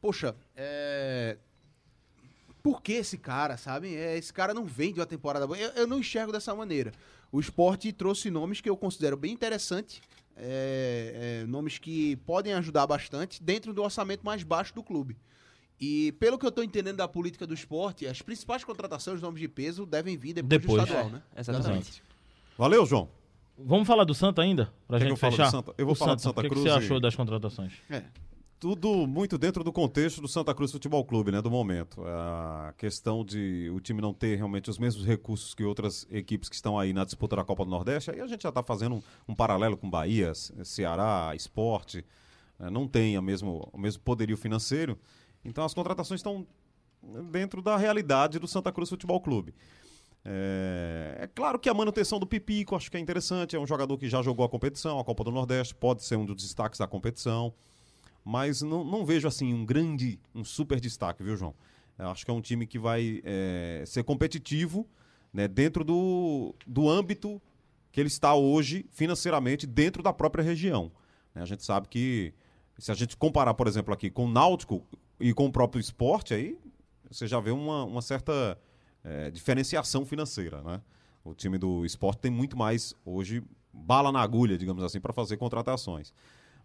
poxa, 0.00 0.34
é... 0.56 1.38
por 2.62 2.82
que 2.82 2.94
esse 2.94 3.16
cara, 3.16 3.56
sabe? 3.56 3.94
É, 3.94 4.18
esse 4.18 4.32
cara 4.32 4.52
não 4.52 4.64
vem 4.64 4.92
de 4.92 4.98
uma 5.00 5.06
temporada 5.06 5.46
boa. 5.46 5.58
Eu, 5.58 5.70
eu 5.70 5.86
não 5.86 6.00
enxergo 6.00 6.32
dessa 6.32 6.54
maneira. 6.54 6.92
O 7.30 7.38
esporte 7.38 7.92
trouxe 7.92 8.30
nomes 8.30 8.60
que 8.60 8.68
eu 8.68 8.76
considero 8.76 9.16
bem 9.16 9.32
interessantes. 9.32 10.00
É, 10.36 11.40
é, 11.42 11.46
nomes 11.46 11.78
que 11.78 12.16
podem 12.16 12.52
ajudar 12.54 12.86
bastante 12.86 13.42
dentro 13.42 13.72
do 13.72 13.82
orçamento 13.82 14.24
mais 14.24 14.42
baixo 14.42 14.74
do 14.74 14.82
clube. 14.82 15.16
E 15.80 16.12
pelo 16.12 16.38
que 16.38 16.46
eu 16.46 16.52
tô 16.52 16.62
entendendo 16.62 16.96
da 16.98 17.08
política 17.08 17.46
do 17.46 17.52
esporte, 17.54 18.06
as 18.06 18.22
principais 18.22 18.62
contratações, 18.62 19.16
os 19.16 19.22
nomes 19.22 19.40
de 19.40 19.48
peso, 19.48 19.84
devem 19.84 20.16
vir 20.16 20.32
depois, 20.34 20.48
Depois. 20.60 20.82
do 20.82 20.86
estadual, 20.88 21.10
né? 21.10 21.22
Exatamente. 21.36 22.02
Valeu, 22.56 22.86
João. 22.86 23.08
Vamos 23.58 23.86
falar 23.86 24.04
do 24.04 24.14
Santa 24.14 24.42
ainda? 24.42 24.72
Pra 24.86 24.98
Quer 24.98 25.04
que 25.04 25.10
gente 25.10 25.10
eu 25.10 25.16
fale 25.16 25.32
do 25.32 25.36
fechar? 25.36 25.50
Santa? 25.50 25.74
Eu 25.76 25.84
vou 25.84 25.92
O 25.92 25.96
falar 25.96 26.14
do 26.14 26.20
Santa 26.22 26.40
O 26.40 26.42
que, 26.42 26.48
que 26.48 26.54
Cruz 26.54 26.62
você 26.62 26.68
e- 26.68 26.78
achou 26.84 27.00
das 27.00 27.14
contratações? 27.16 27.72
É. 27.90 28.02
Tudo 28.62 29.08
muito 29.08 29.36
dentro 29.36 29.64
do 29.64 29.72
contexto 29.72 30.20
do 30.20 30.28
Santa 30.28 30.54
Cruz 30.54 30.70
Futebol 30.70 31.04
Clube, 31.04 31.32
né, 31.32 31.42
do 31.42 31.50
momento. 31.50 32.00
A 32.06 32.72
questão 32.78 33.24
de 33.24 33.68
o 33.74 33.80
time 33.80 34.00
não 34.00 34.14
ter 34.14 34.36
realmente 34.36 34.70
os 34.70 34.78
mesmos 34.78 35.04
recursos 35.04 35.52
que 35.52 35.64
outras 35.64 36.06
equipes 36.12 36.48
que 36.48 36.54
estão 36.54 36.78
aí 36.78 36.92
na 36.92 37.04
disputa 37.04 37.34
da 37.34 37.42
Copa 37.42 37.64
do 37.64 37.72
Nordeste, 37.72 38.12
aí 38.12 38.20
a 38.20 38.26
gente 38.28 38.44
já 38.44 38.50
está 38.50 38.62
fazendo 38.62 38.94
um, 38.94 39.02
um 39.30 39.34
paralelo 39.34 39.76
com 39.76 39.90
Bahia, 39.90 40.32
Ce- 40.32 40.54
Ceará, 40.64 41.32
Esporte, 41.34 42.04
eh, 42.60 42.70
não 42.70 42.86
tem 42.86 43.16
a 43.16 43.20
mesmo, 43.20 43.68
o 43.72 43.76
mesmo 43.76 44.00
poderio 44.04 44.36
financeiro. 44.36 44.96
Então 45.44 45.64
as 45.64 45.74
contratações 45.74 46.20
estão 46.20 46.46
dentro 47.32 47.60
da 47.62 47.76
realidade 47.76 48.38
do 48.38 48.46
Santa 48.46 48.70
Cruz 48.70 48.88
Futebol 48.88 49.20
Clube. 49.20 49.56
É, 50.24 51.22
é 51.22 51.26
claro 51.26 51.58
que 51.58 51.68
a 51.68 51.74
manutenção 51.74 52.20
do 52.20 52.28
Pipico 52.28 52.76
acho 52.76 52.88
que 52.88 52.96
é 52.96 53.00
interessante, 53.00 53.56
é 53.56 53.58
um 53.58 53.66
jogador 53.66 53.98
que 53.98 54.08
já 54.08 54.22
jogou 54.22 54.46
a 54.46 54.48
competição, 54.48 55.00
a 55.00 55.04
Copa 55.04 55.24
do 55.24 55.32
Nordeste, 55.32 55.74
pode 55.74 56.04
ser 56.04 56.14
um 56.14 56.24
dos 56.24 56.36
destaques 56.36 56.78
da 56.78 56.86
competição 56.86 57.52
mas 58.24 58.62
não, 58.62 58.84
não 58.84 59.04
vejo 59.04 59.26
assim 59.26 59.52
um 59.52 59.64
grande, 59.64 60.18
um 60.34 60.44
super 60.44 60.80
destaque, 60.80 61.22
viu, 61.22 61.36
João? 61.36 61.54
Eu 61.98 62.08
acho 62.08 62.24
que 62.24 62.30
é 62.30 62.34
um 62.34 62.40
time 62.40 62.66
que 62.66 62.78
vai 62.78 63.20
é, 63.24 63.84
ser 63.86 64.02
competitivo 64.02 64.88
né, 65.32 65.46
dentro 65.46 65.84
do, 65.84 66.54
do 66.66 66.88
âmbito 66.88 67.40
que 67.90 68.00
ele 68.00 68.08
está 68.08 68.34
hoje 68.34 68.86
financeiramente 68.90 69.66
dentro 69.66 70.02
da 70.02 70.12
própria 70.12 70.42
região. 70.42 70.90
né? 71.34 71.42
A 71.42 71.44
gente 71.44 71.62
sabe 71.62 71.88
que 71.88 72.32
se 72.78 72.90
a 72.90 72.94
gente 72.94 73.16
comparar, 73.16 73.54
por 73.54 73.66
exemplo, 73.66 73.92
aqui 73.92 74.10
com 74.10 74.24
o 74.24 74.30
Náutico 74.30 74.82
e 75.20 75.32
com 75.34 75.46
o 75.46 75.52
próprio 75.52 75.80
esporte, 75.80 76.32
aí 76.32 76.58
você 77.10 77.26
já 77.26 77.38
vê 77.38 77.50
uma, 77.50 77.84
uma 77.84 78.02
certa 78.02 78.58
é, 79.04 79.30
diferenciação 79.30 80.06
financeira, 80.06 80.62
né? 80.62 80.80
O 81.24 81.34
time 81.34 81.58
do 81.58 81.84
esporte 81.84 82.18
tem 82.18 82.30
muito 82.30 82.56
mais 82.56 82.94
hoje 83.04 83.42
bala 83.72 84.10
na 84.10 84.20
agulha, 84.20 84.58
digamos 84.58 84.82
assim, 84.82 85.00
para 85.00 85.12
fazer 85.12 85.36
contratações. 85.36 86.12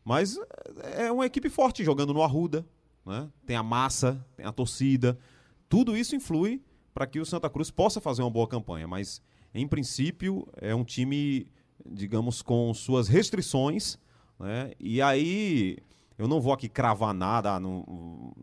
Mas 0.08 0.40
é 0.96 1.12
uma 1.12 1.26
equipe 1.26 1.50
forte 1.50 1.84
jogando 1.84 2.14
no 2.14 2.22
Arruda, 2.22 2.66
né? 3.06 3.30
Tem 3.46 3.58
a 3.58 3.62
massa, 3.62 4.26
tem 4.38 4.46
a 4.46 4.54
torcida. 4.54 5.20
Tudo 5.68 5.98
isso 5.98 6.16
influi 6.16 6.64
para 6.94 7.06
que 7.06 7.20
o 7.20 7.26
Santa 7.26 7.50
Cruz 7.50 7.70
possa 7.70 8.00
fazer 8.00 8.22
uma 8.22 8.32
boa 8.32 8.48
campanha, 8.48 8.88
mas 8.88 9.22
em 9.54 9.68
princípio 9.68 10.48
é 10.62 10.74
um 10.74 10.86
time, 10.86 11.46
digamos, 11.86 12.42
com 12.42 12.74
suas 12.74 13.10
restrições, 13.10 14.00
né? 14.40 14.72
E 14.80 15.02
aí 15.02 15.78
eu 16.18 16.26
não 16.26 16.40
vou 16.40 16.54
aqui 16.54 16.70
cravar 16.70 17.14
nada, 17.14 17.60
não 17.60 18.34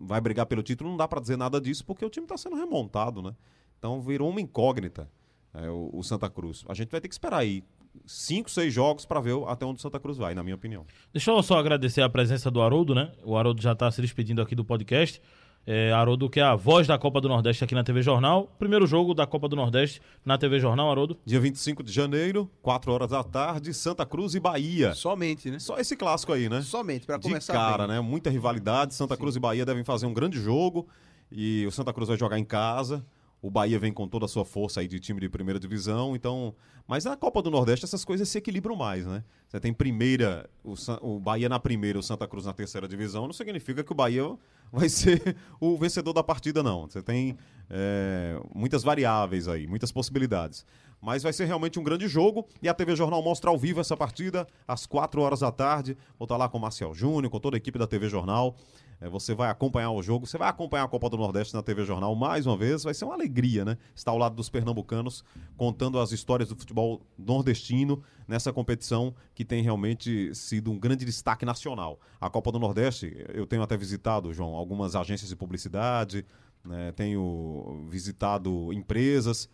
vai 0.00 0.20
brigar 0.20 0.46
pelo 0.46 0.60
título, 0.60 0.90
não 0.90 0.96
dá 0.96 1.06
para 1.06 1.20
dizer 1.20 1.36
nada 1.36 1.60
disso 1.60 1.86
porque 1.86 2.04
o 2.04 2.10
time 2.10 2.24
está 2.24 2.36
sendo 2.36 2.56
remontado, 2.56 3.22
né? 3.22 3.32
Então 3.78 4.00
virou 4.00 4.28
uma 4.28 4.40
incógnita 4.40 5.08
é, 5.54 5.70
o, 5.70 5.88
o 5.92 6.02
Santa 6.02 6.28
Cruz. 6.28 6.64
A 6.68 6.74
gente 6.74 6.90
vai 6.90 7.00
ter 7.00 7.06
que 7.06 7.14
esperar 7.14 7.38
aí 7.38 7.62
cinco, 8.06 8.50
seis 8.50 8.72
jogos 8.72 9.04
para 9.04 9.20
ver 9.20 9.34
até 9.46 9.64
onde 9.64 9.78
o 9.78 9.82
Santa 9.82 9.98
Cruz 10.00 10.18
vai, 10.18 10.34
na 10.34 10.42
minha 10.42 10.54
opinião. 10.56 10.84
Deixa 11.12 11.30
eu 11.30 11.42
só 11.42 11.58
agradecer 11.58 12.02
a 12.02 12.08
presença 12.08 12.50
do 12.50 12.60
Haroldo, 12.60 12.94
né? 12.94 13.12
O 13.24 13.36
Haroldo 13.36 13.62
já 13.62 13.74
tá 13.74 13.90
se 13.90 14.00
despedindo 14.02 14.42
aqui 14.42 14.54
do 14.54 14.64
podcast. 14.64 15.20
É, 15.68 15.90
Haroldo, 15.90 16.30
que 16.30 16.38
é 16.38 16.44
a 16.44 16.54
voz 16.54 16.86
da 16.86 16.96
Copa 16.96 17.20
do 17.20 17.28
Nordeste 17.28 17.64
aqui 17.64 17.74
na 17.74 17.82
TV 17.82 18.00
Jornal. 18.00 18.46
Primeiro 18.56 18.86
jogo 18.86 19.12
da 19.14 19.26
Copa 19.26 19.48
do 19.48 19.56
Nordeste 19.56 20.00
na 20.24 20.38
TV 20.38 20.60
Jornal, 20.60 20.88
Haroldo. 20.88 21.18
Dia 21.26 21.40
25 21.40 21.82
de 21.82 21.90
janeiro, 21.92 22.48
4 22.62 22.92
horas 22.92 23.10
da 23.10 23.24
tarde, 23.24 23.74
Santa 23.74 24.06
Cruz 24.06 24.36
e 24.36 24.40
Bahia. 24.40 24.94
Somente, 24.94 25.50
né? 25.50 25.58
Só 25.58 25.76
esse 25.78 25.96
clássico 25.96 26.32
aí, 26.32 26.48
né? 26.48 26.62
Somente, 26.62 27.04
pra 27.04 27.16
De 27.16 27.24
começar 27.24 27.52
cara, 27.52 27.86
bem. 27.88 27.96
né? 27.96 28.00
Muita 28.00 28.30
rivalidade. 28.30 28.94
Santa 28.94 29.16
Cruz 29.16 29.34
e 29.34 29.40
Bahia 29.40 29.66
devem 29.66 29.82
fazer 29.82 30.06
um 30.06 30.14
grande 30.14 30.40
jogo. 30.40 30.86
E 31.32 31.66
o 31.66 31.72
Santa 31.72 31.92
Cruz 31.92 32.08
vai 32.08 32.16
jogar 32.16 32.38
em 32.38 32.44
casa. 32.44 33.04
O 33.40 33.50
Bahia 33.50 33.78
vem 33.78 33.92
com 33.92 34.08
toda 34.08 34.24
a 34.24 34.28
sua 34.28 34.44
força 34.44 34.80
aí 34.80 34.88
de 34.88 34.98
time 34.98 35.20
de 35.20 35.28
primeira 35.28 35.60
divisão. 35.60 36.16
Então, 36.16 36.54
mas 36.86 37.04
na 37.04 37.16
Copa 37.16 37.42
do 37.42 37.50
Nordeste 37.50 37.84
essas 37.84 38.04
coisas 38.04 38.28
se 38.28 38.38
equilibram 38.38 38.76
mais, 38.76 39.06
né? 39.06 39.22
Você 39.46 39.60
tem 39.60 39.72
primeira, 39.72 40.48
o, 40.64 40.74
o 41.02 41.20
Bahia 41.20 41.48
na 41.48 41.58
primeira, 41.58 41.98
o 41.98 42.02
Santa 42.02 42.26
Cruz 42.26 42.46
na 42.46 42.52
terceira 42.52 42.88
divisão. 42.88 43.26
Não 43.26 43.32
significa 43.32 43.84
que 43.84 43.92
o 43.92 43.94
Bahia 43.94 44.36
vai 44.72 44.88
ser 44.90 45.36
o 45.60 45.76
vencedor 45.76 46.12
da 46.12 46.22
partida, 46.22 46.62
não. 46.62 46.88
Você 46.88 47.02
tem 47.02 47.36
é, 47.68 48.40
muitas 48.54 48.82
variáveis 48.82 49.48
aí, 49.48 49.66
muitas 49.66 49.92
possibilidades. 49.92 50.64
Mas 51.00 51.22
vai 51.22 51.32
ser 51.32 51.44
realmente 51.44 51.78
um 51.78 51.84
grande 51.84 52.08
jogo 52.08 52.46
e 52.62 52.68
a 52.68 52.74
TV 52.74 52.96
Jornal 52.96 53.22
mostra 53.22 53.50
ao 53.50 53.58
vivo 53.58 53.80
essa 53.80 53.96
partida 53.96 54.46
às 54.66 54.86
4 54.86 55.20
horas 55.20 55.40
da 55.40 55.52
tarde. 55.52 55.96
Vou 56.18 56.24
estar 56.24 56.36
lá 56.36 56.48
com 56.48 56.58
o 56.58 56.60
Marcial 56.60 56.94
Júnior, 56.94 57.30
com 57.30 57.38
toda 57.38 57.56
a 57.56 57.58
equipe 57.58 57.78
da 57.78 57.86
TV 57.86 58.08
Jornal. 58.08 58.56
É, 59.00 59.08
você 59.08 59.34
vai 59.34 59.50
acompanhar 59.50 59.90
o 59.90 60.02
jogo, 60.02 60.26
você 60.26 60.38
vai 60.38 60.48
acompanhar 60.48 60.84
a 60.84 60.88
Copa 60.88 61.10
do 61.10 61.16
Nordeste 61.16 61.54
na 61.54 61.62
TV 61.62 61.84
Jornal 61.84 62.14
mais 62.14 62.46
uma 62.46 62.56
vez. 62.56 62.82
Vai 62.82 62.94
ser 62.94 63.04
uma 63.04 63.14
alegria, 63.14 63.64
né? 63.64 63.76
Estar 63.94 64.10
ao 64.10 64.18
lado 64.18 64.34
dos 64.34 64.48
pernambucanos, 64.48 65.22
contando 65.56 65.98
as 65.98 66.12
histórias 66.12 66.48
do 66.48 66.56
futebol 66.56 67.02
nordestino 67.18 68.02
nessa 68.26 68.52
competição 68.52 69.14
que 69.34 69.44
tem 69.44 69.62
realmente 69.62 70.34
sido 70.34 70.70
um 70.70 70.78
grande 70.78 71.04
destaque 71.04 71.44
nacional. 71.44 72.00
A 72.20 72.30
Copa 72.30 72.50
do 72.50 72.58
Nordeste, 72.58 73.14
eu 73.34 73.46
tenho 73.46 73.62
até 73.62 73.76
visitado, 73.76 74.32
João, 74.32 74.54
algumas 74.54 74.96
agências 74.96 75.28
de 75.28 75.36
publicidade, 75.36 76.24
né? 76.64 76.92
tenho 76.92 77.86
visitado 77.88 78.72
empresas 78.72 79.48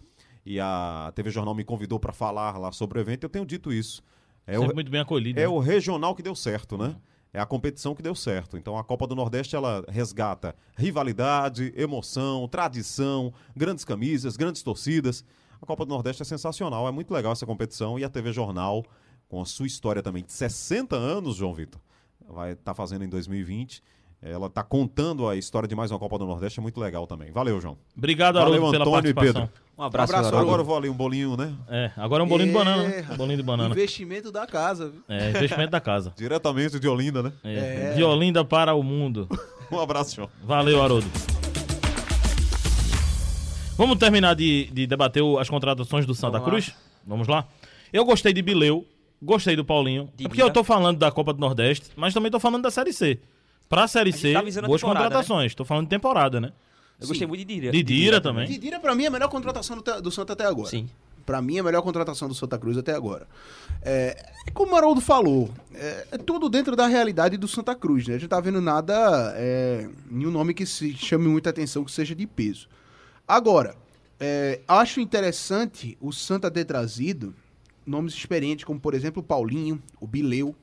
e 0.44 0.58
a 0.58 1.12
TV 1.14 1.30
Jornal 1.30 1.54
me 1.54 1.64
convidou 1.64 2.00
para 2.00 2.12
falar 2.12 2.58
lá 2.58 2.72
sobre 2.72 2.98
o 2.98 3.00
evento. 3.00 3.24
Eu 3.24 3.30
tenho 3.30 3.46
dito 3.46 3.72
isso. 3.72 4.02
É 4.46 4.58
o, 4.58 4.74
muito 4.74 4.90
bem 4.90 5.00
acolhido. 5.00 5.38
É 5.38 5.44
né? 5.44 5.48
o 5.48 5.58
regional 5.58 6.14
que 6.14 6.22
deu 6.22 6.34
certo, 6.34 6.76
né? 6.76 6.96
É 6.96 7.11
a 7.40 7.46
competição 7.46 7.94
que 7.94 8.02
deu 8.02 8.14
certo. 8.14 8.56
Então 8.56 8.76
a 8.76 8.84
Copa 8.84 9.06
do 9.06 9.14
Nordeste 9.14 9.56
ela 9.56 9.84
resgata 9.88 10.54
rivalidade, 10.76 11.72
emoção, 11.76 12.46
tradição, 12.48 13.32
grandes 13.56 13.84
camisas, 13.84 14.36
grandes 14.36 14.62
torcidas. 14.62 15.24
A 15.60 15.66
Copa 15.66 15.84
do 15.84 15.90
Nordeste 15.90 16.22
é 16.22 16.24
sensacional, 16.24 16.88
é 16.88 16.90
muito 16.90 17.12
legal 17.14 17.32
essa 17.32 17.46
competição 17.46 17.98
e 17.98 18.04
a 18.04 18.08
TV 18.08 18.32
Jornal, 18.32 18.84
com 19.28 19.40
a 19.40 19.44
sua 19.44 19.66
história 19.66 20.02
também 20.02 20.24
de 20.24 20.32
60 20.32 20.96
anos, 20.96 21.36
João 21.36 21.54
Vitor, 21.54 21.80
vai 22.28 22.52
estar 22.52 22.64
tá 22.64 22.74
fazendo 22.74 23.04
em 23.04 23.08
2020 23.08 23.82
ela 24.22 24.46
está 24.46 24.62
contando 24.62 25.28
a 25.28 25.34
história 25.34 25.68
de 25.68 25.74
mais 25.74 25.90
uma 25.90 25.98
Copa 25.98 26.16
do 26.16 26.24
Nordeste, 26.24 26.60
é 26.60 26.62
muito 26.62 26.78
legal 26.78 27.08
também. 27.08 27.32
Valeu, 27.32 27.60
João. 27.60 27.76
Obrigado, 27.96 28.38
Haroldo, 28.38 28.60
Valeu, 28.60 28.70
pela 28.70 28.84
Antônio 28.84 29.14
participação. 29.14 29.44
E 29.44 29.48
Pedro. 29.48 29.61
Um 29.76 29.84
abraço, 29.84 30.12
um 30.12 30.16
abraço 30.16 30.36
Agora 30.36 30.60
eu 30.60 30.64
vou 30.64 30.76
ali 30.76 30.88
um 30.88 30.94
bolinho, 30.94 31.36
né? 31.36 31.54
É, 31.68 31.90
agora 31.96 32.22
é 32.22 32.26
um 32.26 32.28
bolinho 32.28 32.48
é... 32.48 32.52
de 32.52 32.58
banana, 32.58 32.82
né? 32.88 33.06
Um 33.10 33.16
bolinho 33.16 33.36
de 33.38 33.42
banana. 33.42 33.70
Investimento 33.70 34.30
da 34.30 34.46
casa. 34.46 34.90
Viu? 34.90 35.02
É, 35.08 35.30
investimento 35.30 35.70
da 35.70 35.80
casa. 35.80 36.12
Diretamente 36.16 36.78
de 36.78 36.88
Olinda, 36.88 37.22
né? 37.22 37.32
É. 37.42 37.90
é. 37.90 37.94
De 37.94 38.04
Olinda 38.04 38.44
para 38.44 38.74
o 38.74 38.82
mundo. 38.82 39.28
um 39.72 39.80
abraço, 39.80 40.14
João. 40.14 40.28
Valeu, 40.44 40.82
Haroldo. 40.82 41.06
Vamos 43.76 43.98
terminar 43.98 44.34
de, 44.34 44.66
de 44.72 44.86
debater 44.86 45.22
as 45.40 45.48
contratações 45.48 46.04
do 46.04 46.14
Santa 46.14 46.38
Vamos 46.38 46.48
Cruz? 46.48 46.68
Lá. 46.68 46.74
Vamos 47.06 47.28
lá? 47.28 47.48
Eu 47.90 48.04
gostei 48.04 48.34
de 48.34 48.42
Bileu, 48.42 48.86
gostei 49.22 49.56
do 49.56 49.64
Paulinho. 49.64 50.10
De 50.14 50.26
é 50.26 50.28
porque 50.28 50.42
eu 50.42 50.52
tô 50.52 50.62
falando 50.62 50.98
da 50.98 51.10
Copa 51.10 51.32
do 51.32 51.40
Nordeste, 51.40 51.90
mas 51.96 52.12
também 52.12 52.30
tô 52.30 52.38
falando 52.38 52.62
da 52.62 52.70
Série 52.70 52.92
C. 52.92 53.18
Pra 53.70 53.88
Série 53.88 54.12
C, 54.12 54.34
tá 54.34 54.42
boas 54.66 54.82
né? 54.82 54.88
contratações. 54.88 55.52
Né? 55.52 55.56
Tô 55.56 55.64
falando 55.64 55.86
de 55.86 55.90
temporada, 55.90 56.38
né? 56.38 56.52
Eu 57.00 57.08
gostei 57.08 57.26
muito 57.26 57.40
de 57.40 57.44
Didira. 57.46 57.72
Didira 57.72 58.20
também. 58.20 58.46
Didira, 58.46 58.78
pra 58.78 58.94
mim, 58.94 59.04
é 59.04 59.06
a 59.08 59.10
melhor 59.10 59.28
contratação 59.28 59.76
do, 59.76 60.02
do 60.02 60.10
Santa 60.10 60.32
até 60.34 60.46
agora. 60.46 60.68
Sim. 60.68 60.88
Pra 61.24 61.40
mim, 61.40 61.56
é 61.56 61.60
a 61.60 61.62
melhor 61.62 61.82
contratação 61.82 62.28
do 62.28 62.34
Santa 62.34 62.58
Cruz 62.58 62.76
até 62.76 62.92
agora. 62.94 63.26
É, 63.80 64.32
como 64.52 64.72
o 64.72 64.76
Haroldo 64.76 65.00
falou, 65.00 65.50
é, 65.74 66.06
é, 66.12 66.18
tudo 66.18 66.48
dentro 66.48 66.74
da 66.74 66.86
realidade 66.86 67.36
do 67.36 67.46
Santa 67.46 67.74
Cruz, 67.74 68.06
né? 68.06 68.16
A 68.16 68.18
gente 68.18 68.28
tá 68.28 68.40
vendo 68.40 68.60
nada, 68.60 69.32
é, 69.36 69.88
nenhum 70.10 70.30
nome 70.30 70.52
que 70.54 70.66
se 70.66 70.94
chame 70.94 71.28
muita 71.28 71.50
atenção, 71.50 71.84
que 71.84 71.92
seja 71.92 72.14
de 72.14 72.26
peso. 72.26 72.68
Agora, 73.26 73.76
é, 74.18 74.60
acho 74.66 75.00
interessante 75.00 75.96
o 76.00 76.12
Santa 76.12 76.50
ter 76.50 76.64
trazido 76.64 77.34
nomes 77.86 78.14
experientes, 78.14 78.64
como 78.64 78.80
por 78.80 78.94
exemplo 78.94 79.20
o 79.20 79.24
Paulinho, 79.24 79.82
o 80.00 80.06
Bileu. 80.06 80.54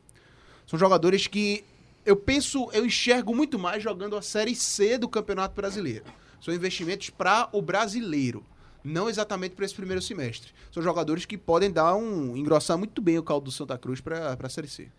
São 0.66 0.78
jogadores 0.78 1.28
que 1.28 1.64
eu 2.06 2.16
penso, 2.16 2.70
eu 2.74 2.86
enxergo 2.86 3.36
muito 3.36 3.58
mais 3.60 3.82
jogando 3.84 4.16
a 4.16 4.22
Série 4.22 4.56
C 4.56 4.98
do 4.98 5.08
Campeonato 5.08 5.56
Brasileiro. 5.56 6.06
São 6.42 6.54
investimentos 6.54 7.10
para 7.10 7.50
o 7.52 7.62
brasileiro, 7.62 8.46
não 8.84 9.10
exatamente 9.10 9.56
para 9.56 9.66
esse 9.66 9.76
primeiro 9.76 10.02
semestre. 10.02 10.52
São 10.72 10.82
jogadores 10.82 11.26
que 11.26 11.38
podem 11.38 11.72
dar 11.72 11.96
um 11.96 12.36
engrossar 12.36 12.78
muito 12.78 13.02
bem 13.02 13.18
o 13.18 13.24
caldo 13.24 13.46
do 13.46 13.52
Santa 13.52 13.78
Cruz 13.78 14.00
para 14.00 14.38
a 14.42 14.50
Série 14.50 14.68
C. 14.68 14.90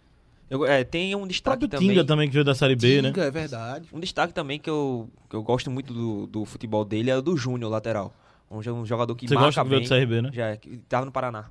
Eu, 0.51 0.67
é, 0.67 0.83
tem 0.83 1.15
um 1.15 1.27
destaque 1.27 1.69
também. 1.69 1.89
Tinga 1.89 2.05
também 2.05 2.27
que 2.27 2.35
veio 2.35 2.45
da 2.45 2.55
Série 2.57 2.75
B, 2.75 2.97
Tinga, 3.01 3.21
né? 3.21 3.27
é 3.29 3.31
verdade. 3.31 3.89
Um 3.93 4.01
destaque 4.01 4.35
também 4.35 4.59
que 4.59 4.69
eu, 4.69 5.09
que 5.29 5.37
eu 5.37 5.43
gosto 5.45 5.71
muito 5.71 5.95
do, 5.95 6.27
do 6.27 6.45
futebol 6.45 6.85
dele 6.85 7.09
é 7.09 7.17
o 7.17 7.23
do 7.23 7.37
Júnior, 7.37 7.71
lateral. 7.71 8.13
Um, 8.51 8.59
um 8.59 8.85
jogador 8.85 9.15
que 9.15 9.29
Você 9.29 9.35
marca 9.35 9.47
gosta 9.47 9.63
que 9.63 9.69
bem. 9.69 9.79
veio 9.79 9.89
do 9.89 10.09
CRB, 10.09 10.23
né? 10.23 10.31
Já, 10.33 10.57
que 10.57 10.77
tava 10.89 11.07
no 11.07 11.13
Paraná. 11.13 11.51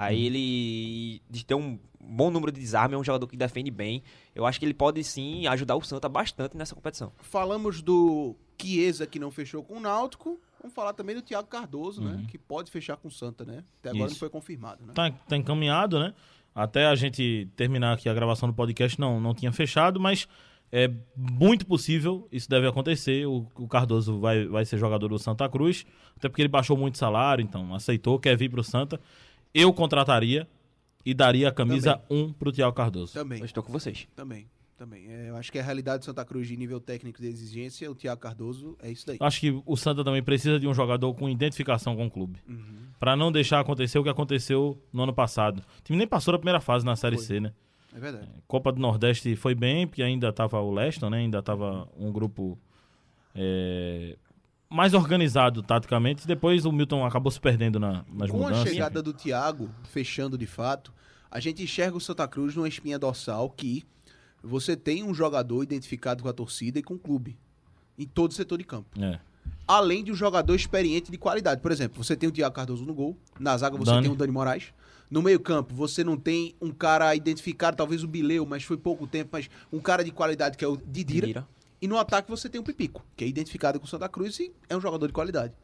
Aí 0.00 0.22
hum. 0.22 0.26
ele 0.26 1.22
de 1.28 1.44
ter 1.44 1.54
um 1.54 1.78
bom 2.00 2.30
número 2.30 2.50
de 2.50 2.58
desarme, 2.58 2.94
é 2.94 2.98
um 2.98 3.04
jogador 3.04 3.26
que 3.26 3.36
defende 3.36 3.70
bem. 3.70 4.02
Eu 4.34 4.46
acho 4.46 4.58
que 4.58 4.64
ele 4.64 4.72
pode 4.72 5.04
sim 5.04 5.46
ajudar 5.46 5.76
o 5.76 5.82
Santa 5.82 6.08
bastante 6.08 6.56
nessa 6.56 6.74
competição. 6.74 7.12
Falamos 7.18 7.82
do 7.82 8.34
Chiesa 8.58 9.06
que 9.06 9.18
não 9.18 9.30
fechou 9.30 9.62
com 9.62 9.76
o 9.76 9.80
Náutico. 9.80 10.40
Vamos 10.58 10.74
falar 10.74 10.94
também 10.94 11.14
do 11.14 11.20
Thiago 11.20 11.48
Cardoso, 11.48 12.02
né? 12.02 12.12
uhum. 12.12 12.16
né? 12.18 12.26
Que 12.28 12.38
pode 12.38 12.70
fechar 12.70 12.96
com 12.96 13.08
o 13.08 13.10
Santa, 13.10 13.44
né? 13.44 13.62
Até 13.80 13.90
agora 13.90 14.06
Isso. 14.06 14.14
não 14.14 14.18
foi 14.18 14.30
confirmado, 14.30 14.86
né? 14.86 14.92
Tá, 14.94 15.10
tá 15.10 15.36
encaminhado, 15.36 15.98
né? 15.98 16.14
Até 16.54 16.86
a 16.86 16.94
gente 16.94 17.46
terminar 17.54 17.92
aqui 17.92 18.08
a 18.08 18.14
gravação 18.14 18.48
do 18.48 18.54
podcast, 18.54 18.98
não, 18.98 19.20
não 19.20 19.34
tinha 19.34 19.52
fechado, 19.52 20.00
mas 20.00 20.26
é 20.72 20.90
muito 21.14 21.66
possível 21.66 22.26
isso 22.32 22.48
deve 22.48 22.66
acontecer. 22.66 23.26
O, 23.26 23.46
o, 23.54 23.68
Cardoso 23.68 24.18
vai, 24.18 24.46
vai 24.46 24.64
ser 24.64 24.78
jogador 24.78 25.08
do 25.08 25.18
Santa 25.18 25.48
Cruz, 25.48 25.84
até 26.16 26.28
porque 26.28 26.42
ele 26.42 26.48
baixou 26.48 26.76
muito 26.76 26.96
salário, 26.96 27.42
então 27.42 27.74
aceitou, 27.74 28.18
quer 28.18 28.36
vir 28.36 28.50
para 28.50 28.60
o 28.60 28.64
Santa. 28.64 29.00
Eu 29.54 29.72
contrataria 29.72 30.48
e 31.04 31.14
daria 31.14 31.48
a 31.48 31.52
camisa 31.52 32.00
1 32.10 32.18
um 32.18 32.32
pro 32.32 32.52
Thiago 32.52 32.74
Cardoso. 32.74 33.12
Também. 33.12 33.38
Eu 33.40 33.44
estou 33.44 33.62
com 33.62 33.72
vocês. 33.72 34.06
Também. 34.14 34.46
Também. 34.76 35.12
É, 35.12 35.28
eu 35.28 35.36
acho 35.36 35.52
que 35.52 35.58
a 35.58 35.62
realidade 35.62 35.98
do 35.98 36.04
Santa 36.06 36.24
Cruz 36.24 36.48
de 36.48 36.56
nível 36.56 36.80
técnico 36.80 37.20
de 37.20 37.28
exigência, 37.28 37.90
o 37.90 37.94
Thiago 37.94 38.18
Cardoso, 38.18 38.78
é 38.80 38.90
isso 38.90 39.06
daí. 39.06 39.18
Acho 39.20 39.38
que 39.38 39.62
o 39.66 39.76
Santa 39.76 40.02
também 40.02 40.22
precisa 40.22 40.58
de 40.58 40.66
um 40.66 40.72
jogador 40.72 41.12
com 41.12 41.28
identificação 41.28 41.94
com 41.94 42.06
o 42.06 42.10
clube. 42.10 42.38
Uhum. 42.48 42.88
para 42.98 43.14
não 43.14 43.30
deixar 43.30 43.60
acontecer 43.60 43.98
o 43.98 44.02
que 44.02 44.08
aconteceu 44.08 44.82
no 44.90 45.02
ano 45.02 45.12
passado. 45.12 45.62
O 45.78 45.82
time 45.82 45.98
nem 45.98 46.06
passou 46.06 46.32
da 46.32 46.38
primeira 46.38 46.60
fase 46.60 46.84
na 46.86 46.96
Série 46.96 47.16
foi. 47.16 47.26
C, 47.26 47.40
né? 47.40 47.52
É 47.94 48.00
verdade. 48.00 48.28
Copa 48.46 48.72
do 48.72 48.80
Nordeste 48.80 49.36
foi 49.36 49.54
bem, 49.54 49.86
porque 49.86 50.02
ainda 50.02 50.32
tava 50.32 50.60
o 50.60 50.72
Leston, 50.72 51.10
né? 51.10 51.18
Ainda 51.18 51.42
tava 51.42 51.88
um 51.98 52.10
grupo 52.10 52.58
é, 53.34 54.16
mais 54.70 54.94
organizado 54.94 55.62
taticamente. 55.62 56.26
Depois 56.26 56.64
o 56.64 56.70
Milton 56.70 57.04
acabou 57.04 57.30
se 57.30 57.40
perdendo 57.40 57.80
na, 57.80 58.04
nas 58.12 58.30
Com 58.30 58.38
mudanças. 58.38 58.62
Com 58.62 58.68
a 58.68 58.72
chegada 58.72 59.02
do 59.02 59.12
Thiago, 59.12 59.68
fechando 59.90 60.38
de 60.38 60.46
fato, 60.46 60.92
a 61.28 61.40
gente 61.40 61.62
enxerga 61.62 61.96
o 61.96 62.00
Santa 62.00 62.26
Cruz 62.28 62.54
numa 62.54 62.68
espinha 62.68 62.98
dorsal 62.98 63.50
que 63.50 63.84
você 64.42 64.76
tem 64.76 65.02
um 65.02 65.12
jogador 65.12 65.62
identificado 65.62 66.22
com 66.22 66.28
a 66.28 66.32
torcida 66.32 66.78
e 66.78 66.82
com 66.82 66.94
o 66.94 66.98
clube. 66.98 67.36
Em 67.98 68.06
todo 68.06 68.30
o 68.30 68.34
setor 68.34 68.56
de 68.56 68.64
campo. 68.64 68.88
É. 68.98 69.18
Além 69.66 70.02
de 70.02 70.12
um 70.12 70.14
jogador 70.14 70.54
experiente 70.54 71.10
de 71.10 71.18
qualidade. 71.18 71.60
Por 71.60 71.70
exemplo, 71.70 72.02
você 72.02 72.16
tem 72.16 72.28
o 72.28 72.32
Thiago 72.32 72.54
Cardoso 72.54 72.84
no 72.84 72.94
gol. 72.94 73.16
Na 73.38 73.56
zaga 73.58 73.76
você 73.76 73.90
Dani. 73.90 74.02
tem 74.04 74.12
o 74.12 74.16
Dani 74.16 74.32
Moraes. 74.32 74.72
No 75.10 75.20
meio-campo, 75.20 75.74
você 75.74 76.04
não 76.04 76.16
tem 76.16 76.54
um 76.60 76.70
cara 76.70 77.14
identificado, 77.16 77.76
talvez 77.76 78.04
o 78.04 78.06
Bileu, 78.06 78.46
mas 78.46 78.62
foi 78.62 78.76
pouco 78.76 79.08
tempo, 79.08 79.30
mas 79.32 79.50
um 79.72 79.80
cara 79.80 80.04
de 80.04 80.12
qualidade 80.12 80.56
que 80.56 80.64
é 80.64 80.68
o 80.68 80.76
Didira. 80.76 81.26
Didira. 81.26 81.48
E 81.80 81.88
no 81.88 81.98
ataque 81.98 82.30
você 82.30 82.48
tem 82.48 82.60
o 82.60 82.64
Pipico, 82.64 83.04
que 83.16 83.24
é 83.24 83.26
identificado 83.26 83.78
com 83.80 83.86
o 83.86 83.88
Santa 83.88 84.08
Cruz 84.08 84.38
e 84.38 84.52
é 84.68 84.76
um 84.76 84.80
jogador 84.80 85.06
de 85.06 85.12
qualidade. 85.12 85.54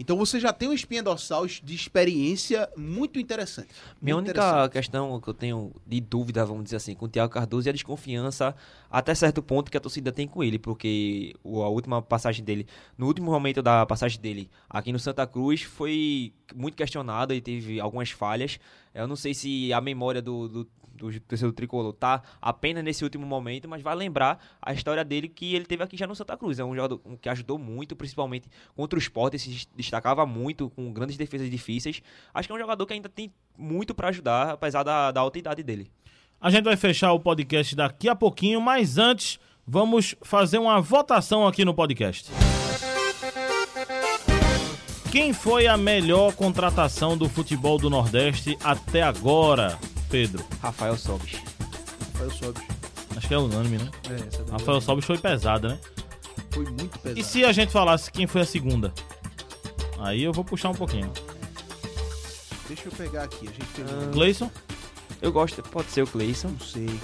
Então 0.00 0.16
você 0.16 0.38
já 0.38 0.52
tem 0.52 0.68
uma 0.68 0.74
espinha 0.74 1.02
dorsal 1.02 1.44
de 1.46 1.74
experiência 1.74 2.68
muito 2.76 3.18
interessante. 3.18 3.68
Minha 4.00 4.14
muito 4.14 4.28
única 4.28 4.40
interessante. 4.40 4.72
questão 4.72 5.20
que 5.20 5.28
eu 5.28 5.34
tenho 5.34 5.72
de 5.84 6.00
dúvida, 6.00 6.44
vamos 6.46 6.64
dizer 6.64 6.76
assim, 6.76 6.94
com 6.94 7.06
o 7.06 7.08
Thiago 7.08 7.32
Cardoso 7.32 7.68
é 7.68 7.70
a 7.70 7.72
desconfiança 7.72 8.54
até 8.88 9.12
certo 9.14 9.42
ponto 9.42 9.70
que 9.70 9.76
a 9.76 9.80
torcida 9.80 10.12
tem 10.12 10.28
com 10.28 10.42
ele, 10.44 10.58
porque 10.58 11.34
a 11.44 11.68
última 11.68 12.00
passagem 12.00 12.44
dele, 12.44 12.66
no 12.96 13.06
último 13.06 13.32
momento 13.32 13.60
da 13.60 13.84
passagem 13.84 14.20
dele 14.20 14.48
aqui 14.70 14.92
no 14.92 15.00
Santa 15.00 15.26
Cruz 15.26 15.62
foi 15.62 16.32
muito 16.54 16.76
questionada 16.76 17.34
e 17.34 17.40
teve 17.40 17.80
algumas 17.80 18.10
falhas. 18.10 18.60
Eu 18.94 19.08
não 19.08 19.16
sei 19.16 19.34
se 19.34 19.72
a 19.72 19.80
memória 19.80 20.22
do, 20.22 20.48
do 20.48 20.68
do 20.98 21.20
torcedor 21.20 21.52
tricolor 21.52 21.92
tá 21.92 22.22
apenas 22.40 22.84
nesse 22.84 23.02
último 23.04 23.26
momento, 23.26 23.68
mas 23.68 23.80
vai 23.80 23.94
lembrar 23.94 24.38
a 24.60 24.72
história 24.72 25.04
dele 25.04 25.28
que 25.28 25.54
ele 25.54 25.64
teve 25.64 25.82
aqui 25.82 25.96
já 25.96 26.06
no 26.06 26.14
Santa 26.14 26.36
Cruz. 26.36 26.58
É 26.58 26.64
um 26.64 26.74
jogador 26.74 27.00
que 27.20 27.28
ajudou 27.28 27.58
muito, 27.58 27.96
principalmente 27.96 28.48
contra 28.76 28.98
o 28.98 29.00
esporte, 29.00 29.38
se 29.38 29.66
destacava 29.74 30.26
muito, 30.26 30.68
com 30.70 30.92
grandes 30.92 31.16
defesas 31.16 31.50
difíceis. 31.50 32.02
Acho 32.34 32.48
que 32.48 32.52
é 32.52 32.54
um 32.56 32.60
jogador 32.60 32.84
que 32.84 32.92
ainda 32.92 33.08
tem 33.08 33.32
muito 33.56 33.94
para 33.94 34.08
ajudar, 34.08 34.50
apesar 34.50 34.82
da, 34.82 35.10
da 35.10 35.20
alta 35.20 35.38
idade 35.38 35.62
dele. 35.62 35.90
A 36.40 36.50
gente 36.50 36.64
vai 36.64 36.76
fechar 36.76 37.12
o 37.12 37.20
podcast 37.20 37.74
daqui 37.74 38.08
a 38.08 38.14
pouquinho, 38.14 38.60
mas 38.60 38.98
antes 38.98 39.40
vamos 39.66 40.14
fazer 40.22 40.58
uma 40.58 40.80
votação 40.80 41.46
aqui 41.46 41.64
no 41.64 41.74
podcast. 41.74 42.30
Quem 45.10 45.32
foi 45.32 45.66
a 45.66 45.76
melhor 45.76 46.34
contratação 46.34 47.16
do 47.16 47.28
futebol 47.28 47.78
do 47.78 47.88
Nordeste 47.88 48.56
até 48.62 49.02
agora? 49.02 49.78
Pedro? 50.08 50.44
Rafael 50.62 50.96
Sobis. 50.96 51.34
Rafael 52.12 52.30
Sobis. 52.30 52.62
Acho 53.16 53.28
que 53.28 53.34
é 53.34 53.38
unânime, 53.38 53.78
né? 53.78 53.90
É, 54.10 54.14
essa 54.28 54.44
Rafael 54.50 54.80
Sobis 54.80 55.04
foi 55.04 55.18
pesada, 55.18 55.68
né? 55.68 55.78
Foi 56.50 56.64
muito 56.64 56.98
pesada. 56.98 57.20
E 57.20 57.24
se 57.24 57.44
a 57.44 57.52
gente 57.52 57.72
falasse 57.72 58.10
quem 58.10 58.26
foi 58.26 58.42
a 58.42 58.46
segunda? 58.46 58.92
Aí 59.98 60.22
eu 60.22 60.32
vou 60.32 60.44
puxar 60.44 60.70
um 60.70 60.74
pouquinho. 60.74 61.12
Deixa 62.68 62.86
eu 62.86 62.92
pegar 62.92 63.24
aqui. 63.24 63.48
A 63.48 63.52
gente 63.52 63.66
pegou. 63.74 63.92
Ah, 63.92 64.10
Cleison? 64.12 64.50
Eu 65.20 65.32
gosto, 65.32 65.62
pode 65.62 65.90
ser 65.90 66.02
o 66.02 66.06
Cleison. 66.06 66.48
Não 66.48 66.60
sei. 66.60 67.00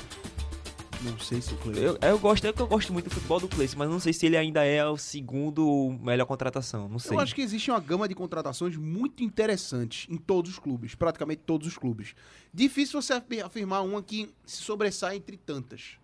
Não 1.05 1.19
sei 1.19 1.41
se 1.43 1.53
o 1.53 1.57
Cleison. 1.59 1.81
Eu, 1.81 1.99
eu 2.01 2.19
gosto, 2.19 2.47
é 2.47 2.53
que 2.53 2.61
eu 2.63 2.67
gosto 2.67 2.93
muito 2.93 3.09
do 3.09 3.15
futebol 3.15 3.39
do 3.39 3.47
Cleison, 3.49 3.77
mas 3.79 3.91
não 3.91 4.01
sei 4.01 4.13
se 4.13 4.25
ele 4.27 4.37
ainda 4.37 4.65
é 4.65 4.85
o 4.87 4.97
segundo 4.97 5.97
melhor 6.03 6.25
contratação. 6.25 6.89
Não 6.89 6.99
sei. 6.99 7.15
Eu 7.15 7.21
acho 7.21 7.35
que 7.35 7.43
existe 7.43 7.71
uma 7.71 7.79
gama 7.81 8.09
de 8.09 8.15
contratações 8.15 8.77
muito 8.77 9.23
interessantes 9.23 10.07
em 10.11 10.17
todos 10.17 10.53
os 10.53 10.59
clubes, 10.59 10.95
praticamente 10.95 11.43
todos 11.45 11.67
os 11.69 11.77
clubes. 11.77 12.15
Difícil 12.53 13.01
você 13.03 13.13
afirmar 13.45 13.83
uma 13.83 14.03
que 14.03 14.31
se 14.47 14.63
sobressai 14.63 15.17
entre 15.17 15.37
tantas. 15.37 15.99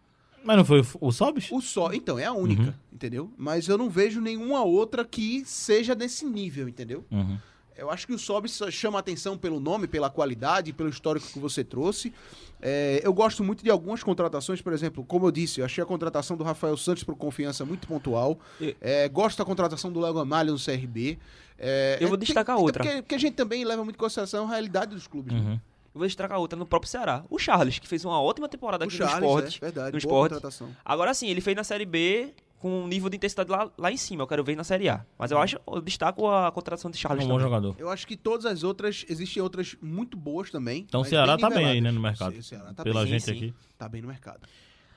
Mas 0.45 0.57
não 0.57 0.65
foi 0.65 0.83
o, 1.01 1.13
Sobis? 1.13 1.51
O 1.53 1.61
só, 1.61 1.93
então, 1.93 2.19
é 2.19 2.25
a 2.25 2.33
única, 2.33 2.63
Uhum. 2.63 2.75
entendeu? 2.93 3.31
Mas 3.37 3.69
eu 3.69 3.77
não 3.77 3.91
vejo 3.91 4.21
nenhuma 4.23 4.63
outra 4.65 5.05
que 5.05 5.43
seja 5.45 5.95
nesse 5.95 6.25
nível, 6.25 6.67
entendeu? 6.69 7.05
Uhum. 7.11 7.39
Eu 7.81 7.91
acho 7.91 8.07
que 8.07 8.13
o 8.13 8.19
Sobis 8.19 8.61
chama 8.71 8.99
atenção 8.99 9.39
pelo 9.39 9.59
nome, 9.59 9.87
pela 9.89 10.11
qualidade, 10.11 10.73
pelo 10.73 10.89
histórico 10.91 11.27
que 11.27 11.39
você 11.39 11.65
trouxe. 11.65 12.13
É, 12.61 13.01
eu 13.03 13.13
gosto 13.13 13.43
muito 13.43 13.65
de 13.65 13.71
algumas 13.71 14.03
contratações, 14.03 14.61
por 14.61 14.73
exemplo, 14.73 15.03
como 15.03 15.27
eu 15.27 15.31
disse, 15.31 15.61
eu 15.61 15.65
achei 15.65 15.83
a 15.83 15.87
contratação 15.87 16.37
do 16.37 16.45
Rafael 16.45 16.77
Santos 16.77 17.03
por 17.05 17.17
confiança 17.17 17.65
muito 17.65 17.89
pontual. 17.89 18.39
E- 18.61 18.77
É, 18.81 19.09
gosto 19.09 19.39
da 19.39 19.45
contratação 19.47 19.91
do 19.91 19.99
Léo 19.99 20.13
Gamalho 20.13 20.53
no 20.53 20.59
CRB. 20.59 21.19
É, 21.59 21.97
Eu 22.01 22.09
vou 22.09 22.17
é, 22.17 22.21
destacar 22.21 22.57
tem- 22.57 22.65
outra. 22.65 22.85
Porque, 22.85 23.03
porque 23.03 23.15
a 23.15 23.19
gente 23.19 23.35
também 23.35 23.65
leva 23.65 23.83
muito 23.83 23.97
em 23.97 23.99
consideração 23.99 24.47
a 24.47 24.51
realidade 24.51 24.95
dos 24.95 25.07
clubes. 25.07 25.33
né? 25.33 25.41
Uhum. 25.41 25.55
Eu 25.93 25.99
vou 25.99 26.07
destacar 26.07 26.39
outra 26.39 26.59
no 26.59 26.67
próprio 26.67 26.91
Ceará. 26.91 27.25
O 27.31 27.39
Charles, 27.39 27.79
que 27.79 27.89
fez 27.89 28.05
uma 28.05 28.21
ótima 28.21 28.49
temporada 28.49 28.85
O 28.85 28.89
aqui 28.89 28.97
Charles, 28.97 29.21
no 29.21 29.27
esporte. 29.39 29.57
é 29.57 29.61
verdade, 29.61 29.87
no 29.87 29.91
boa 29.93 29.99
esporte. 29.99 30.33
contratação. 30.35 30.69
Agora 30.85 31.13
sim, 31.15 31.29
ele 31.29 31.41
fez 31.41 31.57
na 31.57 31.65
Série 31.65 31.85
B 31.87 32.33
com 32.61 32.83
um 32.85 32.87
nível 32.87 33.09
de 33.09 33.17
intensidade 33.17 33.51
lá, 33.51 33.69
lá 33.77 33.91
em 33.91 33.97
cima. 33.97 34.23
Eu 34.23 34.27
quero 34.27 34.45
ver 34.45 34.55
na 34.55 34.63
Série 34.63 34.89
A. 34.89 35.05
Mas 35.19 35.31
eu 35.31 35.39
acho, 35.39 35.59
eu 35.67 35.81
destaco 35.81 36.29
a 36.29 36.53
contratação 36.53 36.91
de 36.91 36.99
É 36.99 37.01
Charles 37.01 37.25
um 37.25 37.29
bom 37.29 37.41
jogador. 37.41 37.75
Eu 37.79 37.89
acho 37.89 38.07
que 38.07 38.17
todas 38.17 38.45
as 38.47 38.63
outras, 38.63 39.05
existem 39.09 39.43
outras 39.43 39.77
muito 39.81 40.17
boas 40.17 40.51
também. 40.51 40.83
Então 40.83 41.01
o 41.01 41.05
Ceará 41.05 41.37
bem 41.37 41.41
tá 41.41 41.51
bem 41.51 41.65
aí, 41.67 41.81
né, 41.81 41.91
no 41.91 42.01
mercado. 42.01 42.37
O 42.39 42.43
Ceará 42.43 42.73
tá 42.75 42.85
Pela 42.85 43.03
bem, 43.03 43.13
gente 43.15 43.25
sim. 43.25 43.31
aqui. 43.33 43.55
tá 43.79 43.89
bem 43.89 44.03
no 44.03 44.09
mercado. 44.09 44.47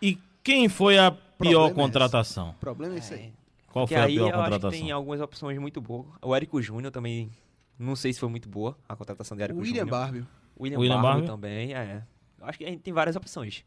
E 0.01 0.17
quem 0.43 0.67
foi 0.67 0.97
a 0.99 1.09
pior 1.09 1.19
Problema 1.37 1.69
é 1.69 1.73
contratação? 1.73 2.49
O 2.49 2.53
problema 2.55 2.95
é 2.95 2.97
esse 2.97 3.13
aí. 3.13 3.33
Qual 3.71 3.85
Porque 3.87 3.95
foi 3.95 4.03
a 4.03 4.05
aí 4.07 4.13
pior 4.15 4.23
eu 4.23 4.27
acho 4.27 4.35
que 4.43 4.43
contratação? 4.51 4.79
tem 4.81 4.91
algumas 4.91 5.21
opções 5.21 5.57
muito 5.57 5.79
boas. 5.79 6.05
O 6.21 6.35
Érico 6.35 6.61
Júnior 6.61 6.91
também, 6.91 7.31
não 7.79 7.95
sei 7.95 8.11
se 8.11 8.19
foi 8.19 8.27
muito 8.29 8.49
boa 8.49 8.77
a 8.89 8.95
contratação 8.95 9.37
de 9.37 9.41
O 9.41 9.45
Érico 9.45 9.59
William 9.61 9.85
Júnior. 9.85 9.89
Barbie. 9.99 10.25
William, 10.59 10.79
William 10.79 11.01
Barbie 11.01 11.21
Barbie? 11.21 11.27
também, 11.27 11.73
é. 11.73 12.03
Eu 12.37 12.45
acho 12.45 12.57
que 12.57 12.65
a 12.65 12.69
gente 12.69 12.81
tem 12.81 12.93
várias 12.93 13.15
opções. 13.15 13.63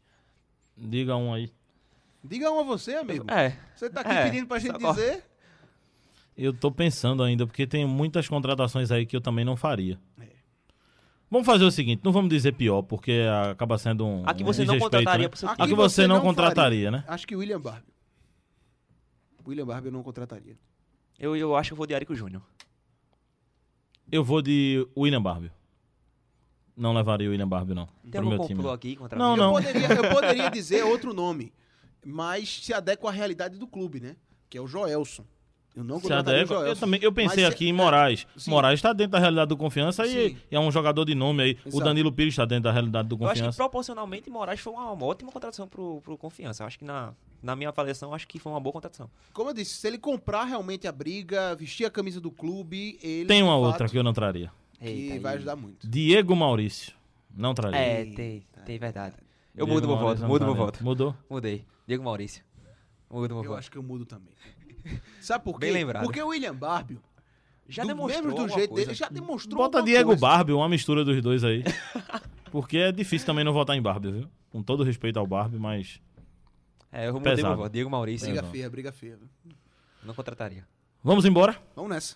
Diga 0.77 1.15
um 1.15 1.33
aí. 1.33 1.51
Diga 2.23 2.51
um 2.51 2.59
a 2.59 2.63
você, 2.63 2.95
amigo. 2.95 3.25
É, 3.31 3.55
Você 3.75 3.89
tá 3.89 4.01
aqui 4.01 4.11
É, 4.11 4.23
pedindo 4.25 4.47
pra 4.47 4.59
gente 4.59 4.79
só- 4.81 4.91
dizer. 4.91 5.23
Eu 6.37 6.53
tô 6.53 6.71
pensando 6.71 7.23
ainda, 7.23 7.47
porque 7.47 7.65
tem 7.65 7.85
muitas 7.85 8.27
contratações 8.27 8.91
aí 8.91 9.05
que 9.05 9.15
eu 9.15 9.21
também 9.21 9.43
não 9.43 9.55
faria. 9.55 9.99
É. 10.21 10.27
Vamos 11.31 11.45
fazer 11.45 11.63
o 11.65 11.71
seguinte, 11.71 12.01
não 12.03 12.11
vamos 12.11 12.29
dizer 12.29 12.53
pior, 12.53 12.81
porque 12.83 13.21
acaba 13.51 13.77
sendo 13.77 14.05
um. 14.05 14.23
a 14.25 14.33
que 14.33 14.43
um 14.43 14.45
você 14.45 14.63
não 14.63 14.73
desrespeito, 14.75 14.83
contrataria 15.03 15.23
né? 15.25 15.29
pro 15.29 15.39
seu 15.39 15.49
Aqui 15.49 15.61
A 15.61 15.67
que 15.67 15.73
você, 15.73 15.95
você 16.03 16.07
não 16.07 16.15
não 16.17 16.21
contrataria, 16.23 16.91
né? 16.91 17.03
Acho 17.07 17.25
que 17.27 17.35
o 17.35 17.39
William 17.39 17.59
Barbie. 17.59 17.91
William 19.45 19.65
Barbie 19.65 19.87
eu 19.87 19.91
não 19.93 20.03
contrataria. 20.03 20.55
Eu, 21.19 21.35
eu 21.35 21.55
acho 21.55 21.69
que 21.69 21.73
eu 21.73 21.77
vou 21.77 21.87
de 21.87 21.93
Érico 21.93 22.13
Júnior. 22.15 22.41
Eu 24.11 24.23
vou 24.23 24.41
de 24.41 24.87
William 24.95 25.21
Barbie. 25.21 25.51
Não 26.75 26.93
levaria 26.93 27.27
o 27.27 27.31
William 27.31 27.47
Barbie, 27.47 27.73
não. 27.73 27.87
Tem 28.11 28.19
algum 28.19 28.29
meu 28.29 28.37
complô 28.37 28.55
time. 28.63 28.73
aqui 28.73 28.95
contra 28.95 29.17
Não, 29.17 29.31
mim? 29.33 29.39
não. 29.39 29.47
Eu, 29.59 29.63
poderia, 29.65 29.87
eu 29.93 30.09
poderia 30.13 30.49
dizer 30.51 30.83
outro 30.83 31.13
nome, 31.13 31.51
mas 32.05 32.63
se 32.63 32.73
adequa 32.73 33.09
à 33.09 33.11
realidade 33.11 33.57
do 33.57 33.67
clube, 33.67 33.99
né? 33.99 34.15
Que 34.49 34.57
é 34.57 34.61
o 34.61 34.67
Joelson. 34.67 35.25
Eu 35.75 35.83
não 35.83 35.99
Se 35.99 36.07
o 36.07 36.13
adequa- 36.15 36.55
Joelson. 36.55 36.65
eu, 36.69 36.75
também, 36.75 36.99
eu 37.03 37.11
pensei 37.13 37.43
Mas 37.43 37.49
se- 37.49 37.53
aqui 37.53 37.67
em 37.69 37.73
Moraes. 37.73 38.25
sim. 38.35 38.49
Moraes 38.49 38.79
está 38.79 38.93
dentro 38.93 39.11
da 39.11 39.19
realidade 39.19 39.49
do 39.49 39.55
confiança 39.57 40.07
e, 40.07 40.35
e 40.49 40.55
é 40.55 40.59
um 40.59 40.71
jogador 40.71 41.05
de 41.05 41.13
nome 41.13 41.43
aí. 41.43 41.57
O 41.65 41.69
Exato. 41.69 41.83
Danilo 41.83 42.11
Pires 42.11 42.33
está 42.33 42.45
dentro 42.45 42.63
da 42.63 42.71
realidade 42.71 43.07
do 43.07 43.15
Eu 43.15 43.25
acho 43.25 43.33
que 43.35 43.39
confiança. 43.41 43.57
proporcionalmente 43.57 44.27
Moraes 44.27 44.59
foi 44.59 44.73
uma 44.73 44.91
ótima 45.05 45.31
contratação 45.31 45.67
pro, 45.67 46.01
pro 46.01 46.17
Confiança. 46.17 46.63
Eu 46.63 46.67
acho 46.67 46.79
que 46.79 46.85
na, 46.85 47.13
na 47.43 47.55
minha 47.55 47.69
avaliação, 47.69 48.11
acho 48.11 48.27
que 48.27 48.39
foi 48.39 48.51
uma 48.51 48.59
boa 48.59 48.73
contratação. 48.73 49.07
Como 49.33 49.51
eu 49.51 49.53
disse, 49.53 49.75
se 49.75 49.85
ele 49.85 49.99
comprar 49.99 50.45
realmente 50.45 50.87
a 50.87 50.91
briga, 50.91 51.55
vestir 51.55 51.85
a 51.85 51.91
camisa 51.91 52.19
do 52.19 52.31
clube, 52.31 52.97
ele. 53.03 53.27
Tem 53.27 53.43
uma 53.43 53.55
outra 53.55 53.79
fato, 53.85 53.91
que 53.91 53.99
eu 53.99 54.03
não 54.03 54.13
traria. 54.13 54.51
que 54.79 54.87
Eita, 54.87 55.19
vai 55.19 55.35
ajudar 55.35 55.55
muito. 55.55 55.87
Diego 55.87 56.35
Maurício. 56.35 56.91
Não 57.35 57.53
traria. 57.53 57.77
É, 57.79 58.03
tem, 58.05 58.43
tem 58.65 58.79
verdade. 58.79 59.15
Eu 59.55 59.67
Diego 59.67 59.79
mudo 59.79 59.87
meu 59.87 59.97
voto, 59.97 60.25
mudo 60.25 60.45
meu 60.45 60.55
voto. 60.55 60.83
Mudou? 60.83 61.15
Mudei. 61.29 61.63
Diego 61.87 62.03
Maurício. 62.03 62.43
Eu 63.09 63.55
acho 63.55 63.71
que 63.71 63.77
eu 63.77 63.83
mudo 63.83 64.05
também. 64.05 64.33
Sabe 65.21 65.43
por 65.43 65.53
quê? 65.59 65.67
Bem 65.67 65.71
lembrado. 65.73 66.03
Porque 66.03 66.21
o 66.21 66.27
William 66.27 66.53
Barbie, 66.53 66.99
Já 67.67 67.83
do, 67.83 67.87
demonstrou 67.87 68.23
mesmo 68.23 68.37
do 68.37 68.53
jeito 68.53 68.69
coisa. 68.69 68.85
dele, 68.85 68.97
já 68.97 69.07
demonstrou. 69.09 69.57
Bota 69.57 69.81
Diego 69.81 70.07
coisa. 70.09 70.21
Barbie, 70.21 70.51
uma 70.53 70.67
mistura 70.67 71.05
dos 71.05 71.21
dois 71.21 71.43
aí. 71.43 71.63
Porque 72.51 72.77
é 72.77 72.91
difícil 72.91 73.25
também 73.25 73.43
não 73.43 73.53
votar 73.53 73.75
em 73.75 73.81
Barbie, 73.81 74.11
viu? 74.11 74.29
Com 74.49 74.61
todo 74.61 74.83
respeito 74.83 75.17
ao 75.17 75.25
Barbie, 75.27 75.57
mas. 75.57 76.01
É, 76.91 77.07
eu 77.07 77.13
mudei 77.13 77.35
Pesado. 77.35 77.53
meu 77.53 77.57
voto. 77.63 77.71
Diego 77.71 77.89
Maurício. 77.89 78.27
Briga 78.27 78.41
Não. 78.41 78.51
feia, 78.51 78.69
briga 78.69 78.91
feia. 78.91 79.19
Não 80.03 80.13
contrataria. 80.13 80.65
Vamos 81.03 81.25
embora? 81.25 81.57
Vamos 81.75 81.91
nessa. 81.91 82.15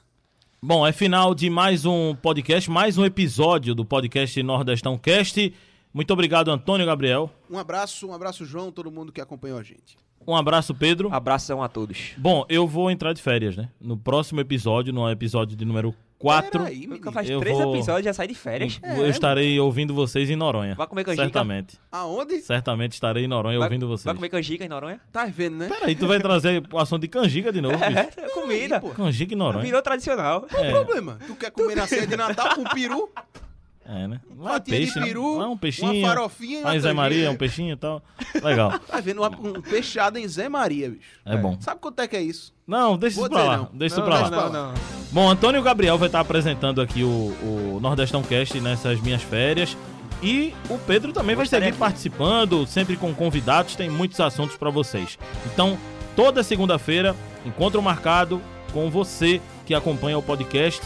Bom, 0.61 0.85
é 0.85 0.91
final 0.91 1.33
de 1.33 1.49
mais 1.49 1.85
um 1.85 2.15
podcast, 2.15 2.69
mais 2.69 2.97
um 2.97 3.03
episódio 3.03 3.73
do 3.73 3.83
podcast 3.83 4.41
Nordestão 4.43 4.97
Cast. 4.97 5.53
Muito 5.93 6.11
obrigado, 6.11 6.49
Antônio 6.51 6.85
Gabriel. 6.85 7.29
Um 7.49 7.57
abraço, 7.57 8.07
um 8.07 8.13
abraço, 8.13 8.45
João, 8.45 8.71
todo 8.71 8.89
mundo 8.91 9.11
que 9.11 9.19
acompanhou 9.21 9.57
a 9.59 9.63
gente. 9.63 9.97
Um 10.25 10.35
abraço, 10.35 10.73
Pedro. 10.75 11.09
Abração 11.11 11.63
a 11.63 11.67
todos. 11.67 12.11
Bom, 12.17 12.45
eu 12.47 12.67
vou 12.67 12.91
entrar 12.91 13.11
de 13.11 13.21
férias, 13.21 13.57
né? 13.57 13.69
No 13.81 13.97
próximo 13.97 14.39
episódio, 14.39 14.93
no 14.93 15.09
episódio 15.09 15.57
de 15.57 15.65
número 15.65 15.95
4, 16.19 16.59
Peraí, 16.59 16.85
menino. 16.85 17.11
Faz 17.11 17.27
Eu 17.27 17.39
três 17.39 17.57
vou- 17.57 17.73
episódios 17.75 18.01
e 18.01 18.09
já 18.09 18.13
sai 18.13 18.27
de 18.27 18.35
férias. 18.35 18.79
eu 18.83 19.09
estarei 19.09 19.59
ouvindo 19.59 19.95
vocês 19.95 20.29
em 20.29 20.35
Noronha. 20.35 20.75
Vai 20.75 20.85
comer 20.85 21.03
canjica? 21.03 21.23
Certamente. 21.23 21.79
Aonde? 21.91 22.39
Certamente 22.41 22.91
estarei 22.93 23.25
em 23.25 23.27
Noronha 23.27 23.57
Vai- 23.57 23.67
ouvindo 23.67 23.87
vocês. 23.87 24.05
Vai 24.05 24.13
comer 24.13 24.29
canjica 24.29 24.63
em 24.63 24.69
Noronha? 24.69 25.01
Tá 25.11 25.25
vendo, 25.25 25.57
né? 25.57 25.67
Peraí, 25.67 25.95
tu 25.95 26.05
vai 26.05 26.19
trazer 26.19 26.63
o 26.71 26.77
assunto 26.77 27.01
de 27.01 27.07
canjica 27.07 27.51
de 27.51 27.59
novo, 27.59 27.75
bicho? 27.75 27.89
É, 28.21 28.29
comida. 28.29 28.79
pô. 28.79 28.89
Canjica 28.91 29.33
em 29.33 29.37
Noronha. 29.37 29.65
Virou 29.65 29.81
tradicional. 29.81 30.41
Qual 30.47 30.63
o 30.63 30.69
problema? 30.71 31.17
Tu 31.25 31.35
quer 31.35 31.49
comer 31.49 31.73
na 31.75 31.87
ceia 31.87 32.05
de 32.05 32.15
Natal 32.15 32.55
com 32.55 32.63
peru? 32.65 33.09
É, 33.85 34.07
né? 34.07 34.21
Lá 34.37 34.51
é 34.51 34.53
Fatia 34.53 34.75
peixe, 34.77 34.93
de 34.93 34.99
né? 34.99 35.05
peru, 35.07 35.37
Lá 35.39 35.43
é 35.45 35.47
um 35.47 35.57
peixinho. 35.57 35.91
uma 35.93 36.07
farofinha 36.07 36.63
Lá 36.63 36.75
em 36.75 36.79
Zé. 36.79 36.93
Maria, 36.93 37.31
um 37.31 37.35
peixinho 37.35 37.73
e 37.73 37.75
tal. 37.75 38.01
Legal. 38.41 38.79
Tá 38.87 38.99
vendo? 39.01 39.21
Uma- 39.21 39.29
Um 39.29 39.61
peixado 39.61 40.17
em 40.19 40.27
Zé 40.27 40.47
Maria, 40.47 40.89
bicho. 40.91 41.01
É 41.25 41.35
bom. 41.35 41.57
Sabe 41.59 41.81
quanto 41.81 41.99
é 41.99 42.07
que 42.07 42.15
é 42.15 42.21
isso? 42.21 42.53
Não, 42.67 42.95
deixa 42.97 43.15
Vou 43.17 43.25
isso 43.25 43.33
pra 43.33 43.43
lá. 43.43 43.57
não. 43.57 43.69
Deixa 43.73 43.95
isso 43.95 43.99
Não, 43.99 44.05
pra 44.05 44.15
lá. 44.21 44.29
deixa 44.29 44.49
pra 44.49 44.59
lá. 44.61 44.73
Bom, 45.11 45.29
Antônio 45.29 45.61
Gabriel 45.63 45.97
vai 45.97 46.07
estar 46.07 46.19
apresentando 46.19 46.79
aqui 46.79 47.03
o, 47.03 47.07
o 47.07 47.79
Nordestão 47.81 48.21
Cast 48.21 48.59
nessas 48.61 49.01
minhas 49.01 49.23
férias. 49.23 49.75
E 50.23 50.53
o 50.69 50.77
Pedro 50.77 51.11
também 51.11 51.35
vai 51.35 51.47
seguir 51.47 51.73
participando, 51.73 52.65
sempre 52.67 52.95
com 52.95 53.11
convidados, 53.13 53.75
tem 53.75 53.89
muitos 53.89 54.19
assuntos 54.19 54.55
pra 54.55 54.69
vocês. 54.69 55.17
Então, 55.51 55.75
toda 56.15 56.43
segunda-feira, 56.43 57.15
encontro 57.43 57.81
marcado 57.81 58.39
com 58.71 58.89
você 58.91 59.41
que 59.65 59.73
acompanha 59.73 60.17
o 60.19 60.21
podcast 60.21 60.79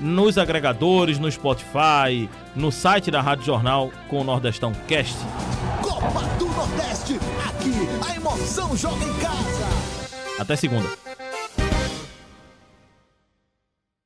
nos 0.00 0.38
agregadores, 0.38 1.18
no 1.18 1.30
Spotify, 1.30 2.28
no 2.54 2.70
site 2.70 3.10
da 3.10 3.20
Rádio 3.20 3.44
Jornal 3.44 3.90
com 4.08 4.20
o 4.20 4.24
Nordestão 4.24 4.72
Cast. 4.86 5.16
Copa 5.82 6.22
do 6.38 6.46
Nordeste, 6.46 7.18
aqui 7.48 8.08
a 8.08 8.16
emoção 8.16 8.76
joga 8.76 9.04
em 9.04 9.14
casa. 9.14 9.66
Até 10.38 10.56
segunda. 10.56 10.88